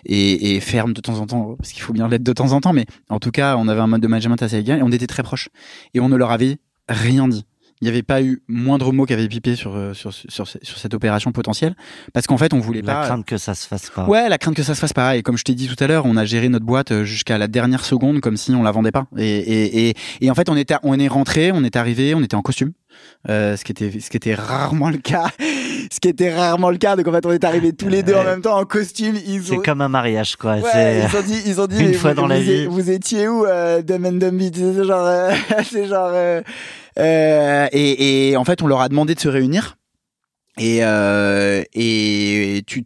et, 0.06 0.54
et 0.56 0.60
ferme 0.60 0.92
de 0.92 1.00
temps 1.00 1.18
en 1.18 1.26
temps, 1.26 1.56
parce 1.58 1.72
qu'il 1.72 1.82
faut 1.82 1.92
bien 1.92 2.06
l'être 2.08 2.22
de 2.22 2.32
temps 2.32 2.52
en 2.52 2.60
temps, 2.60 2.72
mais 2.72 2.86
en 3.08 3.18
tout 3.18 3.32
cas, 3.32 3.56
on 3.56 3.66
avait 3.68 3.80
un 3.80 3.86
mode 3.88 4.00
de 4.00 4.06
management 4.08 4.40
assez 4.42 4.56
amical 4.56 4.78
et 4.78 4.82
on 4.82 4.92
était 4.92 5.06
très 5.08 5.22
proches. 5.24 5.48
Et 5.94 6.00
on 6.00 6.08
ne 6.08 6.16
leur 6.16 6.30
avait 6.30 6.58
rien 6.88 7.26
dit. 7.28 7.44
Il 7.82 7.86
n'y 7.86 7.88
avait 7.92 8.02
pas 8.02 8.22
eu 8.22 8.42
moindre 8.46 8.92
mot 8.92 9.06
qui 9.06 9.14
avait 9.14 9.26
pipé 9.26 9.56
sur, 9.56 9.74
euh, 9.74 9.94
sur, 9.94 10.12
sur, 10.12 10.46
sur 10.46 10.76
cette 10.78 10.92
opération 10.92 11.32
potentielle, 11.32 11.74
parce 12.12 12.26
qu'en 12.26 12.36
fait, 12.36 12.52
on 12.52 12.58
voulait 12.60 12.82
La 12.82 12.92
pas. 12.94 13.06
crainte 13.06 13.24
que 13.24 13.38
ça 13.38 13.54
se 13.54 13.66
fasse 13.66 13.88
pas. 13.88 14.06
Ouais, 14.06 14.28
la 14.28 14.36
crainte 14.36 14.54
que 14.54 14.62
ça 14.62 14.74
se 14.74 14.80
fasse 14.80 14.92
pareil. 14.92 15.22
Comme 15.22 15.38
je 15.38 15.44
t'ai 15.44 15.54
dit 15.54 15.66
tout 15.66 15.82
à 15.82 15.86
l'heure, 15.86 16.04
on 16.04 16.18
a 16.18 16.26
géré 16.26 16.50
notre 16.50 16.66
boîte 16.66 16.92
euh, 16.92 17.04
jusqu'à 17.04 17.38
la 17.38 17.48
dernière 17.48 17.84
seconde 17.86 18.20
comme 18.20 18.36
si 18.36 18.50
on 18.52 18.62
la 18.62 18.70
vendait 18.70 18.92
pas. 18.92 19.06
Et, 19.16 19.24
et, 19.38 19.88
et, 19.88 19.94
et 20.20 20.30
en 20.30 20.34
fait, 20.34 20.50
on 20.50 20.56
était, 20.56 20.74
on 20.82 20.98
est 20.98 21.08
rentré, 21.08 21.52
on 21.52 21.64
est 21.64 21.74
arrivé, 21.74 22.14
on 22.14 22.22
était 22.22 22.36
en 22.36 22.42
costume, 22.42 22.72
euh, 23.29 23.57
ce 23.57 23.64
qui 23.64 23.72
était, 23.72 24.00
ce 24.00 24.11
qui 24.11 24.16
était 24.16 24.35
rarement 24.35 24.90
le 24.90 24.98
cas. 24.98 25.31
ce 25.90 26.00
qui 26.00 26.09
était 26.09 26.35
rarement 26.35 26.70
le 26.70 26.79
cas. 26.79 26.96
Donc 26.96 27.09
en 27.09 27.12
fait, 27.12 27.26
on 27.26 27.33
est 27.33 27.44
arrivés 27.44 27.72
tous 27.72 27.88
les 27.88 28.03
deux 28.03 28.14
en 28.14 28.24
même 28.24 28.42
temps 28.42 28.59
en 28.59 28.64
costume. 28.64 29.16
Ils 29.26 29.42
C'est 29.42 29.59
ont, 29.59 29.62
comme 29.62 29.81
un 29.81 29.88
mariage, 29.88 30.37
quoi. 30.37 30.57
Ouais, 30.57 31.05
ils 31.05 31.16
ont 31.16 31.22
dit, 31.22 31.42
ils 31.46 31.61
ont 31.61 31.66
dit, 31.66 31.81
une 31.81 31.94
fois 31.94 32.11
vous, 32.11 32.16
dans 32.16 32.26
la 32.26 32.37
vous 32.37 32.42
vie. 32.42 32.66
Vous 32.66 32.90
étiez 32.90 33.29
où, 33.29 33.44
euh, 33.44 33.83
Dumb 33.83 34.07
and 34.07 34.12
Dumby? 34.12 34.50
C'est 34.55 34.85
genre, 34.85 35.07
euh, 35.07 35.33
c'est 35.64 35.87
genre, 35.87 36.11
euh, 36.12 36.42
euh, 36.98 37.66
et, 37.72 38.31
et 38.31 38.37
en 38.37 38.44
fait, 38.44 38.62
on 38.62 38.66
leur 38.66 38.81
a 38.81 38.88
demandé 38.88 39.14
de 39.14 39.20
se 39.20 39.29
réunir. 39.29 39.76
Et, 40.58 40.80
euh, 40.82 41.62
et 41.74 42.62
tu, 42.66 42.84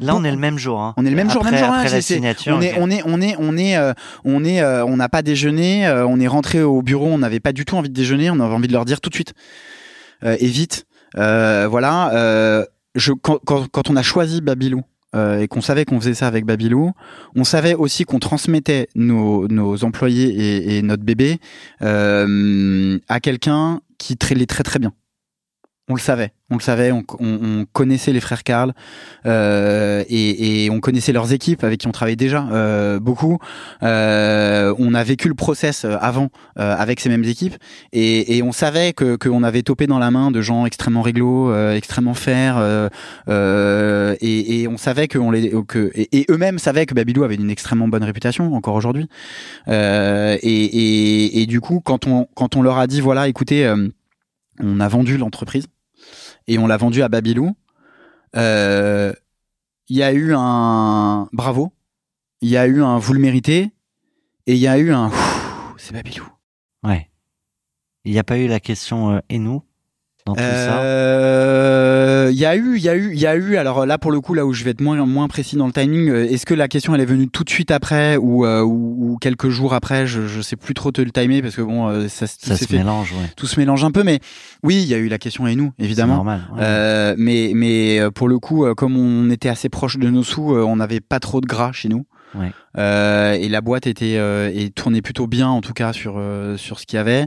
Là, 0.00 0.14
on 0.14 0.22
est 0.22 0.30
le 0.30 0.36
même 0.36 0.58
jour. 0.58 0.80
Hein. 0.80 0.94
On 0.96 1.04
est 1.06 1.10
le 1.10 1.16
même 1.16 1.30
jour, 1.30 1.42
même 1.44 1.56
jour, 1.56 1.66
Après 1.68 1.88
hein, 1.88 1.92
la 1.92 2.00
signature. 2.02 2.54
on 2.56 2.60
est, 2.60 2.74
on 2.78 2.90
est, 2.90 3.02
on 3.04 3.20
est, 3.20 3.34
on 3.38 3.56
est, 3.56 3.76
euh, 3.76 3.92
on 4.24 4.44
est, 4.44 4.60
euh, 4.60 4.84
on 4.84 4.96
n'a 4.96 5.08
pas 5.08 5.22
déjeuné. 5.22 5.86
euh, 5.86 6.06
on 6.06 6.20
est 6.20 6.28
rentré 6.28 6.62
au 6.62 6.82
bureau. 6.82 7.06
On 7.06 7.18
n'avait 7.18 7.40
pas 7.40 7.52
du 7.52 7.64
tout 7.64 7.74
envie 7.76 7.88
de 7.88 7.94
déjeuner. 7.94 8.30
On 8.30 8.38
avait 8.38 8.54
envie 8.54 8.68
de 8.68 8.72
leur 8.72 8.84
dire 8.84 9.00
tout 9.00 9.10
de 9.10 9.14
suite 9.14 9.32
et 10.22 10.46
vite. 10.46 10.84
Euh, 11.16 11.66
voilà. 11.68 12.12
euh, 12.14 12.64
je, 12.94 13.12
quand, 13.12 13.38
quand, 13.44 13.66
quand 13.68 13.90
on 13.90 13.96
a 13.96 14.02
choisi 14.02 14.40
Babylou 14.40 14.82
euh, 15.16 15.40
et 15.40 15.48
qu'on 15.48 15.60
savait 15.60 15.84
qu'on 15.84 15.98
faisait 16.00 16.14
ça 16.14 16.26
avec 16.26 16.44
Babylou, 16.44 16.92
on 17.34 17.44
savait 17.44 17.74
aussi 17.74 18.04
qu'on 18.04 18.18
transmettait 18.18 18.88
nos, 18.94 19.48
nos 19.48 19.82
employés 19.84 20.28
et, 20.28 20.76
et 20.78 20.82
notre 20.82 21.02
bébé 21.02 21.38
euh, 21.82 22.98
à 23.08 23.20
quelqu'un 23.20 23.80
qui 23.98 24.16
les 24.34 24.46
très 24.46 24.62
très 24.62 24.78
bien. 24.78 24.92
On 25.90 25.94
le 25.94 26.00
savait, 26.00 26.30
on 26.50 26.54
le 26.54 26.60
savait, 26.62 26.92
on, 26.92 27.02
on- 27.18 27.40
on 27.42 27.64
connaissait 27.72 28.12
les 28.12 28.20
frères 28.20 28.44
Karl 28.44 28.74
euh, 29.26 30.04
et, 30.08 30.68
on 30.70 30.78
connaissait 30.78 31.12
leurs 31.12 31.32
équipes 31.32 31.64
avec 31.64 31.80
qui 31.80 31.88
on 31.88 31.90
travaillait 31.90 32.14
déjà 32.14 32.46
euh, 32.52 33.00
beaucoup. 33.00 33.38
Euh, 33.82 34.72
on 34.78 34.94
a 34.94 35.02
vécu 35.02 35.26
le 35.26 35.34
process 35.34 35.84
avant 35.84 36.28
avec 36.54 37.00
ces 37.00 37.08
mêmes 37.08 37.24
équipes 37.24 37.56
et, 37.92 38.40
on 38.44 38.52
savait 38.52 38.92
que 38.92 39.16
qu'on 39.16 39.42
avait 39.42 39.62
topé 39.62 39.88
dans 39.88 39.98
la 39.98 40.12
main 40.12 40.30
de 40.30 40.40
gens 40.40 40.64
extrêmement 40.64 41.02
réglo, 41.02 41.52
extrêmement 41.72 42.14
euh, 43.28 44.16
et, 44.20 44.68
on 44.68 44.76
savait 44.76 45.08
que 45.08 45.18
on 45.18 45.32
les 45.32 45.52
que 45.66 45.90
et, 45.96 46.24
eux-mêmes 46.30 46.60
savaient 46.60 46.86
que 46.86 46.94
Babylou 46.94 47.24
avait 47.24 47.34
une 47.34 47.50
extrêmement 47.50 47.88
bonne 47.88 48.04
réputation 48.04 48.54
encore 48.54 48.76
aujourd'hui. 48.76 49.08
Et, 49.66 51.46
du 51.48 51.60
coup, 51.60 51.80
quand 51.80 52.06
on 52.06 52.28
quand 52.36 52.54
on 52.54 52.62
leur 52.62 52.78
a 52.78 52.86
dit 52.86 53.00
voilà, 53.00 53.26
écoutez, 53.26 53.68
on 54.60 54.78
a 54.78 54.86
vendu 54.86 55.16
l'entreprise 55.16 55.66
et 56.46 56.58
on 56.58 56.66
l'a 56.66 56.76
vendu 56.76 57.02
à 57.02 57.08
Babylou. 57.08 57.54
euh, 58.36 59.12
Il 59.88 59.96
y 59.96 60.02
a 60.02 60.12
eu 60.12 60.34
un 60.36 61.28
bravo, 61.32 61.72
il 62.40 62.48
y 62.48 62.56
a 62.56 62.66
eu 62.66 62.82
un 62.82 62.98
vous 62.98 63.12
le 63.12 63.20
méritez, 63.20 63.72
et 64.46 64.54
il 64.54 64.58
y 64.58 64.68
a 64.68 64.78
eu 64.78 64.92
un 64.92 65.10
c'est 65.76 65.92
Babylou. 65.94 66.26
Ouais. 66.84 67.10
Il 68.04 68.12
n'y 68.12 68.18
a 68.18 68.24
pas 68.24 68.38
eu 68.38 68.46
la 68.46 68.60
question 68.60 69.10
euh, 69.12 69.20
et 69.28 69.38
nous? 69.38 69.62
Dans 70.34 70.42
tout 70.42 70.48
ça. 70.56 70.80
Euh, 70.80 72.28
Il 72.32 72.38
y 72.38 72.46
a 72.46 72.56
eu, 72.56 72.76
il 72.76 72.82
y 72.82 72.88
a 72.88 72.94
eu, 72.96 73.10
il 73.12 73.20
y 73.20 73.26
a 73.26 73.34
eu. 73.36 73.56
Alors 73.56 73.86
là, 73.86 73.98
pour 73.98 74.10
le 74.12 74.20
coup, 74.20 74.34
là 74.34 74.46
où 74.46 74.52
je 74.52 74.64
vais 74.64 74.70
être 74.70 74.80
moins 74.80 75.04
moins 75.06 75.28
précis 75.28 75.56
dans 75.56 75.66
le 75.66 75.72
timing, 75.72 76.08
euh, 76.08 76.28
est-ce 76.30 76.46
que 76.46 76.54
la 76.54 76.68
question 76.68 76.94
elle 76.94 77.00
est 77.00 77.06
venue 77.06 77.28
tout 77.28 77.44
de 77.44 77.50
suite 77.50 77.70
après 77.70 78.16
ou 78.16 78.44
euh, 78.46 78.62
ou, 78.62 79.12
ou 79.12 79.16
quelques 79.18 79.48
jours 79.48 79.74
après? 79.74 80.06
Je 80.06 80.26
je 80.26 80.40
sais 80.40 80.56
plus 80.56 80.74
trop 80.74 80.92
te 80.92 81.00
le 81.00 81.10
timer 81.10 81.42
parce 81.42 81.56
que 81.56 81.62
bon, 81.62 81.88
euh, 81.88 82.08
ça, 82.08 82.26
Ça 82.26 82.56
se 82.56 82.64
fait, 82.64 82.78
mélange, 82.78 83.12
ouais. 83.12 83.28
tout 83.36 83.46
se 83.46 83.58
mélange 83.58 83.84
un 83.84 83.90
peu. 83.90 84.02
Mais 84.04 84.20
oui, 84.62 84.76
il 84.82 84.88
y 84.88 84.94
a 84.94 84.98
eu 84.98 85.08
la 85.08 85.18
question 85.18 85.46
et 85.46 85.54
nous, 85.56 85.72
évidemment. 85.78 86.16
normal. 86.16 86.42
ouais. 86.52 86.58
Euh, 86.62 87.14
mais 87.18 87.52
mais 87.54 87.98
euh, 88.00 88.10
pour 88.10 88.28
le 88.28 88.38
coup, 88.38 88.66
comme 88.76 88.96
on 88.96 89.30
était 89.30 89.48
assez 89.48 89.68
proche 89.68 89.98
de 89.98 90.08
nos 90.08 90.22
sous, 90.22 90.54
on 90.54 90.76
n'avait 90.76 91.00
pas 91.00 91.20
trop 91.20 91.40
de 91.40 91.46
gras 91.46 91.72
chez 91.72 91.88
nous. 91.88 92.06
Ouais. 92.34 92.52
Euh, 92.78 93.32
et 93.32 93.48
la 93.48 93.60
boîte 93.60 93.88
était 93.88 94.14
euh, 94.16 94.52
et 94.54 94.70
tournait 94.70 95.02
plutôt 95.02 95.26
bien 95.26 95.48
en 95.48 95.60
tout 95.60 95.72
cas 95.72 95.92
sur 95.92 96.14
euh, 96.18 96.56
sur 96.56 96.78
ce 96.78 96.86
qu'il 96.86 96.96
y 96.96 97.00
avait. 97.00 97.26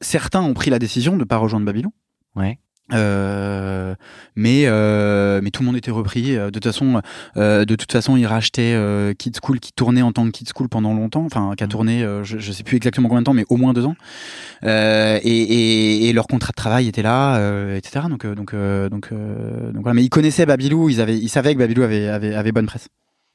Certains 0.00 0.40
ont 0.40 0.54
pris 0.54 0.70
la 0.70 0.78
décision 0.78 1.16
de 1.18 1.24
pas 1.24 1.36
rejoindre 1.36 1.66
Babylon. 1.66 1.90
Ouais. 2.36 2.58
Euh, 2.92 3.94
mais 4.34 4.64
euh, 4.66 5.40
mais 5.42 5.50
tout 5.50 5.62
le 5.62 5.66
monde 5.66 5.76
était 5.76 5.92
repris. 5.92 6.36
Euh, 6.36 6.46
De 6.46 6.58
toute 6.58 6.64
façon, 6.64 7.00
euh, 7.36 7.64
de 7.64 7.76
toute 7.76 7.92
façon, 7.92 8.16
ils 8.16 8.26
rachetaient 8.26 8.74
euh, 8.74 9.12
Kids 9.14 9.38
School 9.40 9.60
qui 9.60 9.72
tournait 9.72 10.02
en 10.02 10.10
tant 10.10 10.24
que 10.26 10.30
Kids 10.30 10.50
School 10.52 10.68
pendant 10.68 10.92
longtemps, 10.92 11.24
enfin 11.24 11.52
qui 11.56 11.62
a 11.62 11.68
tourné, 11.68 12.02
euh, 12.02 12.24
je, 12.24 12.38
je 12.38 12.50
sais 12.52 12.64
plus 12.64 12.76
exactement 12.76 13.08
combien 13.08 13.20
de 13.22 13.26
temps, 13.26 13.32
mais 13.34 13.44
au 13.48 13.56
moins 13.56 13.72
deux 13.72 13.84
ans. 13.86 13.94
Euh, 14.64 15.20
et, 15.22 15.30
et, 15.30 16.08
et 16.08 16.12
leur 16.12 16.26
contrat 16.26 16.50
de 16.50 16.56
travail 16.56 16.88
était 16.88 17.02
là, 17.02 17.36
euh, 17.36 17.76
etc. 17.76 18.06
Donc 18.08 18.24
euh, 18.24 18.34
donc 18.34 18.54
euh, 18.54 18.88
donc 18.88 19.12
donc 19.12 19.82
voilà. 19.82 19.94
Mais 19.94 20.02
ils 20.02 20.10
connaissaient 20.10 20.46
Babylou, 20.46 20.88
ils 20.88 21.00
avaient, 21.00 21.16
ils 21.16 21.28
savaient 21.28 21.54
que 21.54 21.60
Babylou 21.60 21.82
avait 21.82 22.08
avait, 22.08 22.34
avait 22.34 22.52
bonne 22.52 22.66
presse. 22.66 22.88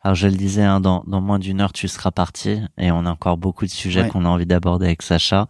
Alors 0.06 0.14
je 0.14 0.28
le 0.28 0.36
disais, 0.36 0.62
hein, 0.62 0.80
dans, 0.82 1.04
dans 1.08 1.20
moins 1.20 1.40
d'une 1.40 1.62
heure 1.62 1.74
tu 1.74 1.88
seras 1.88 2.12
parti 2.12 2.62
et 2.78 2.92
on 2.92 3.08
a 3.08 3.10
encore 3.10 3.38
beaucoup 3.38 3.66
de 3.66 3.72
sujets 3.72 4.04
Ouais. 4.04 4.08
qu'on 4.10 4.24
a 4.24 4.30
envie 4.30 4.46
d'aborder 4.46 4.86
avec 4.86 5.02
Sacha. 5.02 5.48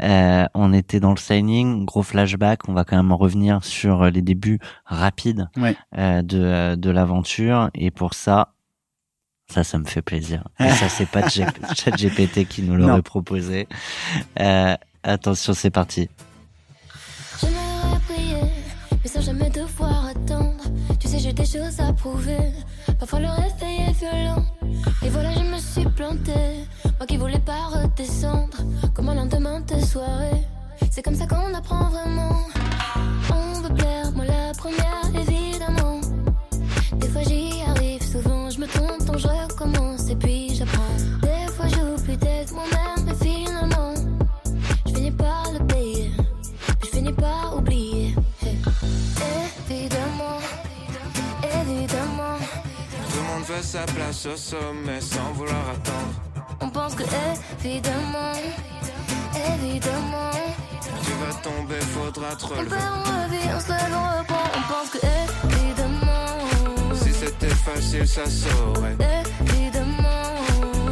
Euh, 0.00 0.46
on 0.54 0.72
était 0.72 1.00
dans 1.00 1.10
le 1.10 1.16
signing, 1.16 1.84
gros 1.84 2.04
flashback. 2.04 2.68
On 2.68 2.72
va 2.72 2.84
quand 2.84 2.94
même 2.96 3.10
revenir 3.12 3.64
sur 3.64 4.04
les 4.04 4.22
débuts 4.22 4.60
rapides 4.84 5.48
Ouais. 5.56 5.74
euh, 5.98 6.22
de 6.22 6.38
euh, 6.40 6.76
de 6.76 6.88
l'aventure 6.90 7.68
et 7.74 7.90
pour 7.90 8.14
ça. 8.14 8.52
Ça, 9.48 9.64
ça 9.64 9.76
me 9.76 9.84
fait 9.84 10.02
plaisir. 10.02 10.44
Et 10.60 10.68
ça, 10.70 10.88
c'est 10.88 11.06
pas 11.08 11.28
ChatGPT 11.28 12.46
qui 12.46 12.62
nous 12.62 12.76
l'aurait 12.76 12.92
Non. 12.92 13.02
proposé. 13.02 13.66
Euh, 14.38 14.76
attention, 15.02 15.52
c'est 15.52 15.70
parti. 15.70 16.08
J'aimerais 17.40 17.98
prier, 18.08 18.36
mais 19.02 19.08
sans 19.10 19.20
jamais 19.20 19.50
devoir 19.50 20.05
j'ai 21.18 21.32
des 21.32 21.44
choses 21.44 21.80
à 21.80 21.92
prouver. 21.92 22.52
Parfois 22.98 23.20
le 23.20 23.28
réveil 23.28 23.88
est 23.88 23.92
violent. 23.92 24.44
Et 25.02 25.08
voilà, 25.08 25.32
je 25.32 25.40
me 25.40 25.58
suis 25.58 25.84
plantée. 25.84 26.64
Moi 26.98 27.06
qui 27.06 27.16
voulais 27.16 27.38
pas 27.38 27.66
redescendre. 27.72 28.58
Comme 28.94 29.08
un 29.08 29.14
lendemain 29.14 29.60
de 29.60 29.80
soirée. 29.84 30.42
C'est 30.90 31.02
comme 31.02 31.14
ça 31.14 31.26
qu'on 31.26 31.52
apprend 31.54 31.88
vraiment. 31.90 32.36
On 33.30 33.60
veut 33.60 33.74
plaire, 33.74 34.12
moi 34.12 34.24
la 34.24 34.52
première, 34.54 35.04
évidemment. 35.14 36.00
Des 37.00 37.08
fois 37.08 37.22
j'y 37.22 37.62
arrive, 37.66 38.02
souvent 38.02 38.50
je 38.50 38.60
me 38.60 38.66
trompe, 38.66 39.04
donc 39.04 39.18
je 39.18 39.28
recommence 39.28 39.85
sa 53.76 53.84
place 53.92 54.24
au 54.26 54.36
sommet 54.36 55.00
sans 55.02 55.32
vouloir 55.34 55.64
attendre. 55.74 56.14
on 56.62 56.68
pense 56.70 56.94
que 56.94 57.02
évidemment, 57.62 58.32
évidemment, 59.52 60.30
Tu 61.04 61.12
vas 61.20 61.34
tomber, 61.42 61.80
faudra 61.92 62.34
te 62.36 62.44
on 62.46 62.48
relever. 62.56 62.70
perd, 62.70 62.82
on 62.96 63.24
revit, 63.24 63.48
on 63.54 63.60
se 63.60 63.68
lève, 63.68 63.92
on 63.92 64.18
reprend. 64.18 64.48
On 64.56 64.72
pense 64.72 64.90
que 64.94 64.98
évidemment, 65.58 66.94
Si 66.94 67.12
c'était 67.12 67.54
facile, 67.54 68.08
ça 68.08 68.24
saurait. 68.24 68.96
évidemment, 69.50 70.22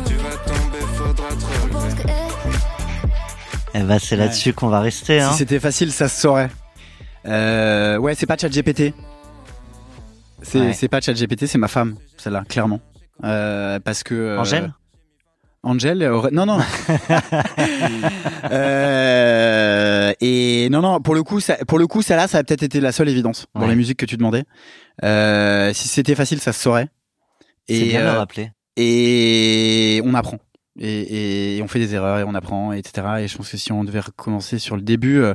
Tu 0.07 0.15
vas 0.17 0.37
tomber, 0.53 0.85
faudra 0.95 1.29
te 1.29 1.35
on 1.35 1.69
pense 1.69 1.83
relever. 1.85 2.03
que 2.03 2.09
eh, 2.09 3.79
Eh 3.79 3.83
ben, 3.83 3.99
c'est 3.99 4.17
là-dessus 4.17 4.53
qu'on 4.53 4.69
va 4.69 4.81
rester. 4.81 5.21
Hein. 5.23 5.31
Si 5.33 5.39
c'était 5.39 5.61
facile, 5.61 5.91
ça 5.91 6.09
se 6.09 6.21
saurait. 6.21 6.51
Euh, 7.27 7.97
ouais, 7.97 8.15
c'est 8.15 8.27
pas 8.27 8.37
ChatGPT. 8.37 8.93
C'est 10.63 10.83
Ouais. 10.83 10.89
pas 10.89 11.01
ChatGPT, 11.01 11.47
c'est 11.47 11.59
ma 11.59 11.69
femme, 11.69 11.97
celle-là, 12.17 12.45
clairement. 12.49 12.81
Euh, 13.25 13.79
parce 13.81 14.03
que 14.03 14.15
euh, 14.15 14.39
Angèle? 14.41 14.73
Angèle 15.63 16.03
aurait- 16.05 16.31
non 16.33 16.45
non 16.47 16.59
Euh, 18.51 20.13
et 20.21 20.69
non 20.71 20.81
non 20.83 21.01
pour 21.01 21.15
le 21.15 21.23
coup 21.23 21.41
ça, 21.41 21.57
pour 21.67 21.79
le 21.79 21.87
coup 21.87 22.03
celle-là 22.03 22.29
ça 22.29 22.39
a 22.39 22.45
peut-être 22.45 22.63
été 22.63 22.81
la 22.81 22.93
seule 22.93 23.09
évidence 23.09 23.47
dans 23.55 23.63
Ouais. 23.63 23.69
les 23.69 23.75
musiques 23.77 23.99
que 23.99 24.07
tu 24.07 24.17
demandais 24.17 24.45
euh, 25.03 25.73
si 25.73 25.89
c'était 25.89 26.15
facile 26.15 26.41
ça 26.41 26.53
se 26.53 26.61
saurait 26.61 26.89
C'est 27.69 27.77
et 27.79 27.85
bien 27.89 28.01
le 28.03 28.09
euh, 28.09 28.19
rappeler. 28.19 28.51
et 28.77 30.01
on 30.05 30.13
apprend 30.15 30.39
et, 30.79 31.57
et 31.57 31.63
on 31.63 31.69
fait 31.69 31.79
des 31.79 31.95
erreurs 31.95 32.19
et 32.19 32.25
on 32.25 32.35
apprend 32.35 32.73
etc 32.73 33.07
et 33.21 33.29
je 33.29 33.37
pense 33.37 33.51
que 33.51 33.57
si 33.57 33.73
on 33.73 33.85
devait 33.85 34.01
recommencer 34.01 34.59
sur 34.59 34.77
le 34.77 34.83
début 34.83 35.19
euh, 35.19 35.35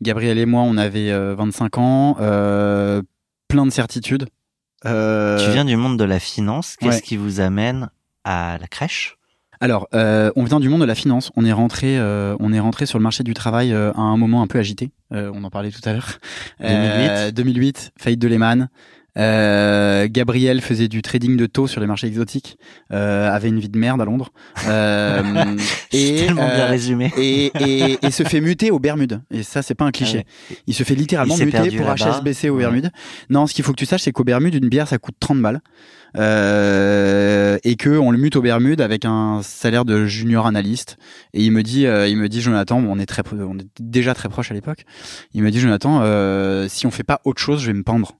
Gabriel 0.00 0.38
et 0.38 0.46
moi 0.46 0.62
on 0.62 0.76
avait 0.78 1.10
euh, 1.10 1.34
25 1.34 1.78
ans 1.78 2.16
euh, 2.20 3.02
plein 3.48 3.66
de 3.66 3.70
certitudes 3.72 4.26
Euh, 4.84 5.44
Tu 5.44 5.50
viens 5.50 5.64
du 5.64 5.76
monde 5.76 5.98
de 5.98 6.04
la 6.04 6.18
finance. 6.18 6.76
Qu'est-ce 6.76 6.96
ouais. 6.96 7.02
qui 7.02 7.16
vous 7.16 7.40
amène 7.40 7.90
à 8.24 8.58
la 8.60 8.66
crèche? 8.66 9.16
Alors, 9.60 9.88
euh, 9.94 10.30
on 10.36 10.44
vient 10.44 10.60
du 10.60 10.68
monde 10.68 10.82
de 10.82 10.86
la 10.86 10.94
finance. 10.94 11.32
On 11.36 11.44
est 11.44 11.52
rentré, 11.52 11.98
euh, 11.98 12.36
on 12.40 12.52
est 12.52 12.60
rentré 12.60 12.84
sur 12.84 12.98
le 12.98 13.02
marché 13.02 13.24
du 13.24 13.32
travail 13.32 13.72
à 13.72 13.98
un 13.98 14.16
moment 14.16 14.42
un 14.42 14.46
peu 14.46 14.58
agité. 14.58 14.90
On 15.10 15.44
en 15.44 15.50
parlait 15.50 15.70
tout 15.70 15.80
à 15.88 15.92
l'heure. 15.92 16.18
2008. 16.60 17.08
Euh, 17.08 17.30
2008, 17.30 17.92
faillite 17.96 18.20
de 18.20 18.28
Lehman. 18.28 18.68
Euh, 19.16 20.08
Gabriel 20.10 20.60
faisait 20.60 20.88
du 20.88 21.00
trading 21.02 21.36
de 21.36 21.46
taux 21.46 21.66
sur 21.66 21.80
les 21.80 21.86
marchés 21.86 22.06
exotiques. 22.06 22.58
Euh, 22.92 23.30
avait 23.30 23.48
une 23.48 23.58
vie 23.60 23.68
de 23.68 23.78
merde 23.78 24.00
à 24.00 24.04
Londres. 24.04 24.30
Euh, 24.68 25.22
C'est 25.90 26.16
tellement 26.26 26.46
bien 26.48 26.66
résumé. 26.66 27.12
et, 27.16 27.46
et, 27.60 27.98
et 28.04 28.10
se 28.10 28.22
fait 28.24 28.40
muter 28.40 28.70
aux 28.70 28.78
Bermudes. 28.78 29.22
Et 29.30 29.42
ça, 29.42 29.62
c'est 29.62 29.74
pas 29.74 29.84
un 29.84 29.90
cliché. 29.92 30.24
Ah 30.26 30.30
ouais. 30.50 30.56
Il 30.66 30.74
se 30.74 30.82
fait 30.82 30.94
littéralement 30.94 31.36
muter 31.36 31.70
pour. 31.76 31.86
HSBC 31.94 32.48
aux 32.50 32.54
Ouais. 32.56 32.62
Bermudes. 32.62 32.90
Non, 33.30 33.46
ce 33.46 33.54
qu'il 33.54 33.64
faut 33.64 33.72
que 33.72 33.76
tu 33.78 33.86
saches, 33.86 34.02
c'est 34.02 34.12
qu'aux 34.12 34.24
Bermudes, 34.24 34.54
une 34.54 34.68
bière, 34.68 34.88
ça 34.88 34.98
coûte 34.98 35.14
30 35.20 35.40
balles. 35.40 35.60
Euh, 36.16 37.58
et 37.64 37.76
que 37.76 37.90
on 37.90 38.10
le 38.10 38.18
mute 38.18 38.36
aux 38.36 38.42
Bermudes 38.42 38.80
avec 38.80 39.04
un 39.04 39.40
salaire 39.42 39.84
de 39.84 40.06
junior 40.06 40.46
analyste. 40.46 40.96
Et 41.34 41.42
il 41.44 41.52
me 41.52 41.62
dit, 41.62 41.86
euh, 41.86 42.08
il 42.08 42.16
me 42.16 42.28
dit, 42.28 42.40
Jonathan, 42.40 42.80
bon, 42.80 42.92
on 42.92 42.98
est 42.98 43.06
très, 43.06 43.22
pro- 43.22 43.36
on 43.36 43.58
est 43.58 43.66
déjà 43.80 44.14
très 44.14 44.28
proche 44.28 44.50
à 44.50 44.54
l'époque. 44.54 44.84
Il 45.32 45.42
me 45.42 45.50
dit, 45.50 45.60
Jonathan, 45.60 46.00
euh, 46.02 46.66
si 46.68 46.86
on 46.86 46.90
fait 46.90 47.04
pas 47.04 47.20
autre 47.24 47.40
chose, 47.40 47.60
je 47.62 47.66
vais 47.68 47.74
me 47.78 47.82
pendre. 47.82 48.18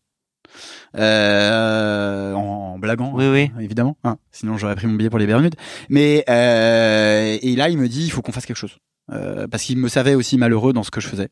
Euh, 0.99 2.33
en, 2.35 2.75
en 2.75 2.79
blaguant, 2.79 3.13
Oui, 3.15 3.27
oui. 3.31 3.51
hein, 3.57 3.61
évidemment. 3.61 3.97
hein. 4.05 4.17
Sinon, 4.33 4.57
j'aurais 4.59 4.75
pris 4.77 4.87
mon 4.87 4.95
billet 4.95 5.11
pour 5.11 5.19
les 5.19 5.27
Bermudes. 5.27 5.55
Mais 5.89 6.25
euh, 6.29 7.37
et 7.41 7.57
là, 7.57 7.69
il 7.69 7.79
me 7.79 7.89
dit, 7.89 8.05
il 8.05 8.11
faut 8.11 8.23
qu'on 8.23 8.33
fasse 8.33 8.47
quelque 8.47 8.57
chose. 8.57 8.79
Euh, 9.13 9.47
parce 9.47 9.63
qu'il 9.63 9.79
me 9.79 9.89
savait 9.89 10.15
aussi 10.15 10.37
malheureux 10.39 10.73
dans 10.73 10.83
ce 10.83 10.91
que 10.91 11.01
je 11.01 11.07
faisais 11.09 11.29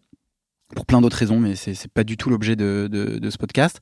pour 0.76 0.86
plein 0.86 1.00
d'autres 1.00 1.16
raisons, 1.18 1.38
mais 1.40 1.54
c'est 1.56 1.88
pas 1.92 2.04
du 2.04 2.16
tout 2.16 2.30
l'objet 2.30 2.56
de, 2.56 2.88
de, 2.90 3.18
de 3.18 3.30
ce 3.30 3.36
podcast. 3.38 3.80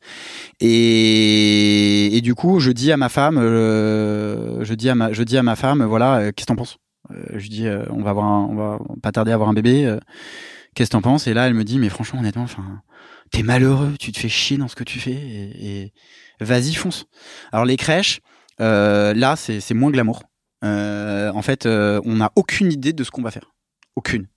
Et, 0.61 2.16
et 2.16 2.21
du 2.21 2.35
coup, 2.35 2.61
je 2.61 2.71
dis 2.71 2.92
à 2.92 2.97
ma 2.97 3.09
femme, 3.09 3.38
euh, 3.38 4.64
je 4.64 4.75
dis 4.75 4.88
à 4.88 4.95
ma, 4.95 5.12
je 5.12 5.23
dis 5.23 5.37
à 5.38 5.42
ma 5.42 5.57
femme, 5.57 5.83
voilà, 5.85 6.16
euh, 6.18 6.33
qu'est-ce 6.33 6.47
que 6.47 6.53
t'en 6.53 6.57
penses? 6.57 6.79
Euh, 7.11 7.38
Je 7.38 7.49
dis, 7.49 7.66
euh, 7.66 7.85
on 7.90 8.03
va 8.03 8.11
avoir, 8.11 8.27
un- 8.27 8.47
on 8.51 8.55
va 8.55 8.79
pas 9.03 9.12
tarder 9.12 9.31
à 9.31 9.35
avoir 9.35 9.49
un 9.49 9.55
bébé. 9.55 9.85
euh, 9.87 9.99
qu'est-ce 10.75 10.90
que 10.90 10.92
t'en 10.92 11.03
penses? 11.03 11.27
Et 11.27 11.35
là, 11.35 11.47
elle 11.47 11.55
me 11.55 11.64
dit, 11.64 11.79
mais 11.79 11.88
franchement, 11.88 12.21
honnêtement, 12.21 12.42
enfin, 12.45 12.62
t'es 13.33 13.42
malheureux, 13.42 13.95
tu 13.99 14.12
te 14.12 14.18
fais 14.18 14.29
chier 14.29 14.59
dans 14.59 14.68
ce 14.68 14.77
que 14.77 14.85
tu 14.85 15.01
fais, 15.01 15.12
et, 15.12 15.92
vas-y, 16.40 16.75
fonce. 16.75 17.07
Alors 17.51 17.64
les 17.64 17.77
crèches, 17.77 18.21
euh, 18.61 19.14
là, 19.14 19.37
c'est 19.37 19.61
c'est 19.61 19.75
moins 19.75 19.90
glamour. 19.90 20.23
Euh, 20.64 21.33
en 21.33 21.42
fait, 21.42 21.66
euh, 21.66 22.01
on 22.05 22.16
n'a 22.16 22.31
aucune 22.37 22.71
idée 22.71 22.92
de 22.92 23.03
ce 23.03 23.11
qu'on 23.11 23.23
va 23.23 23.31
faire, 23.33 23.53
aucune. 23.97 24.29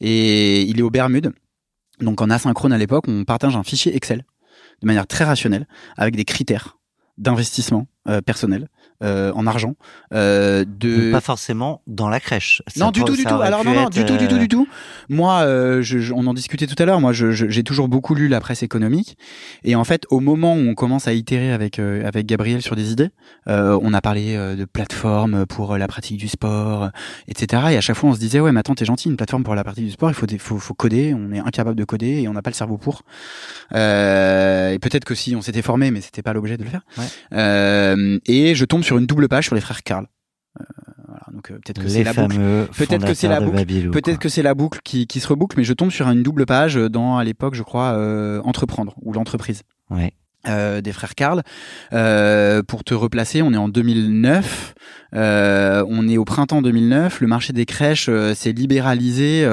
Et 0.00 0.62
il 0.62 0.78
est 0.78 0.82
aux 0.82 0.90
Bermudes. 0.90 1.32
Donc 2.00 2.20
en 2.20 2.30
asynchrone 2.30 2.72
à 2.72 2.78
l'époque, 2.78 3.06
on 3.08 3.24
partage 3.24 3.56
un 3.56 3.64
fichier 3.64 3.96
Excel 3.96 4.24
de 4.80 4.86
manière 4.86 5.06
très 5.06 5.24
rationnelle 5.24 5.66
avec 5.96 6.14
des 6.14 6.24
critères 6.24 6.78
d'investissement 7.16 7.88
euh, 8.08 8.20
personnel 8.20 8.68
euh, 9.04 9.30
en 9.34 9.46
argent 9.46 9.74
euh, 10.12 10.64
de 10.66 11.12
Pas 11.12 11.20
forcément 11.20 11.82
dans 11.86 12.08
la 12.08 12.18
crèche. 12.20 12.62
Ça 12.66 12.80
non, 12.84 12.90
du 12.90 13.00
tout, 13.04 13.12
du 13.16 13.22
tout. 13.24 13.34
Alors 13.46 13.64
non, 13.64 13.72
non, 13.84 13.88
du 13.90 14.04
tout, 14.04 14.16
du 14.16 14.26
tout, 14.28 14.38
du 14.38 14.48
tout. 14.48 14.66
Moi, 15.08 15.40
euh, 15.42 15.82
je, 15.82 15.98
je- 15.98 16.12
on 16.12 16.26
en 16.26 16.34
discutait 16.34 16.66
tout 16.66 16.74
à 16.82 16.84
l'heure. 16.84 17.00
Moi, 17.00 17.12
je- 17.12 17.30
j'ai 17.32 17.62
toujours 17.62 17.88
beaucoup 17.88 18.14
lu 18.14 18.26
la 18.28 18.40
presse 18.40 18.62
économique. 18.62 19.16
Et 19.62 19.76
en 19.76 19.84
fait, 19.84 20.04
au 20.10 20.20
moment 20.20 20.54
où 20.54 20.58
on 20.68 20.74
commence 20.74 21.06
à 21.06 21.12
itérer 21.12 21.52
avec 21.52 21.78
euh, 21.78 22.04
avec 22.06 22.26
Gabriel 22.26 22.60
sur 22.62 22.74
des 22.76 22.90
idées, 22.92 23.10
euh, 23.48 23.78
on 23.82 23.92
a 23.94 24.00
parlé 24.00 24.34
euh, 24.36 24.56
de 24.56 24.64
plateformes 24.64 25.46
pour 25.46 25.76
la 25.76 25.86
pratique 25.86 26.16
du 26.18 26.28
sport, 26.28 26.88
etc. 27.28 27.62
Et 27.70 27.76
à 27.76 27.80
chaque 27.80 27.96
fois, 27.96 28.10
on 28.10 28.14
se 28.14 28.18
disait 28.20 28.40
ouais, 28.40 28.50
mais 28.52 28.60
attends, 28.60 28.74
t'es 28.74 28.84
gentil, 28.84 29.08
une 29.08 29.16
plateforme 29.16 29.44
pour 29.44 29.54
la 29.54 29.62
pratique 29.64 29.84
du 29.84 29.90
sport, 29.92 30.10
il 30.10 30.14
faut 30.14 30.26
des- 30.26 30.38
faut, 30.38 30.58
faut 30.58 30.74
coder. 30.74 31.14
On 31.14 31.30
est 31.32 31.38
incapable 31.40 31.76
de 31.76 31.84
coder 31.84 32.22
et 32.22 32.28
on 32.28 32.32
n'a 32.32 32.42
pas 32.42 32.50
le 32.50 32.54
cerveau 32.56 32.78
pour. 32.78 33.02
Euh, 33.74 34.72
et 34.72 34.78
peut-être 34.78 35.04
que 35.04 35.14
si 35.14 35.36
on 35.36 35.42
s'était 35.42 35.62
formé, 35.62 35.90
mais 35.90 36.00
c'était 36.00 36.22
pas 36.22 36.32
l'objet 36.32 36.56
de 36.56 36.64
le 36.64 36.70
faire. 36.70 36.82
Ouais. 36.96 37.04
Euh, 37.98 38.20
et 38.26 38.54
je 38.54 38.64
tombe 38.64 38.82
sur 38.82 38.98
une 38.98 39.06
double 39.06 39.28
page 39.28 39.46
sur 39.46 39.54
les 39.54 39.60
frères 39.60 39.82
Karl. 39.82 40.06
Euh, 40.60 40.64
voilà, 41.06 41.26
donc 41.32 41.50
euh, 41.50 41.54
peut-être 41.56 41.82
que 41.82 41.88
c'est 41.88 42.04
la 42.04 42.12
boucle. 42.12 42.34
fameux 42.34 42.68
Peut-être 42.76 43.06
que 43.06 43.14
c'est 43.14 43.28
la 43.28 43.36
fondateurs 43.36 43.40
de 43.40 43.44
boucle. 43.44 43.56
Babylou, 43.56 43.90
Peut-être 43.92 44.16
quoi. 44.16 44.22
que 44.22 44.28
c'est 44.28 44.42
la 44.42 44.54
boucle 44.54 44.80
qui, 44.84 45.06
qui 45.06 45.20
se 45.20 45.28
reboucle, 45.28 45.56
mais 45.58 45.64
je 45.64 45.72
tombe 45.72 45.90
sur 45.90 46.08
une 46.08 46.22
double 46.22 46.46
page 46.46 46.76
dans, 46.76 47.16
à 47.16 47.24
l'époque, 47.24 47.54
je 47.54 47.62
crois, 47.62 47.92
Entreprendre 48.44 48.94
ou 49.02 49.12
l'entreprise 49.12 49.62
Ouais. 49.90 50.12
Euh, 50.48 50.80
des 50.80 50.92
frères 50.92 51.14
Karl. 51.14 51.42
Euh, 51.92 52.62
pour 52.62 52.84
te 52.84 52.94
replacer, 52.94 53.42
on 53.42 53.52
est 53.52 53.58
en 53.58 53.68
2009. 53.68 54.74
Euh, 55.14 55.84
on 55.88 56.08
est 56.08 56.18
au 56.18 56.24
printemps 56.24 56.62
2009. 56.62 57.20
Le 57.20 57.26
marché 57.26 57.52
des 57.52 57.66
crèches 57.66 58.08
euh, 58.08 58.34
s'est 58.34 58.52
libéralisé 58.52 59.46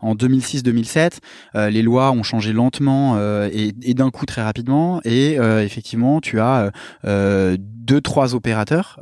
en 0.00 0.14
2006-2007. 0.14 1.18
Euh, 1.54 1.70
les 1.70 1.82
lois 1.82 2.12
ont 2.12 2.22
changé 2.22 2.52
lentement 2.52 3.18
et, 3.52 3.72
et 3.82 3.94
d'un 3.94 4.10
coup 4.10 4.26
très 4.26 4.42
rapidement. 4.42 5.00
Et 5.04 5.34
effectivement, 5.34 6.20
tu 6.20 6.40
as 6.40 6.70
deux, 7.04 8.00
trois 8.00 8.34
opérateurs 8.34 8.98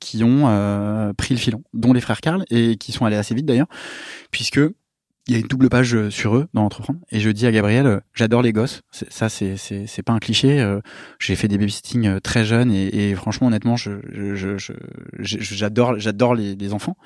qui 0.00 0.24
ont 0.24 1.12
pris 1.16 1.34
le 1.34 1.40
filon, 1.40 1.62
dont 1.74 1.92
les 1.92 2.00
frères 2.00 2.20
Karl 2.20 2.44
et 2.50 2.76
qui 2.76 2.92
sont 2.92 3.04
allés 3.04 3.16
assez 3.16 3.34
vite 3.34 3.46
d'ailleurs, 3.46 3.68
puisque 4.30 4.60
il 5.28 5.34
y 5.34 5.36
a 5.36 5.38
une 5.40 5.46
double 5.46 5.68
page 5.68 5.94
euh, 5.94 6.10
sur 6.10 6.34
eux 6.36 6.48
dans 6.54 6.64
Entreprendre. 6.64 6.98
Et 7.10 7.20
je 7.20 7.30
dis 7.30 7.46
à 7.46 7.52
Gabriel, 7.52 7.86
euh, 7.86 8.00
j'adore 8.14 8.42
les 8.42 8.52
gosses. 8.52 8.82
Ça, 8.90 9.28
c'est 9.28 9.56
c'est 9.56 9.86
c'est 9.86 10.02
pas 10.02 10.12
un 10.12 10.18
cliché. 10.18 10.60
euh, 10.60 10.80
J'ai 11.18 11.36
fait 11.36 11.46
des 11.48 11.58
babysitting 11.58 12.20
très 12.20 12.44
jeunes 12.44 12.72
et, 12.72 13.10
et 13.10 13.14
franchement, 13.14 13.46
honnêtement, 13.48 13.76
je 13.76 13.92
je- 14.12 14.56
je- 14.58 14.72
j'adore 15.20 15.98
j'adore 15.98 16.34
les, 16.34 16.72
enfants. 16.72 16.96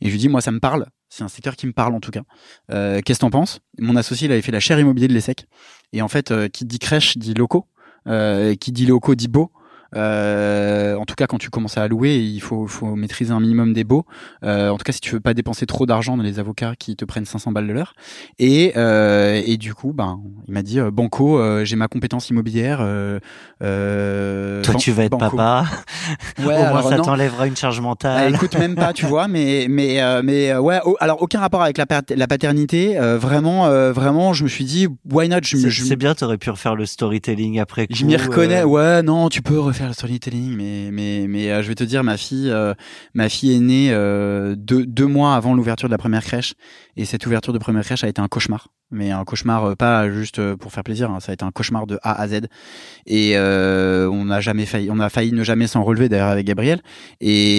Et 0.00 0.06
je 0.06 0.10
lui 0.12 0.18
dis, 0.18 0.28
moi, 0.28 0.40
ça 0.40 0.50
me 0.52 0.60
parle. 0.60 0.86
C'est 1.08 1.22
un 1.24 1.28
secteur 1.28 1.56
qui 1.56 1.66
me 1.66 1.72
parle 1.72 1.94
en 1.94 2.00
tout 2.00 2.10
cas. 2.10 2.22
Euh, 2.70 3.00
Qu'est-ce 3.04 3.18
que 3.18 3.22
t'en 3.22 3.30
penses? 3.30 3.60
Mon 3.78 3.96
associé, 3.96 4.26
il 4.28 4.32
avait 4.32 4.42
fait 4.42 4.52
la 4.52 4.60
chaire 4.60 4.80
immobilier 4.80 5.08
de 5.08 5.12
l'ESSEC. 5.12 5.46
Et 5.92 6.02
en 6.02 6.08
fait, 6.08 6.30
euh, 6.30 6.48
qui 6.48 6.64
dit 6.64 6.78
crèche 6.78 7.16
dit 7.18 7.34
locaux. 7.34 7.66
Euh, 8.08 8.54
qui 8.56 8.72
dit 8.72 8.86
locaux 8.86 9.14
dit 9.14 9.28
beau. 9.28 9.52
Euh, 9.94 10.96
en 10.96 11.04
tout 11.04 11.14
cas, 11.14 11.26
quand 11.26 11.38
tu 11.38 11.50
commences 11.50 11.78
à 11.78 11.86
louer, 11.88 12.16
il 12.16 12.40
faut, 12.40 12.66
faut 12.66 12.94
maîtriser 12.96 13.32
un 13.32 13.40
minimum 13.40 13.72
des 13.72 13.84
baux. 13.84 14.04
Euh, 14.44 14.70
en 14.70 14.76
tout 14.78 14.84
cas, 14.84 14.92
si 14.92 15.00
tu 15.00 15.10
veux 15.12 15.20
pas 15.20 15.34
dépenser 15.34 15.66
trop 15.66 15.86
d'argent 15.86 16.16
dans 16.16 16.22
les 16.22 16.38
avocats 16.38 16.74
qui 16.78 16.96
te 16.96 17.04
prennent 17.04 17.24
500 17.24 17.52
balles 17.52 17.66
de 17.68 17.72
l'heure. 17.72 17.94
Et, 18.38 18.72
euh, 18.76 19.40
et 19.44 19.56
du 19.56 19.74
coup, 19.74 19.92
ben, 19.92 20.20
il 20.48 20.54
m'a 20.54 20.62
dit, 20.62 20.80
euh, 20.80 20.90
Banco, 20.90 21.38
euh, 21.38 21.64
j'ai 21.64 21.76
ma 21.76 21.88
compétence 21.88 22.30
immobilière. 22.30 22.78
Euh, 22.80 23.18
euh, 23.62 24.62
Toi, 24.62 24.74
tu 24.74 24.92
vas 24.92 25.04
être 25.04 25.10
Banco. 25.12 25.36
papa. 25.36 25.64
Ouais, 26.44 26.56
Au 26.56 26.68
moins, 26.70 26.82
ça 26.82 26.96
t'enlèvera 26.98 27.46
une 27.46 27.56
charge 27.56 27.78
Ah, 27.78 27.82
mentale. 27.82 28.34
écoute 28.34 28.58
même 28.58 28.74
pas, 28.74 28.92
tu 28.92 29.06
vois, 29.06 29.28
mais 29.28 29.66
mais 29.70 30.02
euh, 30.02 30.20
mais 30.24 30.54
ouais. 30.56 30.80
alors 30.98 31.22
aucun 31.22 31.38
rapport 31.40 31.62
avec 31.62 31.78
la, 31.78 31.86
la 32.16 32.26
paternité. 32.26 32.98
euh, 32.98 33.18
vraiment, 33.18 33.66
euh, 33.66 33.92
vraiment, 33.92 34.32
je 34.32 34.42
me 34.44 34.48
suis 34.48 34.64
dit, 34.64 34.88
why 35.10 35.28
not? 35.28 35.38
Je, 35.44 35.56
C'est 35.56 35.70
je, 35.70 35.94
bien, 35.94 36.14
t'aurais 36.14 36.38
pu 36.38 36.50
refaire 36.50 36.74
le 36.74 36.86
storytelling 36.86 37.60
après. 37.60 37.86
je 37.90 38.04
m'y 38.04 38.16
reconnais. 38.16 38.64
Ouais, 38.64 39.02
non, 39.02 39.28
tu 39.28 39.42
peux 39.42 39.58
refaire 39.60 39.81
mais 40.56 40.90
mais 40.92 41.26
mais 41.28 41.50
euh, 41.50 41.62
je 41.62 41.68
vais 41.68 41.74
te 41.74 41.84
dire, 41.84 42.02
ma 42.04 42.16
fille, 42.16 42.50
euh, 42.50 42.74
ma 43.14 43.28
fille 43.28 43.54
est 43.54 43.60
née 43.60 43.92
euh, 43.92 44.54
deux 44.56 45.06
mois 45.06 45.34
avant 45.34 45.54
l'ouverture 45.54 45.88
de 45.88 45.92
la 45.92 45.98
première 45.98 46.24
crèche, 46.24 46.54
et 46.96 47.04
cette 47.04 47.26
ouverture 47.26 47.52
de 47.52 47.58
première 47.58 47.84
crèche 47.84 48.04
a 48.04 48.08
été 48.08 48.20
un 48.20 48.28
cauchemar. 48.28 48.68
Mais 48.92 49.10
un 49.10 49.24
cauchemar 49.24 49.64
euh, 49.64 49.74
pas 49.74 50.10
juste 50.10 50.38
euh, 50.38 50.56
pour 50.56 50.70
faire 50.72 50.84
plaisir, 50.84 51.10
hein, 51.10 51.18
ça 51.20 51.32
a 51.32 51.34
été 51.34 51.44
un 51.44 51.50
cauchemar 51.50 51.86
de 51.86 51.98
A 52.02 52.20
à 52.20 52.28
Z. 52.28 52.42
Et 53.06 53.32
euh, 53.36 54.08
on 54.10 54.26
n'a 54.26 54.40
jamais 54.40 54.66
failli, 54.66 54.90
on 54.90 55.00
a 55.00 55.08
failli 55.08 55.32
ne 55.32 55.42
jamais 55.44 55.66
s'en 55.66 55.82
relever 55.82 56.08
d'ailleurs 56.08 56.28
avec 56.28 56.46
Gabriel. 56.46 56.80
Et, 57.20 57.58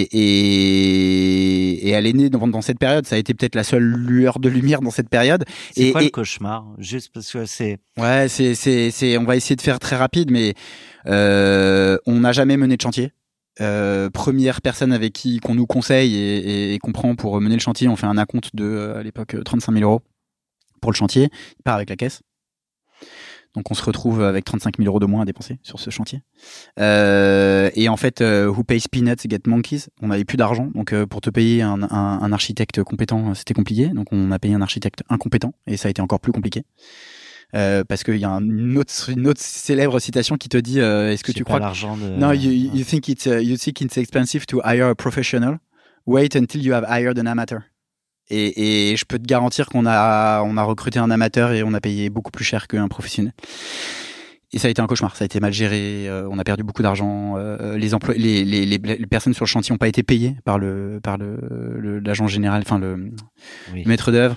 et, 0.68 1.88
et 1.88 1.90
elle 1.90 2.06
est 2.06 2.12
née 2.12 2.30
dans, 2.30 2.46
dans 2.46 2.60
cette 2.62 2.78
période. 2.78 3.06
Ça 3.06 3.16
a 3.16 3.18
été 3.18 3.34
peut-être 3.34 3.54
la 3.54 3.64
seule 3.64 3.82
lueur 3.84 4.38
de 4.38 4.48
lumière 4.48 4.80
dans 4.80 4.90
cette 4.90 5.08
période. 5.08 5.44
C'est 5.72 5.90
quoi 5.92 6.02
et- 6.02 6.04
le 6.06 6.10
cauchemar? 6.10 6.64
Juste 6.78 7.10
parce 7.12 7.30
que 7.32 7.44
c'est. 7.46 7.78
Ouais, 7.98 8.26
c'est, 8.28 8.54
c'est, 8.54 8.90
c'est, 8.90 9.18
on 9.18 9.24
va 9.24 9.36
essayer 9.36 9.56
de 9.56 9.60
faire 9.62 9.78
très 9.78 9.96
rapide, 9.96 10.30
mais 10.30 10.54
euh, 11.06 11.98
on 12.06 12.20
n'a 12.20 12.32
jamais 12.32 12.56
mené 12.56 12.76
de 12.76 12.82
chantier. 12.82 13.12
Euh, 13.60 14.10
première 14.10 14.60
personne 14.60 14.92
avec 14.92 15.12
qui 15.12 15.38
qu'on 15.38 15.54
nous 15.54 15.66
conseille 15.66 16.16
et, 16.16 16.38
et, 16.38 16.74
et 16.74 16.78
qu'on 16.80 16.90
prend 16.90 17.14
pour 17.14 17.40
mener 17.40 17.54
le 17.54 17.60
chantier, 17.60 17.86
on 17.86 17.94
fait 17.94 18.06
un 18.06 18.18
acompte 18.18 18.50
de 18.54 18.94
à 18.96 19.02
l'époque 19.04 19.36
35 19.44 19.72
000 19.78 19.84
euros 19.88 20.02
pour 20.84 20.92
le 20.92 20.96
chantier. 20.96 21.30
Il 21.58 21.62
part 21.64 21.76
avec 21.76 21.88
la 21.88 21.96
caisse. 21.96 22.20
Donc 23.54 23.70
on 23.70 23.74
se 23.74 23.82
retrouve 23.84 24.22
avec 24.22 24.44
35 24.44 24.78
000 24.78 24.86
euros 24.88 24.98
de 24.98 25.06
moins 25.06 25.22
à 25.22 25.24
dépenser 25.24 25.58
sur 25.62 25.78
ce 25.80 25.88
chantier. 25.90 26.22
Euh, 26.80 27.70
et 27.74 27.88
en 27.88 27.96
fait, 27.96 28.20
euh, 28.20 28.48
who 28.48 28.64
pays 28.64 28.82
peanuts 28.90 29.16
get 29.30 29.42
monkeys? 29.46 29.86
On 30.02 30.08
n'avait 30.08 30.24
plus 30.24 30.36
d'argent, 30.36 30.70
donc 30.74 30.92
euh, 30.92 31.06
pour 31.06 31.20
te 31.20 31.30
payer 31.30 31.62
un, 31.62 31.82
un, 31.84 31.88
un 32.20 32.32
architecte 32.32 32.82
compétent, 32.82 33.32
c'était 33.34 33.54
compliqué. 33.54 33.88
Donc 33.88 34.08
on 34.10 34.30
a 34.32 34.38
payé 34.40 34.54
un 34.54 34.60
architecte 34.60 35.02
incompétent 35.08 35.54
et 35.68 35.76
ça 35.76 35.86
a 35.88 35.90
été 35.90 36.02
encore 36.02 36.20
plus 36.20 36.32
compliqué. 36.32 36.64
Parce 37.52 38.02
qu'il 38.02 38.16
y 38.16 38.24
a 38.24 38.30
un- 38.30 38.42
une 38.44 38.76
autre, 38.76 39.10
une 39.10 39.28
autre 39.28 39.40
célèbre 39.40 40.00
citation 40.00 40.36
qui 40.36 40.48
te 40.48 40.56
dit 40.58 40.80
est-ce 40.80 41.22
que 41.22 41.30
tu 41.30 41.44
crois 41.44 41.58
que 41.58 41.62
l'argent 41.64 41.96
de. 41.96 42.08
no 42.08 42.32
you, 42.32 42.50
you 42.50 42.84
think 42.84 43.06
it's 43.08 43.26
uh, 43.26 43.40
you 43.40 43.56
think 43.56 43.80
it's 43.80 43.96
expensive 43.96 44.44
to 44.46 44.60
hire 44.64 44.88
a 44.90 44.94
professional? 44.96 45.58
Wait 46.06 46.34
until 46.34 46.60
you 46.60 46.72
have 46.74 46.84
hired 46.88 47.16
an 47.20 47.26
amateur 47.26 47.60
et, 48.30 48.92
et 48.92 48.96
je 48.96 49.04
peux 49.04 49.18
te 49.18 49.26
garantir 49.26 49.66
qu'on 49.66 49.86
a 49.86 50.42
on 50.42 50.56
a 50.56 50.62
recruté 50.62 50.98
un 50.98 51.10
amateur 51.10 51.52
et 51.52 51.62
on 51.62 51.74
a 51.74 51.80
payé 51.80 52.10
beaucoup 52.10 52.30
plus 52.30 52.44
cher 52.44 52.66
qu'un 52.68 52.88
professionnel 52.88 53.32
et 54.52 54.58
ça 54.58 54.68
a 54.68 54.70
été 54.70 54.80
un 54.80 54.86
cauchemar, 54.86 55.16
ça 55.16 55.24
a 55.24 55.26
été 55.26 55.40
mal 55.40 55.52
géré, 55.52 56.08
euh, 56.08 56.28
on 56.30 56.38
a 56.38 56.44
perdu 56.44 56.62
beaucoup 56.62 56.82
d'argent, 56.82 57.34
euh, 57.36 57.76
les, 57.76 57.92
emplois, 57.92 58.14
les, 58.14 58.44
les, 58.44 58.64
les, 58.66 58.78
personnes 59.06 59.34
sur 59.34 59.44
le 59.44 59.48
chantier 59.48 59.72
n'ont 59.72 59.78
pas 59.78 59.88
été 59.88 60.04
payées 60.04 60.36
par 60.44 60.60
le 60.60 61.00
par 61.02 61.18
le 61.18 61.98
l'agent 61.98 62.28
général, 62.28 62.62
enfin 62.64 62.78
le, 62.78 63.10
Oui. 63.72 63.82
le 63.82 63.88
maître 63.88 64.12
d'œuvre. 64.12 64.36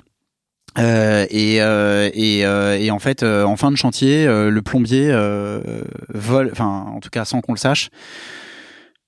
Euh, 0.79 1.25
et, 1.29 1.61
euh, 1.61 2.09
et, 2.13 2.45
euh, 2.45 2.77
et 2.79 2.91
en 2.91 2.99
fait, 2.99 3.23
euh, 3.23 3.43
en 3.43 3.55
fin 3.57 3.71
de 3.71 3.77
chantier, 3.77 4.27
euh, 4.27 4.49
le 4.49 4.61
plombier 4.61 5.09
euh, 5.11 5.61
vole, 6.09 6.49
enfin 6.51 6.85
en 6.87 6.99
tout 6.99 7.09
cas 7.09 7.25
sans 7.25 7.41
qu'on 7.41 7.53
le 7.53 7.57
sache, 7.59 7.89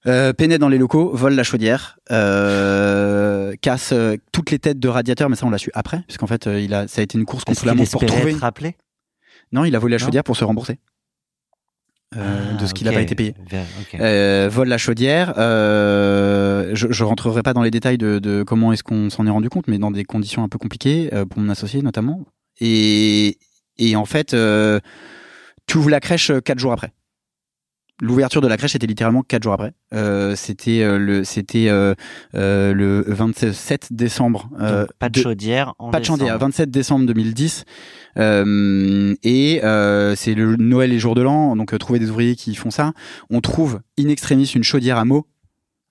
euh, 0.08 0.34
pénètre 0.34 0.62
dans 0.62 0.70
les 0.70 0.78
locaux, 0.78 1.12
vole 1.14 1.34
la 1.34 1.44
chaudière, 1.44 1.98
euh, 2.12 3.54
casse 3.62 3.92
euh, 3.94 4.16
toutes 4.32 4.52
les 4.52 4.60
têtes 4.60 4.80
de 4.80 4.88
radiateurs, 4.88 5.30
mais 5.30 5.36
ça 5.36 5.46
on 5.46 5.50
l'a 5.50 5.58
su 5.58 5.72
après, 5.74 6.02
puisqu'en 6.08 6.28
fait 6.28 6.48
euh, 6.48 6.60
il 6.60 6.74
a, 6.74 6.88
ça 6.88 7.02
a 7.02 7.04
été 7.04 7.18
une 7.18 7.26
course 7.26 7.44
contre 7.44 7.66
la 7.66 7.74
montre 7.74 7.92
pour 7.92 8.06
trouver. 8.06 8.32
être 8.32 8.40
rappelé? 8.40 8.76
Non, 9.52 9.66
il 9.66 9.76
a 9.76 9.80
volé 9.80 9.94
la 9.94 10.00
Non 10.00 10.06
chaudière 10.06 10.24
pour 10.24 10.38
se 10.38 10.44
rembourser 10.44 10.80
euh, 12.16 12.54
de 12.54 12.64
Ah, 12.64 12.68
ce 12.68 12.74
qu'il 12.74 12.88
n'a 12.88 12.94
pas 12.94 13.02
été 13.02 13.14
payé. 13.14 13.36
Euh, 14.00 14.50
vole 14.52 14.68
la 14.68 14.78
chaudière. 14.80 15.34
Euh, 15.38 16.72
je, 16.74 16.88
je 16.92 17.04
rentrerai 17.04 17.44
pas 17.44 17.54
dans 17.54 17.62
les 17.62 17.70
détails 17.72 17.98
de, 18.00 18.18
de 18.20 18.42
comment 18.44 18.74
est-ce 18.74 18.84
qu'on 18.84 19.10
s'en 19.12 19.28
est 19.28 19.30
rendu 19.30 19.50
compte, 19.50 19.68
mais 19.68 19.78
dans 19.78 19.92
des 19.92 20.06
conditions 20.06 20.44
un 20.44 20.50
peu 20.50 20.58
compliquées 20.58 21.10
euh, 21.14 21.26
pour 21.26 21.40
mon 21.40 21.50
associé 21.50 21.82
notamment. 21.84 22.26
Et, 22.62 23.38
et 23.78 23.96
en 23.96 24.06
fait, 24.06 24.34
euh, 24.34 24.80
tu 25.68 25.78
ouvres 25.78 25.90
la 25.92 26.00
crèche 26.00 26.32
euh, 26.32 26.42
quatre 26.42 26.58
jours 26.60 26.72
après. 26.74 26.92
L'ouverture 28.02 28.40
de 28.42 28.48
la 28.48 28.56
crèche 28.58 28.76
était 28.76 28.88
littéralement 28.88 29.24
quatre 29.24 29.44
jours 29.44 29.54
après. 29.54 29.74
Euh, 29.94 30.36
c'était 30.36 30.82
euh, 30.84 30.98
le 30.98 31.24
c'était 31.26 31.68
euh, 31.70 31.94
euh, 32.36 32.74
le 32.74 33.04
27 33.08 33.90
décembre. 33.92 34.50
euh, 34.60 34.82
Donc, 34.84 34.94
pas 35.00 35.10
de 35.10 35.20
de- 35.20 35.24
chaudière. 35.24 35.74
En 35.80 35.92
pas 35.92 36.00
de 36.00 36.06
chaudière, 36.06 36.28
décembre. 36.36 36.46
27 36.46 36.72
décembre 36.72 37.06
2010. 37.08 37.66
Euh, 38.18 39.16
et 39.24 39.62
euh, 39.64 40.16
c'est 40.16 40.34
le 40.34 40.56
Noël 40.56 40.92
et 40.94 41.00
jour 41.00 41.16
de 41.16 41.22
l'an, 41.22 41.56
donc 41.56 41.78
trouver 41.78 42.00
des 42.00 42.10
ouvriers 42.10 42.36
qui 42.36 42.56
font 42.56 42.72
ça. 42.72 42.94
On 43.30 43.42
trouve 43.42 43.80
in 44.00 44.08
extremis 44.10 44.46
une 44.46 44.64
chaudière 44.64 44.98
à 44.98 45.06
Meaux, 45.06 45.28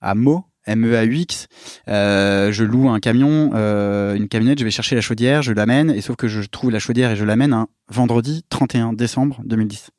à 0.01 0.15
Meaux, 0.15 0.45
M-E-A-U-X. 0.65 1.47
Euh, 1.87 2.51
je 2.51 2.63
loue 2.63 2.89
un 2.89 2.99
camion, 2.99 3.51
euh, 3.55 4.15
une 4.15 4.27
camionnette, 4.27 4.59
je 4.59 4.63
vais 4.65 4.71
chercher 4.71 4.95
la 4.95 5.01
chaudière, 5.01 5.41
je 5.41 5.53
l'amène, 5.53 5.89
et 5.89 6.01
sauf 6.01 6.15
que 6.15 6.27
je 6.27 6.41
trouve 6.41 6.71
la 6.71 6.79
chaudière 6.79 7.11
et 7.11 7.15
je 7.15 7.23
l'amène 7.25 7.53
un 7.53 7.67
vendredi 7.89 8.43
31 8.49 8.93
décembre 8.93 9.41
2010. 9.45 9.89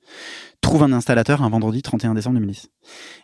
Trouve 0.61 0.83
un 0.85 0.93
installateur 0.93 1.43
un 1.43 1.49
vendredi 1.49 1.83
31 1.83 2.15
décembre 2.15 2.35
2010. 2.39 2.69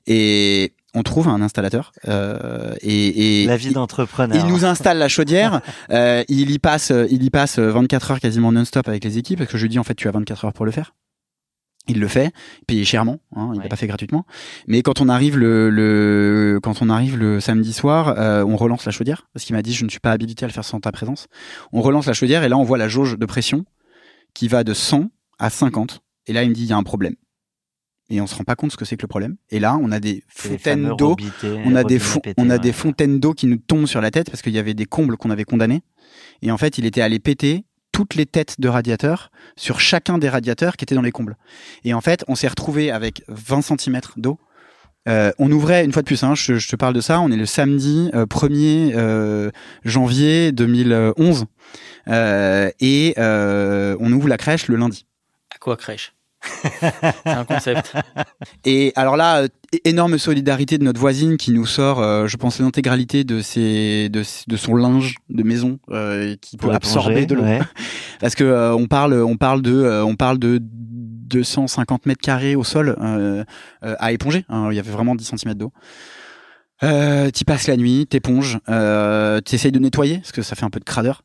Et 0.06 0.74
on 0.94 1.02
trouve 1.02 1.28
un 1.28 1.40
installateur 1.42 1.92
euh, 2.08 2.74
et, 2.80 3.42
et 3.42 3.46
La 3.46 3.56
vie 3.56 3.70
d'entrepreneur. 3.72 4.36
il 4.44 4.50
nous 4.50 4.64
installe 4.64 4.98
la 4.98 5.08
chaudière. 5.08 5.60
euh, 5.90 6.24
il 6.28 6.50
y 6.50 6.58
passe, 6.58 6.92
il 7.10 7.22
y 7.22 7.30
passe 7.30 7.58
euh, 7.58 7.70
24 7.70 8.10
heures 8.12 8.20
quasiment 8.20 8.50
non-stop 8.52 8.88
avec 8.88 9.04
les 9.04 9.18
équipes 9.18 9.38
parce 9.38 9.50
que 9.50 9.58
je 9.58 9.62
lui 9.64 9.68
dis 9.68 9.78
en 9.78 9.84
fait 9.84 9.94
tu 9.94 10.08
as 10.08 10.12
24 10.12 10.46
heures 10.46 10.52
pour 10.54 10.64
le 10.64 10.70
faire. 10.72 10.94
Il 11.88 12.00
le 12.00 12.08
fait, 12.08 12.32
payé 12.66 12.84
chèrement, 12.84 13.20
hein, 13.36 13.50
il 13.52 13.58
l'a 13.58 13.62
Ouais. 13.64 13.68
pas 13.68 13.76
fait 13.76 13.86
gratuitement. 13.86 14.26
Mais 14.66 14.82
quand 14.82 15.00
on 15.00 15.08
arrive 15.08 15.38
le, 15.38 15.70
le 15.70 16.58
quand 16.60 16.82
on 16.82 16.88
arrive 16.90 17.16
le 17.16 17.38
samedi 17.38 17.72
soir, 17.72 18.14
euh, 18.18 18.42
on 18.44 18.56
relance 18.56 18.84
la 18.86 18.90
chaudière 18.92 19.28
parce 19.34 19.44
qu'il 19.44 19.54
m'a 19.54 19.62
dit 19.62 19.72
je 19.72 19.84
ne 19.84 19.90
suis 19.90 20.00
pas 20.00 20.10
habilité 20.10 20.44
à 20.44 20.48
le 20.48 20.52
faire 20.52 20.64
sans 20.64 20.80
ta 20.80 20.90
présence. 20.90 21.26
On 21.72 21.82
relance 21.82 22.06
la 22.06 22.12
chaudière 22.14 22.42
et 22.42 22.48
là 22.48 22.56
on 22.56 22.64
voit 22.64 22.78
la 22.78 22.88
jauge 22.88 23.16
de 23.18 23.26
pression 23.26 23.64
qui 24.34 24.48
va 24.48 24.64
de 24.64 24.72
100 24.74 25.10
à 25.38 25.48
50. 25.50 26.00
Et 26.26 26.32
là 26.32 26.42
il 26.42 26.48
me 26.48 26.54
dit 26.54 26.62
il 26.64 26.68
y 26.68 26.72
a 26.72 26.76
un 26.76 26.82
problème. 26.82 27.14
Et 28.08 28.20
on 28.20 28.26
se 28.26 28.34
rend 28.36 28.44
pas 28.44 28.54
compte 28.54 28.70
ce 28.70 28.76
que 28.76 28.84
c'est 28.84 28.96
que 28.96 29.02
le 29.02 29.08
problème. 29.08 29.36
Et 29.50 29.58
là 29.58 29.76
on 29.80 29.90
a 29.90 29.98
des 30.00 30.22
fontaines 30.28 30.94
d'eau 30.96 31.16
on 31.64 31.74
a 31.74 31.82
des 31.82 31.96
robinets 31.96 31.98
fon- 31.98 32.20
pétés, 32.20 32.40
on 32.40 32.50
a 32.50 32.54
ouais. 32.54 32.58
des 32.60 32.72
fontaines 32.72 33.18
d'eau 33.18 33.32
qui 33.32 33.46
nous 33.46 33.56
tombent 33.56 33.86
sur 33.86 34.00
la 34.00 34.10
tête 34.10 34.30
parce 34.30 34.42
qu'il 34.42 34.52
y 34.52 34.58
avait 34.58 34.74
des 34.74 34.86
combles 34.86 35.16
qu'on 35.16 35.30
avait 35.30 35.44
condamnés. 35.44 35.82
Et 36.42 36.50
en 36.52 36.56
fait 36.58 36.78
il 36.78 36.86
était 36.86 37.00
allé 37.00 37.18
péter 37.18 37.64
toutes 37.92 38.14
les 38.14 38.26
têtes 38.26 38.60
de 38.60 38.68
radiateurs 38.68 39.30
sur 39.56 39.80
chacun 39.80 40.18
des 40.18 40.28
radiateurs 40.28 40.76
qui 40.76 40.84
étaient 40.84 40.94
dans 40.94 41.02
les 41.02 41.10
combles. 41.12 41.36
Et 41.84 41.94
en 41.94 42.00
fait 42.00 42.24
on 42.28 42.34
s'est 42.36 42.46
retrouvé 42.48 42.90
avec 42.92 43.22
20 43.28 43.62
cm 43.62 44.00
d'eau. 44.16 44.38
Euh, 45.08 45.30
on 45.38 45.50
ouvrait 45.50 45.84
une 45.84 45.92
fois 45.92 46.02
de 46.02 46.06
plus 46.06 46.22
hein, 46.24 46.34
je, 46.34 46.56
je 46.58 46.68
te 46.68 46.74
parle 46.74 46.92
de 46.92 47.00
ça 47.00 47.20
on 47.20 47.30
est 47.30 47.36
le 47.36 47.46
samedi 47.46 48.10
euh, 48.12 48.26
1er 48.26 48.92
euh, 48.96 49.50
janvier 49.84 50.50
2011 50.50 51.44
euh, 52.08 52.70
et 52.80 53.14
euh, 53.18 53.96
on 54.00 54.12
ouvre 54.12 54.28
la 54.28 54.36
crèche 54.36 54.68
le 54.68 54.76
lundi. 54.76 55.06
À 55.54 55.58
quoi 55.58 55.76
crèche? 55.76 56.12
C'est 56.62 57.30
un 57.30 57.44
concept. 57.44 57.92
Et 58.64 58.92
alors 58.96 59.16
là, 59.16 59.46
énorme 59.84 60.18
solidarité 60.18 60.78
de 60.78 60.84
notre 60.84 61.00
voisine 61.00 61.36
qui 61.36 61.50
nous 61.52 61.66
sort, 61.66 62.00
euh, 62.00 62.26
je 62.26 62.36
pense, 62.36 62.58
l'intégralité 62.60 63.24
de 63.24 63.40
ses, 63.40 64.08
de, 64.08 64.22
de 64.46 64.56
son 64.56 64.74
linge 64.74 65.16
de 65.28 65.42
maison 65.42 65.78
euh, 65.90 66.36
qui 66.40 66.56
peut 66.56 66.70
absorber 66.70 67.26
de 67.26 67.34
l'eau. 67.34 67.42
ouais. 67.42 67.60
Parce 68.20 68.34
que 68.34 68.44
euh, 68.44 68.74
on 68.74 68.86
parle, 68.86 69.14
on 69.14 69.36
parle 69.36 69.62
de, 69.62 69.74
euh, 69.74 70.04
on 70.04 70.16
parle 70.16 70.38
de 70.38 70.60
250 70.62 72.06
mètres 72.06 72.20
carrés 72.22 72.54
au 72.56 72.64
sol 72.64 72.96
euh, 73.00 73.44
euh, 73.84 73.94
à 73.98 74.12
éponger. 74.12 74.44
hein. 74.48 74.68
il 74.70 74.76
y 74.76 74.78
avait 74.78 74.92
vraiment 74.92 75.14
10 75.14 75.32
cm 75.36 75.54
d'eau. 75.54 75.72
Euh, 76.82 77.30
t'y 77.30 77.44
passes 77.44 77.68
la 77.68 77.76
nuit, 77.76 78.06
t'éponges, 78.06 78.58
euh, 78.68 79.40
t'essayes 79.40 79.72
de 79.72 79.78
nettoyer 79.78 80.18
parce 80.18 80.32
que 80.32 80.42
ça 80.42 80.54
fait 80.54 80.64
un 80.64 80.70
peu 80.70 80.78
de 80.78 80.84
cradeur. 80.84 81.22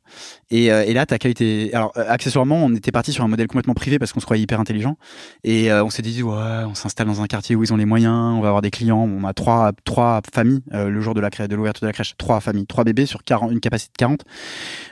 Et, 0.49 0.71
euh, 0.71 0.83
et 0.85 0.93
là, 0.93 1.05
t'accueilles 1.05 1.33
tes. 1.33 1.73
Alors, 1.73 1.91
euh, 1.97 2.05
accessoirement, 2.07 2.63
on 2.63 2.73
était 2.73 2.91
parti 2.91 3.11
sur 3.11 3.23
un 3.23 3.27
modèle 3.27 3.47
complètement 3.47 3.73
privé 3.73 3.99
parce 3.99 4.13
qu'on 4.13 4.19
se 4.19 4.25
croyait 4.25 4.43
hyper 4.43 4.59
intelligent. 4.59 4.97
Et 5.43 5.71
euh, 5.71 5.83
on 5.83 5.89
s'est 5.89 6.01
dit, 6.01 6.23
ouais, 6.23 6.33
on 6.33 6.75
s'installe 6.75 7.07
dans 7.07 7.21
un 7.21 7.27
quartier 7.27 7.55
où 7.55 7.63
ils 7.63 7.73
ont 7.73 7.77
les 7.77 7.85
moyens, 7.85 8.35
on 8.37 8.41
va 8.41 8.47
avoir 8.47 8.61
des 8.61 8.71
clients. 8.71 8.99
On 9.03 9.25
a 9.25 9.33
trois, 9.33 9.71
trois 9.83 10.21
familles 10.33 10.61
euh, 10.73 10.89
le 10.89 11.01
jour 11.01 11.13
de 11.13 11.19
la 11.21 11.29
de 11.29 11.55
l'ouverture 11.55 11.81
de 11.81 11.87
la 11.87 11.93
crèche, 11.93 12.15
trois 12.17 12.39
familles, 12.39 12.65
trois 12.65 12.83
bébés 12.83 13.05
sur 13.05 13.23
40, 13.23 13.51
une 13.51 13.59
capacité 13.59 13.91
de 13.93 13.97
40. 13.97 14.21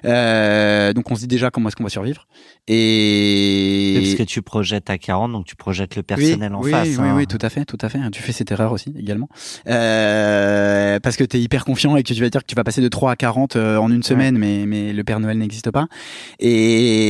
Euh, 0.05 0.93
donc 0.93 1.11
on 1.11 1.15
se 1.15 1.21
dit 1.21 1.27
déjà 1.27 1.51
comment 1.51 1.69
est-ce 1.69 1.75
qu'on 1.75 1.83
va 1.83 1.89
survivre. 1.89 2.27
Et 2.67 3.95
Oui, 3.97 4.03
Parce 4.03 4.15
que 4.15 4.23
tu 4.23 4.41
projettes 4.41 4.89
à 4.89 4.97
40, 4.97 5.31
donc 5.31 5.45
tu 5.45 5.55
projettes 5.55 5.95
le 5.95 6.03
personnel 6.03 6.51
oui, 6.51 6.57
en 6.57 6.61
oui, 6.61 6.71
face. 6.71 6.87
Oui, 6.97 7.07
hein. 7.07 7.13
oui, 7.15 7.27
tout 7.27 7.39
à 7.41 7.49
fait, 7.49 7.65
tout 7.65 7.77
à 7.81 7.89
fait. 7.89 7.99
Tu 8.11 8.21
fais 8.21 8.31
cette 8.31 8.51
erreur 8.51 8.71
aussi 8.71 8.93
également. 8.97 9.29
Euh, 9.67 10.48
Euh, 10.49 10.99
parce 10.99 11.15
que 11.15 11.23
tu 11.23 11.37
es 11.37 11.41
hyper 11.41 11.63
confiant 11.63 11.95
et 11.95 12.03
que 12.03 12.11
tu 12.13 12.19
vas 12.21 12.29
dire 12.29 12.41
que 12.41 12.47
tu 12.47 12.55
vas 12.55 12.63
passer 12.63 12.81
de 12.81 12.87
3 12.87 13.11
à 13.11 13.15
40 13.15 13.55
euh, 13.55 13.77
en 13.77 13.91
une 13.91 14.01
semaine, 14.03 14.37
mais, 14.37 14.65
mais 14.65 14.91
le 14.93 15.03
Père 15.03 15.19
Noël 15.19 15.37
n'existe 15.37 15.69
pas. 15.71 15.85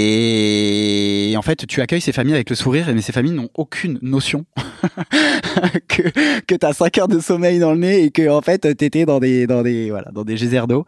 Et, 0.10 1.34
en 1.38 1.42
fait, 1.42 1.66
tu 1.68 1.82
accueilles 1.82 2.02
ces 2.02 2.12
familles 2.12 2.34
avec 2.36 2.50
le 2.50 2.56
sourire, 2.56 2.90
mais 2.94 3.02
ces 3.02 3.12
familles 3.14 3.32
n'ont 3.34 3.50
aucune 3.56 3.98
notion 4.02 4.46
que, 5.88 6.02
que 6.42 6.56
tu 6.56 6.66
as 6.66 6.74
5 6.74 6.98
heures 6.98 7.08
de 7.08 7.20
sommeil 7.20 7.60
dans 7.60 7.72
le 7.72 7.78
nez 7.78 8.04
et 8.04 8.12
que 8.12 8.30
en 8.30 8.42
fait, 8.42 8.76
tu 8.78 8.84
étais 8.86 9.06
dans 9.06 9.20
des, 9.20 9.48
dans 9.48 9.64
des, 9.64 9.90
voilà, 9.90 10.12
dans 10.12 10.24
des 10.26 10.36
geysers 10.36 10.68
d'eau. 10.68 10.86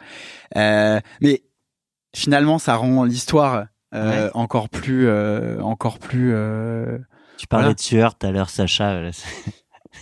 Euh, 0.58 1.00
mais 1.22 1.44
finalement, 2.14 2.60
ça 2.60 2.76
rend 2.76 3.06
l'histoire 3.06 3.66
euh, 3.94 4.26
Ouais. 4.28 4.32
encore 4.36 4.70
plus, 4.70 5.10
encore 5.62 6.00
plus. 6.00 6.34
Tu 7.38 7.48
parlais 7.48 7.64
Voilà. 7.66 7.74
de 7.74 7.80
sueur 7.80 8.16
tout 8.18 8.28
à 8.28 8.32
l'heure, 8.32 8.50
Sacha. 8.50 9.02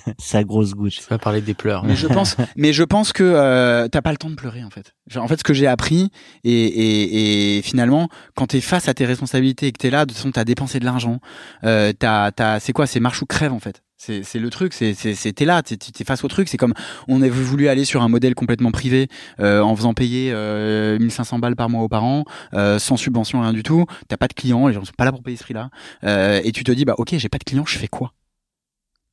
Sa 0.18 0.44
grosse 0.44 0.74
goutte. 0.74 0.94
Tu 0.94 1.04
vas 1.10 1.18
parler 1.18 1.42
des 1.42 1.54
pleurs. 1.54 1.84
Mais 1.84 1.96
je 1.96 2.08
pense, 2.08 2.36
mais 2.56 2.74
je 2.74 2.84
pense 2.84 3.14
que 3.14 3.24
euh, 3.24 3.88
t'as 3.88 4.02
pas 4.02 4.12
le 4.12 4.18
temps 4.18 4.30
de 4.30 4.36
pleurer 4.36 4.64
en 4.64 4.70
fait. 4.70 4.94
Genre, 5.08 5.24
En 5.24 5.28
fait, 5.28 5.38
ce 5.40 5.44
que 5.44 5.54
j'ai 5.54 5.68
appris 5.68 6.12
et, 6.44 6.52
et, 6.52 7.58
et 7.58 7.62
finalement, 7.62 8.10
quand 8.36 8.48
t'es 8.48 8.62
face 8.62 8.88
à 8.88 8.94
tes 8.94 9.06
responsabilités 9.06 9.68
et 9.68 9.72
que 9.72 9.78
t'es 9.78 9.90
là, 9.90 10.06
de 10.06 10.12
toute 10.12 10.18
façon, 10.18 10.32
t'as 10.32 10.44
dépensé 10.46 10.80
de 10.80 10.86
l'argent. 10.86 11.20
Euh, 11.64 11.94
t'as, 11.98 12.32
t'as, 12.32 12.60
c'est 12.60 12.74
quoi, 12.74 12.88
c'est 12.88 13.00
marche 13.00 13.22
ou 13.22 13.26
crève 13.26 13.54
en 13.54 13.60
fait. 13.60 13.82
C'est, 14.02 14.24
c'est 14.24 14.40
le 14.40 14.50
truc, 14.50 14.72
c'est, 14.74 14.94
c'est, 14.94 15.14
c'est- 15.14 15.34
t'es 15.34 15.44
là, 15.44 15.62
t'es, 15.62 15.76
t'es 15.76 16.06
face 16.06 16.24
au 16.24 16.30
truc. 16.30 16.48
C'est 16.48 16.56
comme 16.58 16.74
on 17.10 17.22
avait 17.22 17.30
voulu 17.32 17.68
aller 17.68 17.84
sur 17.84 18.02
un 18.02 18.08
modèle 18.08 18.34
complètement 18.34 18.72
privé 18.72 19.10
euh, 19.42 19.60
en 19.62 19.76
faisant 19.76 19.94
payer 19.94 20.32
euh, 20.34 20.98
1500 21.00 21.40
balles 21.40 21.58
par 21.58 21.70
mois 21.70 21.84
aux 21.84 21.90
parents, 21.90 22.24
euh, 22.54 22.80
sans 22.80 22.96
subvention, 22.96 23.42
rien 23.42 23.52
du 23.52 23.62
tout. 23.64 23.86
T'as 24.08 24.16
pas 24.16 24.30
de 24.30 24.34
clients, 24.34 24.68
les 24.68 24.74
gens 24.74 24.86
sont 24.86 24.94
pas 24.98 25.04
là 25.04 25.12
pour 25.12 25.22
payer 25.22 25.36
ce 25.36 25.44
prix-là. 25.44 25.70
Euh, 26.06 26.40
et 26.46 26.54
tu 26.54 26.64
te 26.64 26.72
dis 26.72 26.86
bah 26.86 26.96
ok, 26.98 27.10
j'ai 27.18 27.28
pas 27.28 27.40
de 27.40 27.44
clients, 27.44 27.66
je 27.66 27.78
fais 27.78 27.90
quoi? 27.90 28.14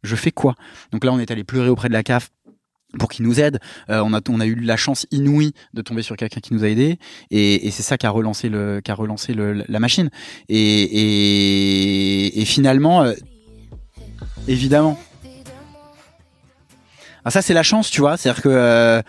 Je 0.06 0.16
fais 0.16 0.30
quoi? 0.30 0.54
Donc 0.92 1.04
là, 1.04 1.12
on 1.12 1.18
est 1.18 1.30
allé 1.30 1.44
pleurer 1.44 1.68
auprès 1.68 1.88
de 1.88 1.92
la 1.92 2.02
CAF 2.02 2.30
pour 2.98 3.08
qu'ils 3.10 3.26
nous 3.26 3.40
aident. 3.40 3.58
Euh, 3.90 4.00
on, 4.00 4.40
a, 4.40 4.46
eu 4.46 4.54
la 4.54 4.76
chance 4.76 5.06
inouïe 5.10 5.52
de 5.74 5.82
tomber 5.82 6.02
sur 6.02 6.16
quelqu'un 6.16 6.40
qui 6.40 6.54
nous 6.54 6.64
a 6.64 6.68
aidés, 6.68 6.98
et, 7.30 7.70
c'est 7.70 7.82
ça 7.82 7.98
qui 7.98 8.06
a 8.06 8.10
relancé, 8.10 8.48
la 8.48 9.80
machine. 9.80 10.10
Et, 10.48 12.42
finalement, 12.46 13.02
euh, 13.02 13.14
évidemment. 14.48 14.98
Ah, 17.24 17.30
ça, 17.30 17.42
c'est 17.42 17.54
la 17.54 17.64
chance, 17.64 17.90
tu 17.90 18.00
vois. 18.00 18.16
C'est-à-dire 18.16 18.42
que 18.42 19.02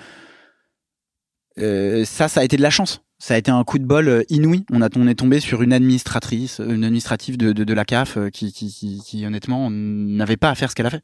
euh, 1.59 2.05
ça, 2.05 2.27
ça 2.27 2.41
a 2.41 2.43
été 2.43 2.57
de 2.57 2.61
la 2.63 2.71
chance. 2.71 3.01
Ça 3.19 3.33
a 3.33 3.37
été 3.37 3.49
un 3.49 3.63
coup 3.63 3.79
de 3.79 3.85
bol 3.85 4.07
euh, 4.07 4.23
inouï. 4.29 4.65
On, 4.71 4.81
a, 4.81 4.89
on 4.95 5.07
est 5.07 5.15
tombé 5.15 5.39
sur 5.39 5.63
une 5.63 5.73
administratrice, 5.73 6.59
une 6.59 6.83
administrative 6.83 7.37
de, 7.37 7.51
de, 7.51 7.63
de 7.63 7.73
la 7.73 7.83
CAF 7.83 8.17
euh, 8.17 8.29
qui, 8.29 8.53
qui, 8.53 8.71
qui, 8.71 9.01
qui, 9.03 9.25
honnêtement, 9.25 9.69
n'avait 9.71 10.37
pas 10.37 10.49
à 10.49 10.55
faire 10.55 10.69
ce 10.69 10.75
qu'elle 10.75 10.85
a 10.85 10.91
fait 10.91 11.03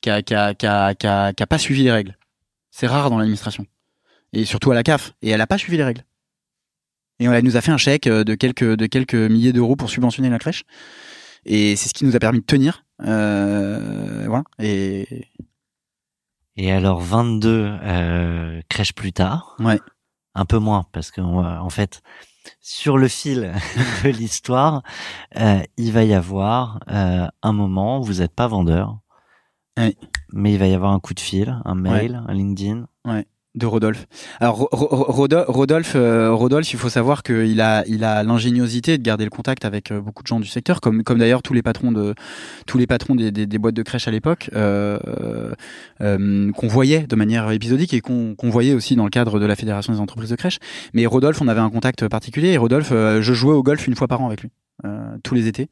qui 0.00 0.10
a, 0.10 0.22
qui 0.22 0.34
a, 0.34 0.54
qui 0.54 0.66
a, 0.66 0.94
qui 0.94 1.06
a, 1.06 1.32
qui 1.32 1.42
a 1.42 1.46
pas 1.46 1.58
suivi 1.58 1.82
les 1.82 1.92
règles. 1.92 2.16
C'est 2.70 2.86
rare 2.86 3.10
dans 3.10 3.18
l'administration. 3.18 3.66
Et 4.32 4.44
surtout 4.44 4.70
à 4.70 4.74
la 4.74 4.82
CAF. 4.82 5.14
Et 5.22 5.30
elle 5.30 5.40
a 5.40 5.46
pas 5.46 5.58
suivi 5.58 5.76
les 5.76 5.84
règles. 5.84 6.04
Et 7.18 7.28
on 7.28 7.32
elle 7.32 7.44
nous 7.44 7.56
a 7.56 7.60
fait 7.60 7.72
un 7.72 7.78
chèque 7.78 8.06
euh, 8.06 8.24
de 8.24 8.34
quelques, 8.34 8.76
de 8.76 8.86
quelques 8.86 9.14
milliers 9.14 9.52
d'euros 9.52 9.76
pour 9.76 9.88
subventionner 9.90 10.28
la 10.28 10.38
crèche. 10.38 10.64
Et 11.46 11.76
c'est 11.76 11.88
ce 11.88 11.94
qui 11.94 12.04
nous 12.04 12.14
a 12.16 12.18
permis 12.18 12.40
de 12.40 12.44
tenir. 12.44 12.84
Euh, 13.02 14.24
voilà. 14.26 14.44
Et 14.58 15.26
Et 16.56 16.72
alors 16.72 17.00
22 17.00 17.78
euh, 17.82 18.60
crèches 18.68 18.92
plus 18.92 19.12
tard. 19.12 19.56
Ouais. 19.60 19.80
Un 20.36 20.44
peu 20.44 20.58
moins 20.58 20.86
parce 20.92 21.10
que 21.10 21.20
en 21.20 21.70
fait 21.70 22.02
sur 22.60 22.98
le 22.98 23.08
fil 23.08 23.52
de 24.04 24.10
l'histoire, 24.10 24.82
euh, 25.36 25.62
il 25.76 25.92
va 25.92 26.04
y 26.04 26.14
avoir 26.14 26.80
euh, 26.90 27.26
un 27.42 27.52
moment 27.52 28.00
où 28.00 28.04
vous 28.04 28.20
n'êtes 28.20 28.34
pas 28.34 28.46
vendeur. 28.46 28.98
Ouais. 29.78 29.96
Mais 30.32 30.52
il 30.52 30.58
va 30.58 30.66
y 30.66 30.74
avoir 30.74 30.92
un 30.92 31.00
coup 31.00 31.14
de 31.14 31.20
fil, 31.20 31.60
un 31.64 31.74
mail, 31.74 32.22
un 32.26 32.32
LinkedIn. 32.32 32.86
De 33.56 33.66
Rodolphe. 33.66 34.06
Alors 34.38 34.56
Ro- 34.56 34.68
Ro- 34.70 35.06
Rodo- 35.08 35.44
Rodolphe, 35.48 35.94
euh, 35.96 36.30
Rodolphe, 36.32 36.72
il 36.72 36.78
faut 36.78 36.88
savoir 36.90 37.22
qu'il 37.22 37.60
a, 37.60 37.84
il 37.86 38.04
a 38.04 38.22
l'ingéniosité 38.22 38.98
de 38.98 39.02
garder 39.02 39.24
le 39.24 39.30
contact 39.30 39.64
avec 39.64 39.90
euh, 39.90 40.00
beaucoup 40.00 40.22
de 40.22 40.28
gens 40.28 40.40
du 40.40 40.46
secteur, 40.48 40.80
comme, 40.80 41.02
comme 41.02 41.18
d'ailleurs 41.18 41.42
tous 41.42 41.54
les 41.54 41.62
patrons 41.62 41.90
de, 41.90 42.14
tous 42.66 42.76
les 42.78 42.86
patrons 42.86 43.14
des, 43.14 43.30
des, 43.32 43.46
des 43.46 43.58
boîtes 43.58 43.74
de 43.74 43.82
crèche 43.82 44.08
à 44.08 44.10
l'époque, 44.10 44.50
euh, 44.54 44.98
euh, 46.02 46.52
qu'on 46.52 46.68
voyait 46.68 47.06
de 47.06 47.16
manière 47.16 47.50
épisodique 47.50 47.94
et 47.94 48.00
qu'on 48.00 48.34
qu'on 48.34 48.50
voyait 48.50 48.74
aussi 48.74 48.94
dans 48.94 49.04
le 49.04 49.10
cadre 49.10 49.40
de 49.40 49.46
la 49.46 49.56
fédération 49.56 49.92
des 49.92 50.00
entreprises 50.00 50.30
de 50.30 50.36
crèche. 50.36 50.58
Mais 50.92 51.06
Rodolphe, 51.06 51.40
on 51.40 51.48
avait 51.48 51.60
un 51.60 51.70
contact 51.70 52.06
particulier 52.08 52.48
et 52.50 52.58
Rodolphe, 52.58 52.90
euh, 52.92 53.22
je 53.22 53.32
jouais 53.32 53.54
au 53.54 53.62
golf 53.62 53.86
une 53.86 53.96
fois 53.96 54.08
par 54.08 54.20
an 54.20 54.26
avec 54.26 54.42
lui, 54.42 54.50
euh, 54.84 55.16
tous 55.22 55.34
les 55.34 55.46
étés. 55.46 55.68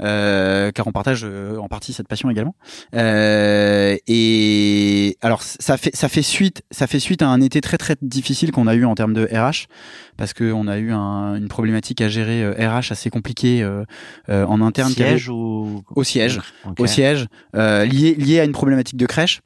Euh, 0.00 0.72
car 0.72 0.86
on 0.86 0.92
partage 0.92 1.22
euh, 1.24 1.56
en 1.56 1.68
partie 1.68 1.92
cette 1.94 2.06
passion 2.08 2.28
également. 2.28 2.54
Euh, 2.94 3.96
et 4.06 5.16
alors 5.22 5.42
ça 5.42 5.76
fait 5.76 5.94
ça 5.96 6.08
fait 6.08 6.22
suite 6.22 6.62
ça 6.70 6.86
fait 6.86 6.98
suite 7.00 7.22
à 7.22 7.28
un 7.28 7.40
été 7.40 7.60
très 7.60 7.78
très 7.78 7.96
difficile 8.02 8.52
qu'on 8.52 8.66
a 8.66 8.74
eu 8.74 8.84
en 8.84 8.94
termes 8.94 9.14
de 9.14 9.24
RH 9.24 9.68
parce 10.16 10.32
que 10.34 10.52
on 10.52 10.68
a 10.68 10.78
eu 10.78 10.92
un- 10.92 11.34
une 11.36 11.48
problématique 11.48 12.00
à 12.02 12.08
gérer 12.08 12.46
RH 12.50 12.92
assez 12.92 13.08
compliquée 13.10 13.62
euh, 13.62 13.84
euh, 14.28 14.44
en 14.46 14.60
interne. 14.60 14.92
Siège 14.92 15.28
ou 15.30 15.82
Au 15.94 16.04
siège 16.04 16.40
Ok. 16.66 16.80
au 16.80 16.86
siège, 16.86 17.26
euh, 17.54 17.84
lié, 17.84 18.14
lié 18.14 18.40
à 18.40 18.44
une 18.44 18.52
problématique 18.52 18.96
de 18.98 19.06
crèche, 19.06 19.40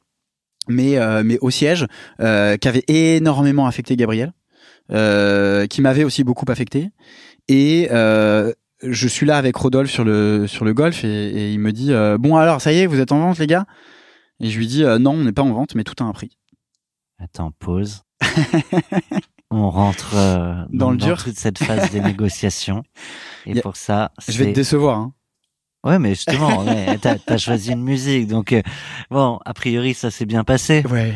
mais, 0.67 0.97
euh, 0.97 1.23
mais 1.25 1.37
au 1.41 1.49
siège, 1.49 1.87
euh, 2.19 2.57
qui 2.57 2.67
avait 2.67 2.83
énormément 2.87 3.67
affecté 3.67 3.95
Gabriel, 3.95 4.31
euh, 4.91 5.65
qui 5.67 5.81
m'avait 5.81 6.03
aussi 6.03 6.23
beaucoup 6.23 6.45
affecté. 6.49 6.89
Et 7.47 7.87
euh, 7.91 8.53
je 8.83 9.07
suis 9.07 9.25
là 9.25 9.37
avec 9.37 9.55
Rodolphe 9.55 9.91
sur 9.91 10.03
le, 10.03 10.45
sur 10.47 10.65
le 10.65 10.73
golf 10.73 11.03
et, 11.03 11.07
et 11.29 11.51
il 11.53 11.59
me 11.59 11.71
dit 11.71 11.91
euh, 11.93 12.17
Bon, 12.17 12.35
alors, 12.37 12.61
ça 12.61 12.71
y 12.73 12.79
est, 12.79 12.85
vous 12.85 12.99
êtes 12.99 13.11
en 13.11 13.19
vente, 13.19 13.37
les 13.39 13.47
gars? 13.47 13.65
Et 14.39 14.49
je 14.49 14.57
lui 14.57 14.67
dis 14.67 14.83
euh, 14.83 14.97
Non, 14.99 15.11
on 15.11 15.23
n'est 15.23 15.31
pas 15.31 15.43
en 15.43 15.51
vente, 15.53 15.75
mais 15.75 15.83
tout 15.83 16.01
a 16.03 16.07
un 16.07 16.11
prix. 16.13 16.37
Attends, 17.19 17.51
pause. 17.59 18.03
On 19.53 19.69
rentre 19.69 20.13
euh, 20.15 20.63
Dans 20.69 20.91
le 20.91 20.97
dur. 20.97 21.21
toute 21.21 21.37
cette 21.37 21.57
phase 21.59 21.91
des 21.91 21.99
négociations. 22.01 22.83
Et 23.45 23.59
pour 23.59 23.75
ça, 23.75 24.11
Je 24.27 24.37
vais 24.37 24.45
te 24.51 24.55
décevoir. 24.55 24.97
Hein. 24.97 25.13
Ouais, 25.83 25.99
mais 25.99 26.09
justement, 26.15 26.59
ouais, 26.63 26.97
t'as 26.99 27.17
as 27.27 27.37
choisi 27.37 27.71
une 27.71 27.83
musique, 27.83 28.27
donc 28.27 28.55
bon, 29.09 29.39
a 29.43 29.53
priori, 29.53 29.93
ça 29.93 30.09
s'est 30.11 30.25
bien 30.25 30.43
passé. 30.43 30.83
Ouais. 30.89 31.13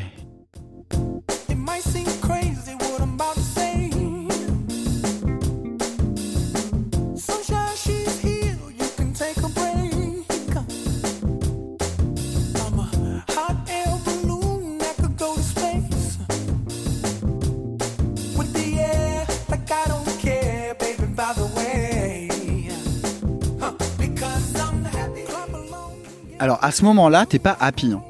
Alors 26.40 26.64
à 26.64 26.72
ce 26.72 26.84
moment-là, 26.84 27.26
t'es 27.26 27.40
pas 27.40 27.58
happy. 27.60 27.94
hein. 27.94 28.04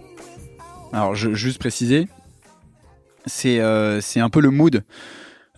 Alors 0.94 1.16
juste 1.16 1.60
préciser, 1.60 2.08
c'est 3.26 3.60
euh, 3.60 4.02
c'est 4.02 4.20
un 4.20 4.30
peu 4.30 4.40
le 4.40 4.50
mood 4.50 4.84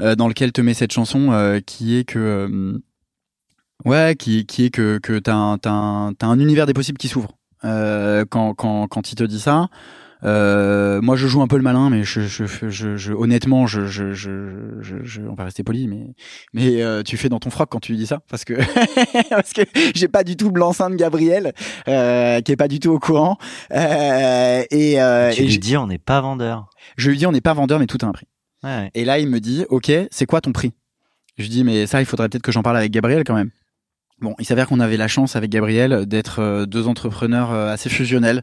euh, 0.02 0.16
dans 0.16 0.28
lequel 0.28 0.52
te 0.52 0.62
met 0.62 0.74
cette 0.74 0.92
chanson, 0.92 1.32
euh, 1.32 1.60
qui 1.60 1.98
est 1.98 2.04
que 2.04 2.80
ouais, 3.86 4.16
qui, 4.18 4.46
qui 4.46 4.66
est 4.66 4.70
que 4.70 5.00
que 5.00 5.20
t'as 5.20 5.36
un, 5.36 5.58
un, 5.66 6.14
un 6.20 6.40
univers 6.40 6.66
des 6.66 6.74
possibles 6.74 6.98
qui 6.98 7.08
s'ouvre 7.08 7.34
quand 7.62 8.54
quand 8.56 8.88
quand 8.88 9.12
il 9.12 9.16
te 9.16 9.24
dit 9.24 9.40
ça. 9.40 9.68
Euh, 10.24 11.00
moi, 11.02 11.16
je 11.16 11.28
joue 11.28 11.42
un 11.42 11.48
peu 11.48 11.58
le 11.58 11.62
malin, 11.64 11.90
mais 11.90 12.04
je, 12.04 12.22
je, 12.22 12.46
je, 12.70 12.98
je- 12.98 13.14
honnêtement, 13.14 13.68
je, 13.68 13.86
je, 13.86 14.14
je, 14.14 14.80
je, 14.82 14.96
je- 15.04 15.22
on 15.22 15.36
va 15.36 15.44
rester 15.44 15.64
poli, 15.64 15.88
mais, 15.88 16.08
mais 16.54 16.82
euh, 16.82 17.04
tu 17.04 17.18
fais 17.18 17.30
dans 17.30 17.40
ton 17.40 17.50
froc 17.52 17.68
quand 17.70 17.80
tu 17.80 17.92
lui 17.92 18.00
dis 18.00 18.08
ça, 18.08 18.22
parce 18.30 18.44
que, 18.44 18.54
parce 19.30 19.54
que 19.54 19.62
j'ai 19.94 20.08
pas 20.08 20.24
du 20.24 20.36
tout 20.36 20.46
le 20.48 20.52
blanc-seing 20.54 20.90
de 20.90 20.96
Gabriel, 20.96 21.54
euh, 21.88 22.42
qui 22.42 22.52
est 22.52 22.56
pas 22.58 22.68
du 22.68 22.80
tout 22.80 22.90
au 22.90 23.00
courant, 23.00 23.38
euh, 23.72 24.64
et, 24.72 25.00
euh, 25.02 25.32
tu 25.32 25.44
et 25.44 25.46
lui 25.48 25.60
dis, 25.60 25.78
on 25.78 25.88
n'est 25.88 26.00
pas 26.00 26.20
vendeur. 26.22 26.70
je 26.98 27.10
lui 27.10 27.18
dis, 27.18 27.26
on 27.28 27.32
n'est 27.32 27.42
pas 27.42 27.54
vendeur, 27.54 27.78
mais 27.80 27.86
tout 27.88 28.00
a 28.02 28.06
un 28.08 28.12
prix. 28.12 28.28
Ouais, 28.64 28.70
ouais. 28.70 28.92
Et 28.96 29.06
là, 29.06 29.20
il 29.20 29.30
me 29.30 29.40
dit, 29.40 29.66
ok, 29.70 29.92
c'est 30.10 30.26
quoi 30.26 30.42
ton 30.42 30.52
prix? 30.52 30.74
Je 31.38 31.44
lui 31.44 31.50
dis, 31.50 31.64
mais 31.64 31.86
ça, 31.86 32.02
il 32.02 32.06
faudrait 32.06 32.28
peut-être 32.30 32.42
que 32.44 32.52
j'en 32.52 32.64
parle 32.64 32.78
avec 32.78 32.92
Gabriel 32.92 33.24
quand 33.24 33.36
même. 33.36 33.52
Bon, 34.20 34.34
il 34.40 34.46
s'avère 34.46 34.68
qu'on 34.68 34.80
avait 34.80 34.98
la 34.98 35.08
chance 35.08 35.36
avec 35.36 35.52
Gabriel 35.52 36.08
d'être 36.08 36.40
euh, 36.40 36.66
deux 36.66 36.88
entrepreneurs 36.88 37.52
assez 37.52 37.88
fusionnels. 37.88 38.42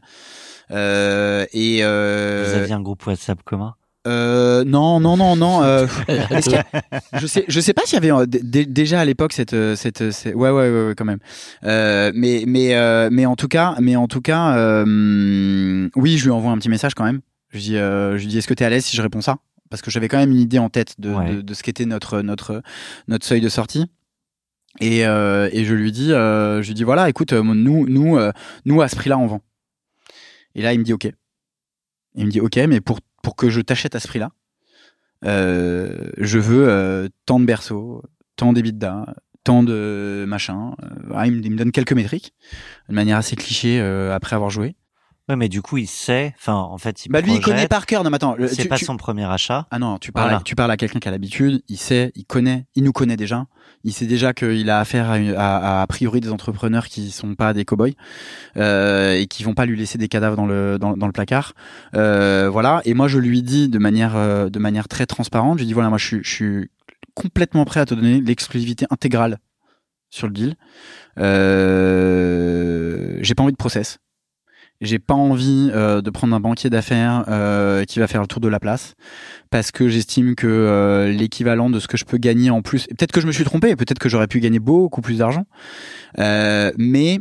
Euh, 0.71 1.45
et 1.53 1.79
euh, 1.83 2.45
Vous 2.47 2.57
aviez 2.59 2.73
un 2.73 2.81
groupe 2.81 3.05
WhatsApp 3.05 3.41
commun 3.43 3.75
euh, 4.07 4.63
non, 4.65 4.99
non, 4.99 5.17
non, 5.17 5.35
non. 5.35 5.63
euh, 5.63 5.87
a- 6.07 7.19
je 7.19 7.25
sais, 7.25 7.43
je 7.47 7.59
sais 7.59 7.73
pas 7.73 7.81
s'il 7.85 7.95
y 7.95 7.97
avait 7.97 8.11
euh, 8.11 8.27
déjà 8.27 8.99
à 8.99 9.05
l'époque 9.05 9.33
cette, 9.33 9.53
euh, 9.53 9.75
cette, 9.75 10.11
cette- 10.11 10.35
ouais, 10.35 10.51
ouais, 10.51 10.69
ouais, 10.69 10.87
ouais, 10.89 10.93
quand 10.95 11.05
même. 11.05 11.17
Euh, 11.63 12.11
mais, 12.13 12.43
mais, 12.45 12.75
euh, 12.75 13.09
mais 13.11 13.25
en 13.25 13.35
tout 13.35 13.47
cas, 13.47 13.73
mais 13.81 13.95
en 13.95 14.07
tout 14.07 14.21
cas, 14.21 14.55
euh, 14.57 15.89
oui, 15.95 16.19
je 16.19 16.25
lui 16.25 16.31
envoie 16.31 16.51
un 16.51 16.57
petit 16.59 16.69
message 16.69 16.93
quand 16.93 17.03
même. 17.03 17.21
Je 17.49 17.57
lui 17.57 17.63
dis, 17.63 17.77
euh, 17.77 18.11
je 18.17 18.21
lui 18.21 18.27
dis, 18.27 18.37
est-ce 18.37 18.47
que 18.47 18.53
t'es 18.53 18.63
à 18.65 18.69
l'aise 18.69 18.85
si 18.85 18.95
je 18.95 19.01
réponds 19.01 19.21
ça? 19.21 19.37
Parce 19.71 19.81
que 19.81 19.89
j'avais 19.89 20.07
quand 20.07 20.17
même 20.17 20.29
une 20.31 20.39
idée 20.39 20.59
en 20.59 20.69
tête 20.69 20.93
de, 20.99 21.09
Ouais. 21.11 21.33
de, 21.37 21.41
de 21.41 21.53
ce 21.55 21.63
qu'était 21.63 21.85
notre, 21.85 22.21
notre, 22.21 22.61
notre 23.07 23.25
seuil 23.25 23.41
de 23.41 23.49
sortie. 23.49 23.85
Et, 24.81 25.05
euh, 25.07 25.49
et 25.51 25.65
je 25.65 25.73
lui 25.73 25.91
dis, 25.91 26.11
euh, 26.13 26.61
je 26.61 26.67
lui 26.67 26.73
dis, 26.75 26.83
voilà, 26.83 27.09
écoute, 27.09 27.33
euh, 27.33 27.41
nous, 27.41 27.87
nous, 27.89 28.17
euh, 28.17 28.31
nous 28.65 28.81
à 28.83 28.87
ce 28.87 28.95
prix-là, 28.95 29.17
on 29.17 29.25
vend. 29.25 29.41
Et 30.55 30.61
là, 30.61 30.73
il 30.73 30.79
me 30.79 30.83
dit, 30.83 30.93
ok. 30.93 31.11
Il 32.15 32.25
me 32.25 32.31
dit, 32.31 32.39
ok, 32.39 32.57
mais 32.67 32.81
pour 32.81 32.99
pour 33.21 33.35
que 33.35 33.49
je 33.49 33.59
t'achète 33.59 33.95
à 33.95 33.99
ce 33.99 34.07
prix-là, 34.07 34.31
euh, 35.25 36.11
je 36.17 36.37
veux 36.37 36.69
euh, 36.69 37.09
tant 37.25 37.39
de 37.39 37.45
berceaux, 37.45 38.03
tant 38.35 38.53
d'EBITDA, 38.53 39.15
tant 39.43 39.63
de 39.63 40.25
machin. 40.27 40.75
Euh, 40.83 40.87
voilà, 41.07 41.27
il, 41.27 41.51
me, 41.51 41.57
donne 41.57 41.71
quelques 41.71 41.93
métriques, 41.93 42.33
de 42.89 42.93
manière 42.93 43.17
assez 43.17 43.35
cliché 43.35 43.79
euh, 43.79 44.13
après 44.13 44.35
avoir 44.35 44.49
joué. 44.49 44.75
Ouais, 45.27 45.35
mais 45.35 45.49
du 45.49 45.63
coup, 45.63 45.77
il 45.77 45.87
sait. 45.87 46.35
Enfin, 46.37 46.53
en 46.53 46.77
fait, 46.77 47.05
il 47.05 47.11
Bah 47.11 47.19
lui, 47.19 47.33
il 47.33 47.41
connaît 47.41 47.67
par 47.67 47.87
cœur. 47.87 48.03
Non, 48.03 48.11
mais 48.11 48.17
attends, 48.17 48.35
C'est 48.47 48.65
pas 48.67 48.77
tu- 48.77 48.85
son 48.85 48.95
premier 48.95 49.25
achat. 49.25 49.65
Ah 49.71 49.79
non, 49.79 49.97
tu 49.97 50.11
parles, 50.11 50.25
Voilà. 50.27 50.37
à, 50.37 50.43
tu 50.43 50.53
parles 50.53 50.69
à 50.69 50.77
quelqu'un 50.77 50.99
qui 50.99 51.07
a 51.07 51.11
l'habitude, 51.11 51.63
il 51.67 51.77
sait, 51.77 52.11
il 52.13 52.25
connaît, 52.25 52.67
il 52.75 52.83
nous 52.83 52.91
connaît 52.91 53.17
déjà. 53.17 53.47
Il 53.83 53.91
sait 53.91 54.05
déjà 54.05 54.33
qu'il 54.33 54.69
a 54.69 54.79
affaire 54.79 55.09
à, 55.09 55.15
à, 55.15 55.79
à, 55.79 55.81
a 55.81 55.87
priori 55.87 56.19
des 56.21 56.29
entrepreneurs 56.31 56.85
qui 56.87 57.09
sont 57.09 57.33
pas 57.33 57.53
des 57.53 57.65
cow-boys 57.65 57.89
euh, 58.57 59.13
et 59.15 59.25
qui 59.25 59.43
vont 59.43 59.55
pas 59.55 59.65
lui 59.65 59.77
laisser 59.77 59.97
des 59.97 60.07
cadavres 60.07 60.35
dans 60.35 60.45
le 60.45 60.77
dans, 60.79 60.95
dans 60.95 61.07
le 61.07 61.11
placard. 61.11 61.53
Euh, 61.95 62.47
voilà. 62.51 62.81
Et 62.85 62.93
moi, 62.93 63.07
je 63.07 63.17
lui 63.17 63.41
dis 63.41 63.67
de 63.67 63.79
manière 63.79 64.15
euh, 64.15 64.49
de 64.49 64.59
manière 64.59 64.87
très 64.87 65.07
transparente, 65.07 65.57
je 65.57 65.63
lui 65.63 65.67
dis 65.67 65.73
voilà, 65.73 65.89
moi, 65.89 65.97
je 65.97 66.05
suis, 66.05 66.19
je 66.23 66.29
suis 66.29 66.69
complètement 67.15 67.65
prêt 67.65 67.79
à 67.79 67.85
te 67.85 67.95
donner 67.95 68.21
l'exclusivité 68.21 68.85
intégrale 68.91 69.39
sur 70.11 70.27
le 70.27 70.33
deal. 70.33 70.55
Euh, 71.65 73.17
J'ai 73.21 73.33
pas 73.35 73.43
envie 73.43 73.51
de 73.53 73.57
process. 73.57 73.97
J'ai 74.81 74.99
pas 74.99 75.13
envie 75.13 75.69
euh, 75.73 76.01
de 76.01 76.09
prendre 76.09 76.35
un 76.35 76.39
banquier 76.39 76.69
d'affaires 76.69 77.23
euh, 77.27 77.85
qui 77.85 77.99
va 77.99 78.07
faire 78.07 78.21
le 78.21 78.27
tour 78.27 78.41
de 78.41 78.49
la 78.49 78.59
place 78.59 78.95
parce 79.49 79.71
que 79.71 79.87
j'estime 79.87 80.35
que 80.35 80.47
euh, 80.47 81.11
l'équivalent 81.11 81.69
de 81.69 81.79
ce 81.79 81.87
que 81.87 81.97
je 81.97 82.03
peux 82.03 82.17
gagner 82.17 82.49
en 82.49 82.61
plus, 82.61 82.87
peut-être 82.87 83.13
que 83.13 83.21
je 83.21 83.27
me 83.27 83.31
suis 83.31 83.45
trompé, 83.45 83.75
peut-être 83.75 83.99
que 83.99 84.09
j'aurais 84.09 84.27
pu 84.27 84.39
gagner 84.41 84.59
beaucoup 84.59 85.01
plus 85.01 85.19
d'argent, 85.19 85.45
euh, 86.19 86.71
mais 86.77 87.19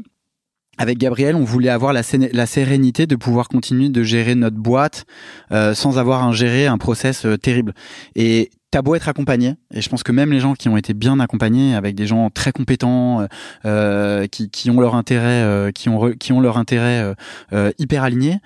avec 0.78 0.98
Gabriel, 0.98 1.36
on 1.36 1.44
voulait 1.44 1.68
avoir 1.68 1.92
la, 1.92 2.02
sérénité 2.02 3.06
de 3.06 3.14
pouvoir 3.14 3.46
continuer 3.46 3.90
de 3.90 4.02
gérer 4.02 4.34
notre 4.34 4.56
boîte 4.56 5.04
sans 5.52 5.98
avoir 5.98 6.26
à 6.26 6.32
gérer 6.32 6.66
un 6.66 6.78
process 6.78 7.24
terrible. 7.40 7.74
Et 8.16 8.50
t'as 8.74 8.82
beau 8.82 8.96
être 8.96 9.08
accompagné, 9.08 9.54
et 9.72 9.80
je 9.80 9.88
pense 9.88 10.02
que 10.02 10.10
même 10.10 10.32
les 10.32 10.40
gens 10.40 10.54
qui 10.54 10.68
ont 10.68 10.76
été 10.76 10.94
bien 10.94 11.20
accompagnés, 11.20 11.76
avec 11.76 11.94
des 11.94 12.08
gens 12.08 12.28
très 12.28 12.50
compétents, 12.50 13.20
euh, 13.20 13.26
euh, 13.66 14.26
qui, 14.26 14.50
qui 14.50 14.68
ont 14.68 14.80
leur 14.80 14.96
intérêt, 14.96 15.42
euh, 15.44 15.70
qui 15.70 15.88
ont 15.88 15.98
re- 16.04 16.18
qui 16.18 16.32
ont 16.32 16.40
leur 16.40 16.58
intérêt 16.58 17.00
euh, 17.00 17.14
euh, 17.52 17.70
hyper 17.78 18.02
aligné, 18.02 18.38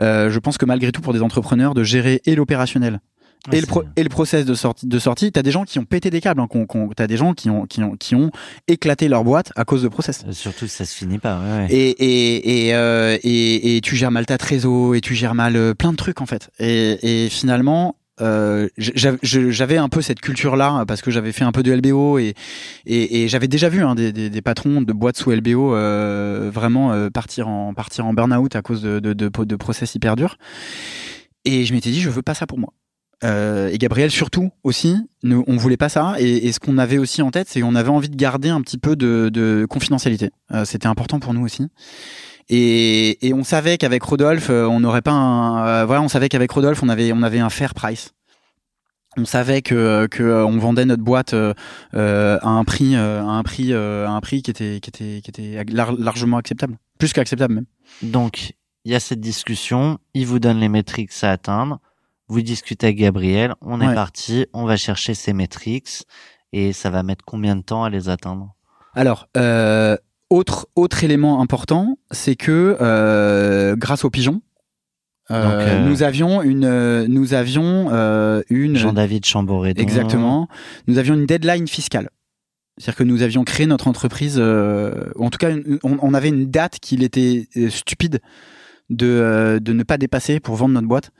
euh, 0.00 0.28
je 0.28 0.38
pense 0.40 0.58
que 0.58 0.66
malgré 0.66 0.90
tout 0.90 1.02
pour 1.02 1.12
des 1.12 1.22
entrepreneurs 1.22 1.72
de 1.74 1.84
gérer 1.84 2.20
et 2.26 2.34
l'opérationnel 2.34 2.98
Ouais, 3.48 3.58
et 3.58 3.60
le, 3.60 3.66
pro- 3.68 3.84
et 3.94 4.02
le 4.02 4.08
process 4.08 4.44
de 4.44 4.54
sortie, 4.54 4.88
de 4.88 4.98
sortie, 4.98 5.30
t'as 5.30 5.42
des 5.42 5.52
gens 5.52 5.62
qui 5.62 5.78
ont 5.78 5.84
pété 5.84 6.10
des 6.10 6.20
câbles, 6.20 6.40
hein, 6.40 6.48
t'as 6.96 7.06
des 7.06 7.16
gens 7.16 7.32
qui 7.32 7.48
ont, 7.48 7.64
qui 7.66 7.80
ont, 7.80 7.94
qui 7.96 8.16
ont 8.16 8.32
éclaté 8.66 9.06
leur 9.06 9.22
boîte 9.22 9.52
à 9.54 9.64
cause 9.64 9.84
de 9.84 9.88
process. 9.88 10.24
Surtout, 10.32 10.66
ça 10.66 10.84
se 10.84 10.96
finit 10.96 11.18
pas. 11.18 11.38
Ouais, 11.38 11.58
ouais. 11.58 11.66
Et, 11.70 11.90
et, 11.90 12.66
et, 12.66 12.74
euh, 12.74 13.16
et, 13.22 13.76
et 13.76 13.80
tu 13.82 13.94
gères 13.94 14.10
mal 14.10 14.26
ta 14.26 14.36
trésor 14.36 14.96
et 14.96 15.00
tu 15.00 15.14
gères 15.14 15.36
mal 15.36 15.54
euh, 15.54 15.74
plein 15.74 15.92
de 15.92 15.96
trucs 15.96 16.20
en 16.20 16.26
fait. 16.26 16.50
Et, 16.58 17.24
et 17.26 17.28
finalement, 17.28 17.94
euh, 18.20 18.68
j'avais 18.78 19.76
un 19.76 19.88
peu 19.88 20.00
cette 20.02 20.20
culture-là 20.20 20.84
parce 20.86 21.02
que 21.02 21.10
j'avais 21.10 21.32
fait 21.32 21.44
un 21.44 21.52
peu 21.52 21.62
de 21.62 21.72
LBO 21.72 22.18
et, 22.18 22.34
et, 22.86 23.22
et 23.22 23.28
j'avais 23.28 23.48
déjà 23.48 23.68
vu 23.68 23.82
hein, 23.82 23.94
des, 23.94 24.12
des, 24.12 24.30
des 24.30 24.42
patrons 24.42 24.80
de 24.80 24.92
boîtes 24.92 25.16
sous 25.18 25.30
LBO 25.30 25.74
euh, 25.74 26.50
vraiment 26.52 26.92
euh, 26.92 27.10
partir 27.10 27.48
en 27.48 27.74
partir 27.74 28.06
en 28.06 28.14
burn-out 28.14 28.56
à 28.56 28.62
cause 28.62 28.82
de, 28.82 29.00
de, 29.00 29.12
de, 29.12 29.28
de 29.28 29.56
process 29.56 29.94
hyper 29.94 30.16
durs. 30.16 30.38
Et 31.44 31.64
je 31.64 31.74
m'étais 31.74 31.90
dit, 31.90 32.00
je 32.00 32.10
veux 32.10 32.22
pas 32.22 32.34
ça 32.34 32.46
pour 32.46 32.58
moi. 32.58 32.72
Euh, 33.24 33.70
et 33.72 33.78
Gabriel 33.78 34.10
surtout 34.10 34.50
aussi, 34.62 34.96
nous, 35.22 35.42
on 35.46 35.56
voulait 35.56 35.76
pas 35.76 35.88
ça. 35.88 36.16
Et, 36.18 36.46
et 36.46 36.52
ce 36.52 36.60
qu'on 36.60 36.78
avait 36.78 36.98
aussi 36.98 37.22
en 37.22 37.30
tête, 37.30 37.48
c'est 37.48 37.60
qu'on 37.60 37.74
avait 37.74 37.88
envie 37.88 38.10
de 38.10 38.16
garder 38.16 38.48
un 38.48 38.60
petit 38.60 38.78
peu 38.78 38.96
de, 38.96 39.30
de 39.32 39.66
confidentialité. 39.68 40.30
Euh, 40.52 40.64
C'était 40.64 40.86
important 40.86 41.18
pour 41.18 41.32
nous 41.32 41.44
aussi. 41.44 41.66
Et, 42.48 43.26
et 43.26 43.34
on 43.34 43.42
savait 43.44 43.76
qu'avec 43.76 44.02
Rodolphe, 44.02 44.50
euh, 44.50 44.66
on 44.66 44.80
n'aurait 44.80 45.02
pas 45.02 45.12
un, 45.12 45.66
euh, 45.66 45.84
voilà, 45.84 46.02
on 46.02 46.08
savait 46.08 46.28
qu'avec 46.28 46.50
Rodolphe, 46.50 46.82
on 46.82 46.88
avait, 46.88 47.12
on 47.12 47.22
avait 47.22 47.40
un 47.40 47.50
fair 47.50 47.74
price. 47.74 48.12
On 49.16 49.24
savait 49.24 49.62
que, 49.62 50.06
que 50.06 50.22
euh, 50.22 50.46
on 50.46 50.58
vendait 50.58 50.84
notre 50.84 51.02
boîte 51.02 51.32
euh, 51.34 51.54
à 51.94 52.48
un 52.48 52.64
prix, 52.64 52.94
euh, 52.94 53.22
à 53.22 53.30
un 53.30 53.42
prix, 53.42 53.72
euh, 53.72 54.06
à 54.06 54.10
un 54.10 54.20
prix 54.20 54.42
qui 54.42 54.50
était, 54.50 54.78
qui 54.80 54.90
était, 54.90 55.20
qui 55.24 55.30
était 55.30 55.64
lar- 55.72 55.92
largement 55.98 56.36
acceptable, 56.36 56.76
plus 56.98 57.12
qu'acceptable 57.12 57.54
même. 57.54 57.66
Donc, 58.02 58.52
il 58.84 58.92
y 58.92 58.94
a 58.94 59.00
cette 59.00 59.20
discussion. 59.20 59.98
Il 60.14 60.26
vous 60.26 60.38
donne 60.38 60.58
les 60.58 60.68
métriques 60.68 61.12
à 61.22 61.32
atteindre. 61.32 61.80
Vous 62.28 62.42
discutez 62.42 62.88
avec 62.88 62.98
Gabriel. 62.98 63.54
On 63.62 63.80
est 63.80 63.88
Ouais. 63.88 63.94
parti. 63.94 64.46
On 64.52 64.66
va 64.66 64.76
chercher 64.76 65.14
ces 65.14 65.32
métriques. 65.32 66.04
Et 66.52 66.72
ça 66.72 66.90
va 66.90 67.02
mettre 67.02 67.24
combien 67.24 67.56
de 67.56 67.62
temps 67.62 67.84
à 67.84 67.90
les 67.90 68.08
atteindre? 68.08 68.54
Alors, 68.94 69.28
euh, 69.36 69.96
autre, 70.30 70.68
autre 70.74 71.04
élément 71.04 71.40
important, 71.40 71.98
c'est 72.10 72.36
que 72.36 72.76
euh, 72.80 73.76
grâce 73.76 74.04
aux 74.04 74.10
pigeons, 74.10 74.40
euh, 75.30 75.42
Donc, 75.42 75.68
euh, 75.68 75.88
nous 75.88 76.02
avions 76.02 76.42
une, 76.42 76.64
euh, 76.64 77.06
nous 77.08 77.34
avions 77.34 77.88
euh, 77.92 78.42
une, 78.48 78.76
Jean-David 78.76 79.24
Chamboredon. 79.24 79.80
exactement, 79.82 80.48
nous 80.86 80.98
avions 80.98 81.14
une 81.14 81.26
deadline 81.26 81.66
fiscale. 81.68 82.10
C'est-à-dire 82.78 82.96
que 82.98 83.04
nous 83.04 83.22
avions 83.22 83.42
créé 83.44 83.66
notre 83.66 83.88
entreprise, 83.88 84.36
euh, 84.38 85.10
en 85.18 85.30
tout 85.30 85.38
cas, 85.38 85.50
une- 85.50 85.78
on, 85.82 85.96
on 86.02 86.12
avait 86.14 86.28
une 86.28 86.50
date 86.50 86.78
qu'il 86.78 87.02
était 87.02 87.48
stupide 87.70 88.20
de, 88.90 89.06
euh, 89.06 89.58
de 89.60 89.72
ne 89.72 89.82
pas 89.82 89.98
dépasser 89.98 90.38
pour 90.40 90.54
vendre 90.56 90.74
notre 90.74 90.86
boîte, 90.86 91.10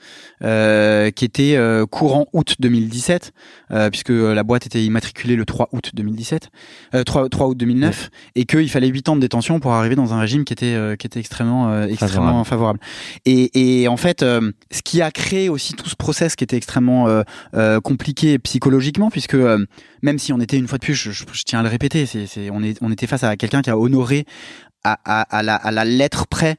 euh, 0.43 1.11
qui 1.11 1.25
était 1.25 1.57
euh, 1.57 1.87
courant 1.87 2.27
août 2.33 2.55
2017, 2.61 3.33
euh, 3.73 3.91
puisque 3.91 4.11
la 4.11 4.43
boîte 4.45 4.67
était 4.67 4.85
immatriculée 4.85 5.37
le 5.37 5.45
3 5.45 5.69
août 5.73 5.91
2017, 5.95 6.51
euh, 6.95 7.03
3, 7.05 7.29
3 7.29 7.49
août 7.49 7.57
2009, 7.57 8.11
et 8.37 8.45
qu'il 8.45 8.69
fallait 8.71 8.87
8 8.89 9.09
ans 9.09 9.17
de 9.17 9.21
détention 9.21 9.59
pour 9.61 9.73
arriver 9.73 9.97
dans 9.97 10.15
un 10.15 10.21
régime 10.21 10.45
qui 10.45 10.53
était, 10.53 10.75
euh, 10.75 10.97
qui 10.97 11.07
était 11.07 11.21
extrêmement, 11.21 11.71
euh, 11.71 11.87
extrêmement 11.93 12.45
favorable. 12.45 12.79
Et, 13.25 13.83
et 13.83 13.89
en 13.89 13.97
fait, 13.97 14.23
euh, 14.23 14.53
ce 14.71 14.83
qui 14.83 15.03
a 15.03 15.11
créé 15.11 15.49
aussi 15.49 15.75
tout 15.75 15.89
ce 15.89 15.97
process 15.97 16.37
qui 16.37 16.45
était 16.45 16.57
extrêmement 16.57 17.09
euh, 17.09 17.23
euh, 17.55 17.81
compliqué 17.81 18.39
psychologiquement, 18.39 19.11
puisque 19.11 19.35
euh, 19.35 19.65
même 20.03 20.19
si 20.19 20.33
on 20.33 20.41
était 20.41 20.57
une 20.59 20.69
fois 20.69 20.79
de 20.79 20.85
plus, 20.85 20.95
je, 20.95 21.11
je- 21.11 21.25
je 21.33 21.43
tiens 21.45 21.61
à 21.61 21.63
le 21.63 21.69
répéter, 21.69 22.07
c'est, 22.07 22.27
c'est, 22.27 22.51
on, 22.51 22.63
est, 22.63 22.79
on 22.81 22.93
était 22.93 23.07
face 23.07 23.25
à 23.25 23.37
quelqu'un 23.37 23.63
qui 23.63 23.71
a 23.71 23.79
honoré 23.79 24.25
à, 24.85 24.99
à, 25.05 25.23
à, 25.39 25.43
la, 25.43 25.57
à 25.57 25.71
la 25.73 25.85
lettre 25.85 26.27
près 26.29 26.57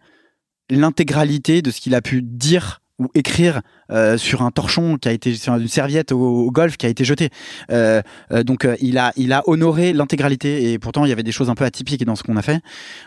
l'intégralité 0.69 1.61
de 1.61 1.71
ce 1.71 1.81
qu'il 1.81 1.95
a 1.95 2.01
pu 2.01 2.21
dire 2.21 2.81
ou 2.99 3.07
écrire 3.13 3.61
euh, 3.91 4.17
sur 4.17 4.41
un 4.41 4.49
torchon 4.51 4.97
qui 4.97 5.07
a 5.07 5.11
été 5.11 5.35
sur 5.35 5.53
une 5.55 5.67
serviette 5.67 6.11
au, 6.11 6.17
au 6.19 6.51
golf 6.51 6.77
qui 6.77 6.85
a 6.85 6.89
été 6.89 7.05
jetée. 7.05 7.29
Euh, 7.71 8.01
euh, 8.31 8.43
donc 8.43 8.65
euh, 8.65 8.75
il 8.81 8.97
a 8.97 9.13
il 9.17 9.31
a 9.33 9.43
honoré 9.47 9.93
l'intégralité 9.93 10.71
et 10.73 10.79
pourtant 10.79 11.05
il 11.05 11.09
y 11.09 11.11
avait 11.11 11.23
des 11.23 11.31
choses 11.31 11.49
un 11.49 11.55
peu 11.55 11.63
atypiques 11.63 12.03
dans 12.05 12.15
ce 12.15 12.23
qu'on 12.23 12.37
a 12.37 12.41
fait. 12.41 12.59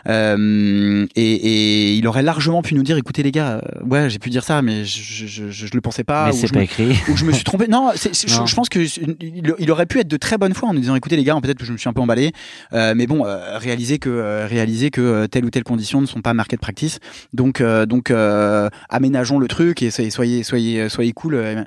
Euh, 0.07 1.05
et, 1.15 1.33
et 1.33 1.93
il 1.95 2.07
aurait 2.07 2.23
largement 2.23 2.61
pu 2.61 2.75
nous 2.75 2.83
dire 2.83 2.97
écoutez 2.97 3.23
les 3.23 3.31
gars, 3.31 3.61
euh, 3.65 3.85
ouais 3.85 4.09
j'ai 4.09 4.19
pu 4.19 4.29
dire 4.29 4.43
ça 4.43 4.61
mais 4.61 4.85
je 4.85 5.01
je, 5.01 5.27
je, 5.27 5.65
je 5.67 5.73
le 5.73 5.81
pensais 5.81 6.03
pas. 6.03 6.27
Mais 6.27 6.33
ou 6.33 6.37
c'est 6.37 6.47
je 6.47 6.53
pas 6.53 6.59
me- 6.59 6.63
écrit. 6.65 6.95
ou 7.09 7.15
je 7.17 7.25
me 7.25 7.31
suis 7.31 7.43
trompé. 7.43 7.67
Non, 7.67 7.91
je, 7.95 8.37
Non. 8.37 8.45
je 8.45 8.55
pense 8.55 8.69
que 8.69 8.79
il, 8.79 9.53
il 9.59 9.71
aurait 9.71 9.85
pu 9.85 9.99
être 9.99 10.07
de 10.07 10.17
très 10.17 10.37
bonne 10.37 10.53
foi 10.53 10.69
en 10.69 10.73
nous 10.73 10.79
disant 10.81 10.95
écoutez 10.95 11.15
les 11.15 11.23
gars, 11.23 11.37
peut-être 11.41 11.57
que 11.59 11.65
je 11.65 11.71
me 11.73 11.77
suis 11.77 11.89
un 11.89 11.93
peu 11.93 12.01
emballé, 12.01 12.31
euh, 12.73 12.93
mais 12.95 13.07
bon, 13.07 13.23
réalisez 13.23 13.99
que 13.99 14.45
réalisez 14.47 14.89
que 14.91 15.25
telle 15.27 15.45
ou 15.45 15.49
telle 15.49 15.63
condition 15.63 16.01
ne 16.01 16.05
sont 16.05 16.21
pas 16.21 16.33
market 16.33 16.59
practice. 16.59 16.99
Donc 17.33 17.61
euh, 17.61 17.85
donc 17.85 18.11
euh, 18.11 18.69
aménageons 18.89 19.39
le 19.39 19.47
truc 19.47 19.80
soyez 19.89 20.11
soyez 20.11 20.43
soyez, 20.43 20.89
soyez 20.89 21.13
cool. 21.13 21.35
euh, 21.35 21.63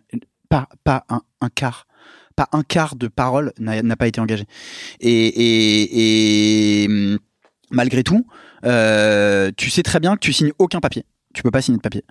pas 0.49 0.69
pas 0.85 1.05
un, 1.09 1.23
un 1.41 1.49
quart. 1.49 1.87
Pas 2.37 2.49
un 2.53 2.63
quart 2.63 2.97
de 2.97 3.07
parole 3.09 3.53
n'a 3.59 3.97
pas 3.97 4.07
été 4.09 4.21
engagé. 4.21 4.45
Et, 5.01 5.11
et, 5.27 6.83
et 6.83 6.87
hum, 6.89 7.19
malgré 7.71 8.03
tout, 8.03 8.27
euh, 8.65 9.51
tu 9.57 9.71
sais 9.71 9.83
très 9.83 10.01
bien 10.01 10.15
que 10.15 10.21
tu 10.21 10.33
signes 10.33 10.53
aucun 10.59 10.81
papier. 10.81 11.05
Tu 11.33 11.43
peux 11.43 11.51
pas 11.51 11.63
signer 11.63 11.79
de 11.79 11.83
papier. 11.83 12.05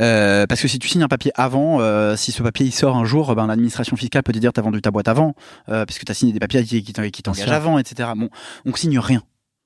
Euh, 0.00 0.46
parce 0.46 0.60
que 0.60 0.66
si 0.68 0.78
tu 0.80 0.88
signes 0.88 1.02
un 1.04 1.08
papier 1.08 1.30
avant, 1.36 1.80
euh, 1.80 2.16
si 2.16 2.32
ce 2.32 2.42
papier 2.42 2.66
il 2.66 2.72
sort 2.72 2.96
un 2.96 3.04
jour, 3.04 3.34
ben, 3.36 3.46
l'administration 3.46 3.96
fiscale 3.96 4.22
peut 4.24 4.32
te 4.32 4.38
dire 4.38 4.52
t'as 4.52 4.62
vendu 4.62 4.80
ta 4.82 4.90
boîte 4.90 5.06
avant, 5.08 5.34
euh, 5.68 5.84
parce 5.86 5.98
que 5.98 6.04
t'as 6.04 6.14
signé 6.14 6.32
des 6.32 6.40
papiers 6.40 6.64
qui, 6.64 6.82
qui 6.82 6.92
t'en- 6.92 7.08
qui 7.08 7.22
t'engagent 7.22 7.50
avant, 7.52 7.78
etc. 7.78 8.10
Bon, 8.16 8.30
on 8.64 8.74
signe 8.74 8.98
rien. 8.98 9.22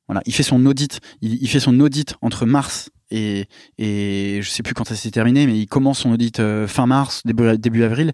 Voilà, 0.08 0.20
il 0.26 0.34
fait 0.34 0.42
son 0.42 0.64
audit, 0.66 1.00
il, 1.22 1.34
il 1.42 1.48
fait 1.48 1.60
son 1.60 1.78
audit 1.80 2.14
entre 2.22 2.44
mars 2.46 2.90
et, 3.10 3.46
et 3.78 4.40
je 4.42 4.48
sais 4.50 4.62
plus 4.62 4.74
quand 4.74 4.86
ça 4.86 4.94
s'est 4.96 5.10
terminé, 5.10 5.46
mais 5.46 5.58
il 5.58 5.66
commence 5.66 6.00
son 6.00 6.10
audit 6.12 6.40
euh, 6.40 6.66
fin 6.66 6.86
mars, 6.86 7.22
début, 7.24 7.56
début 7.58 7.82
avril, 7.84 8.12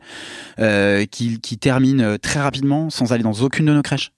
euh, 0.59 1.05
qui, 1.07 1.41
qui 1.41 1.59
termine 1.59 2.01
euh, 2.01 2.17
très 2.19 2.41
rapidement 2.41 2.91
sans 2.91 3.13
aller 3.13 3.23
dans 3.25 3.33
aucune 3.43 3.67
de 3.67 3.73
nos 3.73 3.83
crèches. 3.83 4.13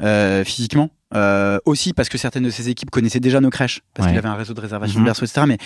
Euh, 0.00 0.42
physiquement. 0.44 0.90
Euh, 1.14 1.58
aussi 1.66 1.92
parce 1.92 2.08
que 2.08 2.16
certaines 2.18 2.44
de 2.44 2.50
ses 2.50 2.68
équipes 2.70 2.90
connaissaient 2.90 3.20
déjà 3.20 3.40
nos 3.40 3.50
crèches, 3.50 3.82
parce 3.94 4.06
Ouais. 4.06 4.12
qu'il 4.12 4.18
avait 4.18 4.28
un 4.28 4.34
réseau 4.34 4.54
de 4.54 4.60
réservation 4.60 4.98
de 5.00 5.04
berceaux, 5.04 5.26
etc. 5.26 5.44
Mais 5.46 5.58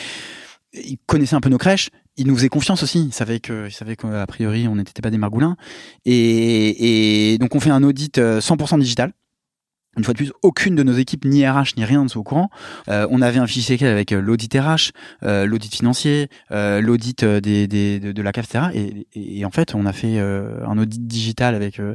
il 0.74 0.98
connaissait 1.06 1.36
un 1.36 1.40
peu 1.40 1.48
nos 1.48 1.56
crèches, 1.58 1.88
il 2.16 2.26
nous 2.26 2.34
faisait 2.36 2.48
confiance 2.48 2.82
aussi, 2.82 3.06
il 3.06 3.12
savait 3.12 3.38
que, 3.40 3.66
il 3.68 3.72
savait 3.72 3.94
qu'a 3.96 4.26
priori 4.26 4.66
on 4.68 4.74
n'était 4.74 5.00
pas 5.00 5.10
des 5.10 5.16
margoulins. 5.18 5.56
Et, 6.04 7.32
et 7.32 7.38
donc 7.38 7.54
on 7.54 7.60
fait 7.60 7.70
un 7.70 7.82
audit 7.84 8.18
euh, 8.18 8.40
100% 8.40 8.78
digital. 8.80 9.12
Une 9.96 10.04
fois 10.04 10.12
de 10.12 10.18
plus, 10.18 10.32
aucune 10.42 10.74
de 10.74 10.82
nos 10.82 10.92
équipes, 10.92 11.24
ni 11.24 11.46
RH, 11.48 11.76
ni 11.76 11.84
rien 11.84 12.02
ne 12.02 12.08
sont 12.08 12.20
au 12.20 12.22
courant. 12.22 12.50
Euh, 12.88 13.06
on 13.10 13.22
avait 13.22 13.38
un 13.38 13.46
fichier 13.46 13.82
avec 13.86 14.12
euh, 14.12 14.20
l'audit 14.20 14.52
RH, 14.54 14.92
euh, 15.22 15.46
l'audit 15.46 15.74
financier, 15.74 16.28
euh, 16.50 16.80
l'audit 16.80 17.22
euh, 17.22 17.40
des, 17.40 17.66
des, 17.66 17.98
de, 17.98 18.12
de 18.12 18.22
la 18.22 18.32
CAF, 18.32 18.44
etc. 18.46 18.64
Et, 18.74 19.06
et, 19.18 19.38
et 19.38 19.44
en 19.44 19.50
fait, 19.50 19.74
on 19.74 19.86
a 19.86 19.92
fait 19.92 20.18
euh, 20.18 20.66
un 20.66 20.78
audit 20.78 21.06
digital 21.06 21.54
avec, 21.54 21.80
euh, 21.80 21.94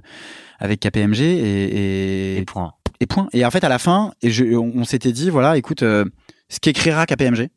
avec 0.59 0.79
KPMG 0.79 1.21
et, 1.21 2.35
et, 2.35 2.37
Et 2.37 2.45
point. 2.45 2.73
et 2.99 3.05
point. 3.05 3.27
Et 3.33 3.45
en 3.45 3.51
fait, 3.51 3.63
à 3.63 3.69
la 3.69 3.77
fin, 3.79 4.13
et 4.21 4.31
je, 4.31 4.45
on, 4.55 4.71
on 4.75 4.83
s'était 4.83 5.11
dit, 5.11 5.29
voilà, 5.29 5.57
écoute, 5.57 5.83
euh, 5.83 6.05
ce 6.49 6.59
qu'écrira 6.59 7.05
KPMG 7.05 7.49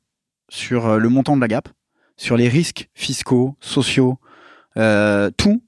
sur 0.50 0.98
le 0.98 1.08
montant 1.08 1.36
de 1.36 1.40
la 1.40 1.48
gap, 1.48 1.68
sur 2.16 2.36
les 2.36 2.48
risques 2.48 2.90
fiscaux, 2.94 3.56
sociaux, 3.60 4.18
euh, 4.76 5.30
tout, 5.36 5.62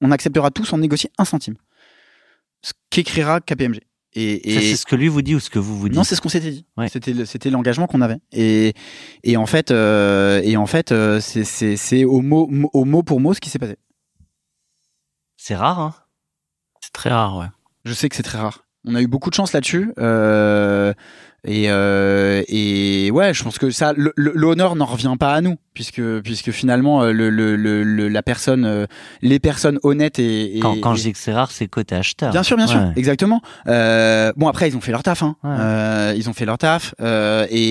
on 0.00 0.10
acceptera 0.10 0.50
tout 0.50 0.64
sans 0.64 0.78
négocier 0.78 1.10
un 1.16 1.24
centime. 1.24 1.54
Ce 2.62 2.72
qu'écrira 2.90 3.40
KPMG. 3.40 3.80
Et, 4.18 4.40
Ça, 4.54 4.60
et- 4.60 4.70
c'est 4.70 4.76
ce 4.76 4.86
que 4.86 4.96
lui 4.96 5.08
vous 5.08 5.20
dit 5.20 5.34
ou 5.34 5.40
ce 5.40 5.50
que 5.50 5.58
vous 5.58 5.78
vous 5.78 5.88
dites 5.90 5.96
non, 5.98 6.02
c'est 6.02 6.16
ce 6.16 6.22
qu'on 6.22 6.30
s'était 6.30 6.50
dit. 6.50 6.64
Ouais. 6.78 6.88
C'était 6.88 7.12
le- 7.12 7.26
c'était 7.26 7.50
l'engagement 7.50 7.86
qu'on 7.86 8.00
avait. 8.00 8.16
Et 8.32 8.72
et 9.24 9.36
en 9.36 9.44
fait 9.46 9.70
euh, 9.70 10.40
et 10.42 10.56
en 10.56 10.64
fait 10.66 10.90
euh, 10.90 11.20
c'est 11.20 11.44
c'est 11.44 11.76
c'est 11.76 12.04
au 12.04 12.22
mot 12.22 12.50
au 12.72 12.84
mot 12.86 13.02
pour 13.02 13.20
mot 13.20 13.34
ce 13.34 13.40
qui 13.40 13.50
s'est 13.50 13.58
passé. 13.58 13.76
C'est 15.36 15.54
rare, 15.54 15.78
hein 15.80 15.94
C'est 16.80 16.92
très 16.92 17.10
rare, 17.10 17.36
ouais. 17.36 17.46
Je 17.84 17.92
sais 17.92 18.08
que 18.08 18.16
c'est 18.16 18.22
très 18.22 18.38
rare. 18.38 18.64
On 18.86 18.94
a 18.94 19.02
eu 19.02 19.06
beaucoup 19.06 19.30
de 19.30 19.34
chance 19.34 19.52
là-dessus. 19.52 19.92
Euh, 19.98 20.92
et, 21.46 21.70
euh, 21.70 22.42
et 22.48 23.10
ouais, 23.12 23.32
je 23.32 23.42
pense 23.44 23.58
que 23.58 23.70
ça, 23.70 23.92
l'honneur 24.16 24.76
n'en 24.76 24.84
revient 24.84 25.14
pas 25.18 25.32
à 25.32 25.40
nous, 25.40 25.56
puisque 25.74 26.02
puisque 26.20 26.50
finalement 26.50 27.02
euh, 27.02 27.12
le, 27.12 27.30
le, 27.30 27.56
le, 27.56 28.08
la 28.08 28.22
personne, 28.22 28.64
euh, 28.64 28.86
les 29.22 29.38
personnes 29.38 29.78
honnêtes 29.82 30.18
et, 30.18 30.56
et- 30.56 30.60
Quand, 30.60 30.76
quand 30.80 30.94
et- 30.94 30.96
je 30.98 31.02
dis 31.02 31.12
que 31.12 31.18
c'est 31.18 31.32
rare, 31.32 31.50
c'est 31.50 31.68
côté 31.68 31.94
acheteur. 31.94 32.32
Bien 32.32 32.42
sûr, 32.42 32.56
bien 32.56 32.66
sûr, 32.66 32.80
exactement. 32.96 33.40
Euh, 33.68 34.32
bon 34.36 34.48
après 34.48 34.68
ils 34.68 34.76
ont 34.76 34.80
fait 34.80 34.92
leur 34.92 35.02
taf, 35.02 35.22
hein. 35.22 35.36
Ouais. 35.44 35.50
Euh, 35.58 36.14
ils 36.16 36.28
ont 36.28 36.32
fait 36.32 36.44
leur 36.46 36.58
taf 36.58 36.94
euh, 37.00 37.46
et, 37.50 37.62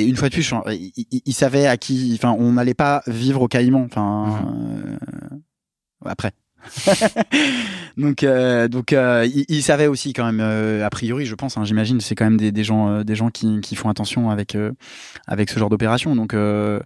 et 0.00 0.04
une 0.04 0.16
fois 0.16 0.28
de 0.28 0.34
plus, 0.34 0.52
ils, 0.70 0.92
ils- 1.10 1.22
ils 1.26 1.32
savaient 1.34 1.66
à 1.66 1.76
qui, 1.76 2.12
enfin 2.14 2.34
on 2.38 2.52
n'allait 2.52 2.74
pas 2.74 3.02
vivre 3.06 3.42
au 3.42 3.48
Caïman, 3.48 3.84
enfin 3.90 4.36
euh, 4.92 4.96
après. 6.06 6.32
donc 7.96 8.22
euh, 8.22 8.68
donc 8.68 8.92
euh, 8.92 9.26
ils, 9.26 9.44
ils 9.48 9.62
savaient 9.62 9.86
aussi 9.86 10.12
quand 10.12 10.24
même 10.24 10.40
euh, 10.40 10.84
a 10.86 10.90
priori, 10.90 11.26
je 11.26 11.34
pense, 11.34 11.56
hein, 11.56 11.64
j'imagine, 11.64 12.00
c'est 12.00 12.14
quand 12.14 12.24
même 12.24 12.36
des, 12.38 12.52
des 12.52 12.64
gens 12.64 12.88
euh, 12.90 13.04
des 13.04 13.14
gens 13.14 13.30
qui, 13.30 13.60
qui 13.60 13.74
font 13.76 13.88
attention 13.88 14.30
avec 14.30 14.54
euh, 14.54 14.72
avec 15.26 15.50
ce 15.50 15.58
genre 15.58 15.68
d'opération. 15.70 16.14
Donc 16.16 16.34
euh, 16.34 16.80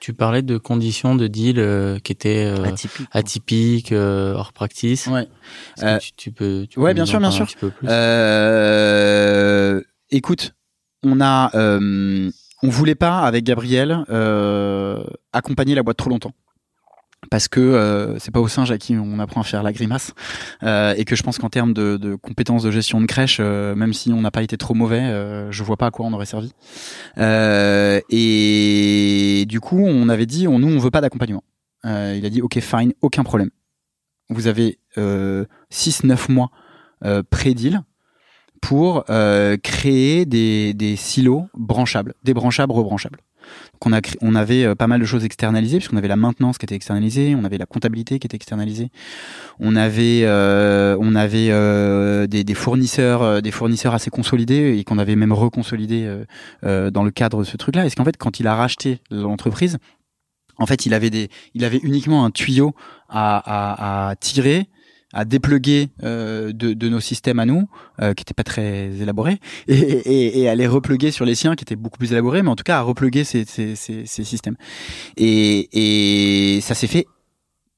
Tu 0.00 0.12
parlais 0.12 0.42
de 0.42 0.58
conditions 0.58 1.14
de 1.16 1.26
deal 1.26 1.58
euh, 1.58 1.98
qui 1.98 2.12
étaient 2.12 2.44
euh, 2.44 2.64
Atypique. 2.64 3.08
atypiques, 3.12 3.92
euh, 3.92 4.34
hors 4.34 4.52
practice. 4.52 5.06
ouais. 5.06 5.26
Que 5.78 5.84
Euh, 5.86 5.98
tu, 5.98 6.12
tu 6.16 6.32
peux, 6.32 6.66
tu 6.68 6.78
ouais, 6.78 6.90
peux 6.90 6.94
bien 6.94 7.06
sûr, 7.06 7.16
en 7.16 7.20
bien 7.22 7.30
sûr. 7.30 7.42
Un 7.44 7.46
petit 7.46 7.56
peu 7.56 7.70
plus? 7.70 7.88
Euh, 7.90 9.80
écoute, 10.10 10.54
on 11.02 11.20
a, 11.20 11.50
euh, 11.54 12.30
on 12.62 12.68
voulait 12.68 12.94
pas 12.94 13.20
avec 13.20 13.44
Gabriel 13.44 14.04
euh, 14.10 15.02
accompagner 15.32 15.74
la 15.74 15.82
boîte 15.82 15.96
trop 15.96 16.10
longtemps. 16.10 16.32
Parce 17.30 17.48
que 17.48 17.60
euh, 17.60 18.18
c'est 18.18 18.30
pas 18.30 18.40
au 18.40 18.48
singe 18.48 18.70
à 18.70 18.78
qui 18.78 18.94
on 18.94 19.18
apprend 19.18 19.40
à 19.40 19.44
faire 19.44 19.62
la 19.62 19.72
grimace 19.72 20.12
euh, 20.62 20.94
et 20.96 21.04
que 21.04 21.16
je 21.16 21.22
pense 21.22 21.38
qu'en 21.38 21.48
termes 21.48 21.72
de, 21.72 22.14
compétences 22.16 22.62
de 22.62 22.70
gestion 22.70 23.00
de 23.00 23.06
crèche, 23.06 23.38
euh, 23.40 23.74
même 23.74 23.92
si 23.92 24.12
on 24.12 24.20
n'a 24.20 24.30
pas 24.30 24.42
été 24.42 24.56
trop 24.56 24.74
mauvais, 24.74 25.00
euh, 25.00 25.50
je 25.50 25.62
vois 25.62 25.76
pas 25.76 25.86
à 25.86 25.90
quoi 25.90 26.06
on 26.06 26.12
aurait 26.12 26.26
servi. 26.26 26.52
Et 28.10 29.44
du 29.48 29.60
coup, 29.60 29.78
on 29.78 30.08
avait 30.08 30.26
dit, 30.26 30.46
on, 30.46 30.58
nous, 30.58 30.68
on 30.68 30.78
veut 30.78 30.90
pas 30.90 31.00
d'accompagnement. 31.00 31.44
Il 31.84 32.24
a 32.24 32.30
dit, 32.30 32.42
ok, 32.42 32.58
fine, 32.60 32.92
aucun 33.00 33.22
problème. 33.22 33.50
Vous 34.28 34.48
avez 34.48 34.80
6-9 34.96 36.32
mois 36.32 36.50
pré-deal 37.30 37.82
pour 38.60 39.04
créer 39.62 40.26
des, 40.26 40.74
des 40.74 40.96
silos 40.96 41.46
branchables, 41.54 42.14
débranchables, 42.24 42.72
rebranchables. 42.72 43.20
On, 44.20 44.34
avait 44.34 44.64
euh, 44.64 44.74
pas 44.74 44.86
mal 44.86 45.00
de 45.00 45.06
choses 45.06 45.24
externalisées, 45.24 45.78
puisqu'on 45.78 45.96
avait 45.96 46.08
la 46.08 46.16
maintenance 46.16 46.58
qui 46.58 46.64
était 46.64 46.74
externalisée, 46.74 47.36
on 47.36 47.44
avait 47.44 47.58
la 47.58 47.66
comptabilité 47.66 48.18
qui 48.18 48.26
était 48.26 48.36
externalisée, 48.36 48.90
on 49.60 49.76
avait, 49.76 50.22
euh, 50.24 50.96
on 51.00 51.14
avait 51.14 51.50
euh, 51.50 52.26
des, 52.26 52.54
fournisseurs, 52.54 53.42
des 53.42 53.50
fournisseurs 53.50 53.94
assez 53.94 54.10
consolidés 54.10 54.76
et 54.78 54.84
qu'on 54.84 54.98
avait 54.98 55.16
même 55.16 55.32
reconsolidés 55.32 56.10
dans 56.62 57.04
le 57.04 57.10
cadre 57.10 57.38
de 57.38 57.44
ce 57.44 57.56
truc-là. 57.56 57.86
Est-ce 57.86 57.96
qu'en 57.96 58.04
fait, 58.04 58.16
quand 58.16 58.40
il 58.40 58.46
a 58.46 58.54
racheté 58.54 59.00
l'entreprise, 59.10 59.78
en 60.58 60.66
fait, 60.66 60.86
il 60.86 60.94
avait 60.94 61.28
il 61.54 61.64
avait 61.64 61.80
uniquement 61.82 62.24
un 62.24 62.30
tuyau 62.30 62.74
à, 63.08 64.08
à 64.10 64.16
tirer 64.16 64.68
à 65.12 65.24
dépluguer 65.24 65.88
euh, 66.02 66.52
de, 66.52 66.72
de 66.74 66.88
nos 66.88 67.00
systèmes 67.00 67.38
à 67.38 67.46
nous, 67.46 67.68
euh, 68.00 68.12
qui 68.14 68.22
n'étaient 68.22 68.34
pas 68.34 68.42
très 68.44 68.88
élaborés, 69.00 69.38
et, 69.68 69.74
et, 69.78 70.40
et 70.40 70.48
à 70.48 70.54
les 70.54 70.66
repluguer 70.66 71.10
sur 71.10 71.24
les 71.24 71.34
siens, 71.34 71.54
qui 71.54 71.62
étaient 71.64 71.76
beaucoup 71.76 71.98
plus 71.98 72.12
élaborés, 72.12 72.42
mais 72.42 72.50
en 72.50 72.56
tout 72.56 72.64
cas 72.64 72.78
à 72.78 72.82
repluguer 72.82 73.24
ces, 73.24 73.44
ces, 73.44 73.76
ces, 73.76 74.04
ces 74.06 74.24
systèmes. 74.24 74.56
Et, 75.16 76.56
et 76.56 76.60
ça 76.60 76.74
s'est 76.74 76.86
fait 76.88 77.06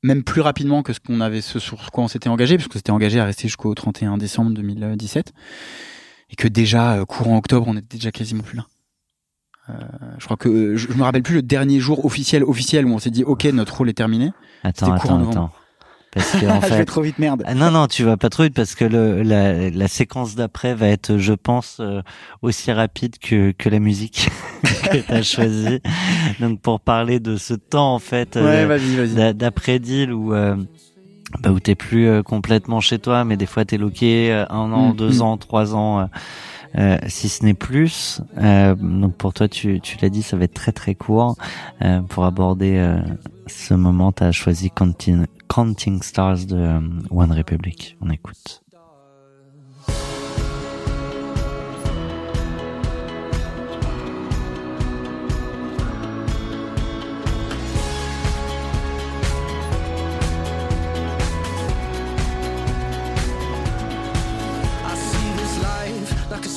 même 0.03 0.23
plus 0.25 0.41
rapidement 0.41 0.83
que 0.83 0.93
ce 0.93 1.01
qu'on 1.01 1.21
avait, 1.21 1.41
ce 1.41 1.59
sur 1.59 1.91
quoi 1.91 2.05
on 2.05 2.09
s'était 2.09 2.29
engagé, 2.29 2.57
parce 2.57 2.69
qu'on 2.69 2.79
s'était 2.79 2.93
engagé 2.93 3.21
à 3.21 3.25
rester 3.25 3.49
jusqu'au 3.49 3.75
31 3.75 4.17
décembre 4.17 4.53
2017, 4.53 5.33
et 6.31 6.37
que 6.37 6.49
déjà, 6.49 6.95
euh, 6.99 7.05
courant 7.05 7.37
octobre, 7.37 7.67
on 7.69 7.77
était 7.77 7.97
déjà 7.99 8.11
quasiment 8.11 8.43
plus 8.43 8.57
là. 8.57 8.67
Euh, 9.71 9.75
je 10.19 10.25
crois 10.25 10.37
que 10.39 10.77
je, 10.77 10.89
je 10.91 10.97
me 10.97 11.03
rappelle 11.03 11.23
plus 11.23 11.35
le 11.35 11.43
dernier 11.43 11.79
jour 11.79 12.05
officiel 12.07 12.43
officiel 12.43 12.87
où 12.87 12.95
on 12.95 12.99
s'est 12.99 13.11
dit 13.11 13.23
ok 13.23 13.45
notre 13.53 13.77
rôle 13.77 13.91
est 13.91 13.95
terminé. 13.95 14.31
Attends, 14.63 14.87
C'était 14.87 14.99
courant 14.99 15.17
attends, 15.17 15.19
novembre. 15.19 15.31
attends. 15.31 15.51
Parce 16.19 16.33
que 16.41 16.47
en 16.51 16.61
je 16.61 16.67
vais 16.67 16.69
fait, 16.79 16.85
trop 16.85 17.03
vite 17.03 17.19
merde. 17.19 17.43
Ah, 17.47 17.55
non, 17.55 17.71
non, 17.71 17.87
tu 17.87 18.03
vas 18.05 18.17
pas 18.17 18.29
trop 18.29 18.43
vite 18.45 18.55
parce 18.55 18.75
que 18.75 18.85
le, 18.85 19.23
la, 19.23 19.71
la 19.71 19.89
séquence 19.89 20.35
d'après 20.35 20.75
va 20.75 20.89
être, 20.89 21.17
je 21.19 21.33
pense, 21.33 21.79
euh, 21.81 22.03
aussi 22.43 22.73
rapide 22.73 23.19
que, 23.19 23.53
que 23.53 23.69
la 23.69 23.79
musique 23.79 24.29
que 24.93 24.99
tu 24.99 25.13
as 25.15 25.23
choisie. 25.23 25.81
Donc 26.41 26.61
pour 26.61 26.81
parler 26.81 27.21
de 27.21 27.37
ce 27.37 27.55
temps 27.55 27.95
en 27.95 27.99
fait 27.99 28.37
Ouais, 28.37 28.65
euh, 28.65 28.67
vas-y, 28.67 28.97
vas-y. 28.97 29.15
d'a- 29.15 29.33
d'après 29.33 29.79
deal 29.79 30.13
où 30.13 30.35
euh, 30.35 30.57
bah, 31.41 31.51
où 31.51 31.61
t'es 31.61 31.75
plus 31.75 32.09
euh, 32.09 32.23
complètement 32.23 32.81
chez 32.81 32.99
toi, 32.99 33.25
mais 33.25 33.37
des 33.37 33.47
fois 33.47 33.65
t'es 33.65 33.77
loqué 33.79 34.33
euh, 34.33 34.45
un 34.51 34.73
an, 34.73 34.93
Mm, 34.93 34.97
deux 34.97 35.19
mm. 35.19 35.23
ans, 35.23 35.37
trois 35.37 35.75
ans, 35.75 36.09
euh, 36.77 36.99
si 37.07 37.29
ce 37.29 37.45
n'est 37.45 37.55
plus. 37.55 38.21
Euh, 38.39 38.75
donc 38.75 39.15
pour 39.17 39.33
toi, 39.33 39.49
tu, 39.49 39.81
tu 39.81 39.97
l'as 40.01 40.11
dit, 40.11 40.23
ça 40.23 40.37
va 40.37 40.45
être 40.45 40.55
très 40.55 40.73
très 40.73 40.95
court. 40.95 41.37
Euh, 41.83 42.01
pour 42.03 42.25
aborder 42.25 42.77
euh, 42.77 43.01
ce 43.47 43.75
moment, 43.75 44.13
t'as 44.13 44.33
choisi 44.33 44.71
Counting, 44.71 45.27
Counting 45.49 46.03
Stars 46.03 46.47
de 46.47 46.57
euh, 46.57 46.81
One 47.11 47.33
Republic. 47.33 47.97
On 48.01 48.11
écoute. 48.11 48.63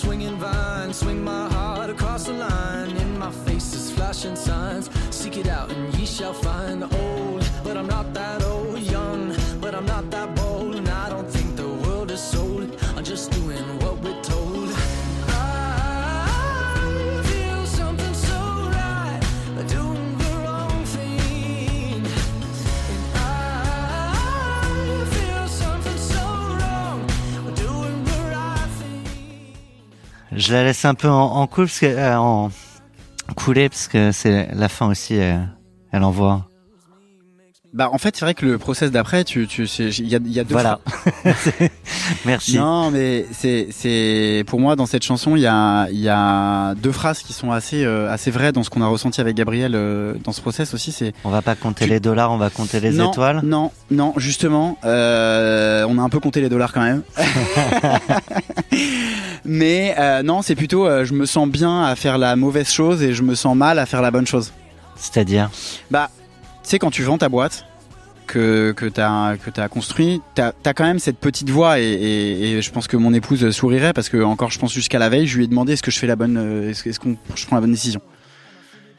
Swinging 0.02 0.38
vine. 0.38 0.93
Swing 0.93 1.24
my 1.24 1.47
heart 1.49 1.89
across 1.89 2.26
the 2.26 2.34
line. 2.34 2.89
In 2.97 3.18
my 3.18 3.32
face 3.45 3.74
is 3.74 3.91
flashing 3.91 4.36
signs. 4.36 4.89
Seek 5.10 5.38
it 5.38 5.47
out 5.47 5.72
and 5.72 5.93
ye 5.95 6.06
shall 6.06 6.34
find. 6.34 6.51
Je 30.42 30.54
la 30.54 30.64
laisse 30.64 30.86
un 30.86 30.96
peu 30.96 31.08
en, 31.08 31.36
en 31.36 31.46
parce 31.46 31.80
que 31.80 31.86
euh, 31.86 32.18
en 32.18 32.50
couler 33.36 33.70
parce 33.70 33.88
que 33.88 34.12
c'est 34.12 34.50
la 34.56 34.70
fin 34.70 34.89
aussi. 34.89 35.20
euh, 35.20 35.38
elle 35.92 36.04
envoie. 36.04 36.48
Bah 37.74 37.89
en 37.93 37.97
fait 37.97 38.17
c'est 38.17 38.26
vrai 38.26 38.34
que 38.34 38.45
le 38.45 38.57
process 38.57 38.91
d'après 38.91 39.24
tu 39.24 39.47
tu 39.47 39.63
il 39.63 40.07
y 40.09 40.15
a 40.15 40.19
il 40.26 40.32
y 40.34 40.39
a 40.41 40.43
deux 40.43 40.51
Voilà. 40.53 40.82
Merci. 42.26 42.57
Non 42.57 42.91
mais 42.91 43.26
c'est 43.32 43.67
c'est 43.72 44.43
pour 44.45 44.59
moi 44.59 44.76
dans 44.76 44.86
cette 44.86 45.03
chanson 45.03 45.38
il 45.38 45.41
y 45.43 45.47
a 45.47 45.88
il 45.89 45.99
y 46.01 46.09
a 46.09 46.76
deux 46.76 46.91
phrases 46.91 47.19
qui 47.19 47.32
sont 47.32 47.51
assez 47.51 47.86
euh, 47.86 48.11
assez 48.11 48.30
vraies 48.30 48.51
dans 48.51 48.63
ce 48.63 48.69
qu'on 48.69 48.82
a 48.82 48.88
ressenti 48.88 49.22
avec 49.22 49.38
Gabriel 49.38 49.72
euh, 49.76 50.15
dans 50.26 50.34
ce 50.34 50.41
process 50.41 50.74
aussi 50.74 50.91
c'est 50.91 51.13
On 51.24 51.30
va 51.30 51.41
pas 51.41 51.55
compter 51.55 51.86
Tu- 51.86 51.91
les 51.91 52.01
dollars, 52.01 52.32
on 52.34 52.38
va 52.38 52.49
compter 52.49 52.82
les 52.82 52.91
non, 52.91 53.11
étoiles. 53.11 53.39
Non, 53.43 53.72
non, 53.89 54.13
justement, 54.17 54.78
euh, 54.84 55.86
on 55.88 55.97
a 55.97 56.01
un 56.01 56.09
peu 56.09 56.19
compté 56.19 56.41
les 56.41 56.49
dollars 56.49 56.74
quand 56.74 56.82
même. 56.82 57.03
Mais 59.45 59.95
euh, 59.97 60.24
non, 60.24 60.41
c'est 60.41 60.55
plutôt, 60.55 60.86
euh, 60.86 61.05
je 61.05 61.13
me 61.13 61.26
sens 61.26 61.47
bien 61.47 61.84
à 61.84 61.95
faire 61.95 62.17
la 62.17 62.36
mauvaise 62.36 62.69
chose 62.69 63.01
et 63.01 63.13
je 63.13 63.24
me 63.24 63.36
sens 63.36 63.55
mal 63.55 63.80
à 63.80 63.86
faire 63.86 64.01
la 64.01 64.11
bonne 64.11 64.28
chose. 64.28 64.51
C'est-à-dire? 64.95 65.49
Bah, 65.89 66.09
sais, 66.70 66.80
quand 66.80 66.91
tu 66.91 67.03
vends 67.03 67.18
ta 67.18 67.30
boîte, 67.30 67.66
que, 68.28 68.72
que 68.72 68.86
tu 68.86 69.01
as, 69.01 69.36
t'as 69.53 69.68
construit, 69.68 70.22
tu 70.36 70.41
as, 70.41 70.74
quand 70.74 70.86
même 70.86 70.99
cette 70.99 71.18
petite 71.18 71.49
voix 71.49 71.80
et, 71.80 71.84
et, 71.84 72.51
et 72.51 72.62
je 72.62 72.72
pense 72.72 72.88
que 72.88 72.95
mon 72.95 73.14
épouse 73.14 73.49
sourirait 73.51 73.93
parce 73.93 74.09
que, 74.09 74.22
encore, 74.24 74.51
je 74.51 74.59
pense 74.59 74.74
jusqu'à 74.74 74.99
la 74.99 75.09
veille, 75.09 75.28
je 75.28 75.38
lui 75.38 75.43
ai 75.43 75.47
demandé 75.47 75.74
est-ce 75.74 75.84
que 75.84 75.91
je 75.91 75.99
fais 75.99 76.07
la 76.07 76.16
bonne, 76.16 76.38
euh, 76.38 76.70
est-ce, 76.70 76.88
est-ce 76.88 76.99
qu'on 76.99 77.18
je 77.36 77.45
prends 77.45 77.57
la 77.57 77.62
bonne 77.62 77.72
décision? 77.72 78.01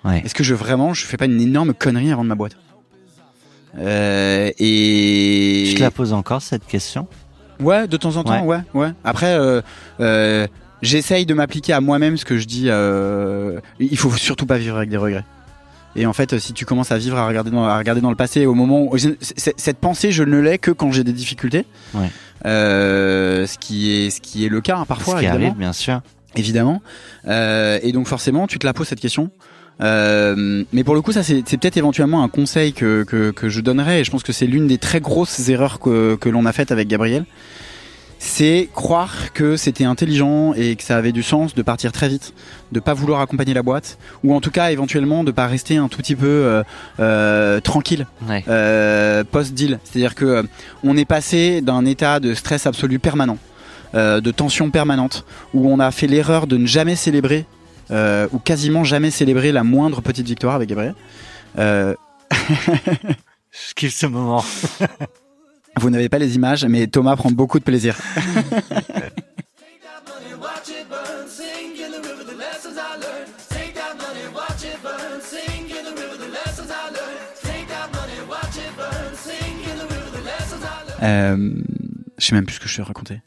Ouais. 0.04 0.22
Est-ce 0.24 0.34
que 0.34 0.44
je 0.44 0.54
vraiment, 0.54 0.92
je 0.94 1.06
fais 1.06 1.16
pas 1.16 1.24
une 1.24 1.40
énorme 1.40 1.72
connerie 1.72 2.12
avant 2.12 2.24
de 2.24 2.28
ma 2.28 2.34
boîte? 2.34 2.56
Euh, 3.78 4.50
et 4.58 5.64
Je 5.70 5.76
te 5.76 5.82
la 5.82 5.90
pose 5.90 6.12
encore 6.12 6.42
cette 6.42 6.66
question? 6.66 7.06
Ouais, 7.60 7.86
de 7.86 7.96
temps 7.96 8.16
en 8.16 8.24
temps, 8.24 8.44
ouais, 8.44 8.60
ouais. 8.74 8.90
Après, 9.04 9.34
euh, 9.34 9.62
euh, 10.00 10.46
j'essaye 10.82 11.26
de 11.26 11.34
m'appliquer 11.34 11.72
à 11.72 11.80
moi-même 11.80 12.16
ce 12.16 12.24
que 12.24 12.36
je 12.36 12.46
dis. 12.46 12.68
Il 13.78 13.96
faut 13.96 14.10
surtout 14.16 14.46
pas 14.46 14.58
vivre 14.58 14.76
avec 14.76 14.90
des 14.90 14.96
regrets. 14.96 15.24
Et 15.96 16.06
en 16.06 16.12
fait, 16.12 16.38
si 16.38 16.52
tu 16.52 16.64
commences 16.64 16.90
à 16.92 16.98
vivre, 16.98 17.18
à 17.18 17.26
regarder 17.26 17.50
dans, 17.50 17.64
à 17.64 17.76
regarder 17.76 18.00
dans 18.00 18.10
le 18.10 18.16
passé, 18.16 18.46
au 18.46 18.54
moment 18.54 18.82
où 18.90 18.96
cette 18.98 19.78
pensée, 19.78 20.10
je 20.12 20.22
ne 20.22 20.38
l'ai 20.40 20.58
que 20.58 20.70
quand 20.70 20.90
j'ai 20.90 21.04
des 21.04 21.12
difficultés. 21.12 21.66
Ouais. 21.94 22.10
Euh, 22.46 23.46
ce 23.46 23.58
qui 23.58 23.92
est, 23.92 24.10
ce 24.10 24.20
qui 24.20 24.44
est 24.44 24.48
le 24.48 24.60
cas 24.60 24.78
hein, 24.78 24.84
parfois, 24.86 25.14
Ce 25.14 25.18
qui 25.20 25.26
évidemment. 25.26 25.46
arrive, 25.46 25.58
bien 25.58 25.72
sûr. 25.72 26.00
évidemment. 26.36 26.82
Euh, 27.28 27.78
et 27.82 27.92
donc 27.92 28.06
forcément, 28.08 28.46
tu 28.46 28.58
te 28.58 28.66
la 28.66 28.72
poses 28.72 28.88
cette 28.88 29.00
question. 29.00 29.30
Euh, 29.80 30.64
mais 30.72 30.84
pour 30.84 30.94
le 30.94 31.02
coup, 31.02 31.12
ça 31.12 31.22
c'est 31.22 31.42
c'est 31.46 31.56
peut-être 31.56 31.76
éventuellement 31.76 32.22
un 32.22 32.28
conseil 32.28 32.72
que, 32.72 33.04
que, 33.04 33.30
que 33.30 33.48
je 33.48 33.60
donnerais. 33.60 34.00
Et 34.00 34.04
je 34.04 34.10
pense 34.10 34.22
que 34.22 34.32
c'est 34.32 34.46
l'une 34.46 34.66
des 34.66 34.78
très 34.78 35.00
grosses 35.00 35.48
erreurs 35.48 35.78
que, 35.80 36.16
que 36.16 36.28
l'on 36.28 36.46
a 36.46 36.52
faites 36.52 36.72
avec 36.72 36.88
Gabriel. 36.88 37.24
C'est 38.24 38.68
croire 38.72 39.32
que 39.32 39.56
c'était 39.56 39.82
intelligent 39.82 40.54
et 40.54 40.76
que 40.76 40.84
ça 40.84 40.96
avait 40.96 41.10
du 41.10 41.24
sens 41.24 41.56
de 41.56 41.62
partir 41.62 41.90
très 41.90 42.08
vite, 42.08 42.34
de 42.70 42.78
pas 42.78 42.94
vouloir 42.94 43.20
accompagner 43.20 43.52
la 43.52 43.64
boîte, 43.64 43.98
ou 44.22 44.32
en 44.32 44.40
tout 44.40 44.52
cas 44.52 44.70
éventuellement 44.70 45.24
de 45.24 45.32
pas 45.32 45.48
rester 45.48 45.76
un 45.76 45.88
tout 45.88 45.98
petit 45.98 46.14
peu 46.14 46.26
euh, 46.28 46.62
euh, 47.00 47.58
tranquille 47.58 48.06
Ouais. 48.28 48.44
euh, 48.46 49.24
post-deal. 49.24 49.80
C'est-à-dire 49.82 50.14
que 50.14 50.24
euh, 50.24 50.42
on 50.84 50.96
est 50.96 51.04
passé 51.04 51.62
d'un 51.62 51.84
état 51.84 52.20
de 52.20 52.32
stress 52.34 52.64
absolu 52.66 53.00
permanent, 53.00 53.38
euh, 53.96 54.20
de 54.20 54.30
tension 54.30 54.70
permanente, 54.70 55.24
où 55.52 55.68
on 55.68 55.80
a 55.80 55.90
fait 55.90 56.06
l'erreur 56.06 56.46
de 56.46 56.56
ne 56.58 56.66
jamais 56.66 56.94
célébrer, 56.94 57.44
euh, 57.90 58.28
ou 58.30 58.38
quasiment 58.38 58.84
jamais 58.84 59.10
célébrer 59.10 59.50
la 59.50 59.64
moindre 59.64 60.00
petite 60.00 60.28
victoire 60.28 60.54
avec 60.54 60.68
Gabriel. 60.68 60.94
Euh, 61.58 61.96
Je 62.30 63.74
kiffe 63.74 63.96
ce 63.96 64.06
moment. 64.06 64.44
Vous 65.78 65.90
n'avez 65.90 66.08
pas 66.08 66.18
les 66.18 66.34
images, 66.36 66.64
mais 66.64 66.86
Thomas 66.86 67.16
prend 67.16 67.30
beaucoup 67.30 67.58
de 67.58 67.64
plaisir. 67.64 67.96
Euh, 81.02 81.50
je 82.18 82.26
sais 82.26 82.34
même 82.34 82.44
plus 82.46 82.56
ce 82.56 82.60
que 82.60 82.68
je 82.68 82.76
te 82.76 82.82
racontais. 82.82 83.20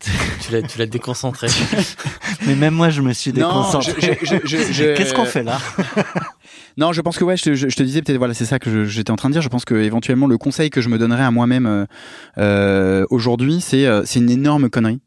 Tu 0.42 0.52
l'as, 0.52 0.62
tu 0.62 0.78
l'as 0.78 0.86
déconcentré. 0.86 1.48
Mais 2.46 2.54
même 2.54 2.74
moi, 2.74 2.90
je 2.90 3.00
me 3.00 3.12
suis 3.12 3.32
déconcentré. 3.32 3.94
je- 3.98 4.26
je- 4.26 4.36
je- 4.44 4.56
je- 4.66 4.72
je- 4.72 4.94
Qu'est-ce 4.94 5.12
qu'on 5.14 5.24
fait 5.24 5.42
là? 5.42 5.58
Non, 6.78 6.92
je 6.92 7.00
pense 7.00 7.16
que 7.16 7.24
ouais, 7.24 7.36
je, 7.36 7.42
te- 7.44 7.54
je- 7.54 7.68
je 7.68 7.76
te 7.76 7.82
disais 7.82 8.02
peut-être 8.02 8.18
voilà, 8.18 8.34
c'est 8.34 8.44
ça 8.44 8.58
que 8.58 8.84
j'étais 8.84 9.10
en 9.10 9.16
train 9.16 9.28
de 9.30 9.32
dire. 9.32 9.42
Je 9.42 9.48
pense 9.48 9.64
que 9.64 9.74
éventuellement 9.74 10.26
le 10.26 10.36
conseil 10.38 10.68
que 10.70 10.80
je 10.80 10.88
me 10.88 10.98
donnerais 10.98 11.22
à 11.24 11.30
moi-même 11.30 11.66
euh, 11.66 11.86
euh, 12.38 13.06
aujourd'hui, 13.10 13.60
c'est 13.60 13.86
euh, 13.86 14.02
c'est 14.04 14.18
une 14.18 14.30
énorme 14.30 14.68
connerie 14.68 15.00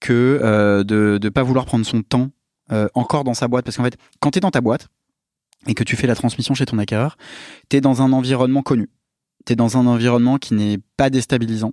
que 0.00 0.38
euh, 0.42 0.84
de 0.84 1.18
de 1.18 1.28
pas 1.28 1.42
vouloir 1.42 1.64
prendre 1.64 1.86
son 1.86 2.02
temps 2.02 2.30
euh, 2.72 2.88
encore 2.94 3.24
dans 3.24 3.34
sa 3.34 3.48
boîte, 3.48 3.64
parce 3.64 3.76
qu'en 3.76 3.84
fait, 3.84 3.96
quand 4.20 4.32
t'es 4.32 4.40
dans 4.40 4.50
ta 4.50 4.60
boîte 4.60 4.88
et 5.66 5.74
que 5.74 5.84
tu 5.84 5.96
fais 5.96 6.06
la 6.06 6.14
transmission 6.14 6.54
chez 6.54 6.66
ton 6.66 6.78
acquéreur, 6.78 7.16
t'es 7.68 7.80
dans 7.80 8.02
un 8.02 8.12
environnement 8.12 8.62
connu. 8.62 8.90
T'es 9.46 9.54
dans 9.56 9.76
un 9.78 9.86
environnement 9.86 10.38
qui 10.38 10.54
n'est 10.54 10.78
pas 10.96 11.08
déstabilisant. 11.08 11.72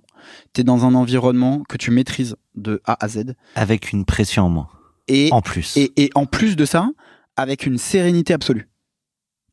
T'es 0.52 0.62
dans 0.62 0.84
un 0.84 0.94
environnement 0.94 1.62
que 1.68 1.76
tu 1.76 1.90
maîtrises 1.90 2.36
de 2.54 2.80
A 2.84 3.04
à 3.04 3.08
Z. 3.08 3.34
Avec 3.56 3.92
une 3.92 4.04
pression 4.04 4.44
en 4.44 4.48
moins. 4.48 4.68
Et 5.08 5.28
En 5.32 5.42
plus. 5.42 5.76
et, 5.76 5.92
et 5.96 6.10
en 6.14 6.24
plus 6.24 6.54
de 6.56 6.64
ça, 6.64 6.88
avec 7.36 7.66
une 7.66 7.76
sérénité 7.78 8.32
absolue. 8.32 8.68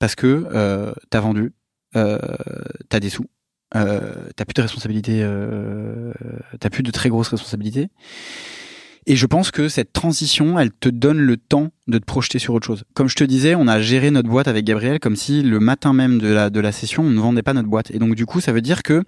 Parce 0.01 0.15
que 0.15 0.47
euh, 0.51 0.93
t'as 1.11 1.19
vendu, 1.19 1.53
euh, 1.95 2.17
t'as 2.89 2.99
des 2.99 3.11
sous, 3.11 3.27
euh, 3.75 4.15
t'as 4.35 4.45
plus 4.45 4.55
de 4.55 4.63
responsabilités, 4.63 5.21
euh, 5.21 6.11
t'as 6.59 6.71
plus 6.71 6.81
de 6.81 6.89
très 6.89 7.09
grosses 7.09 7.27
responsabilités. 7.27 7.89
Et 9.05 9.15
je 9.15 9.27
pense 9.27 9.51
que 9.51 9.69
cette 9.69 9.93
transition, 9.93 10.59
elle 10.59 10.71
te 10.71 10.89
donne 10.89 11.19
le 11.19 11.37
temps 11.37 11.69
de 11.87 11.99
te 11.99 12.05
projeter 12.05 12.39
sur 12.39 12.55
autre 12.55 12.65
chose. 12.65 12.83
Comme 12.95 13.09
je 13.09 13.15
te 13.15 13.23
disais, 13.23 13.53
on 13.53 13.67
a 13.67 13.79
géré 13.79 14.09
notre 14.09 14.27
boîte 14.27 14.47
avec 14.47 14.65
Gabriel 14.65 14.99
comme 14.99 15.15
si 15.15 15.43
le 15.43 15.59
matin 15.59 15.93
même 15.93 16.17
de 16.17 16.29
la, 16.29 16.49
de 16.49 16.59
la 16.59 16.71
session, 16.71 17.03
on 17.03 17.09
ne 17.11 17.19
vendait 17.19 17.43
pas 17.43 17.53
notre 17.53 17.69
boîte. 17.69 17.91
Et 17.91 17.99
donc 17.99 18.15
du 18.15 18.25
coup, 18.25 18.41
ça 18.41 18.51
veut 18.51 18.61
dire 18.61 18.81
que 18.81 19.03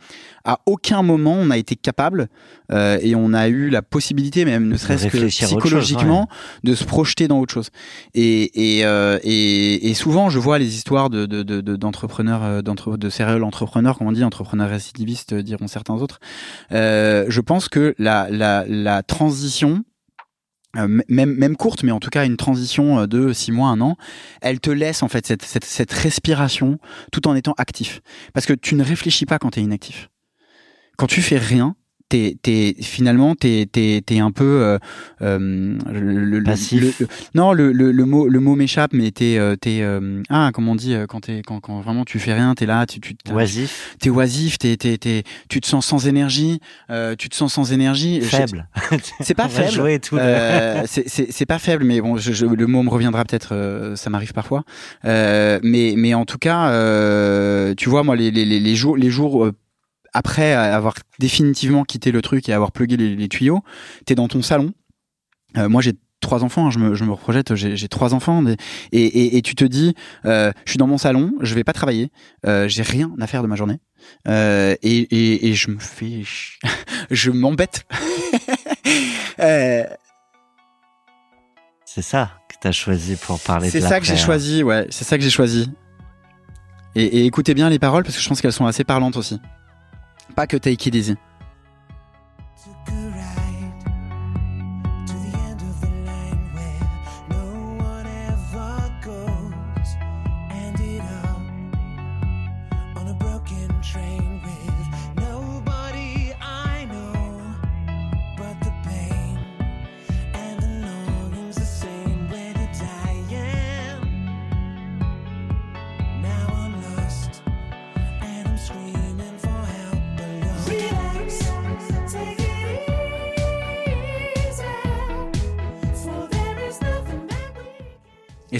à 0.45 0.59
aucun 0.65 1.03
moment 1.03 1.35
on 1.39 1.49
a 1.49 1.57
été 1.57 1.75
capable 1.75 2.27
euh, 2.71 2.97
et 3.01 3.15
on 3.15 3.33
a 3.33 3.47
eu 3.47 3.69
la 3.69 3.81
possibilité, 3.81 4.45
même 4.45 4.67
ne 4.67 4.77
serait-ce 4.77 5.07
que 5.07 5.17
chose, 5.19 5.29
psychologiquement, 5.29 6.27
de 6.63 6.75
se 6.75 6.83
projeter 6.83 7.27
dans 7.27 7.39
autre 7.39 7.53
chose. 7.53 7.69
Et, 8.13 8.77
et, 8.79 8.85
euh, 8.85 9.19
et, 9.23 9.89
et 9.89 9.93
souvent, 9.93 10.29
je 10.29 10.39
vois 10.39 10.59
les 10.59 10.75
histoires 10.75 11.09
de, 11.09 11.25
de, 11.25 11.43
de, 11.43 11.61
de- 11.61 11.75
d'entrepreneurs, 11.75 12.43
euh, 12.43 12.61
d'entre, 12.61 12.97
de 12.97 13.09
serial 13.09 13.43
entrepreneurs, 13.43 13.97
comme 13.97 14.07
on 14.07 14.11
dit, 14.11 14.23
entrepreneurs 14.23 14.69
récidivistes, 14.69 15.33
euh, 15.33 15.43
diront 15.43 15.67
certains 15.67 15.95
autres. 15.95 16.19
Euh, 16.71 17.25
je 17.29 17.41
pense 17.41 17.69
que 17.69 17.95
la, 17.97 18.27
la, 18.29 18.65
la 18.67 19.03
transition, 19.03 19.83
euh, 20.77 21.01
même, 21.07 21.33
même 21.35 21.55
courte, 21.55 21.83
mais 21.83 21.91
en 21.91 21.99
tout 21.99 22.09
cas 22.09 22.25
une 22.25 22.37
transition 22.37 23.05
de 23.07 23.31
six 23.31 23.51
mois, 23.51 23.69
un 23.69 23.79
an, 23.81 23.95
elle 24.41 24.59
te 24.59 24.71
laisse 24.71 25.03
en 25.03 25.07
fait 25.07 25.25
cette, 25.27 25.43
cette, 25.43 25.65
cette 25.65 25.93
respiration 25.93 26.79
tout 27.11 27.27
en 27.27 27.35
étant 27.35 27.53
actif. 27.57 28.01
Parce 28.33 28.45
que 28.45 28.53
tu 28.53 28.75
ne 28.75 28.83
réfléchis 28.83 29.25
pas 29.25 29.37
quand 29.39 29.51
tu 29.51 29.59
es 29.59 29.63
inactif. 29.63 30.09
Quand 30.97 31.07
tu 31.07 31.21
fais 31.21 31.37
rien, 31.37 31.75
t'es, 32.09 32.37
t'es, 32.43 32.75
finalement, 32.79 33.33
t'es, 33.33 33.67
t'es, 33.71 34.03
t'es 34.05 34.19
un 34.19 34.29
peu 34.29 34.43
euh, 34.61 34.77
euh, 35.23 35.75
le, 35.91 36.23
le- 36.25 36.43
Passif. 36.43 36.99
le- 36.99 37.07
non, 37.33 37.53
le, 37.53 37.71
le, 37.71 37.91
le 37.91 38.05
mot, 38.05 38.27
le 38.27 38.39
mot 38.39 38.55
m'échappe, 38.55 38.93
mais 38.93 39.09
t'es, 39.09 39.37
euh, 39.39 39.55
t'es, 39.55 39.81
euh, 39.81 40.21
ah, 40.29 40.51
comment 40.53 40.73
on 40.73 40.75
dit, 40.75 40.93
euh, 40.93 41.07
quand 41.07 41.21
t'es, 41.21 41.41
quand, 41.43 41.59
quand 41.59 41.81
vraiment 41.81 42.05
tu 42.05 42.19
fais 42.19 42.33
rien, 42.35 42.53
t'es 42.53 42.67
là, 42.67 42.85
tu, 42.85 42.99
tu, 42.99 43.15
Oisif. 43.33 43.95
t'es 43.99 44.11
oisif, 44.11 44.59
t'es, 44.59 44.77
t'es, 44.77 44.99
t'es, 44.99 45.23
tu 45.49 45.59
te 45.59 45.65
sens 45.65 45.87
sans 45.87 46.05
énergie, 46.07 46.59
euh, 46.91 47.15
tu 47.17 47.29
te 47.29 47.35
sens 47.35 47.51
sans 47.53 47.73
énergie. 47.73 48.21
Faible. 48.21 48.67
C'est 49.21 49.33
pas 49.33 49.47
faible. 49.49 49.71
le- 50.19 50.85
c'est- 51.31 51.45
pas 51.47 51.57
faible, 51.59 51.83
mais 51.83 51.99
bon, 51.99 52.17
je, 52.17 52.31
je- 52.31 52.45
le 52.45 52.67
mot 52.67 52.83
me 52.83 52.89
reviendra 52.89 53.25
peut-être. 53.25 53.53
euh, 53.55 53.95
ça 53.95 54.11
m'arrive 54.11 54.33
parfois. 54.33 54.63
Euh, 55.05 55.59
mais 55.63 55.95
mais 55.97 56.13
en 56.13 56.25
tout 56.25 56.37
cas, 56.37 56.69
euh, 56.69 57.73
tu 57.75 57.89
vois, 57.89 58.03
moi, 58.03 58.15
les, 58.15 58.29
les, 58.29 58.45
les, 58.45 58.59
les 58.59 58.75
jours 58.75 58.97
les 58.97 59.09
jours 59.09 59.45
euh, 59.45 59.51
après 60.13 60.53
avoir 60.53 60.95
définitivement 61.19 61.83
quitté 61.83 62.11
le 62.11 62.21
truc 62.21 62.47
et 62.49 62.53
avoir 62.53 62.71
plugué 62.71 62.97
les, 62.97 63.15
les 63.15 63.29
tuyaux, 63.29 63.63
t'es 64.05 64.15
dans 64.15 64.27
ton 64.27 64.41
salon. 64.41 64.73
Euh, 65.57 65.69
moi, 65.69 65.81
j'ai 65.81 65.93
trois 66.23 66.43
enfants, 66.43 66.67
hein, 66.67 66.71
je, 66.71 66.79
me, 66.79 66.95
je 66.95 67.03
me 67.03 67.15
projette, 67.15 67.53
j'ai 67.53 67.87
trois 67.87 68.15
enfants, 68.15 68.43
et, 68.47 68.55
et, 68.91 69.37
et 69.37 69.41
tu 69.43 69.53
te 69.53 69.63
dis, 69.63 69.93
euh, 70.25 70.51
je 70.65 70.71
suis 70.71 70.79
dans 70.79 70.87
mon 70.87 70.97
salon, 70.97 71.33
je 71.41 71.53
vais 71.53 71.63
pas 71.63 71.73
travailler, 71.73 72.09
euh, 72.47 72.67
j'ai 72.67 72.81
rien 72.81 73.11
à 73.21 73.27
faire 73.27 73.43
de 73.43 73.47
ma 73.47 73.55
journée, 73.55 73.79
euh, 74.27 74.75
et, 74.81 75.53
je 75.53 75.69
me 75.69 75.77
fais, 75.77 76.23
je 77.11 77.29
m'embête. 77.29 77.85
C'est 81.85 82.01
ça 82.01 82.31
que 82.49 82.55
t'as 82.59 82.71
choisi 82.71 83.15
pour 83.17 83.39
parler 83.39 83.67
de 83.67 83.71
c'est 83.71 83.81
ça 83.81 83.99
que 83.99 84.05
j'ai 84.07 84.17
choisi, 84.17 84.63
ouais, 84.63 84.87
c'est 84.89 85.03
ça 85.03 85.15
que 85.15 85.23
j'ai 85.23 85.29
choisi. 85.29 85.69
Et, 86.95 87.03
et 87.03 87.25
écoutez 87.25 87.53
bien 87.53 87.69
les 87.69 87.77
paroles 87.77 88.03
parce 88.03 88.15
que 88.15 88.21
je 88.23 88.27
pense 88.27 88.41
qu'elles 88.41 88.51
sont 88.51 88.65
assez 88.65 88.83
parlantes 88.83 89.15
aussi. 89.15 89.39
Pas 90.35 90.47
que 90.47 90.57
take 90.57 90.87
it 90.87 90.95
easy. 90.95 91.17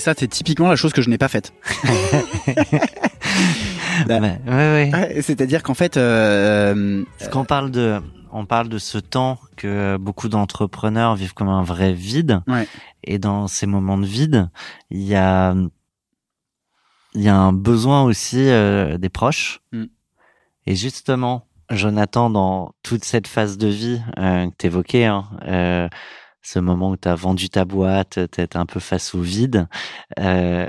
Ça, 0.03 0.13
c'est 0.17 0.27
typiquement 0.27 0.69
la 0.69 0.75
chose 0.75 0.91
que 0.91 1.01
je 1.01 1.09
n'ai 1.09 1.17
pas 1.17 1.29
faite. 1.29 1.53
Bah, 4.07 4.19
Ouais, 4.19 4.39
ouais, 4.47 4.91
ouais. 4.91 5.21
C'est-à-dire 5.21 5.61
qu'en 5.61 5.75
fait, 5.75 5.97
euh, 5.97 7.03
Parce 7.19 7.29
qu'on 7.31 7.45
parle 7.45 7.69
de, 7.69 8.01
on 8.31 8.45
parle 8.45 8.67
de 8.67 8.79
ce 8.79 8.97
temps 8.97 9.39
que 9.55 9.97
beaucoup 9.97 10.29
d'entrepreneurs 10.29 11.15
vivent 11.15 11.35
comme 11.35 11.47
un 11.47 11.61
vrai 11.61 11.93
vide. 11.93 12.41
Ouais. 12.47 12.67
Et 13.03 13.19
dans 13.19 13.47
ces 13.47 13.67
moments 13.67 13.97
de 13.97 14.05
vide, 14.05 14.49
il 14.89 15.03
y 15.03 15.15
a, 15.15 15.53
il 17.13 17.21
y 17.21 17.29
a 17.29 17.35
un 17.35 17.53
besoin 17.53 18.03
aussi 18.03 18.49
euh, 18.49 18.97
des 18.97 19.09
proches. 19.09 19.61
Mm. 19.71 19.83
Et 20.65 20.75
justement, 20.75 21.47
Jonathan, 21.69 22.29
dans 22.29 22.73
toute 22.81 23.05
cette 23.05 23.27
phase 23.27 23.57
de 23.57 23.67
vie 23.67 24.01
euh, 24.17 24.49
que 24.49 24.55
t'évoquais, 24.55 25.05
hein, 25.05 25.25
euh, 25.47 25.87
ce 26.43 26.59
moment 26.59 26.91
où 26.91 26.97
t'as 26.97 27.15
vendu 27.15 27.49
ta 27.49 27.65
boîte, 27.65 28.19
t'es 28.31 28.57
un 28.57 28.65
peu 28.65 28.79
face 28.79 29.15
au 29.15 29.21
vide, 29.21 29.67
euh, 30.19 30.67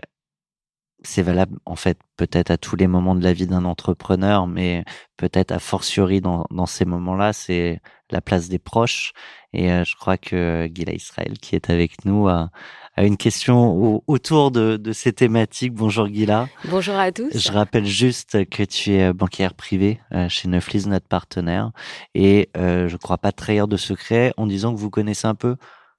c'est 1.05 1.23
valable 1.23 1.59
en 1.67 1.77
fait 1.77 1.99
peut-être 2.17 2.51
à 2.51 2.57
tous 2.57 2.77
les 2.77 2.87
moments 2.87 3.15
de 3.15 3.23
la 3.23 3.33
vie 3.33 3.47
d'un 3.47 3.65
entrepreneur, 3.65 4.47
mais 4.47 4.85
peut-être 5.17 5.53
a 5.53 5.59
fortiori 5.59 6.21
dans, 6.21 6.47
dans 6.51 6.67
ces 6.67 6.85
moments-là, 6.87 7.33
c'est 7.33 7.81
la 8.11 8.21
place 8.21 8.49
des 8.49 8.59
proches. 8.59 9.13
Et 9.53 9.71
euh, 9.71 9.85
je 9.85 9.95
crois 9.97 10.17
que 10.17 10.69
Gila 10.75 10.93
Israël, 10.95 11.39
qui 11.39 11.57
est 11.57 11.71
avec 11.71 12.05
nous, 12.05 12.29
a, 12.29 12.51
a 12.97 13.05
une 13.05 13.17
question 13.17 13.73
au- 13.73 14.05
autour 14.07 14.51
de, 14.51 14.77
de 14.77 14.93
ces 14.93 15.13
thématiques. 15.13 15.73
Bonjour 15.75 16.07
Gila. 16.07 16.49
Bonjour 16.67 16.95
à 16.97 17.11
tous. 17.13 17.37
Je 17.37 17.53
rappelle 17.53 17.87
juste 17.87 18.49
que 18.49 18.63
tu 18.63 18.93
es 18.93 19.13
banquière 19.13 19.55
privée 19.55 20.01
euh, 20.13 20.29
chez 20.29 20.49
Neuflis, 20.49 20.87
notre 20.87 21.09
partenaire, 21.09 21.71
et 22.15 22.51
euh, 22.57 22.89
je 22.89 22.97
crois 22.97 23.19
pas 23.19 23.33
trahir 23.33 23.67
de 23.69 23.77
secret 23.77 24.33
en 24.37 24.47
disant 24.47 24.73
que 24.75 24.79
vous 24.79 24.91
connaissez 24.91 25.27
un 25.27 25.35
peu. 25.35 25.57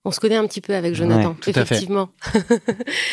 On 0.07 0.11
se 0.11 0.19
connaît 0.19 0.35
un 0.37 0.45
petit 0.47 0.61
peu 0.61 0.75
avec 0.75 0.93
Jonathan, 0.93 1.29
Ouais, 1.29 1.35
tout 1.41 1.49
à 1.49 1.53
fait. 1.53 1.61
effectivement. 1.61 2.09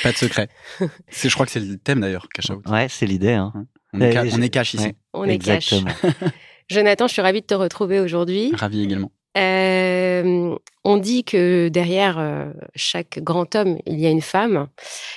Pas 0.02 0.12
de 0.12 0.16
secret. 0.16 0.48
C'est, 1.08 1.28
je 1.28 1.34
crois 1.34 1.46
que 1.46 1.52
c'est 1.52 1.60
le 1.60 1.78
thème 1.78 2.00
d'ailleurs, 2.00 2.28
cash 2.28 2.50
out. 2.50 2.62
Ouais, 2.68 2.86
c'est 2.90 3.06
l'idée. 3.06 3.32
Hein. 3.32 3.52
On 3.94 4.00
est, 4.00 4.12
ca- 4.12 4.24
Euh, 4.24 4.30
on 4.34 4.42
est 4.42 4.48
cash 4.50 4.74
ici. 4.74 4.84
ouais. 4.84 4.94
On 5.14 5.24
est 5.24 5.38
cash. 5.38 5.72
Exactement. 5.72 6.12
Jonathan, 6.70 7.06
je 7.06 7.12
suis 7.14 7.22
ravie 7.22 7.40
de 7.40 7.46
te 7.46 7.54
retrouver 7.54 7.98
aujourd'hui. 7.98 8.52
Ravi 8.54 8.82
également. 8.82 9.10
Euh, 9.38 10.54
on 10.84 10.96
dit 10.96 11.24
que 11.24 11.68
derrière 11.68 12.18
euh, 12.18 12.50
chaque 12.74 13.18
grand 13.20 13.54
homme, 13.54 13.78
il 13.86 14.00
y 14.00 14.06
a 14.06 14.10
une 14.10 14.20
femme. 14.22 14.68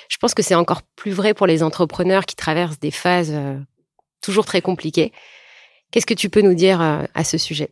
Je 0.10 0.18
pense 0.18 0.34
que 0.34 0.44
c'est 0.44 0.56
encore 0.56 0.84
plus 0.96 1.12
vrai 1.12 1.34
pour 1.34 1.48
les 1.48 1.64
entrepreneurs 1.64 2.26
qui 2.26 2.36
traversent 2.36 2.80
des 2.80 2.92
phases 2.92 3.32
euh, 3.34 3.58
toujours 4.22 4.46
très 4.46 4.62
compliquées. 4.62 5.12
Qu'est-ce 5.92 6.06
que 6.06 6.14
tu 6.14 6.30
peux 6.30 6.42
nous 6.42 6.54
dire 6.54 6.82
euh, 6.82 7.04
à 7.14 7.24
ce 7.24 7.38
sujet? 7.38 7.72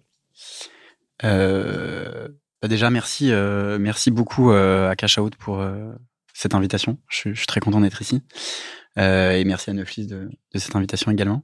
Bah 1.21 2.67
déjà, 2.69 2.89
merci, 2.89 3.31
merci 3.79 4.11
beaucoup 4.11 4.51
à 4.51 4.93
Cash 4.97 5.17
Out 5.17 5.35
pour 5.35 5.65
cette 6.33 6.53
invitation. 6.55 6.97
Je, 7.09 7.33
suis- 7.33 7.45
très 7.45 7.59
content 7.59 7.79
d'être 7.81 8.01
ici. 8.01 8.21
Et 8.97 9.43
merci 9.45 9.69
à 9.69 9.73
Neuflis 9.73 10.07
de, 10.07 10.29
de 10.53 10.59
cette 10.59 10.75
invitation 10.75 11.11
également. 11.11 11.43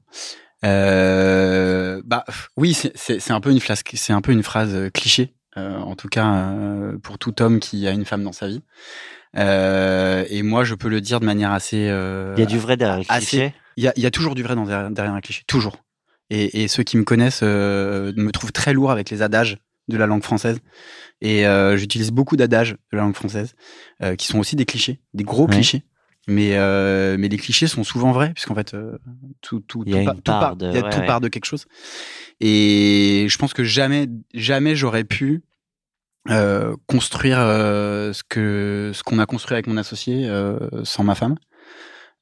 Euh, 0.66 2.02
bah 2.06 2.26
oui, 2.58 2.74
c'est- 2.74 3.32
un 3.32 3.40
peu 3.40 3.52
une 3.52 3.60
flasque, 3.60 3.92
c'est 3.96 4.14
un 4.14 4.22
peu 4.22 4.32
une 4.32 4.44
phrase 4.44 4.90
cliché, 4.94 5.34
en 5.84 5.96
tout 5.96 6.08
cas 6.10 6.34
euh, 6.34 6.98
pour 6.98 7.18
tout 7.18 7.42
homme 7.42 7.60
qui 7.60 7.88
a 7.88 7.92
une 7.92 8.06
femme 8.06 8.24
dans 8.24 8.32
sa 8.32 8.48
vie. 8.48 8.62
Euh, 9.38 10.26
et 10.30 10.42
moi, 10.42 10.64
je 10.64 10.76
peux 10.76 10.90
le 10.90 11.02
dire 11.02 11.20
de 11.20 11.26
manière 11.26 11.52
assez. 11.52 11.88
euh, 11.90 12.34
Il 12.38 12.40
y 12.40 12.44
a 12.44 12.48
du 12.48 12.58
vrai 12.58 12.78
derrière 12.78 13.06
assez- 13.10 13.26
cliché. 13.38 13.54
il 13.78 13.84
y 13.84 13.88
a, 13.88 13.94
il 13.96 14.04
y 14.04 14.06
a 14.06 14.12
toujours 14.12 14.36
du 14.36 14.44
vrai 14.44 14.56
dans, 14.56 14.66
derrière, 14.66 15.14
un 15.14 15.22
cliché, 15.22 15.44
toujours. 15.48 15.78
Et, 16.32 16.64
et 16.64 16.68
ceux 16.68 16.84
qui 16.84 16.98
me 16.98 17.04
connaissent 17.04 17.42
euh, 17.44 18.12
me 18.16 18.32
trouvent 18.32 18.52
très 18.52 18.74
lourd 18.74 18.92
avec 18.92 19.10
les 19.10 19.22
adages 19.22 19.58
de 19.88 19.98
la 19.98 20.06
langue 20.08 20.24
française. 20.24 20.60
Et 21.22 21.46
euh, 21.48 21.76
j'utilise 21.78 22.12
beaucoup 22.12 22.38
d'adages 22.38 22.74
de 22.92 22.98
la 22.98 23.02
langue 23.02 23.16
française, 23.16 23.56
euh, 24.04 24.16
qui 24.16 24.28
sont 24.28 24.40
aussi 24.40 24.56
des 24.56 24.66
clichés, 24.66 25.00
des 25.14 25.24
gros 25.24 25.46
Ouais. 25.48 25.54
clichés. 25.56 25.84
Mais, 26.28 26.58
euh, 26.58 27.16
mais 27.18 27.28
les 27.28 27.38
clichés 27.38 27.66
sont 27.66 27.84
souvent 27.84 28.12
vrais, 28.12 28.32
puisqu'en 28.34 28.54
fait, 28.54 28.76
euh, 28.76 29.00
tout, 29.42 29.62
tout, 29.62 29.84
Il 29.88 29.94
y 29.94 29.98
a 29.98 30.00
tout, 30.02 30.06
pa- 30.06 30.12
une 30.12 30.18
tout 30.18 30.32
part 30.32 30.40
part, 30.40 30.56
de- 30.58 30.68
il 30.68 30.74
y 30.76 30.78
a 30.78 30.84
ouais, 30.84 30.90
tout 30.92 31.00
ouais. 31.00 31.06
part 31.08 31.22
de 31.22 31.28
quelque 31.28 31.46
chose. 31.46 31.66
Et 32.40 33.26
je 33.30 33.38
pense 33.38 33.54
que 33.54 33.64
jamais, 33.64 34.08
jamais 34.34 34.76
j'aurais 34.76 35.04
pu 35.04 35.44
euh, 36.30 36.76
construire 36.88 37.40
euh, 37.40 38.14
ce 38.14 38.24
que 38.24 38.92
ce 38.94 39.04
qu'on 39.04 39.20
a 39.20 39.26
construit 39.26 39.56
avec 39.56 39.68
mon 39.68 39.78
associé 39.78 40.28
euh, 40.28 40.60
sans 40.84 41.04
ma 41.04 41.16
femme. 41.16 41.36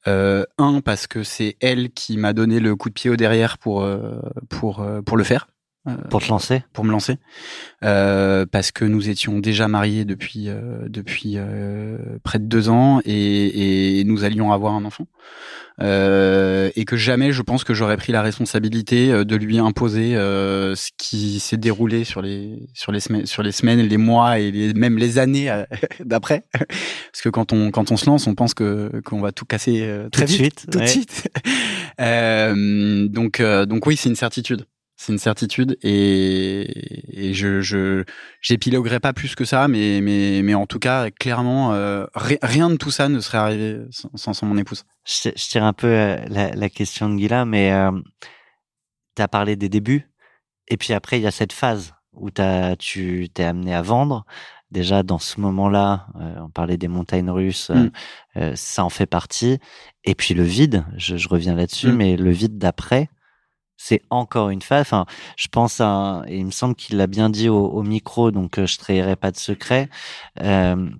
Euh, 0.06 0.44
un 0.58 0.80
parce 0.80 1.06
que 1.06 1.24
c'est 1.24 1.56
elle 1.60 1.90
qui 1.90 2.16
m'a 2.16 2.32
donné 2.32 2.60
le 2.60 2.76
coup 2.76 2.88
de 2.88 2.94
pied 2.94 3.10
au 3.10 3.16
derrière 3.16 3.58
pour 3.58 3.86
pour 4.48 4.86
pour 5.04 5.16
le 5.16 5.24
faire, 5.24 5.48
Pour 6.10 6.20
te 6.22 6.28
lancer 6.28 6.64
pour 6.74 6.84
me 6.84 6.90
lancer, 6.90 7.16
Euh, 7.82 8.44
parce 8.44 8.72
que 8.72 8.84
nous 8.84 9.08
étions 9.08 9.38
déjà 9.38 9.68
mariés 9.68 10.04
depuis 10.04 10.48
euh, 10.48 10.86
depuis 10.88 11.34
euh, 11.36 11.96
près 12.24 12.38
de 12.38 12.44
deux 12.44 12.68
ans 12.68 13.00
et, 13.06 14.00
et 14.00 14.04
nous 14.04 14.24
allions 14.24 14.52
avoir 14.52 14.74
un 14.74 14.84
enfant. 14.84 15.06
Euh, 15.80 16.70
et 16.74 16.84
que 16.84 16.96
jamais 16.96 17.30
je 17.30 17.40
pense 17.40 17.62
que 17.62 17.72
j'aurais 17.72 17.96
pris 17.96 18.10
la 18.12 18.20
responsabilité 18.20 19.12
euh, 19.12 19.24
de 19.24 19.36
lui 19.36 19.60
imposer 19.60 20.16
euh, 20.16 20.74
ce 20.74 20.90
qui 20.98 21.38
s'est 21.38 21.56
déroulé 21.56 22.02
sur 22.02 22.20
les 22.20 22.68
sur 22.74 22.90
les 22.90 22.98
semaines 22.98 23.26
sur 23.26 23.44
les 23.44 23.52
semaines 23.52 23.80
les 23.80 23.96
mois 23.96 24.40
et 24.40 24.50
les, 24.50 24.74
même 24.74 24.98
les 24.98 25.18
années 25.18 25.48
euh, 25.50 25.64
d'après. 26.04 26.44
Parce 26.52 27.22
que 27.22 27.28
quand 27.28 27.52
on 27.52 27.70
quand 27.70 27.92
on 27.92 27.96
se 27.96 28.06
lance 28.06 28.26
on 28.26 28.34
pense 28.34 28.54
que 28.54 29.00
qu'on 29.04 29.20
va 29.20 29.30
tout 29.30 29.44
casser 29.46 29.82
euh, 29.82 30.08
très 30.10 30.26
Tout 30.26 30.32
vite. 30.32 30.40
suite, 30.60 30.66
tout 30.70 30.78
ouais. 30.78 30.84
de 30.84 30.90
suite. 30.90 31.28
Euh, 32.00 33.08
donc 33.08 33.40
euh, 33.40 33.66
donc 33.66 33.84
oui 33.86 33.96
c'est 33.96 34.08
une 34.08 34.14
certitude 34.14 34.66
c'est 35.00 35.12
une 35.12 35.18
certitude 35.18 35.78
et, 35.82 37.28
et 37.28 37.32
je 37.32 37.60
je 37.60 38.04
j'épiloguerai 38.40 38.98
pas 39.00 39.12
plus 39.12 39.34
que 39.36 39.44
ça 39.44 39.68
mais 39.68 40.00
mais 40.02 40.42
mais 40.42 40.54
en 40.54 40.66
tout 40.66 40.80
cas 40.80 41.10
clairement 41.10 41.72
euh, 41.72 42.04
ri- 42.14 42.38
rien 42.42 42.68
de 42.68 42.76
tout 42.76 42.90
ça 42.90 43.08
ne 43.08 43.20
serait 43.20 43.38
arrivé 43.38 43.78
sans, 43.90 44.32
sans, 44.34 44.46
mon 44.46 44.58
épouse 44.58 44.84
je, 45.06 45.30
je 45.36 45.48
tire 45.48 45.62
un 45.64 45.72
peu 45.72 45.86
euh, 45.86 46.16
la, 46.28 46.50
la 46.54 46.68
question 46.68 47.08
de 47.08 47.14
Guilla, 47.16 47.44
mais 47.44 47.72
euh, 47.72 47.92
tu 49.16 49.22
as 49.22 49.28
parlé 49.28 49.56
des 49.56 49.68
débuts, 49.68 50.10
et 50.68 50.76
puis 50.76 50.92
après, 50.92 51.18
il 51.18 51.22
y 51.22 51.26
a 51.26 51.30
cette 51.30 51.52
phase 51.52 51.94
où 52.12 52.30
t'as, 52.30 52.76
tu 52.76 53.28
t'es 53.32 53.44
amené 53.44 53.74
à 53.74 53.82
vendre. 53.82 54.24
Déjà, 54.70 55.02
dans 55.02 55.18
ce 55.18 55.40
moment-là, 55.40 56.08
euh, 56.20 56.34
on 56.44 56.50
parlait 56.50 56.76
des 56.76 56.88
montagnes 56.88 57.30
russes, 57.30 57.70
euh, 57.70 57.84
Mm. 57.84 57.90
euh, 58.36 58.52
ça 58.54 58.84
en 58.84 58.90
fait 58.90 59.06
partie. 59.06 59.58
Et 60.04 60.14
puis 60.14 60.34
le 60.34 60.42
vide, 60.42 60.84
je, 60.96 61.16
je 61.16 61.28
reviens 61.28 61.54
là-dessus, 61.54 61.88
Mm. 61.88 61.96
mais 61.96 62.16
le 62.16 62.30
vide 62.30 62.58
d'après, 62.58 63.08
c'est 63.78 64.02
encore 64.10 64.50
une 64.50 64.60
phase. 64.60 64.82
Enfin, 64.82 65.06
je 65.38 65.48
pense 65.48 65.80
à, 65.80 66.22
et 66.26 66.36
il 66.36 66.44
me 66.46 66.50
semble 66.50 66.74
qu'il 66.74 66.98
l'a 66.98 67.06
bien 67.06 67.30
dit 67.30 67.48
au, 67.48 67.66
au 67.66 67.82
micro, 67.82 68.30
donc 68.30 68.58
euh, 68.58 68.66
je 68.66 68.76
trahirai 68.76 69.16
pas 69.16 69.30
de 69.30 69.38
secret. 69.38 69.88
Euh, 70.42 70.90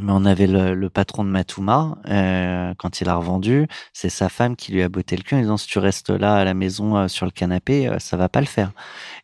mais 0.00 0.12
on 0.12 0.24
avait 0.24 0.46
le, 0.46 0.74
le 0.74 0.90
patron 0.90 1.24
de 1.24 1.30
Matuma, 1.30 1.98
euh, 2.08 2.74
quand 2.78 3.00
il 3.00 3.08
a 3.08 3.16
revendu, 3.16 3.66
c'est 3.92 4.08
sa 4.08 4.28
femme 4.28 4.56
qui 4.56 4.72
lui 4.72 4.82
a 4.82 4.88
botté 4.88 5.16
le 5.16 5.22
cul 5.22 5.34
en 5.34 5.40
disant 5.40 5.56
si 5.56 5.66
tu 5.66 5.78
restes 5.78 6.10
là 6.10 6.36
à 6.36 6.44
la 6.44 6.54
maison 6.54 6.96
euh, 6.96 7.08
sur 7.08 7.26
le 7.26 7.32
canapé, 7.32 7.88
euh, 7.88 7.98
ça 7.98 8.16
va 8.16 8.28
pas 8.28 8.40
le 8.40 8.46
faire. 8.46 8.72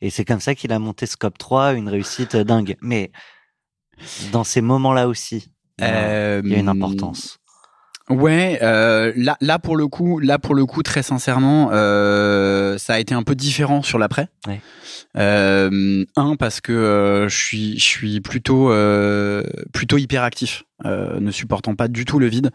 Et 0.01 0.11
c'est 0.11 0.25
comme 0.25 0.41
ça 0.41 0.55
qu'il 0.55 0.73
a 0.73 0.79
monté 0.79 1.07
Scope 1.07 1.39
3, 1.39 1.75
une 1.75 1.89
réussite 1.89 2.37
dingue. 2.37 2.77
Mais 2.81 3.13
dans 4.33 4.45
ces 4.45 4.61
moments-là 4.61 5.09
aussi, 5.09 5.51
il 5.79 5.85
y 5.85 5.87
a 5.87 6.59
une 6.59 6.69
importance. 6.69 7.39
Ouais, 8.11 8.59
euh, 8.61 9.13
là, 9.17 9.37
là 9.41 9.59
pour 9.59 9.77
le 9.77 9.89
coup, 9.89 10.19
là 10.19 10.39
pour 10.39 10.55
le 10.55 10.67
coup, 10.67 10.83
très 10.83 11.03
sincèrement, 11.03 11.71
euh, 11.73 12.77
ça 12.77 12.95
a 12.95 12.99
été 12.99 13.15
un 13.15 13.23
peu 13.23 13.35
différent 13.35 13.81
sur 13.83 13.99
l'après. 13.99 14.29
Ouais. 14.47 14.61
Euh, 15.17 16.05
un 16.17 16.37
parce 16.37 16.61
que 16.61 16.73
euh, 16.73 17.29
je 17.29 17.37
suis, 17.37 17.79
je 17.79 17.85
suis 17.85 18.21
plutôt, 18.21 18.71
euh, 18.71 19.43
plutôt 19.73 19.97
hyperactif, 19.97 20.65
euh, 20.85 21.19
ne 21.19 21.31
supportant 21.31 21.75
pas 21.77 21.89
du 21.89 22.05
tout 22.05 22.19
le 22.19 22.27
vide. 22.27 22.51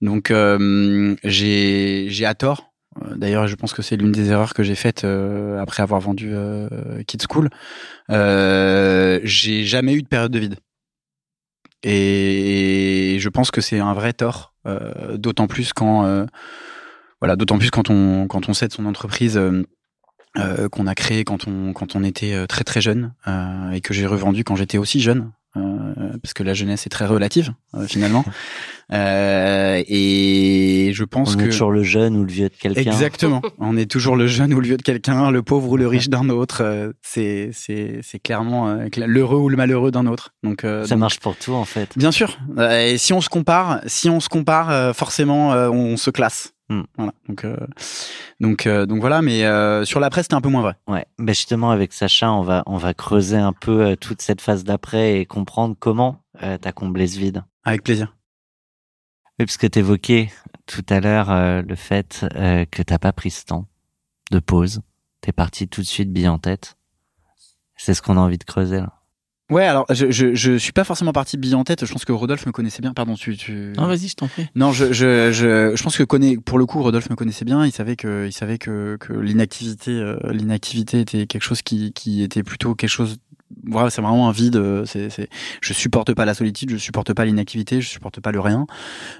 Donc 0.00 0.30
euh, 0.30 1.14
j'ai, 1.24 2.06
j'ai 2.08 2.24
à 2.24 2.34
tort. 2.34 2.72
D'ailleurs, 3.16 3.46
je 3.46 3.54
pense 3.56 3.74
que 3.74 3.82
c'est 3.82 3.96
l'une 3.96 4.12
des 4.12 4.30
erreurs 4.30 4.54
que 4.54 4.62
j'ai 4.62 4.74
faites 4.74 5.04
euh, 5.04 5.60
après 5.60 5.82
avoir 5.82 6.00
vendu 6.00 6.30
euh, 6.32 6.68
Kids 7.06 7.26
School. 7.30 7.50
Euh, 8.10 9.20
j'ai 9.24 9.64
jamais 9.64 9.92
eu 9.92 10.00
de 10.00 10.08
période 10.08 10.32
de 10.32 10.38
vide. 10.38 10.56
Et 11.82 13.18
je 13.20 13.28
pense 13.28 13.50
que 13.50 13.60
c'est 13.60 13.78
un 13.78 13.92
vrai 13.92 14.12
tort, 14.14 14.54
d'autant 15.16 15.46
plus 15.46 15.72
quand, 15.72 16.04
euh, 16.04 16.26
voilà, 17.20 17.36
d'autant 17.36 17.58
plus 17.58 17.70
quand 17.70 17.90
on 17.90 18.26
quand 18.26 18.48
on 18.48 18.54
cède 18.54 18.72
son 18.72 18.86
entreprise 18.86 19.36
euh, 19.36 19.62
euh, 20.38 20.68
qu'on 20.68 20.86
a 20.86 20.94
créée 20.94 21.24
quand 21.24 21.46
on 21.46 22.04
était 22.04 22.34
euh, 22.34 22.46
très 22.46 22.64
très 22.64 22.80
jeune 22.80 23.14
euh, 23.26 23.70
et 23.70 23.80
que 23.80 23.94
j'ai 23.94 24.06
revendu 24.06 24.44
quand 24.44 24.56
j'étais 24.56 24.78
aussi 24.78 25.00
jeune, 25.00 25.20
euh, 25.20 25.45
parce 26.22 26.34
que 26.34 26.42
la 26.42 26.54
jeunesse 26.54 26.86
est 26.86 26.90
très 26.90 27.06
relative 27.06 27.52
euh, 27.74 27.86
finalement. 27.86 28.24
Euh, 28.92 29.82
et 29.88 30.92
je 30.94 31.02
pense 31.02 31.34
On 31.34 31.38
que 31.38 31.42
est 31.42 31.48
toujours 31.48 31.72
le 31.72 31.82
jeune 31.82 32.16
ou 32.16 32.22
le 32.22 32.30
vieux 32.30 32.48
de 32.48 32.54
quelqu'un. 32.54 32.82
Exactement. 32.82 33.42
On 33.58 33.76
est 33.76 33.90
toujours 33.90 34.14
le 34.14 34.28
jeune 34.28 34.54
ou 34.54 34.60
le 34.60 34.66
vieux 34.68 34.76
de 34.76 34.82
quelqu'un, 34.82 35.32
le 35.32 35.42
pauvre 35.42 35.70
ou 35.70 35.76
le 35.76 35.88
riche 35.88 36.08
d'un 36.08 36.28
autre. 36.28 36.62
euh, 36.62 36.92
C'est 37.02 37.50
c'est 37.52 37.98
c'est 38.02 38.20
clairement 38.20 38.68
euh, 38.68 38.86
cla- 38.86 39.06
l'heureux 39.06 39.38
ou 39.38 39.48
le 39.48 39.56
malheureux 39.56 39.90
d'un 39.90 40.06
autre. 40.06 40.30
Donc 40.44 40.62
euh, 40.62 40.84
Ça 40.84 40.90
donc, 40.94 41.00
marche 41.00 41.18
pour 41.18 41.34
tout 41.36 41.52
en 41.54 41.64
fait. 41.64 41.88
Bien 41.96 42.12
sûr. 42.12 42.38
Euh, 42.58 42.92
et 42.92 42.96
si 42.96 43.12
on 43.12 43.20
se 43.20 43.28
compare, 43.28 43.80
si 43.86 44.08
on 44.08 44.20
se 44.20 44.28
compare, 44.28 44.70
euh, 44.70 44.92
forcément, 44.92 45.52
euh, 45.52 45.68
on 45.68 45.96
se 45.96 46.10
classe. 46.10 46.52
Hmm. 46.68 46.82
Voilà. 46.96 47.12
Donc 47.28 47.44
euh, 47.44 47.56
donc 48.40 48.66
euh, 48.66 48.86
donc 48.86 49.00
voilà. 49.00 49.22
Mais 49.22 49.44
euh, 49.44 49.84
sur 49.84 50.00
la 50.00 50.10
presse, 50.10 50.24
c'était 50.24 50.34
un 50.34 50.40
peu 50.40 50.48
moins 50.48 50.62
vrai. 50.62 50.74
Ouais, 50.88 51.06
ben 51.18 51.34
justement 51.34 51.70
avec 51.70 51.92
Sacha, 51.92 52.32
on 52.32 52.42
va 52.42 52.62
on 52.66 52.76
va 52.76 52.92
creuser 52.92 53.36
un 53.36 53.52
peu 53.52 53.86
euh, 53.86 53.96
toute 53.96 54.20
cette 54.20 54.40
phase 54.40 54.64
d'après 54.64 55.20
et 55.20 55.26
comprendre 55.26 55.76
comment 55.78 56.24
euh, 56.42 56.58
t'as 56.58 56.72
comblé 56.72 57.06
ce 57.06 57.18
vide. 57.18 57.44
Avec 57.64 57.84
plaisir. 57.84 58.16
Oui, 59.38 59.46
parce 59.46 59.58
que 59.58 59.66
t'évoquais 59.66 60.30
tout 60.66 60.84
à 60.88 61.00
l'heure 61.00 61.30
euh, 61.30 61.62
le 61.62 61.74
fait 61.76 62.26
euh, 62.34 62.64
que 62.64 62.82
t'as 62.82 62.98
pas 62.98 63.12
pris 63.12 63.30
ce 63.30 63.44
temps 63.44 63.68
de 64.30 64.38
pause. 64.40 64.80
T'es 65.20 65.32
parti 65.32 65.68
tout 65.68 65.82
de 65.82 65.86
suite 65.86 66.12
bille 66.12 66.28
en 66.28 66.38
tête. 66.38 66.76
C'est 67.76 67.94
ce 67.94 68.02
qu'on 68.02 68.16
a 68.16 68.20
envie 68.20 68.38
de 68.38 68.44
creuser 68.44 68.78
là. 68.80 68.95
Ouais. 69.50 69.64
Alors 69.64 69.86
je 69.90 70.10
je 70.10 70.34
je 70.34 70.56
suis 70.56 70.72
pas 70.72 70.84
forcément 70.84 71.12
parti 71.12 71.36
bille 71.36 71.54
en 71.54 71.64
tête. 71.64 71.84
Je 71.86 71.92
pense 71.92 72.04
que 72.04 72.12
Rodolphe 72.12 72.46
me 72.46 72.52
connaissait 72.52 72.82
bien. 72.82 72.92
Pardon. 72.94 73.14
Tu 73.14 73.36
tu. 73.36 73.72
Non, 73.76 73.86
vas-y, 73.86 74.08
je 74.08 74.14
t'en 74.16 74.28
prie. 74.28 74.46
Non, 74.54 74.72
je, 74.72 74.92
je, 74.92 75.32
je, 75.32 75.72
je 75.76 75.82
pense 75.82 75.96
que 75.96 76.02
connaît, 76.02 76.36
pour 76.36 76.58
le 76.58 76.66
coup, 76.66 76.82
Rodolphe 76.82 77.10
me 77.10 77.16
connaissait 77.16 77.44
bien. 77.44 77.64
Il 77.64 77.72
savait 77.72 77.96
que, 77.96 78.26
il 78.26 78.32
savait 78.32 78.58
que, 78.58 78.96
que 78.98 79.12
l'inactivité, 79.12 79.92
euh, 79.92 80.16
l'inactivité 80.32 81.00
était 81.00 81.26
quelque 81.26 81.42
chose 81.44 81.62
qui, 81.62 81.92
qui 81.92 82.22
était 82.22 82.42
plutôt 82.42 82.74
quelque 82.74 82.90
chose 82.90 83.16
voilà, 83.64 83.90
c'est 83.90 84.02
vraiment 84.02 84.28
un 84.28 84.32
vide. 84.32 84.56
euh, 84.56 84.84
C'est, 84.86 85.08
c'est, 85.08 85.28
je 85.60 85.72
supporte 85.72 86.12
pas 86.14 86.24
la 86.24 86.34
solitude, 86.34 86.70
je 86.70 86.76
supporte 86.78 87.12
pas 87.14 87.24
l'inactivité, 87.24 87.80
je 87.80 87.88
supporte 87.88 88.18
pas 88.20 88.32
le 88.32 88.40
rien. 88.40 88.66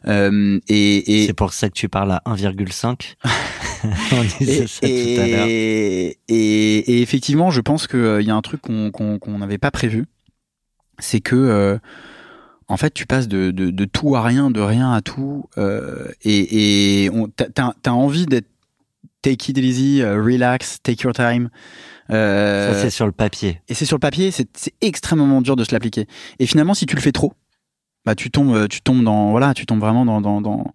Euh, 0.08 0.58
et, 0.68 1.22
et, 1.22 1.26
C'est 1.28 1.32
pour 1.32 1.52
ça 1.52 1.68
que 1.68 1.74
tu 1.74 1.88
parles 1.88 2.10
à 2.10 2.22
1,5. 2.26 3.14
On 3.84 4.22
disait 4.40 4.64
et, 4.64 4.66
ça 4.66 4.80
tout 4.80 5.22
à 5.22 5.26
l'heure. 5.28 5.46
et, 5.48 6.18
et- 6.28 6.78
et 6.96 7.02
effectivement, 7.02 7.50
je 7.52 7.60
pense 7.60 7.86
qu'il 7.86 8.22
y 8.22 8.30
a 8.30 8.34
un 8.34 8.42
truc 8.42 8.60
qu'on 8.62 8.90
qu'on 8.90 9.18
qu'on 9.20 9.38
n'avait 9.38 9.58
pas 9.58 9.70
prévu, 9.70 10.06
c'est 10.98 11.20
que 11.20 11.36
euh, 11.36 11.78
en 12.68 12.76
fait, 12.76 12.92
tu 12.92 13.06
passes 13.06 13.28
de, 13.28 13.50
de, 13.50 13.70
de 13.70 13.84
tout 13.84 14.16
à 14.16 14.22
rien, 14.22 14.50
de 14.50 14.60
rien 14.60 14.92
à 14.92 15.00
tout, 15.00 15.48
euh, 15.58 16.08
et, 16.22 17.04
et 17.04 17.10
t'as 17.36 17.46
t'as- 17.48 17.74
t'as 17.82 17.90
envie 17.92 18.26
d'être 18.26 18.48
take 19.22 19.50
it 19.52 19.58
easy, 19.58 20.02
euh, 20.02 20.22
relax, 20.22 20.78
take 20.82 21.04
your 21.04 21.12
time. 21.12 21.48
Euh, 22.10 22.72
Ça, 22.74 22.80
c'est 22.82 22.90
sur 22.90 23.06
le 23.06 23.12
papier. 23.12 23.60
et 23.68 23.74
c'est 23.74 23.84
sur 23.84 23.96
le 23.96 24.00
papier, 24.00 24.30
c'est 24.30 24.48
c'est 24.56 24.74
extrêmement 24.80 25.40
dur 25.42 25.56
de 25.56 25.64
se 25.64 25.72
l'appliquer. 25.72 26.06
Et 26.38 26.46
finalement, 26.46 26.74
si 26.74 26.86
tu 26.86 26.94
le 26.96 27.00
fais 27.00 27.12
trop, 27.12 27.32
bah 28.04 28.14
tu 28.14 28.30
tombes, 28.30 28.68
tu 28.68 28.80
tombes 28.82 29.02
dans, 29.02 29.30
voilà, 29.32 29.54
tu 29.54 29.66
tombes 29.66 29.80
vraiment 29.80 30.04
dans 30.04 30.20
dans 30.20 30.40
dans, 30.40 30.72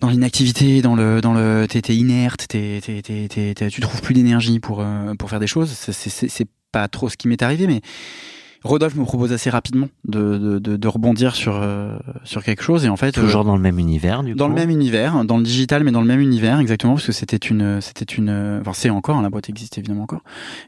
dans 0.00 0.08
l'inactivité, 0.08 0.80
dans 0.80 0.94
le 0.96 1.20
dans 1.20 1.34
le, 1.34 1.66
t'es 1.68 1.82
t'es 1.82 1.94
inerte, 1.96 2.46
t'es 2.48 2.80
t'es 2.82 3.02
t'es 3.02 3.28
t'es- 3.28 3.54
t'es- 3.54 3.68
tu 3.68 3.80
trouves 3.82 4.00
plus 4.00 4.14
d'énergie 4.14 4.58
pour 4.60 4.80
euh, 4.80 5.14
pour 5.14 5.28
faire 5.28 5.40
des 5.40 5.46
choses. 5.46 5.70
C'est 5.70 5.92
c'est 6.28 6.48
pas 6.72 6.88
trop 6.88 7.08
ce 7.10 7.16
qui 7.18 7.28
m'est 7.28 7.42
arrivé, 7.42 7.66
mais 7.66 7.80
Rodolphe 8.62 8.94
me 8.96 9.04
propose 9.04 9.32
assez 9.32 9.48
rapidement 9.50 9.88
de 10.06 10.36
de 10.38 10.58
de, 10.58 10.76
de 10.76 10.88
rebondir 10.88 11.34
sur 11.34 11.58
euh, 11.62 11.96
sur 12.24 12.42
quelque 12.44 12.62
chose 12.62 12.84
et 12.84 12.88
en 12.88 12.96
fait 12.96 13.16
euh, 13.16 13.22
Toujours 13.22 13.44
dans 13.44 13.56
le 13.56 13.62
même 13.62 13.78
univers, 13.78 14.22
du 14.22 14.34
dans 14.34 14.46
coup. 14.46 14.54
le 14.54 14.60
même 14.60 14.70
univers, 14.70 15.24
dans 15.24 15.38
le 15.38 15.42
digital, 15.44 15.82
mais 15.84 15.92
dans 15.92 16.00
le 16.02 16.06
même 16.06 16.20
univers, 16.20 16.58
exactement, 16.60 16.94
parce 16.94 17.06
que 17.06 17.12
c'était 17.12 17.36
une, 17.38 17.80
c'était 17.80 18.04
une, 18.14 18.58
enfin 18.60 18.72
c'est 18.74 18.90
encore, 18.90 19.16
hein, 19.16 19.22
la 19.22 19.30
boîte 19.30 19.48
existe 19.48 19.78
évidemment 19.78 20.02
encore, 20.02 20.22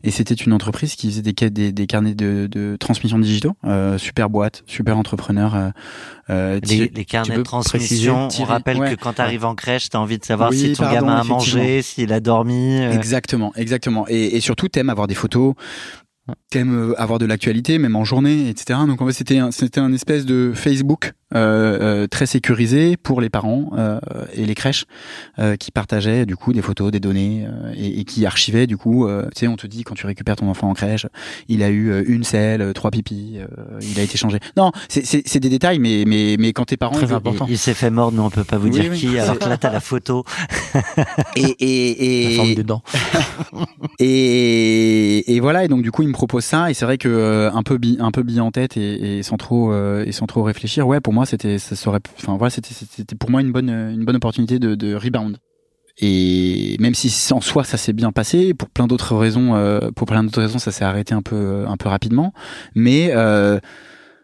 et 0.04 0.10
c'était 0.10 0.34
une 0.34 0.52
entreprise 0.52 0.94
qui 0.94 1.08
faisait 1.10 1.22
des, 1.22 1.32
des, 1.50 1.72
des 1.72 1.86
carnets 1.86 2.14
de, 2.14 2.46
de 2.50 2.76
transmission 2.78 3.18
digitaux, 3.18 3.52
euh, 3.64 3.98
super 3.98 4.30
boîte, 4.30 4.62
super 4.66 4.96
entrepreneur. 4.96 5.54
Euh, 5.54 5.68
euh, 6.30 6.60
Les, 6.62 6.90
les 6.94 7.04
carnets 7.04 7.36
de 7.36 7.42
transmission, 7.42 8.28
on 8.40 8.44
rappelle 8.44 8.78
que 8.78 8.94
quand 8.94 9.14
tu 9.14 9.20
arrives 9.20 9.44
en 9.44 9.54
crèche, 9.54 9.90
tu 9.90 9.96
as 9.96 10.00
envie 10.00 10.18
de 10.18 10.24
savoir 10.24 10.50
Oui, 10.50 10.58
si 10.58 10.72
ton 10.72 10.84
pardon, 10.84 11.00
gamin 11.00 11.16
a 11.20 11.24
mangé, 11.24 11.82
s'il 11.82 12.12
a 12.12 12.20
dormi. 12.20 12.78
euh, 12.80 12.92
Exactement, 12.92 13.52
exactement. 13.56 14.06
Et, 14.08 14.36
et 14.36 14.40
surtout, 14.40 14.68
t'aimes 14.68 14.88
avoir 14.88 15.08
des 15.08 15.14
photos, 15.14 15.54
t'aimes 16.50 16.92
euh, 16.92 17.00
avoir 17.00 17.18
de 17.18 17.26
l'actualité, 17.26 17.78
même 17.78 17.96
en 17.96 18.04
journée, 18.04 18.48
etc. 18.48 18.80
Donc 18.86 19.00
en 19.00 19.06
fait, 19.06 19.12
c'était 19.12 19.40
c'était 19.50 19.80
un 19.80 19.92
espèce 19.92 20.24
de 20.24 20.52
Facebook 20.54 21.12
euh, 21.34 22.02
euh, 22.02 22.06
très 22.06 22.26
sécurisé 22.26 22.96
pour 22.96 23.20
les 23.20 23.30
parents 23.30 23.70
euh, 23.76 23.98
et 24.34 24.44
les 24.46 24.54
crèches 24.54 24.84
euh, 25.38 25.56
qui 25.56 25.70
partageaient 25.70 26.26
du 26.26 26.36
coup 26.36 26.52
des 26.52 26.62
photos, 26.62 26.90
des 26.90 27.00
données 27.00 27.46
euh, 27.46 27.72
et, 27.76 28.00
et 28.00 28.04
qui 28.04 28.26
archivaient 28.26 28.66
du 28.66 28.76
coup. 28.76 29.06
euh, 29.06 29.24
tu 29.34 29.40
sais, 29.40 29.48
on 29.48 29.56
te 29.56 29.66
dit 29.66 29.84
quand 29.84 29.94
tu 29.94 30.06
récupères 30.06 30.36
ton 30.36 30.48
enfant 30.48 30.68
en 30.70 30.74
crèche, 30.74 31.06
il 31.48 31.62
a 31.62 31.68
eu 31.70 31.90
euh, 31.90 32.04
une 32.06 32.24
selle, 32.24 32.62
euh, 32.62 32.72
trois 32.72 32.90
pipis, 32.90 33.38
euh, 33.38 33.46
il 33.80 33.98
a 33.98 34.02
été 34.02 34.16
changé. 34.18 34.38
Non, 34.56 34.72
c'est, 34.88 35.04
c'est, 35.06 35.22
c'est 35.26 35.40
des 35.40 35.48
détails, 35.48 35.78
mais 35.78 36.04
mais 36.06 36.36
mais 36.38 36.52
quand 36.52 36.64
tes 36.66 36.76
parents 36.76 36.94
Très 36.96 37.06
ils- 37.08 37.12
important. 37.14 37.46
Il, 37.48 37.52
il 37.52 37.58
s'est 37.58 37.74
fait 37.74 37.90
mordre, 37.90 38.16
nous 38.16 38.22
on 38.24 38.30
peut 38.30 38.44
pas 38.44 38.58
vous 38.58 38.68
Oui, 38.68 38.80
dire 38.80 38.90
oui. 38.90 38.98
qui, 38.98 39.18
alors 39.18 39.38
que 39.38 39.48
là 39.48 39.56
t'as 39.56 39.72
la 39.72 39.80
photo. 39.80 40.24
et 41.36 41.56
et 41.60 42.24
La 42.24 42.30
et, 42.30 42.36
forme 42.36 42.54
des 42.54 42.62
dents. 42.64 42.82
Et, 43.98 45.34
et 45.36 45.40
voilà, 45.40 45.64
et 45.64 45.68
donc 45.68 45.82
du 45.82 45.90
coup, 45.90 46.02
il 46.02 46.08
me 46.08 46.12
propose 46.12 46.44
ça, 46.44 46.70
et 46.70 46.74
c'est 46.74 46.84
vrai 46.84 46.98
que 46.98 47.08
euh, 47.08 47.50
un 47.52 47.62
peu 47.62 47.78
bi, 47.78 47.96
un 48.00 48.10
peu 48.10 48.22
bi 48.22 48.40
en 48.40 48.50
tête 48.50 48.76
et, 48.76 49.18
et 49.18 49.22
sans 49.22 49.36
trop 49.36 49.72
euh, 49.72 50.04
et 50.06 50.12
sans 50.12 50.26
trop 50.26 50.42
réfléchir, 50.42 50.86
ouais, 50.86 51.00
pour 51.00 51.12
moi, 51.12 51.21
c'était 51.26 51.58
ça 51.58 51.76
serait, 51.76 52.00
enfin 52.16 52.36
voilà, 52.36 52.50
c'était 52.50 53.14
pour 53.16 53.30
moi 53.30 53.40
une 53.40 53.52
bonne 53.52 53.70
une 53.70 54.04
bonne 54.04 54.16
opportunité 54.16 54.58
de, 54.58 54.94
rebound. 54.94 55.38
Et 55.98 56.76
même 56.80 56.94
si 56.94 57.32
en 57.32 57.40
soi 57.40 57.64
ça 57.64 57.76
s'est 57.76 57.92
bien 57.92 58.12
passé, 58.12 58.54
pour 58.54 58.70
plein 58.70 58.86
d'autres 58.86 59.14
raisons, 59.16 59.54
euh, 59.54 59.90
pour 59.94 60.06
plein 60.06 60.24
d'autres 60.24 60.40
raisons, 60.40 60.58
ça 60.58 60.72
s'est 60.72 60.84
arrêté 60.84 61.14
un 61.14 61.22
peu 61.22 61.64
un 61.66 61.76
peu 61.76 61.88
rapidement, 61.88 62.32
mais 62.74 63.10
euh, 63.12 63.60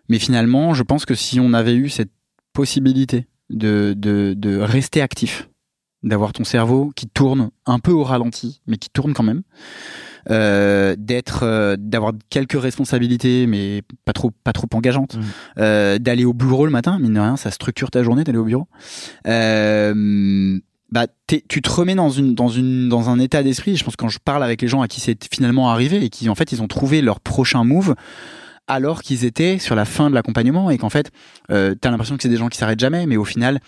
mais 0.09 0.19
finalement, 0.19 0.73
je 0.73 0.83
pense 0.83 1.05
que 1.05 1.15
si 1.15 1.41
on 1.41 1.53
avait 1.53 1.75
eu 1.75 1.91
cette 1.91 2.11
possibilité 2.55 3.27
de, 3.51 3.95
de 3.95 4.59
rester 4.59 5.03
actif, 5.03 5.49
d'avoir 6.03 6.33
ton 6.33 6.45
cerveau 6.45 6.93
qui 6.95 7.09
tourne 7.09 7.51
un 7.67 7.79
peu 7.79 7.93
au 7.93 8.05
ralenti, 8.05 8.63
mais 8.67 8.77
qui 8.77 8.89
tourne 8.91 9.13
quand 9.15 9.23
même, 9.23 9.43
euh, 10.31 10.95
d'être, 10.99 11.41
euh, 11.43 11.77
d'avoir 11.79 12.13
quelques 12.31 12.61
responsabilités, 12.61 13.47
mais 13.47 13.83
pas 14.05 14.13
trop, 14.13 14.31
pas 14.45 14.53
trop 14.53 14.69
engageantes, 14.75 15.17
Mhm. 15.17 15.23
euh, 15.59 15.99
d'aller 15.99 16.25
au 16.25 16.33
bureau 16.35 16.65
le 16.67 16.73
matin, 16.73 16.99
mine 16.99 17.15
de 17.15 17.21
rien, 17.21 17.37
ça 17.37 17.51
structure 17.51 17.91
ta 17.91 18.03
journée 18.03 18.25
d'aller 18.25 18.39
au 18.39 18.45
bureau. 18.45 18.67
Euh, 19.27 20.59
bah, 20.91 21.07
tu 21.27 21.61
te 21.63 21.71
remets 21.71 21.95
dans 21.95 22.09
une, 22.11 22.35
dans 22.35 22.49
une, 22.49 22.89
dans 22.89 23.11
un 23.11 23.19
état 23.19 23.43
d'esprit. 23.43 23.77
Je 23.77 23.85
pense 23.85 23.95
que 23.97 24.01
quand 24.03 24.09
je 24.09 24.19
parle 24.19 24.43
avec 24.43 24.63
les 24.63 24.69
gens 24.69 24.81
à 24.81 24.89
qui 24.89 25.01
c'est 25.01 25.19
finalement 25.33 25.71
arrivé 25.71 26.03
et 26.03 26.09
qui 26.09 26.29
en 26.31 26.35
fait 26.35 26.51
ils 26.53 26.63
ont 26.63 26.69
trouvé 26.69 27.03
leur 27.03 27.21
prochain 27.21 27.63
move 27.63 27.95
alors 28.67 29.03
qu'ils 29.03 29.25
étaient 29.25 29.59
sur 29.59 29.75
la 29.75 29.85
fin 29.85 30.11
de 30.11 30.15
l'accompagnement 30.15 30.71
et 30.71 30.77
qu'en 30.79 30.91
fait, 30.91 31.11
euh, 31.51 31.75
t'as 31.79 31.91
l'impression 31.91 32.17
que 32.17 32.23
c'est 32.23 32.29
des 32.29 32.37
gens 32.37 32.49
qui 32.49 32.59
s'arrêtent 32.59 32.81
jamais, 32.81 33.07
mais 33.07 33.17
au 33.17 33.25
final, 33.25 33.61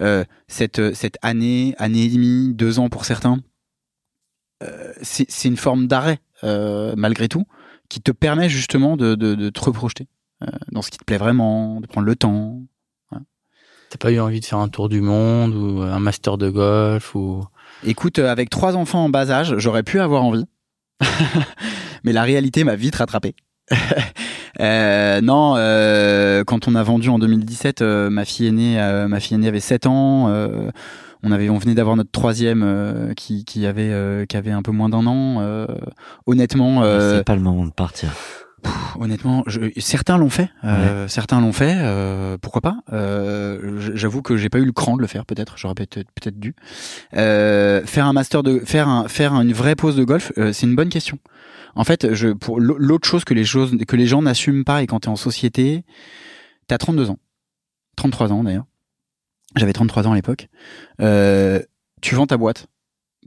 euh, 0.00 0.24
cette, 0.46 0.94
cette 0.94 1.16
année, 1.20 1.74
année 1.78 2.04
et 2.04 2.08
demie, 2.08 2.54
deux 2.54 2.78
ans 2.78 2.88
pour 2.88 3.04
certains, 3.04 3.38
c'est 5.02 5.30
c'est 5.30 5.48
une 5.48 5.56
forme 5.56 5.86
d'arrêt, 5.86 6.18
euh, 6.44 6.94
malgré 6.96 7.28
tout, 7.28 7.46
qui 7.88 8.00
te 8.00 8.10
permet 8.12 8.48
justement 8.48 8.96
de, 8.96 9.14
de, 9.14 9.34
de 9.34 9.50
te 9.50 9.60
reprojeter 9.60 10.08
euh, 10.42 10.46
dans 10.72 10.82
ce 10.82 10.90
qui 10.90 10.98
te 10.98 11.04
plaît 11.04 11.18
vraiment, 11.18 11.80
de 11.80 11.86
prendre 11.86 12.06
le 12.06 12.16
temps. 12.16 12.62
T'as 13.90 13.96
pas 13.96 14.12
eu 14.12 14.20
envie 14.20 14.40
de 14.40 14.44
faire 14.44 14.58
un 14.58 14.68
tour 14.68 14.90
du 14.90 15.00
monde 15.00 15.54
ou 15.54 15.80
un 15.80 15.98
master 15.98 16.36
de 16.36 16.50
golf 16.50 17.14
ou 17.14 17.42
Écoute, 17.84 18.18
euh, 18.18 18.30
avec 18.30 18.50
trois 18.50 18.76
enfants 18.76 19.04
en 19.04 19.08
bas 19.08 19.30
âge, 19.30 19.54
j'aurais 19.56 19.82
pu 19.82 19.98
avoir 19.98 20.24
envie, 20.24 20.44
mais 22.04 22.12
la 22.12 22.22
réalité 22.22 22.64
m'a 22.64 22.76
vite 22.76 22.96
rattrapé. 22.96 23.34
Euh, 24.60 25.20
non, 25.20 25.54
euh, 25.56 26.42
quand 26.42 26.66
on 26.66 26.74
a 26.74 26.82
vendu 26.82 27.10
en 27.10 27.20
2017, 27.20 27.80
euh, 27.80 28.10
ma 28.10 28.24
fille 28.24 28.48
aînée, 28.48 28.80
euh, 28.80 29.06
ma 29.06 29.20
fille 29.20 29.36
aînée 29.36 29.46
avait 29.46 29.60
7 29.60 29.86
ans. 29.86 30.34
On 31.22 31.32
avait, 31.32 31.48
on 31.50 31.58
venait 31.58 31.74
d'avoir 31.74 31.96
notre 31.96 32.10
troisième 32.10 32.62
euh, 32.64 33.12
qui, 33.14 33.44
qui 33.44 33.66
avait, 33.66 33.90
euh, 33.90 34.24
qui 34.26 34.36
avait 34.36 34.50
un 34.52 34.62
peu 34.62 34.70
moins 34.72 34.88
d'un 34.88 35.06
an. 35.06 35.38
euh, 35.40 35.66
honnêtement, 36.26 36.82
euh, 36.82 37.18
C'est 37.18 37.24
pas 37.24 37.34
le 37.36 37.42
moment 37.42 37.64
de 37.66 37.70
partir. 37.72 38.10
honnêtement, 38.98 39.44
je, 39.46 39.60
certains 39.78 40.18
l'ont 40.18 40.30
fait. 40.30 40.50
euh, 40.64 41.06
Certains 41.08 41.40
l'ont 41.40 41.52
fait. 41.52 41.76
euh, 41.78 42.36
pourquoi 42.40 42.60
pas 42.60 42.78
euh, 42.92 43.78
J'avoue 43.94 44.22
que 44.22 44.36
j'ai 44.36 44.48
pas 44.48 44.58
eu 44.58 44.64
le 44.64 44.72
cran 44.72 44.96
de 44.96 45.00
le 45.02 45.06
faire. 45.06 45.24
Peut-être, 45.26 45.54
j'aurais 45.56 45.74
peut-être 45.74 46.08
peut-être 46.20 46.38
dû 46.38 46.54
Euh, 47.16 47.84
faire 47.86 48.06
un 48.06 48.12
master 48.12 48.42
de, 48.42 48.58
faire 48.60 48.88
un, 48.88 49.08
faire 49.08 49.34
une 49.34 49.52
vraie 49.52 49.76
pause 49.76 49.96
de 49.96 50.04
golf. 50.04 50.32
euh, 50.38 50.52
c'est 50.52 50.66
une 50.66 50.74
bonne 50.76 50.88
question. 50.88 51.18
En 51.74 51.84
fait, 51.84 52.12
je, 52.14 52.28
pour 52.28 52.58
l'au- 52.60 52.78
l'autre 52.78 53.06
chose 53.08 53.24
que 53.24 53.34
les 53.34 53.44
choses, 53.44 53.76
que 53.86 53.94
les 53.96 54.06
gens 54.06 54.22
n'assument 54.22 54.64
pas 54.64 54.82
et 54.82 54.86
quand 54.88 55.00
t'es 55.00 55.08
en 55.08 55.16
société, 55.16 55.84
t'as 56.66 56.78
32 56.78 57.10
ans, 57.10 57.18
33 57.96 58.32
ans 58.32 58.42
d'ailleurs. 58.42 58.64
J'avais 59.56 59.72
33 59.72 60.06
ans 60.06 60.12
à 60.12 60.14
l'époque. 60.14 60.48
Euh, 61.00 61.60
tu 62.00 62.14
vends 62.14 62.26
ta 62.26 62.36
boîte 62.36 62.66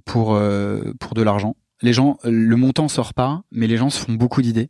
pour 0.06 0.36
euh, 0.36 0.94
pour 1.00 1.14
de 1.14 1.22
l'argent. 1.22 1.56
Les 1.84 1.94
gens, 1.94 2.18
le 2.24 2.56
montant 2.56 2.88
sort 2.88 3.16
pas, 3.16 3.42
mais 3.52 3.66
les 3.66 3.76
gens 3.76 3.90
se 3.90 3.98
font 3.98 4.14
beaucoup 4.14 4.44
d'idées. 4.44 4.70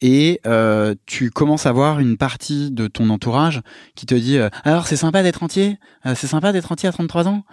Et 0.00 0.40
euh, 0.46 0.94
tu 1.04 1.30
commences 1.30 1.66
à 1.66 1.72
voir 1.72 1.98
une 1.98 2.16
partie 2.16 2.70
de 2.70 2.86
ton 2.86 3.10
entourage 3.10 3.60
qui 3.96 4.06
te 4.06 4.14
dit 4.14 4.38
euh, 4.38 4.48
alors 4.62 4.86
c'est 4.86 4.96
sympa 4.96 5.24
d'être 5.24 5.42
entier, 5.42 5.78
c'est 6.14 6.28
sympa 6.28 6.52
d'être 6.52 6.70
entier 6.70 6.88
à 6.88 6.92
33 6.92 7.26
ans. 7.26 7.44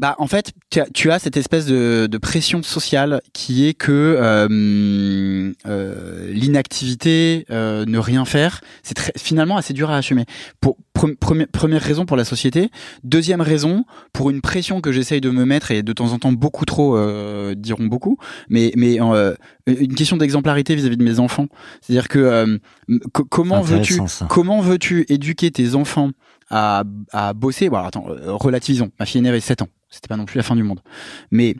Bah 0.00 0.14
en 0.18 0.28
fait 0.28 0.52
tu 0.70 0.80
as, 0.80 0.86
tu 0.94 1.10
as 1.10 1.18
cette 1.18 1.36
espèce 1.36 1.66
de, 1.66 2.06
de 2.08 2.18
pression 2.18 2.62
sociale 2.62 3.20
qui 3.32 3.66
est 3.66 3.74
que 3.74 3.90
euh, 3.92 5.52
euh, 5.66 6.30
l'inactivité, 6.32 7.44
euh, 7.50 7.84
ne 7.86 7.98
rien 7.98 8.24
faire, 8.24 8.60
c'est 8.82 8.96
finalement 9.18 9.56
assez 9.56 9.74
dur 9.74 9.90
à 9.90 9.96
assumer. 9.96 10.24
Pour 10.60 10.76
pre- 10.94 11.16
première 11.16 11.48
première 11.48 11.82
raison 11.82 12.06
pour 12.06 12.16
la 12.16 12.24
société, 12.24 12.70
deuxième 13.04 13.40
raison 13.40 13.84
pour 14.12 14.30
une 14.30 14.40
pression 14.40 14.80
que 14.80 14.92
j'essaye 14.92 15.20
de 15.20 15.30
me 15.30 15.44
mettre 15.44 15.70
et 15.70 15.82
de 15.82 15.92
temps 15.92 16.12
en 16.12 16.18
temps 16.18 16.32
beaucoup 16.32 16.64
trop 16.64 16.96
euh, 16.96 17.54
diront 17.56 17.86
beaucoup, 17.86 18.18
mais 18.48 18.72
mais 18.76 19.00
euh, 19.00 19.34
une 19.66 19.94
question 19.94 20.16
d'exemplarité 20.16 20.74
vis-à-vis 20.74 20.96
de 20.96 21.04
mes 21.04 21.18
enfants. 21.18 21.46
C'est-à-dire 21.80 22.08
que 22.08 22.18
euh, 22.18 22.58
co- 23.12 23.24
comment 23.24 23.56
veux-tu 23.78 23.94
comment 24.28 24.60
veux-tu 24.60 25.06
éduquer 25.08 25.50
tes 25.50 25.74
enfants 25.74 26.10
à, 26.50 26.84
à 27.12 27.32
bosser 27.34 27.68
Bon, 27.68 27.76
alors, 27.76 27.88
attends, 27.88 28.06
euh, 28.08 28.32
relativisons. 28.34 28.90
Ma 28.98 29.06
fille 29.06 29.18
aînée 29.20 29.28
avait 29.28 29.40
7 29.40 29.62
ans. 29.62 29.68
C'était 29.88 30.08
pas 30.08 30.16
non 30.16 30.24
plus 30.24 30.36
la 30.36 30.42
fin 30.42 30.56
du 30.56 30.62
monde. 30.62 30.80
Mais 31.30 31.56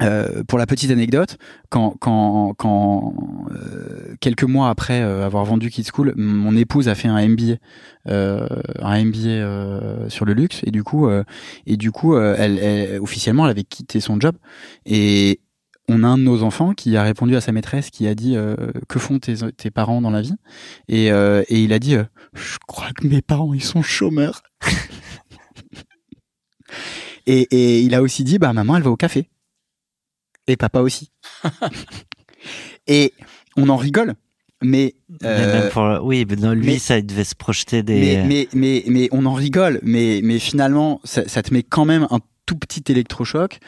euh, 0.00 0.42
pour 0.44 0.58
la 0.58 0.66
petite 0.66 0.90
anecdote, 0.90 1.36
quand, 1.68 1.94
quand, 2.00 2.54
quand 2.56 3.14
euh, 3.52 4.14
quelques 4.20 4.42
mois 4.44 4.68
après 4.70 5.02
euh, 5.02 5.24
avoir 5.24 5.44
vendu 5.44 5.70
Kids 5.70 5.84
School, 5.92 6.14
mon 6.16 6.56
épouse 6.56 6.88
a 6.88 6.94
fait 6.94 7.08
un 7.08 7.28
MBA, 7.28 7.56
euh, 8.08 8.46
un 8.80 9.04
MBA 9.04 10.08
sur 10.08 10.24
le 10.24 10.32
luxe, 10.32 10.60
et 10.64 10.70
du 10.70 10.82
coup, 10.82 11.08
et 11.66 11.76
du 11.76 11.92
coup, 11.92 12.16
elle, 12.16 12.58
elle- 12.58 13.00
officiellement, 13.00 13.44
elle 13.44 13.50
avait 13.52 13.64
quitté 13.64 14.00
son 14.00 14.18
job. 14.18 14.34
Et 14.86 15.40
on 15.88 16.04
a 16.04 16.08
un 16.08 16.18
de 16.18 16.22
nos 16.22 16.42
enfants 16.42 16.72
qui 16.74 16.96
a 16.96 17.02
répondu 17.02 17.36
à 17.36 17.40
sa 17.40 17.52
maîtresse, 17.52 17.90
qui 17.90 18.06
a 18.06 18.14
dit 18.14 18.36
euh, 18.36 18.56
que 18.88 18.98
font 18.98 19.18
tes, 19.18 19.34
tes 19.56 19.70
parents 19.70 20.00
dans 20.00 20.10
la 20.10 20.22
vie, 20.22 20.34
et, 20.88 21.10
euh, 21.12 21.42
et 21.48 21.62
il 21.62 21.72
a 21.72 21.78
dit, 21.78 21.96
euh, 21.96 22.04
je 22.34 22.56
crois 22.66 22.90
que 22.92 23.06
mes 23.06 23.22
parents 23.22 23.54
ils 23.54 23.62
sont 23.64 23.82
chômeurs. 23.82 24.42
et, 27.26 27.46
et 27.50 27.80
il 27.82 27.94
a 27.94 28.02
aussi 28.02 28.24
dit, 28.24 28.38
bah 28.38 28.52
maman 28.52 28.76
elle 28.76 28.82
va 28.82 28.90
au 28.90 28.96
café. 28.96 29.28
Et 30.46 30.56
papa 30.56 30.80
aussi. 30.80 31.10
Et 32.88 33.12
on 33.56 33.68
en 33.68 33.76
rigole, 33.76 34.14
mais, 34.60 34.96
Mais 35.20 35.28
euh, 35.28 35.70
pour- 35.70 36.04
oui, 36.04 36.26
mais 36.28 36.34
non, 36.34 36.50
lui, 36.52 36.66
mais- 36.66 36.78
ça, 36.80 36.98
il 36.98 37.06
devait 37.06 37.22
se 37.22 37.36
projeter 37.36 37.84
des. 37.84 38.00
mais, 38.00 38.24
mais, 38.26 38.48
mais, 38.54 38.84
mais 38.88 39.08
on 39.12 39.24
en 39.26 39.34
rigole, 39.34 39.78
mais, 39.84 40.20
mais 40.24 40.40
finalement, 40.40 41.00
ça, 41.04 41.28
ça 41.28 41.44
te 41.44 41.54
met 41.54 41.62
quand 41.62 41.84
même 41.84 42.08
un 42.10 42.18
tout 42.46 42.56
petit 42.56 42.82
électrochoc 42.90 43.58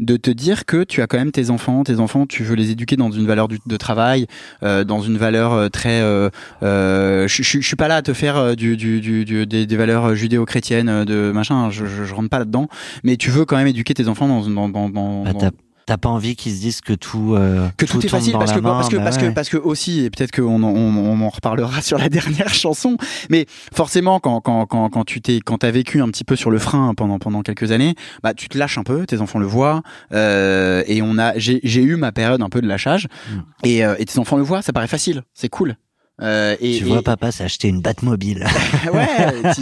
de 0.00 0.16
te 0.16 0.30
dire 0.30 0.64
que 0.66 0.82
tu 0.84 1.00
as 1.02 1.06
quand 1.06 1.18
même 1.18 1.30
tes 1.32 1.50
enfants, 1.50 1.84
tes 1.84 2.00
enfants, 2.00 2.26
tu 2.26 2.42
veux 2.42 2.56
les 2.56 2.70
éduquer 2.70 2.96
dans 2.96 3.10
une 3.10 3.26
valeur 3.26 3.48
du- 3.48 3.60
de 3.64 3.76
travail, 3.76 4.26
euh, 4.62 4.84
dans 4.84 5.00
une 5.00 5.16
valeur 5.16 5.52
euh, 5.52 5.68
très. 5.68 6.00
euh, 6.02 6.30
euh, 6.62 7.28
je, 7.28 7.42
je, 7.42 7.60
je 7.60 7.66
suis 7.66 7.76
pas 7.76 7.88
là 7.88 7.96
à 7.96 8.02
te 8.02 8.12
faire 8.12 8.36
euh, 8.36 8.54
du, 8.54 8.76
du, 8.76 9.00
du, 9.00 9.46
des, 9.46 9.66
des 9.66 9.76
valeurs 9.76 10.14
judéo-chrétiennes, 10.14 11.04
de 11.04 11.30
machin. 11.32 11.70
Je, 11.70 11.86
je, 11.86 12.04
je 12.04 12.14
rentre 12.14 12.28
pas 12.28 12.38
là-dedans, 12.40 12.68
mais 13.04 13.16
tu 13.16 13.30
veux 13.30 13.44
quand 13.44 13.56
même 13.56 13.66
éduquer 13.68 13.94
tes 13.94 14.08
enfants 14.08 14.26
dans 14.28 14.42
dans 14.48 14.68
dans, 14.68 14.88
dans, 14.88 15.22
Bah, 15.24 15.32
dans- 15.32 15.50
t'as- 15.86 15.98
pas 15.98 16.08
envie 16.08 16.36
qu'ils 16.36 16.52
se 16.54 16.60
disent 16.60 16.80
que 16.80 16.92
tout. 16.92 17.34
euh, 17.34 17.68
que 17.76 17.86
tout, 17.86 17.98
est 17.98 18.00
tourne 18.08 18.10
facile 18.10 18.32
parce 18.34 18.52
que, 18.52 18.58
main, 18.60 18.70
parce 18.74 18.88
que 18.88 18.96
bah 18.96 19.04
parce 19.04 19.16
ouais. 19.16 19.28
que 19.28 19.34
parce 19.34 19.48
que 19.48 19.56
aussi 19.56 20.00
et 20.04 20.10
peut-être 20.10 20.32
qu'on 20.32 20.62
on, 20.62 20.74
on 20.74 21.20
en 21.20 21.28
reparlera 21.28 21.80
sur 21.82 21.98
la 21.98 22.08
dernière 22.10 22.52
chanson 22.52 22.96
mais 23.30 23.46
forcément 23.72 24.20
quand 24.20 24.40
quand 24.40 24.66
quand 24.66 24.88
quand 24.90 25.04
tu 25.04 25.20
t'es 25.20 25.40
quand 25.44 25.58
t'as 25.58 25.70
vécu 25.70 26.00
un 26.02 26.08
petit 26.08 26.24
peu 26.24 26.36
sur 26.36 26.50
le 26.50 26.58
frein 26.58 26.94
pendant 26.94 27.18
pendant 27.18 27.42
quelques 27.42 27.70
années 27.72 27.94
bah 28.22 28.34
tu 28.34 28.48
te 28.48 28.58
lâches 28.58 28.78
un 28.78 28.82
peu 28.82 29.06
tes 29.06 29.20
enfants 29.20 29.38
le 29.38 29.46
voient 29.46 29.82
euh, 30.12 30.82
et 30.86 31.02
on 31.02 31.18
a 31.18 31.36
j'ai 31.38 31.60
j'ai 31.62 31.82
eu 31.82 31.96
ma 31.96 32.12
période 32.12 32.42
un 32.42 32.48
peu 32.48 32.60
de 32.60 32.66
lâchage 32.68 33.08
Mm. 33.30 33.40
et, 33.64 33.84
euh, 33.84 33.94
et 33.98 34.04
tes 34.04 34.18
enfants 34.18 34.36
le 34.36 34.42
voient 34.42 34.60
ça 34.62 34.72
paraît 34.72 34.86
facile 34.88 35.22
c'est 35.34 35.48
cool 35.48 35.76
euh, 36.22 36.56
et, 36.60 36.78
Tu 36.78 36.84
et- 36.84 36.86
vois, 36.86 37.02
papa 37.02 37.32
s'est 37.32 37.44
acheté 37.44 37.68
une 37.68 37.80
Batmobile. 37.80 38.44
ouais, 38.92 39.52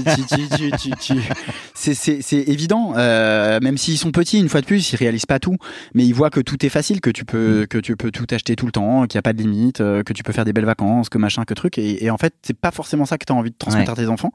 c'est, 1.75 1.95
c'est, 1.95 2.23
c'est 2.23 2.37
évident. 2.49 2.93
Euh, 2.97 3.59
même 3.63 3.79
s'ils 3.79 3.99
sont 3.99 4.11
petits, 4.13 4.39
une 4.39 4.49
fois 4.49 4.61
de 4.61 4.67
plus, 4.67 4.93
ils 4.93 4.97
réalisent 4.97 5.27
pas 5.27 5.39
tout, 5.39 5.57
mais 5.95 6.05
ils 6.05 6.13
voient 6.13 6.31
que 6.31 6.41
tout 6.41 6.65
est 6.65 6.69
facile, 6.69 7.01
que 7.01 7.11
tu 7.11 7.25
peux, 7.25 7.67
que 7.69 7.79
tu 7.79 7.97
peux 7.97 8.11
tout 8.11 8.27
acheter 8.31 8.55
tout 8.57 8.67
le 8.67 8.73
temps, 8.73 9.07
qu'il 9.07 9.17
y 9.17 9.19
a 9.19 9.23
pas 9.23 9.33
de 9.33 9.41
limite, 9.43 9.81
euh, 9.81 10.03
que 10.03 10.13
tu 10.13 10.23
peux 10.23 10.33
faire 10.33 10.45
des 10.45 10.53
belles 10.53 10.67
vacances, 10.67 11.09
que 11.09 11.19
machin, 11.19 11.45
que 11.45 11.55
truc. 11.55 11.79
Et, 11.79 12.05
et 12.05 12.11
en 12.11 12.19
fait, 12.19 12.35
c'est 12.43 12.57
pas 12.59 12.71
forcément 12.71 13.07
ça 13.07 13.19
que 13.19 13.25
tu 13.25 13.33
as 13.33 13.37
envie 13.37 13.51
de 13.51 13.57
transmettre 13.59 13.91
à 13.93 13.95
tes 13.97 14.09
enfants, 14.09 14.33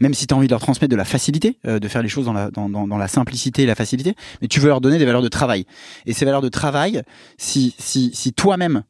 même 0.00 0.14
si 0.14 0.26
tu 0.26 0.34
as 0.34 0.36
envie 0.36 0.46
de 0.48 0.52
leur 0.52 0.60
transmettre 0.60 0.90
de 0.90 0.96
la 0.96 1.04
facilité, 1.04 1.58
euh, 1.66 1.78
de 1.78 1.88
faire 1.88 2.02
les 2.02 2.08
choses 2.08 2.24
dans 2.24 2.32
la, 2.32 2.50
dans, 2.50 2.68
dans, 2.68 2.86
dans 2.88 2.98
la 2.98 3.08
simplicité 3.08 3.62
et 3.62 3.66
la 3.66 3.74
facilité, 3.74 4.14
mais 4.40 4.48
tu 4.48 4.60
veux 4.60 4.68
leur 4.68 4.80
donner 4.80 4.98
des 4.98 5.04
valeurs 5.04 5.22
de 5.22 5.28
travail. 5.28 5.66
Et 6.06 6.12
ces 6.14 6.24
valeurs 6.24 6.42
de 6.42 6.48
travail, 6.48 7.02
si, 7.36 7.74
si, 7.78 8.10
si 8.14 8.32
toi-même 8.32 8.82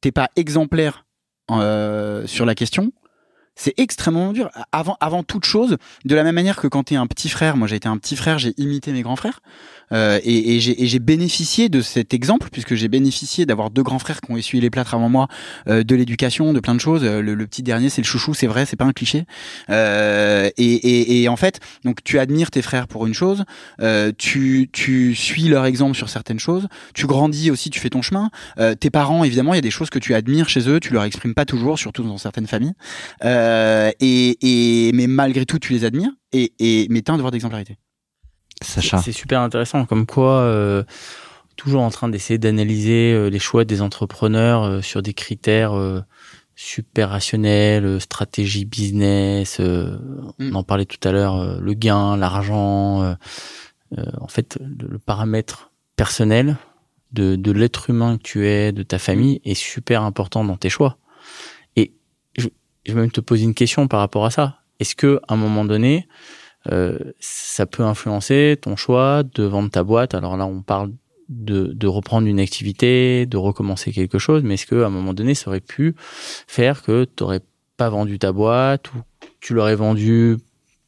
t'es 0.00 0.12
pas 0.12 0.28
exemplaire 0.36 1.04
euh, 1.50 2.26
sur 2.26 2.46
la 2.46 2.54
question, 2.54 2.92
c'est 3.56 3.74
extrêmement 3.76 4.32
dur. 4.32 4.50
Avant, 4.72 4.96
avant 5.00 5.22
toute 5.22 5.44
chose, 5.44 5.76
de 6.04 6.14
la 6.14 6.24
même 6.24 6.34
manière 6.34 6.56
que 6.56 6.66
quand 6.66 6.84
tu 6.84 6.94
es 6.94 6.96
un 6.96 7.06
petit 7.06 7.28
frère, 7.28 7.56
moi 7.56 7.68
j'ai 7.68 7.76
été 7.76 7.88
un 7.88 7.96
petit 7.98 8.16
frère, 8.16 8.38
j'ai 8.38 8.54
imité 8.56 8.92
mes 8.92 9.02
grands 9.02 9.16
frères, 9.16 9.40
euh, 9.92 10.18
et, 10.24 10.56
et 10.56 10.60
j'ai 10.60 10.98
bénéficié 10.98 11.68
de 11.68 11.80
cet 11.80 12.14
exemple, 12.14 12.48
puisque 12.50 12.74
j'ai 12.74 12.88
bénéficié 12.88 13.46
d'avoir 13.46 13.70
deux 13.70 13.82
grands 13.82 13.98
frères 13.98 14.20
qui 14.20 14.30
ont 14.32 14.36
essuyé 14.36 14.62
les 14.62 14.70
plâtres 14.70 14.94
avant 14.94 15.08
moi, 15.08 15.28
euh, 15.68 15.84
de 15.84 15.94
l'éducation, 15.94 16.52
de 16.52 16.60
plein 16.60 16.74
de 16.74 16.80
choses. 16.80 17.02
Euh, 17.04 17.22
Le, 17.22 17.34
le 17.34 17.46
petit 17.46 17.62
dernier, 17.62 17.90
c'est 17.90 18.02
le 18.02 18.06
chouchou, 18.06 18.34
c'est 18.34 18.46
vrai, 18.46 18.66
c'est 18.66 18.76
pas 18.76 18.84
un 18.84 18.92
cliché. 18.92 19.24
Euh, 19.70 20.50
et, 20.56 20.74
et, 20.74 21.22
et 21.22 21.28
en 21.28 21.36
fait, 21.36 21.60
donc 21.84 22.02
tu 22.04 22.18
admires 22.18 22.50
tes 22.50 22.62
frères 22.62 22.86
pour 22.86 23.06
une 23.06 23.14
chose, 23.14 23.44
euh, 23.80 24.12
tu, 24.16 24.68
tu 24.72 25.14
suis 25.14 25.48
leur 25.48 25.64
exemple 25.64 25.96
sur 25.96 26.08
certaines 26.08 26.40
choses, 26.40 26.66
tu 26.92 27.06
grandis 27.06 27.50
aussi, 27.50 27.70
tu 27.70 27.80
fais 27.80 27.90
ton 27.90 28.02
chemin. 28.02 28.30
Euh, 28.58 28.74
tes 28.74 28.90
parents, 28.90 29.24
évidemment, 29.24 29.54
il 29.54 29.56
y 29.56 29.58
a 29.58 29.62
des 29.62 29.70
choses 29.70 29.90
que 29.90 29.98
tu 29.98 30.14
admires 30.14 30.48
chez 30.48 30.68
eux, 30.68 30.80
tu 30.80 30.92
leur 30.92 31.04
exprimes 31.04 31.34
pas 31.34 31.44
toujours, 31.44 31.78
surtout 31.78 32.02
dans 32.02 32.18
certaines 32.18 32.46
familles. 32.46 32.74
Et, 34.00 34.38
et 34.88 34.92
mais 34.92 35.06
malgré 35.06 35.46
tout, 35.46 35.58
tu 35.58 35.72
les 35.72 35.84
admires. 35.84 36.10
Et, 36.32 36.52
et 36.58 36.86
mais 36.90 37.02
t'as 37.02 37.12
un 37.12 37.16
devoir 37.16 37.30
d'exemplarité. 37.32 37.76
Sacha. 38.62 38.98
C'est 38.98 39.12
super 39.12 39.40
intéressant, 39.40 39.84
comme 39.84 40.06
quoi 40.06 40.38
euh, 40.38 40.84
toujours 41.56 41.82
en 41.82 41.90
train 41.90 42.08
d'essayer 42.08 42.38
d'analyser 42.38 43.12
euh, 43.12 43.28
les 43.28 43.38
choix 43.38 43.64
des 43.64 43.82
entrepreneurs 43.82 44.62
euh, 44.64 44.80
sur 44.80 45.02
des 45.02 45.14
critères 45.14 45.74
euh, 45.74 46.00
super 46.56 47.10
rationnels, 47.10 47.84
euh, 47.84 48.00
stratégie 48.00 48.64
business. 48.64 49.58
euh, 49.60 49.98
Mm. 50.38 50.50
On 50.52 50.54
en 50.56 50.62
parlait 50.64 50.84
tout 50.86 51.08
à 51.08 51.12
l'heure, 51.12 51.36
euh, 51.36 51.60
le 51.60 51.74
gain, 51.74 52.16
l'argent. 52.16 53.02
euh, 53.02 53.14
euh, 53.98 54.04
en 54.20 54.28
fait, 54.28 54.58
le, 54.60 54.88
le 54.88 54.98
paramètre 54.98 55.70
personnel 55.96 56.56
de, 57.12 57.36
de 57.36 57.52
l'être 57.52 57.90
humain 57.90 58.16
que 58.16 58.22
tu 58.22 58.46
es, 58.48 58.72
de 58.72 58.82
ta 58.82 58.98
famille, 58.98 59.40
est 59.44 59.54
super 59.54 60.02
important 60.02 60.44
dans 60.44 60.56
tes 60.56 60.70
choix. 60.70 60.96
Je, 62.86 62.92
vais 62.92 63.00
même 63.00 63.10
te 63.10 63.20
poser 63.20 63.44
une 63.44 63.54
question 63.54 63.88
par 63.88 64.00
rapport 64.00 64.24
à 64.24 64.30
ça. 64.30 64.60
Est-ce 64.80 64.94
que 64.94 65.20
à 65.28 65.34
un 65.34 65.36
moment 65.36 65.64
donné, 65.64 66.08
euh, 66.72 66.98
ça 67.20 67.66
peut 67.66 67.82
influencer 67.82 68.58
ton 68.60 68.76
choix 68.76 69.22
de 69.22 69.44
vendre 69.44 69.70
ta 69.70 69.82
boîte? 69.82 70.14
Alors 70.14 70.36
là, 70.36 70.46
on 70.46 70.62
parle 70.62 70.92
de, 71.28 71.72
de 71.72 71.86
reprendre 71.86 72.26
une 72.26 72.40
activité, 72.40 73.26
de 73.26 73.36
recommencer 73.36 73.92
quelque 73.92 74.18
chose, 74.18 74.42
mais 74.42 74.54
est-ce 74.54 74.66
qu'à 74.66 74.86
un 74.86 74.90
moment 74.90 75.14
donné, 75.14 75.34
ça 75.34 75.48
aurait 75.48 75.60
pu 75.60 75.94
faire 76.46 76.82
que 76.82 77.04
tu 77.04 77.22
n'aurais 77.22 77.40
pas 77.76 77.88
vendu 77.88 78.18
ta 78.18 78.32
boîte 78.32 78.92
ou 78.94 78.98
tu 79.40 79.54
l'aurais 79.54 79.76
vendu 79.76 80.36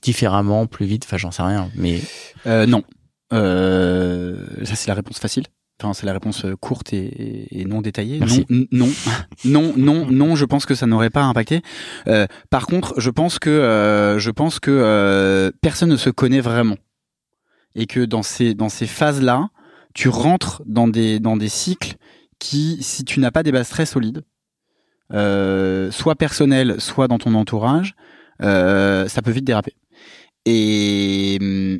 différemment, 0.03 0.67
plus 0.67 0.87
vite? 0.87 1.05
Enfin, 1.07 1.17
j'en 1.17 1.31
sais 1.31 1.43
rien. 1.43 1.71
Mais 1.75 2.01
Euh, 2.47 2.67
non. 2.67 2.85
Euh, 3.33 4.37
ça 4.65 4.77
c'est 4.77 4.89
la 4.89 4.95
réponse 4.95 5.19
facile. 5.19 5.45
Enfin, 5.81 5.93
c'est 5.93 6.07
la 6.07 6.15
réponse 6.15 6.45
euh, 6.47 6.57
courte 6.57 6.93
et, 6.95 7.61
et 7.61 7.65
non 7.67 7.83
détaillée. 7.83 8.19
Merci. 8.19 8.47
Non, 8.49 8.67
non, 8.73 8.89
non, 9.45 9.75
non, 9.77 10.07
non. 10.11 10.37
Je 10.37 10.45
pense 10.47 10.65
que 10.65 10.75
ça 10.75 10.87
n'aurait 10.87 11.11
pas 11.11 11.25
impacté. 11.25 11.63
Euh, 12.07 12.27
par 12.51 12.67
contre, 12.67 12.95
je 12.99 13.11
pense 13.11 13.39
que 13.39 13.51
euh, 13.51 14.19
je 14.19 14.31
pense 14.31 14.59
que 14.59 14.71
euh, 14.71 15.51
personne 15.61 15.91
ne 15.91 15.97
se 15.97 16.09
connaît 16.11 16.41
vraiment 16.41 16.77
et 17.75 17.87
que 17.87 18.01
dans 18.01 18.23
ces 18.23 18.55
dans 18.55 18.71
ces 18.71 18.87
phases 18.87 19.21
là, 19.21 19.51
tu 19.95 20.09
rentres 20.09 20.63
dans 20.67 20.89
des 20.89 21.21
dans 21.21 21.37
des 21.37 21.51
cycles 21.51 21.97
qui, 22.39 22.79
si 22.83 23.05
tu 23.05 23.21
n'as 23.21 23.31
pas 23.31 23.43
des 23.43 23.53
bases 23.53 23.69
très 23.69 23.87
solides, 23.87 24.23
euh, 25.13 25.91
soit 25.91 26.17
personnelles, 26.17 26.81
soit 26.81 27.09
dans 27.09 27.19
ton 27.19 27.35
entourage, 27.35 27.95
euh, 28.43 29.09
ça 29.09 29.23
peut 29.23 29.31
vite 29.31 29.45
déraper. 29.45 29.75
Et 30.45 31.39
hum, 31.41 31.79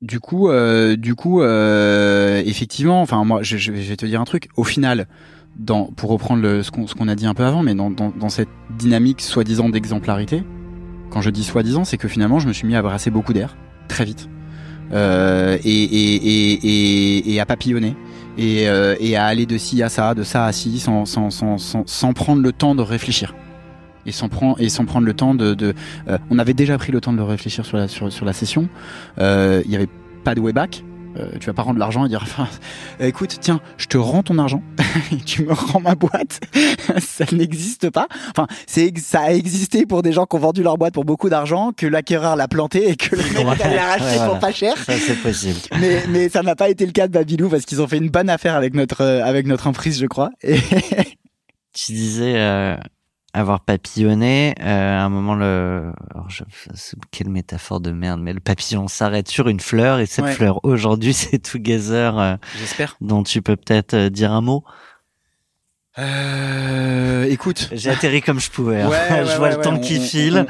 du 0.00 0.20
coup, 0.20 0.48
euh, 0.48 0.96
du 0.96 1.14
coup, 1.14 1.42
euh, 1.42 2.42
effectivement, 2.46 3.02
enfin 3.02 3.24
moi, 3.24 3.42
je, 3.42 3.56
je 3.56 3.72
vais 3.72 3.96
te 3.96 4.06
dire 4.06 4.20
un 4.20 4.24
truc. 4.24 4.48
Au 4.56 4.64
final, 4.64 5.08
dans, 5.58 5.86
pour 5.86 6.10
reprendre 6.10 6.42
le, 6.42 6.62
ce 6.62 6.70
qu'on 6.70 7.08
a 7.08 7.14
dit 7.14 7.26
un 7.26 7.34
peu 7.34 7.44
avant, 7.44 7.62
mais 7.62 7.74
dans, 7.74 7.90
dans, 7.90 8.10
dans 8.10 8.28
cette 8.28 8.48
dynamique 8.78 9.20
soi-disant 9.20 9.68
d'exemplarité, 9.68 10.44
quand 11.10 11.20
je 11.20 11.30
dis 11.30 11.42
soi-disant, 11.42 11.84
c'est 11.84 11.96
que 11.96 12.08
finalement, 12.08 12.38
je 12.38 12.48
me 12.48 12.52
suis 12.52 12.66
mis 12.66 12.76
à 12.76 12.82
brasser 12.82 13.10
beaucoup 13.10 13.32
d'air 13.32 13.56
très 13.88 14.04
vite 14.04 14.28
euh, 14.92 15.58
et, 15.64 15.82
et, 15.82 16.14
et, 16.66 17.34
et, 17.34 17.40
à 17.40 17.46
papillonner 17.46 17.96
et, 18.36 18.68
euh, 18.68 18.94
et 19.00 19.16
à 19.16 19.24
aller 19.24 19.46
de 19.46 19.58
ci 19.58 19.82
à 19.82 19.88
ça, 19.88 20.14
de 20.14 20.22
ça 20.22 20.44
à 20.44 20.52
ci, 20.52 20.78
sans, 20.78 21.06
sans, 21.06 21.30
sans, 21.30 21.58
sans 21.58 22.12
prendre 22.12 22.42
le 22.42 22.52
temps 22.52 22.74
de 22.74 22.82
réfléchir. 22.82 23.34
Et 24.06 24.12
sans, 24.12 24.28
prendre, 24.28 24.60
et 24.60 24.68
sans 24.68 24.84
prendre 24.84 25.06
le 25.06 25.14
temps 25.14 25.34
de... 25.34 25.54
de 25.54 25.74
euh, 26.08 26.18
on 26.30 26.38
avait 26.38 26.54
déjà 26.54 26.78
pris 26.78 26.92
le 26.92 27.00
temps 27.00 27.12
de 27.12 27.18
le 27.18 27.24
réfléchir 27.24 27.66
sur 27.66 27.76
la, 27.76 27.88
sur, 27.88 28.12
sur 28.12 28.24
la 28.24 28.32
session. 28.32 28.68
Euh, 29.18 29.62
Il 29.66 29.70
y 29.70 29.76
avait 29.76 29.88
pas 30.24 30.34
de 30.34 30.40
way 30.40 30.52
back. 30.52 30.82
Euh, 31.16 31.30
tu 31.40 31.46
vas 31.46 31.54
pas 31.54 31.62
rendre 31.62 31.78
l'argent 31.78 32.04
et 32.04 32.08
dire 32.08 32.20
enfin, 32.22 32.46
euh, 33.00 33.06
écoute 33.06 33.38
tiens 33.40 33.60
je 33.78 33.86
te 33.86 33.96
rends 33.96 34.22
ton 34.22 34.36
argent 34.38 34.62
et 35.12 35.16
tu 35.16 35.42
me 35.42 35.54
rends 35.54 35.80
ma 35.80 35.94
boîte 35.94 36.38
ça 36.98 37.24
n'existe 37.32 37.88
pas 37.88 38.06
enfin 38.30 38.46
c'est 38.66 38.92
ça 38.98 39.20
a 39.22 39.32
existé 39.32 39.86
pour 39.86 40.02
des 40.02 40.12
gens 40.12 40.26
qui 40.26 40.36
ont 40.36 40.40
vendu 40.40 40.62
leur 40.62 40.76
boîte 40.76 40.92
pour 40.92 41.06
beaucoup 41.06 41.30
d'argent 41.30 41.72
que 41.74 41.86
l'acquéreur 41.86 42.36
l'a 42.36 42.46
planté 42.46 42.90
et 42.90 42.94
que 42.96 43.16
le 43.16 43.22
mec 43.22 43.58
la 43.58 43.86
racheter 43.86 44.04
Ouais, 44.04 44.16
voilà. 44.16 44.28
pour 44.28 44.38
pas 44.38 44.52
cher 44.52 44.76
Ça, 44.76 44.92
c'est 44.98 45.16
possible. 45.20 45.58
mais, 45.80 46.04
mais 46.10 46.28
ça 46.28 46.42
n'a 46.42 46.54
pas 46.54 46.68
été 46.68 46.84
le 46.84 46.92
cas 46.92 47.08
de 47.08 47.12
Babylou 47.14 47.48
parce 47.48 47.64
qu'ils 47.64 47.80
ont 47.80 47.88
fait 47.88 47.96
une 47.98 48.10
bonne 48.10 48.28
affaire 48.28 48.54
avec 48.54 48.74
notre, 48.74 49.00
euh, 49.00 49.24
avec 49.24 49.46
notre 49.46 49.66
emprise, 49.66 49.98
je 49.98 50.06
crois. 50.06 50.30
Et 50.42 50.58
Tu 51.72 51.92
disais 51.92 52.34
euh, 52.36 52.76
avoir 53.38 53.60
papillonné. 53.60 54.54
euh, 54.60 54.98
à 54.98 55.02
un 55.04 55.08
moment, 55.08 55.34
le. 55.34 55.92
Alors, 56.14 56.28
je... 56.28 56.44
Quelle 57.10 57.28
métaphore 57.30 57.80
de 57.80 57.90
merde, 57.92 58.20
mais 58.20 58.32
le 58.32 58.40
papillon 58.40 58.88
s'arrête 58.88 59.28
sur 59.28 59.48
une 59.48 59.60
fleur 59.60 59.98
et 60.00 60.06
cette 60.06 60.24
Ouais. 60.26 60.32
fleur 60.32 60.60
aujourd'hui, 60.64 61.12
c'est 61.14 61.38
Together, 61.38 62.18
euh, 62.18 62.36
j'espère. 62.58 62.96
dont 63.00 63.22
tu 63.22 63.40
peux 63.42 63.56
peut-être 63.56 63.94
euh, 63.94 64.10
dire 64.10 64.32
un 64.32 64.40
mot. 64.40 64.64
Euh, 65.98 67.24
écoute. 67.24 67.68
J'ai 67.72 67.90
atterri 67.90 68.22
comme 68.22 68.38
je 68.40 68.50
pouvais. 68.50 68.82
hein. 68.82 68.88
Ouais, 68.88 69.24
je 69.26 69.36
vois 69.36 69.50
le 69.50 69.60
temps 69.60 69.78
qui 69.78 69.98
file. 70.00 70.46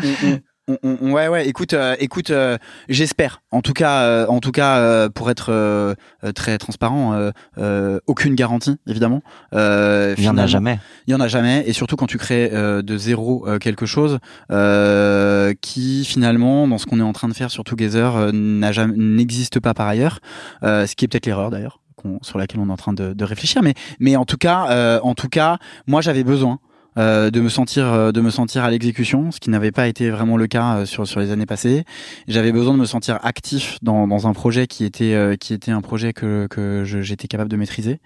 On- 0.82 1.12
ouais, 1.12 1.28
ouais. 1.28 1.48
Écoute, 1.48 1.72
euh, 1.72 1.96
écoute. 1.98 2.30
euh, 2.30 2.58
j'espère. 2.88 3.40
En 3.50 3.62
tout 3.62 3.72
cas, 3.72 4.02
euh, 4.02 4.26
en 4.28 4.40
tout 4.40 4.52
cas, 4.52 4.78
euh, 4.78 5.08
pour 5.08 5.30
être 5.30 5.50
euh, 5.52 5.94
euh, 6.24 6.32
très 6.32 6.58
transparent, 6.58 7.14
euh, 7.14 7.30
euh, 7.58 7.98
aucune 8.06 8.34
garantie, 8.34 8.76
évidemment. 8.86 9.22
Euh, 9.54 10.14
Il 10.18 10.24
y 10.24 10.28
en 10.28 10.36
a 10.38 10.46
jamais. 10.46 10.78
Il 11.06 11.12
y 11.12 11.14
en 11.14 11.20
a 11.20 11.28
jamais, 11.28 11.64
et 11.66 11.72
surtout 11.72 11.96
quand 11.96 12.06
tu 12.06 12.18
crées 12.18 12.50
euh, 12.52 12.82
de 12.82 12.96
zéro 12.98 13.46
euh, 13.48 13.58
quelque 13.58 13.86
chose 13.86 14.18
euh, 14.50 15.54
qui 15.60 16.04
finalement, 16.04 16.68
dans 16.68 16.78
ce 16.78 16.86
qu'on 16.86 16.98
est 17.00 17.02
en 17.02 17.12
train 17.12 17.28
de 17.28 17.34
faire 17.34 17.50
sur 17.50 17.64
Together, 17.64 18.16
euh, 18.16 18.30
n'existe 18.32 19.60
pas 19.60 19.74
par 19.74 19.86
ailleurs, 19.88 20.20
euh, 20.62 20.86
ce 20.86 20.94
qui 20.96 21.04
est 21.04 21.08
peut-être 21.08 21.26
l'erreur 21.26 21.50
d'ailleurs 21.50 21.80
sur 22.22 22.38
laquelle 22.38 22.60
on 22.60 22.68
est 22.68 22.72
en 22.72 22.76
train 22.76 22.92
de, 22.92 23.12
de 23.12 23.24
réfléchir. 23.24 23.60
Mais, 23.60 23.74
mais 23.98 24.14
en 24.14 24.24
tout 24.24 24.36
cas, 24.36 24.70
euh, 24.70 25.00
en 25.02 25.14
tout 25.14 25.28
cas, 25.28 25.58
moi 25.88 26.00
j'avais 26.00 26.22
besoin. 26.22 26.60
Euh, 26.98 27.30
de 27.30 27.40
me 27.40 27.48
sentir 27.48 27.86
euh, 27.92 28.12
de 28.12 28.20
me 28.20 28.30
sentir 28.30 28.64
à 28.64 28.70
l'exécution, 28.70 29.30
ce 29.30 29.40
qui 29.40 29.50
n'avait 29.50 29.72
pas 29.72 29.88
été 29.88 30.10
vraiment 30.10 30.36
le 30.36 30.46
cas 30.46 30.78
euh, 30.78 30.84
sur 30.84 31.06
sur 31.06 31.20
les 31.20 31.30
années 31.30 31.46
passées. 31.46 31.84
J'avais 32.26 32.52
besoin 32.52 32.74
de 32.74 32.78
me 32.80 32.84
sentir 32.84 33.18
actif 33.22 33.78
dans, 33.82 34.06
dans 34.06 34.26
un 34.26 34.32
projet 34.32 34.66
qui 34.66 34.84
était 34.84 35.14
euh, 35.14 35.36
qui 35.36 35.54
était 35.54 35.70
un 35.70 35.80
projet 35.80 36.12
que 36.12 36.46
que 36.50 36.82
j'étais 36.84 37.28
capable 37.28 37.50
de 37.50 37.56
maîtriser. 37.56 38.00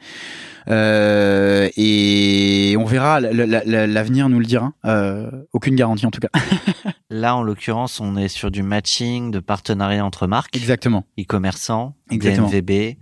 Euh, 0.68 1.68
et 1.76 2.76
on 2.78 2.84
verra, 2.84 3.20
l'avenir 3.20 4.28
nous 4.28 4.38
le 4.38 4.44
dira. 4.44 4.72
Euh, 4.84 5.30
aucune 5.52 5.74
garantie 5.74 6.06
en 6.06 6.10
tout 6.10 6.20
cas. 6.20 6.28
Là, 7.10 7.36
en 7.36 7.42
l'occurrence, 7.42 8.00
on 8.00 8.16
est 8.16 8.28
sur 8.28 8.50
du 8.50 8.62
matching, 8.62 9.30
de 9.30 9.38
partenariat 9.38 10.04
entre 10.04 10.26
marques, 10.26 10.56
Exactement. 10.56 11.04
e-commerçants, 11.18 11.94
Exactement. 12.10 12.48
DNVB, 12.48 12.96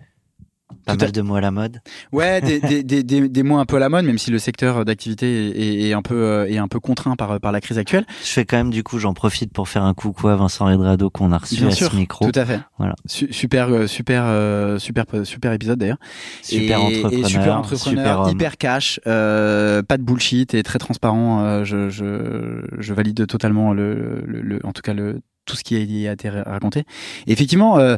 pas 0.86 0.96
mal 0.96 1.12
de 1.12 1.20
mots 1.22 1.34
à 1.36 1.40
la 1.40 1.50
mode. 1.50 1.80
Ouais, 2.12 2.40
des, 2.40 2.60
des, 2.60 2.82
des, 2.82 3.02
des, 3.02 3.28
des 3.28 3.42
mots 3.42 3.58
un 3.58 3.64
peu 3.66 3.76
à 3.76 3.78
la 3.78 3.88
mode, 3.88 4.04
même 4.04 4.18
si 4.18 4.30
le 4.30 4.38
secteur 4.38 4.84
d'activité 4.84 5.48
est, 5.50 5.88
est, 5.88 5.92
un 5.92 6.02
peu 6.02 6.14
euh, 6.14 6.46
est 6.48 6.58
un 6.58 6.68
peu 6.68 6.80
contraint 6.80 7.16
par 7.16 7.40
par 7.40 7.52
la 7.52 7.60
crise 7.60 7.78
actuelle. 7.78 8.04
Je 8.22 8.28
fais 8.28 8.44
quand 8.44 8.56
même 8.56 8.70
du 8.70 8.82
coup, 8.82 8.98
j'en 8.98 9.14
profite 9.14 9.52
pour 9.52 9.68
faire 9.68 9.82
un 9.84 9.94
coucou 9.94 10.28
à 10.28 10.36
Vincent 10.36 10.66
Redrado 10.66 11.10
qu'on 11.10 11.32
a 11.32 11.38
reçu 11.38 11.56
Bien 11.56 11.68
à 11.68 11.70
sûr, 11.70 11.90
ce 11.90 11.96
micro. 11.96 12.30
Tout 12.30 12.38
à 12.38 12.44
fait. 12.44 12.60
Voilà. 12.78 12.94
Su- 13.06 13.32
super 13.32 13.68
euh, 13.68 13.86
super 13.86 14.22
euh, 14.26 14.78
super 14.78 15.04
super 15.24 15.52
épisode 15.52 15.78
d'ailleurs. 15.78 15.98
Super 16.42 16.78
et, 16.78 16.82
entrepreneur, 16.82 17.12
et 17.26 17.28
super 17.28 17.56
entrepreneur, 17.58 18.24
super 18.24 18.32
hyper 18.32 18.56
cash, 18.56 19.00
euh, 19.06 19.82
pas 19.82 19.96
de 19.96 20.02
bullshit 20.02 20.54
et 20.54 20.62
très 20.62 20.78
transparent. 20.78 21.44
euh, 21.44 21.64
je, 21.64 21.88
je, 21.90 22.62
je 22.78 22.94
valide 22.94 23.26
totalement 23.26 23.72
le, 23.72 24.22
le, 24.26 24.40
le- 24.40 24.60
en 24.64 24.72
tout 24.72 24.82
cas 24.82 24.94
le 24.94 25.20
tout 25.46 25.56
ce 25.56 25.64
qui 25.64 25.74
a 26.06 26.12
été 26.12 26.28
raconté. 26.28 26.84
Effectivement. 27.26 27.78
Euh, 27.78 27.96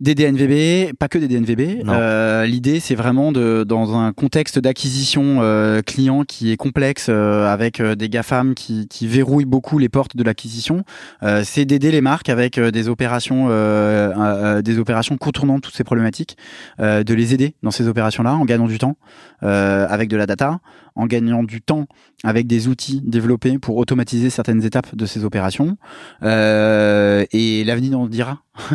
des 0.00 0.14
DNVB, 0.14 0.92
pas 0.98 1.08
que 1.08 1.18
des 1.18 1.28
DNVB. 1.28 1.86
Euh, 1.88 2.46
L'idée, 2.46 2.80
c'est 2.80 2.96
vraiment 2.96 3.30
de, 3.30 3.64
dans 3.66 3.96
un 3.96 4.12
contexte 4.12 4.58
d'acquisition 4.58 5.38
euh, 5.40 5.82
client 5.82 6.24
qui 6.24 6.50
est 6.50 6.56
complexe, 6.56 7.06
euh, 7.08 7.46
avec 7.46 7.80
euh, 7.80 7.94
des 7.94 8.08
GAFAM 8.08 8.54
qui, 8.54 8.88
qui 8.88 9.06
verrouillent 9.06 9.44
beaucoup 9.44 9.78
les 9.78 9.88
portes 9.88 10.16
de 10.16 10.24
l'acquisition, 10.24 10.84
euh, 11.22 11.42
c'est 11.44 11.64
d'aider 11.64 11.92
les 11.92 12.00
marques 12.00 12.28
avec 12.28 12.58
euh, 12.58 12.72
des 12.72 12.88
opérations, 12.88 13.46
euh, 13.48 14.10
euh, 14.10 14.12
euh, 14.16 14.62
des 14.62 14.78
opérations 14.78 15.16
contournant 15.16 15.60
toutes 15.60 15.76
ces 15.76 15.84
problématiques, 15.84 16.36
euh, 16.80 17.04
de 17.04 17.14
les 17.14 17.32
aider 17.32 17.54
dans 17.62 17.70
ces 17.70 17.86
opérations-là 17.86 18.34
en 18.34 18.44
gagnant 18.44 18.66
du 18.66 18.78
temps 18.78 18.96
euh, 19.44 19.86
avec 19.88 20.08
de 20.08 20.16
la 20.16 20.26
data, 20.26 20.58
en 20.96 21.06
gagnant 21.06 21.42
du 21.42 21.60
temps 21.60 21.86
avec 22.22 22.46
des 22.46 22.68
outils 22.68 23.00
développés 23.04 23.58
pour 23.58 23.76
automatiser 23.76 24.30
certaines 24.30 24.64
étapes 24.64 24.94
de 24.94 25.06
ces 25.06 25.24
opérations. 25.24 25.76
Euh, 26.22 27.24
et 27.32 27.64
l'avenir 27.64 27.92
nous 27.92 28.04
le 28.04 28.10
dira. 28.10 28.42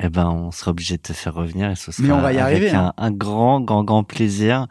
Eh 0.00 0.08
ben, 0.08 0.26
on 0.26 0.50
sera 0.50 0.72
obligé 0.72 0.96
de 0.96 1.02
te 1.02 1.12
faire 1.12 1.34
revenir 1.34 1.70
et 1.70 1.76
ce 1.76 1.92
sera 1.92 2.08
Mais 2.08 2.12
on 2.12 2.20
va 2.20 2.32
y 2.32 2.38
avec 2.38 2.56
arriver, 2.56 2.70
un, 2.70 2.86
hein. 2.86 2.94
un 2.96 3.12
grand, 3.12 3.60
grand, 3.60 3.84
grand 3.84 4.02
plaisir. 4.02 4.66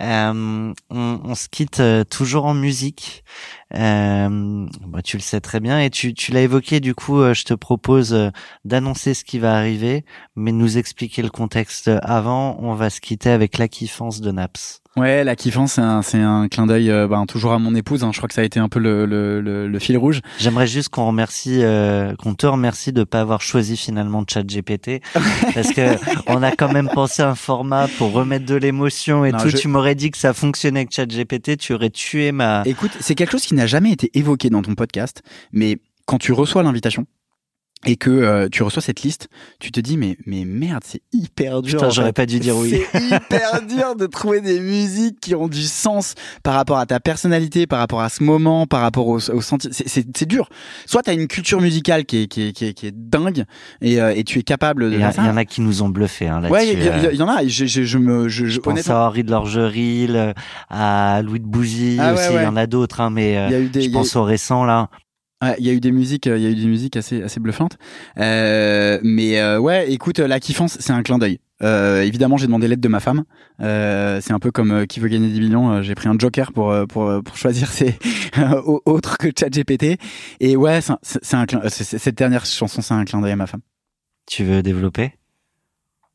Euh, 0.00 0.72
on, 0.90 1.20
on 1.24 1.34
se 1.34 1.48
quitte 1.48 1.80
euh, 1.80 2.04
toujours 2.04 2.44
en 2.44 2.54
musique. 2.54 3.24
Euh, 3.74 4.66
bah, 4.86 5.02
tu 5.02 5.16
le 5.16 5.22
sais 5.22 5.40
très 5.40 5.60
bien 5.60 5.80
et 5.80 5.90
tu, 5.90 6.14
tu 6.14 6.32
l'as 6.32 6.40
évoqué. 6.42 6.80
Du 6.80 6.94
coup, 6.94 7.20
euh, 7.20 7.34
je 7.34 7.44
te 7.44 7.54
propose 7.54 8.12
euh, 8.14 8.30
d'annoncer 8.64 9.14
ce 9.14 9.24
qui 9.24 9.38
va 9.38 9.56
arriver, 9.56 10.04
mais 10.36 10.52
de 10.52 10.56
nous 10.56 10.78
expliquer 10.78 11.22
le 11.22 11.30
contexte 11.30 11.90
avant. 12.02 12.56
On 12.60 12.74
va 12.74 12.90
se 12.90 13.00
quitter 13.00 13.30
avec 13.30 13.58
la 13.58 13.68
kiffance 13.68 14.20
de 14.20 14.30
Naps. 14.30 14.80
Ouais, 14.96 15.22
la 15.22 15.36
kiffance, 15.36 15.74
c'est 15.74 15.80
un, 15.80 16.02
c'est 16.02 16.18
un 16.20 16.48
clin 16.48 16.66
d'œil 16.66 16.90
euh, 16.90 17.06
ben, 17.06 17.24
toujours 17.26 17.52
à 17.52 17.60
mon 17.60 17.72
épouse. 17.76 18.02
hein. 18.02 18.10
Je 18.12 18.16
crois 18.18 18.26
que 18.28 18.34
ça 18.34 18.40
a 18.40 18.44
été 18.44 18.58
un 18.58 18.68
peu 18.68 18.80
le, 18.80 19.06
le, 19.06 19.40
le, 19.40 19.68
le 19.68 19.78
fil 19.78 19.96
rouge. 19.96 20.22
J'aimerais 20.40 20.66
juste 20.66 20.88
qu'on 20.88 21.06
remercie, 21.06 21.62
euh, 21.62 22.16
qu'on 22.16 22.34
te 22.34 22.46
remercie 22.46 22.92
de 22.92 23.04
pas 23.04 23.20
avoir 23.20 23.40
choisi 23.40 23.76
finalement 23.76 24.24
ChatGPT, 24.28 25.00
parce 25.54 25.72
que 25.72 25.96
on 26.26 26.42
a 26.42 26.50
quand 26.50 26.72
même 26.72 26.88
pensé 26.92 27.22
un 27.22 27.36
format 27.36 27.86
pour 27.96 28.10
remettre 28.12 28.44
de 28.46 28.56
l'émotion 28.56 29.24
et 29.24 29.30
Non, 29.30 29.38
tout. 29.38 29.50
je- 29.50 29.56
Tu 29.58 29.68
m'aurais 29.68 29.94
dit 29.94 30.10
que 30.10 30.18
ça 30.18 30.32
fonctionnait 30.34 30.80
avec 30.80 30.92
ChatGPT, 30.92 31.56
tu 31.58 31.74
aurais 31.74 31.90
tué 31.90 32.32
ma. 32.32 32.62
Écoute, 32.66 32.90
c'est 32.98 33.14
quelque 33.14 33.30
chose 33.30 33.44
qui 33.46 33.54
n'a 33.58 33.66
jamais 33.66 33.92
été 33.92 34.10
évoqué 34.14 34.50
dans 34.50 34.62
ton 34.62 34.74
podcast, 34.74 35.22
mais 35.52 35.78
quand 36.06 36.18
tu 36.18 36.32
reçois 36.32 36.62
l'invitation 36.62 37.06
et 37.86 37.96
que 37.96 38.10
euh, 38.10 38.48
tu 38.50 38.62
reçois 38.64 38.82
cette 38.82 39.02
liste, 39.02 39.28
tu 39.60 39.70
te 39.70 39.78
dis 39.78 39.96
mais 39.96 40.16
mais 40.26 40.44
merde, 40.44 40.82
c'est 40.84 41.00
hyper 41.12 41.62
dur. 41.62 41.74
Putain, 41.78 41.90
j'aurais 41.90 42.12
pas 42.12 42.26
dû 42.26 42.40
dire 42.40 42.56
oui. 42.56 42.82
C'est 42.92 43.00
hyper 43.00 43.62
dur 43.68 43.94
de 43.94 44.06
trouver 44.06 44.40
des 44.40 44.58
musiques 44.58 45.20
qui 45.20 45.34
ont 45.36 45.46
du 45.46 45.62
sens 45.62 46.14
par 46.42 46.54
rapport 46.54 46.78
à 46.78 46.86
ta 46.86 46.98
personnalité, 46.98 47.66
par 47.68 47.78
rapport 47.78 48.00
à 48.00 48.08
ce 48.08 48.22
moment, 48.24 48.66
par 48.66 48.80
rapport 48.80 49.06
au, 49.06 49.16
au 49.30 49.40
senti. 49.40 49.68
C'est 49.72 50.26
dur. 50.28 50.48
Soit 50.86 51.04
tu 51.04 51.10
as 51.10 51.12
une 51.12 51.28
culture 51.28 51.60
musicale 51.60 52.04
qui 52.04 52.22
est 52.22 52.26
qui 52.26 52.48
est 52.48 52.52
qui 52.52 52.64
est, 52.66 52.74
qui 52.74 52.86
est 52.88 52.94
dingue 52.94 53.44
et 53.80 54.00
euh, 54.00 54.12
et 54.14 54.24
tu 54.24 54.40
es 54.40 54.42
capable 54.42 54.90
de 54.90 54.96
Il 54.96 55.00
y, 55.00 55.04
en 55.04 55.36
a 55.36 55.44
qui 55.44 55.60
nous 55.60 55.82
ont 55.82 55.88
bluffé 55.88 56.26
hein, 56.26 56.40
là-dessus. 56.40 56.52
Ouais, 56.52 56.72
il 56.72 56.80
y, 56.80 56.84
y 56.84 56.88
euh. 56.88 57.10
il 57.12 57.18
y 57.18 57.22
en 57.22 57.28
a. 57.28 57.46
Je, 57.46 57.64
je, 57.66 57.82
je 57.84 57.98
me, 57.98 58.28
je, 58.28 58.46
je- 58.46 58.58
pense 58.58 58.72
honnêtement, 58.72 58.96
à 59.04 59.06
Henri 59.08 59.22
de 59.22 59.30
Lorgeril, 59.30 60.16
euh, 60.16 60.32
à 60.68 61.22
Louis 61.22 61.38
de 61.40 61.46
Bougie 61.46 61.96
Ah 62.00 62.14
aussi. 62.14 62.24
Il 62.30 62.36
ouais. 62.36 62.42
y 62.42 62.46
en 62.46 62.56
a 62.56 62.66
d'autres, 62.66 63.00
hein, 63.00 63.10
mais 63.10 63.34
y 63.34 63.36
a 63.36 63.60
eu 63.60 63.68
des, 63.68 63.80
je 63.82 63.86
il 63.86 63.92
y 63.92 63.96
a 63.96 64.00
eu- 64.00 64.02
pense 64.02 64.16
aux 64.16 64.24
récents 64.24 64.64
là. 64.64 64.88
Il 65.58 65.64
y 65.64 65.70
a 65.70 65.72
eu 65.72 65.80
des 65.80 65.92
musiques, 65.92 66.26
euh, 66.26 66.36
il 66.36 66.42
y 66.42 66.46
a 66.46 66.50
eu 66.50 66.54
des 66.56 66.66
musiques 66.66 66.96
assez 66.96 67.22
assez 67.22 67.38
bluffantes. 67.38 67.78
Euh, 68.18 68.98
mais 69.04 69.38
euh, 69.38 69.58
ouais, 69.58 69.90
écoute, 69.92 70.18
la 70.18 70.40
kiffance, 70.40 70.76
c'est 70.80 70.92
un 70.92 71.02
clin 71.02 71.18
d'œil. 71.18 71.38
Évidemment, 71.60 72.36
j'ai 72.36 72.46
demandé 72.46 72.68
l'aide 72.68 72.80
de 72.80 72.88
ma 72.88 73.00
femme. 73.00 73.24
C'est 73.60 74.32
un 74.32 74.38
peu 74.40 74.50
comme 74.50 74.86
qui 74.86 75.00
veut 75.00 75.08
gagner 75.08 75.28
10 75.28 75.40
millions. 75.40 75.82
j'ai 75.82 75.94
pris 75.94 76.08
un 76.08 76.16
joker 76.18 76.52
pour 76.52 76.72
pour 76.88 77.22
pour 77.24 77.36
choisir 77.36 77.68
ces 77.68 77.98
autres 78.86 79.18
que 79.18 79.28
ChatGPT. 79.36 79.98
Et 80.40 80.56
ouais, 80.56 80.80
c'est 81.02 81.34
un- 81.34 81.44
clin- 81.46 81.68
cette 81.68 82.16
dernière 82.16 82.44
chanson, 82.46 82.80
c'est 82.82 82.94
un 82.94 83.04
clin 83.04 83.20
d'œil 83.20 83.32
à 83.32 83.36
ma 83.36 83.46
femme. 83.46 83.60
Tu 84.26 84.44
veux 84.44 84.62
développer? 84.62 85.14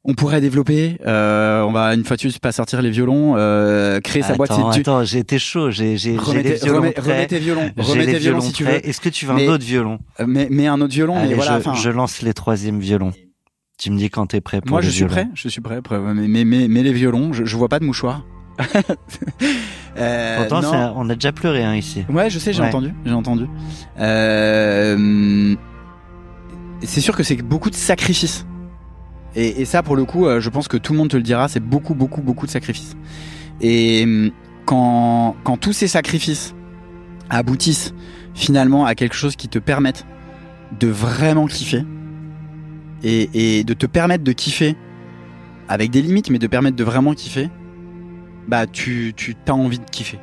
On 0.06 0.16
pourrait 0.16 0.42
développer. 0.42 0.98
Euh, 1.06 1.62
on 1.64 1.72
va 1.72 1.94
une 1.94 2.04
fois 2.04 2.18
de 2.18 2.22
plus 2.22 2.38
pas 2.38 2.52
sortir 2.52 2.82
les 2.82 2.90
violons, 2.90 3.36
euh, 3.38 4.02
créer 4.02 4.22
sa 4.22 4.36
boîte. 4.36 4.52
C'est 4.52 4.62
du- 4.74 4.80
attends, 4.82 5.04
j'ai 5.06 5.20
été 5.20 5.40
chaud. 5.40 5.72
J'ai 5.72 5.96
j'ai 5.98 5.98
j'ai 5.98 6.12
les 6.12 6.18
Remettez, 6.18 6.56
violons 6.56 6.80
remets- 6.82 7.00
remets 7.00 7.28
tes 7.28 7.40
violons, 7.40 7.72
J'ai 7.78 7.84
remets 7.84 8.06
les 8.08 8.12
tes 8.14 8.20
violons 8.20 8.42
si 8.42 8.52
tu 8.52 8.66
veux. 8.66 8.86
Est-ce 8.86 9.00
que 9.00 9.08
tu 9.08 9.26
veux 9.26 9.34
Mais- 9.34 9.48
un 9.48 9.52
autre 9.54 9.64
violon? 9.64 10.00
Euh, 10.20 10.26
Mais, 10.28 10.48
mais 10.52 10.68
un 10.68 10.82
autre 10.82 10.94
violon, 10.94 11.16
Allez, 11.16 11.30
mais 11.30 11.36
voilà. 11.36 11.62
je, 11.76 11.90
lance 11.90 12.22
les 12.22 12.34
troisièmes 12.34 12.82
violons. 12.82 13.14
Tu 13.80 13.92
me 13.92 13.98
dis 13.98 14.10
quand 14.10 14.28
t'es 14.28 14.42
prêt 14.42 14.60
pour 14.60 14.72
Moi, 14.72 14.82
les 14.82 14.88
je 14.88 14.92
suis 14.92 14.98
violons. 15.00 15.14
prêt. 15.14 15.28
Je 15.36 15.48
suis 15.48 15.62
prêt. 15.62 15.82
prêt. 15.82 16.00
Mais, 16.00 16.28
mais, 16.28 16.44
mais, 16.44 16.68
mais 16.68 16.84
les 16.84 16.92
violons, 16.94 17.32
je, 17.32 17.46
je 17.46 17.56
vois 17.56 17.70
pas 17.70 17.80
de 17.80 17.86
mouchoir. 17.86 18.26
Euh, 19.96 20.38
Pourtant, 20.48 20.94
on 20.98 21.08
a 21.12 21.14
déjà 21.14 21.32
pleuré 21.32 21.64
hein, 21.64 21.76
ici. 21.76 22.04
Ouais, 22.10 22.28
je 22.32 22.40
sais, 22.40 22.52
j'ai 22.52 22.64
Ouais. 22.64 22.68
entendu, 22.68 22.96
j'ai 23.06 23.14
entendu. 23.14 23.46
Euh, 24.00 25.56
c'est 26.82 27.00
sûr 27.00 27.16
que 27.16 27.22
c'est 27.22 27.36
beaucoup 27.36 27.70
de 27.70 27.76
sacrifices. 27.76 28.44
Et, 29.36 29.62
et 29.62 29.66
ça, 29.66 29.84
pour 29.84 29.96
le 29.96 30.06
coup, 30.06 30.26
euh, 30.28 30.40
je 30.40 30.50
pense 30.50 30.68
que 30.68 30.78
tout 30.78 30.94
le 30.94 31.00
monde 31.00 31.10
te 31.10 31.18
le 31.18 31.24
dira, 31.24 31.48
c'est 31.48 31.60
beaucoup, 31.60 31.96
beaucoup, 31.96 32.22
beaucoup 32.22 32.46
de 32.46 32.52
sacrifices. 32.52 32.96
Et 33.62 34.04
hum, 34.04 34.32
quand, 34.66 35.36
quand 35.44 35.58
tous 35.58 35.74
ces 35.74 35.88
sacrifices 35.88 36.54
aboutissent 37.30 37.94
finalement 38.34 38.86
à 38.86 38.96
quelque 38.96 39.16
chose 39.16 39.36
qui 39.36 39.48
te 39.48 39.60
permette 39.60 40.06
de 40.80 40.88
vraiment 40.88 41.48
kiffer 41.48 41.84
et, 43.04 43.60
et 43.60 43.64
de 43.64 43.74
te 43.74 43.86
permettre 43.86 44.24
de 44.24 44.32
kiffer 44.32 44.76
avec 45.68 45.92
des 45.92 46.02
limites, 46.02 46.30
mais 46.30 46.40
de 46.40 46.48
permettre 46.48 46.76
de 46.76 46.84
vraiment 46.84 47.14
kiffer, 47.14 47.50
bah 48.48 48.68
tu, 48.68 49.14
tu 49.16 49.36
as 49.48 49.54
envie 49.54 49.80
de 49.80 49.90
kiffer. 49.90 50.20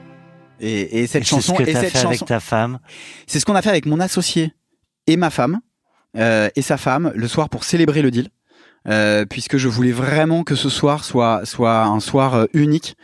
Et, 0.60 1.00
et 1.02 1.06
cette 1.06 1.22
Et 1.22 1.24
c'est 1.24 1.30
chanson, 1.36 1.54
ce 1.56 1.62
que 1.62 1.68
et 1.68 1.74
cette 1.74 1.90
fait 1.90 2.06
avec 2.06 2.24
ta 2.24 2.40
femme. 2.40 2.78
c'est 3.26 3.40
ce 3.40 3.46
qu'on 3.46 3.54
a 3.54 3.62
fait 3.62 3.70
avec 3.70 3.86
mon 3.86 3.98
associé 3.98 4.52
et 5.06 5.16
ma 5.16 5.30
femme 5.30 5.60
euh, 6.16 6.50
et 6.54 6.62
sa 6.62 6.76
femme 6.76 7.12
le 7.14 7.28
soir 7.28 7.48
pour 7.48 7.64
célébrer 7.64 8.02
le 8.02 8.10
deal, 8.10 8.28
euh, 8.88 9.24
puisque 9.26 9.56
je 9.56 9.68
voulais 9.68 9.92
vraiment 9.92 10.42
que 10.44 10.54
ce 10.54 10.68
soir 10.68 11.04
soit 11.04 11.44
soit 11.44 11.84
un 11.84 12.00
soir 12.00 12.34
euh, 12.34 12.46
unique. 12.54 12.96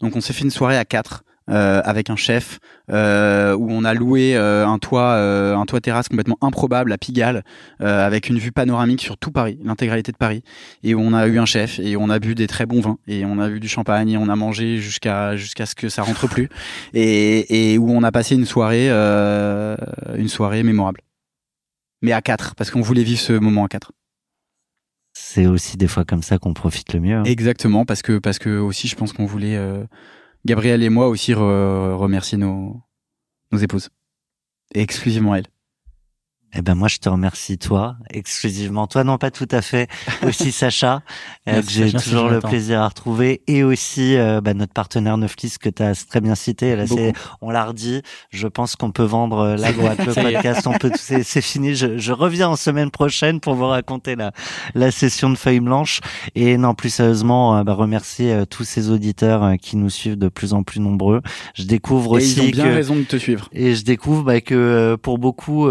Donc 0.00 0.16
on 0.16 0.20
s'est 0.20 0.32
fait 0.32 0.44
une 0.44 0.50
soirée 0.50 0.76
à 0.78 0.84
quatre. 0.84 1.22
euh, 1.50 1.80
avec 1.84 2.10
un 2.10 2.16
chef 2.16 2.60
euh, 2.92 3.56
où 3.56 3.66
on 3.72 3.82
a 3.84 3.92
loué 3.92 4.36
euh, 4.36 4.64
un 4.68 4.78
toit 4.78 5.14
euh, 5.16 5.56
un 5.56 5.66
toit 5.66 5.80
terrasse 5.80 6.08
complètement 6.08 6.38
improbable 6.42 6.92
à 6.92 6.98
Pigalle 6.98 7.42
avec 7.80 8.28
une 8.28 8.38
vue 8.38 8.52
panoramique 8.52 9.02
sur 9.02 9.16
tout 9.16 9.32
Paris 9.32 9.58
l'intégralité 9.64 10.12
de 10.12 10.16
Paris 10.16 10.42
et 10.84 10.94
où 10.94 11.00
on 11.00 11.12
a 11.12 11.26
eu 11.26 11.38
un 11.40 11.46
chef 11.46 11.80
et 11.80 11.96
on 11.96 12.08
a 12.08 12.20
bu 12.20 12.36
des 12.36 12.46
très 12.46 12.66
bons 12.66 12.80
vins 12.80 12.98
et 13.08 13.24
on 13.24 13.40
a 13.40 13.48
bu 13.48 13.58
du 13.58 13.68
champagne 13.68 14.10
et 14.10 14.16
on 14.16 14.28
a 14.28 14.36
mangé 14.36 14.76
jusqu'à 14.78 15.34
jusqu'à 15.36 15.66
ce 15.66 15.74
que 15.74 15.88
ça 15.88 16.02
rentre 16.02 16.28
plus 16.28 16.48
et, 16.94 17.72
et 17.72 17.78
où 17.78 17.90
on 17.90 18.04
a 18.04 18.12
passé 18.12 18.36
une 18.36 18.46
soirée 18.46 18.88
une 18.90 20.28
soirée 20.28 20.62
mémorable 20.62 21.00
mais 22.00 22.12
à 22.12 22.22
quatre 22.22 22.54
parce 22.54 22.70
qu'on 22.70 22.82
voulait 22.82 23.02
vivre 23.02 23.20
ce 23.20 23.32
moment 23.32 23.64
à 23.64 23.68
quatre 23.68 23.90
C'est 25.12 25.46
aussi 25.46 25.76
des 25.76 25.88
fois 25.88 26.04
comme 26.04 26.22
ça 26.22 26.38
qu'on 26.38 26.54
profite 26.54 26.92
le 26.92 27.00
mieux. 27.00 27.16
hein. 27.16 27.24
exactement 27.24 27.84
parce 27.84 28.02
que 28.02 28.18
parce 28.18 28.38
que 28.38 28.58
aussi 28.58 28.88
je 28.88 28.96
pense 28.96 29.12
qu'on 29.12 29.26
voulait 29.26 29.56
euh, 29.56 29.84
Gabriel 30.44 30.82
et 30.82 30.88
moi 30.88 31.08
aussi 31.08 31.32
re- 31.32 31.94
remercier 31.94 32.38
nos 32.38 32.80
nos 33.52 33.58
épouses 33.58 33.90
exclusivement 34.74 35.34
elles 35.34 35.46
Eh 36.52 36.62
ben 36.62 36.74
moi 36.74 36.88
je 36.88 36.98
te 36.98 37.08
remercie 37.08 37.58
toi 37.58 37.96
exclusivement. 38.10 38.88
Toi 38.88 39.04
non 39.04 39.18
pas 39.18 39.30
tout 39.30 39.46
à 39.52 39.62
fait. 39.62 39.88
Aussi 40.26 40.50
Sacha 40.50 41.02
euh, 41.48 41.62
que 41.62 41.70
j'ai 41.70 41.92
toujours 41.92 42.28
le 42.28 42.40
plaisir 42.40 42.80
à 42.80 42.88
retrouver. 42.88 43.42
Et 43.46 43.62
aussi 43.62 44.16
euh, 44.16 44.40
bah, 44.40 44.52
notre 44.52 44.72
partenaire 44.72 45.16
Neuflis 45.16 45.54
que 45.60 45.68
tu 45.68 45.82
as 45.82 46.04
très 46.08 46.20
bien 46.20 46.34
cité. 46.34 46.74
Là 46.74 46.88
c'est 46.88 47.12
on 47.40 47.50
l'a 47.50 47.64
redit. 47.64 48.02
Je 48.30 48.48
pense 48.48 48.74
qu'on 48.74 48.90
peut 48.90 49.04
vendre 49.04 49.38
euh, 49.38 49.56
la 49.56 49.70
boîte 49.70 50.04
le 50.04 50.12
podcast. 50.12 50.66
On 50.66 50.76
peut 50.76 50.90
c'est 50.96 51.22
c'est 51.22 51.40
fini. 51.40 51.76
Je, 51.76 51.98
je 51.98 52.12
reviens 52.12 52.48
en 52.48 52.56
semaine 52.56 52.90
prochaine 52.90 53.38
pour 53.38 53.54
vous 53.54 53.68
raconter 53.68 54.16
la 54.16 54.32
la 54.74 54.90
session 54.90 55.30
de 55.30 55.36
feuilles 55.36 55.60
blanches. 55.60 56.00
Et 56.34 56.56
non 56.56 56.74
plus 56.74 56.90
sérieusement 56.90 57.62
bah, 57.62 57.74
remercier 57.74 58.44
tous 58.50 58.64
ces 58.64 58.90
auditeurs 58.90 59.52
qui 59.62 59.76
nous 59.76 59.90
suivent 59.90 60.18
de 60.18 60.28
plus 60.28 60.52
en 60.52 60.64
plus 60.64 60.80
nombreux. 60.80 61.22
Je 61.54 61.62
découvre 61.62 62.18
Et 62.18 62.22
aussi 62.22 62.40
ils 62.40 62.48
ont 62.48 62.50
bien 62.50 62.64
que 62.64 62.74
raison 62.74 62.96
de 62.96 63.02
te 63.02 63.16
suivre. 63.16 63.48
et 63.52 63.76
je 63.76 63.84
découvre 63.84 64.24
bah, 64.24 64.40
que 64.40 64.96
pour 65.00 65.18
beaucoup, 65.18 65.68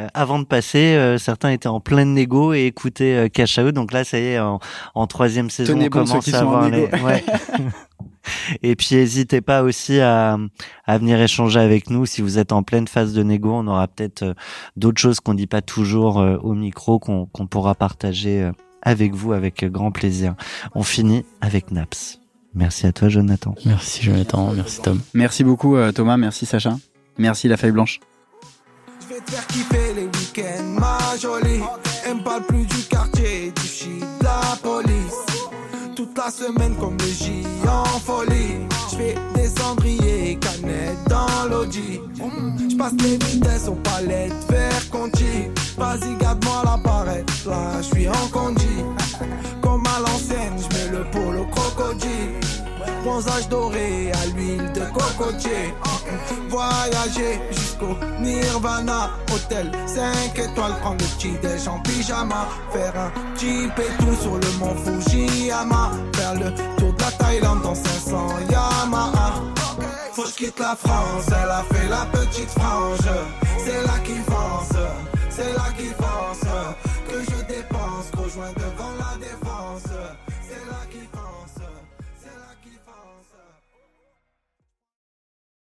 euh, 0.00 0.08
avant 0.14 0.38
de 0.38 0.44
passer, 0.44 0.96
euh, 0.96 1.18
certains 1.18 1.50
étaient 1.50 1.68
en 1.68 1.80
pleine 1.80 2.14
négo 2.14 2.52
et 2.52 2.66
écoutaient 2.66 3.26
euh, 3.26 3.28
Cash 3.28 3.58
Out. 3.58 3.74
Donc 3.74 3.92
là, 3.92 4.04
ça 4.04 4.18
y 4.18 4.24
est, 4.24 4.38
en, 4.38 4.58
en 4.94 5.06
troisième 5.06 5.50
saison, 5.50 5.74
Tenez 5.74 5.86
on 5.86 5.88
bon 5.88 6.04
commence 6.04 6.34
à 6.34 6.40
avoir 6.40 6.68
les. 6.68 6.88
Ouais. 7.04 7.24
et 8.62 8.76
puis, 8.76 8.96
n'hésitez 8.96 9.40
pas 9.40 9.62
aussi 9.62 10.00
à, 10.00 10.38
à 10.86 10.98
venir 10.98 11.20
échanger 11.20 11.60
avec 11.60 11.90
nous 11.90 12.06
si 12.06 12.22
vous 12.22 12.38
êtes 12.38 12.52
en 12.52 12.62
pleine 12.62 12.88
phase 12.88 13.12
de 13.12 13.22
négo. 13.22 13.52
On 13.52 13.66
aura 13.66 13.88
peut-être 13.88 14.22
euh, 14.22 14.34
d'autres 14.76 15.00
choses 15.00 15.20
qu'on 15.20 15.34
dit 15.34 15.46
pas 15.46 15.62
toujours 15.62 16.20
euh, 16.20 16.36
au 16.38 16.54
micro 16.54 16.98
qu'on 16.98 17.26
qu'on 17.26 17.46
pourra 17.46 17.74
partager 17.74 18.42
euh, 18.42 18.52
avec 18.82 19.14
vous 19.14 19.32
avec 19.32 19.64
grand 19.64 19.90
plaisir. 19.90 20.34
On 20.74 20.82
finit 20.82 21.24
avec 21.40 21.70
Naps. 21.70 22.20
Merci 22.54 22.86
à 22.86 22.92
toi, 22.92 23.08
Jonathan. 23.08 23.54
Merci 23.64 24.02
Jonathan, 24.02 24.52
merci 24.52 24.82
Tom. 24.82 25.00
Merci 25.14 25.44
beaucoup 25.44 25.76
euh, 25.76 25.92
Thomas, 25.92 26.16
merci 26.16 26.46
Sacha. 26.46 26.76
Merci 27.18 27.48
la 27.48 27.56
feuille 27.56 27.72
blanche. 27.72 28.00
Je 29.10 29.16
vais 29.16 29.20
te 29.22 29.30
faire 29.32 29.46
kiffer 29.48 29.94
les 29.94 30.04
week-ends, 30.04 30.78
ma 30.78 31.16
jolie. 31.16 31.62
Elle 32.06 32.18
me 32.18 32.22
parle 32.22 32.42
plus 32.46 32.64
du 32.64 32.76
quartier, 32.84 33.52
du 33.60 33.66
shit, 33.66 34.00
de 34.20 34.24
la 34.24 34.56
police. 34.62 35.26
Toute 35.96 36.16
la 36.16 36.30
semaine 36.30 36.76
comme 36.76 36.96
le 36.96 37.06
J 37.06 37.44
en 37.66 37.98
folie. 37.98 38.68
Je 38.92 38.96
fais 38.96 39.14
des 39.34 39.48
cendriers, 39.48 40.38
canettes 40.40 41.08
dans 41.08 41.48
l'audi. 41.50 42.00
Je 42.70 42.76
passe 42.76 42.92
les 43.02 43.18
vitesses 43.26 43.66
aux 43.66 43.74
palettes, 43.82 44.32
vers 44.48 44.90
Conti. 44.90 45.50
Vas-y, 45.76 46.16
garde-moi 46.20 46.62
la 46.64 46.76
barrette, 46.76 47.30
là 47.46 47.82
je 47.82 47.86
suis 47.88 48.08
en 48.08 48.28
condi. 48.30 48.84
Comme 49.60 49.82
à 49.86 49.98
l'ancienne, 49.98 50.54
je 50.56 50.76
mets 50.76 50.98
le 50.98 51.04
polo 51.10 51.46
crocodile. 51.46 52.39
Bronzage 53.10 53.48
doré 53.48 54.12
à 54.12 54.26
l'huile 54.26 54.70
de 54.72 54.82
cocotier. 54.94 55.74
Voyager 56.48 57.40
jusqu'au 57.50 57.96
Nirvana. 58.20 59.10
Hôtel 59.34 59.72
5 59.84 60.38
étoiles, 60.38 60.76
prendre 60.80 60.98
le 61.00 61.16
petit 61.16 61.32
déj 61.42 61.66
en 61.66 61.80
pyjama. 61.80 62.46
Faire 62.72 62.94
un 62.96 63.10
et 63.42 64.04
tout 64.04 64.14
sur 64.14 64.36
le 64.36 64.58
mont 64.60 64.76
Fujiyama. 64.76 65.90
Faire 66.14 66.34
le 66.34 66.54
tour 66.78 66.92
de 66.92 67.02
la 67.02 67.10
Thaïlande 67.10 67.62
dans 67.62 67.74
500 67.74 68.28
Yamaha. 68.48 69.42
Faut 70.12 70.22
que 70.22 70.28
je 70.28 70.34
quitte 70.34 70.60
la 70.60 70.76
France, 70.76 71.26
elle 71.26 71.50
a 71.50 71.64
fait 71.72 71.88
la 71.88 72.06
petite 72.12 72.50
frange. 72.50 73.39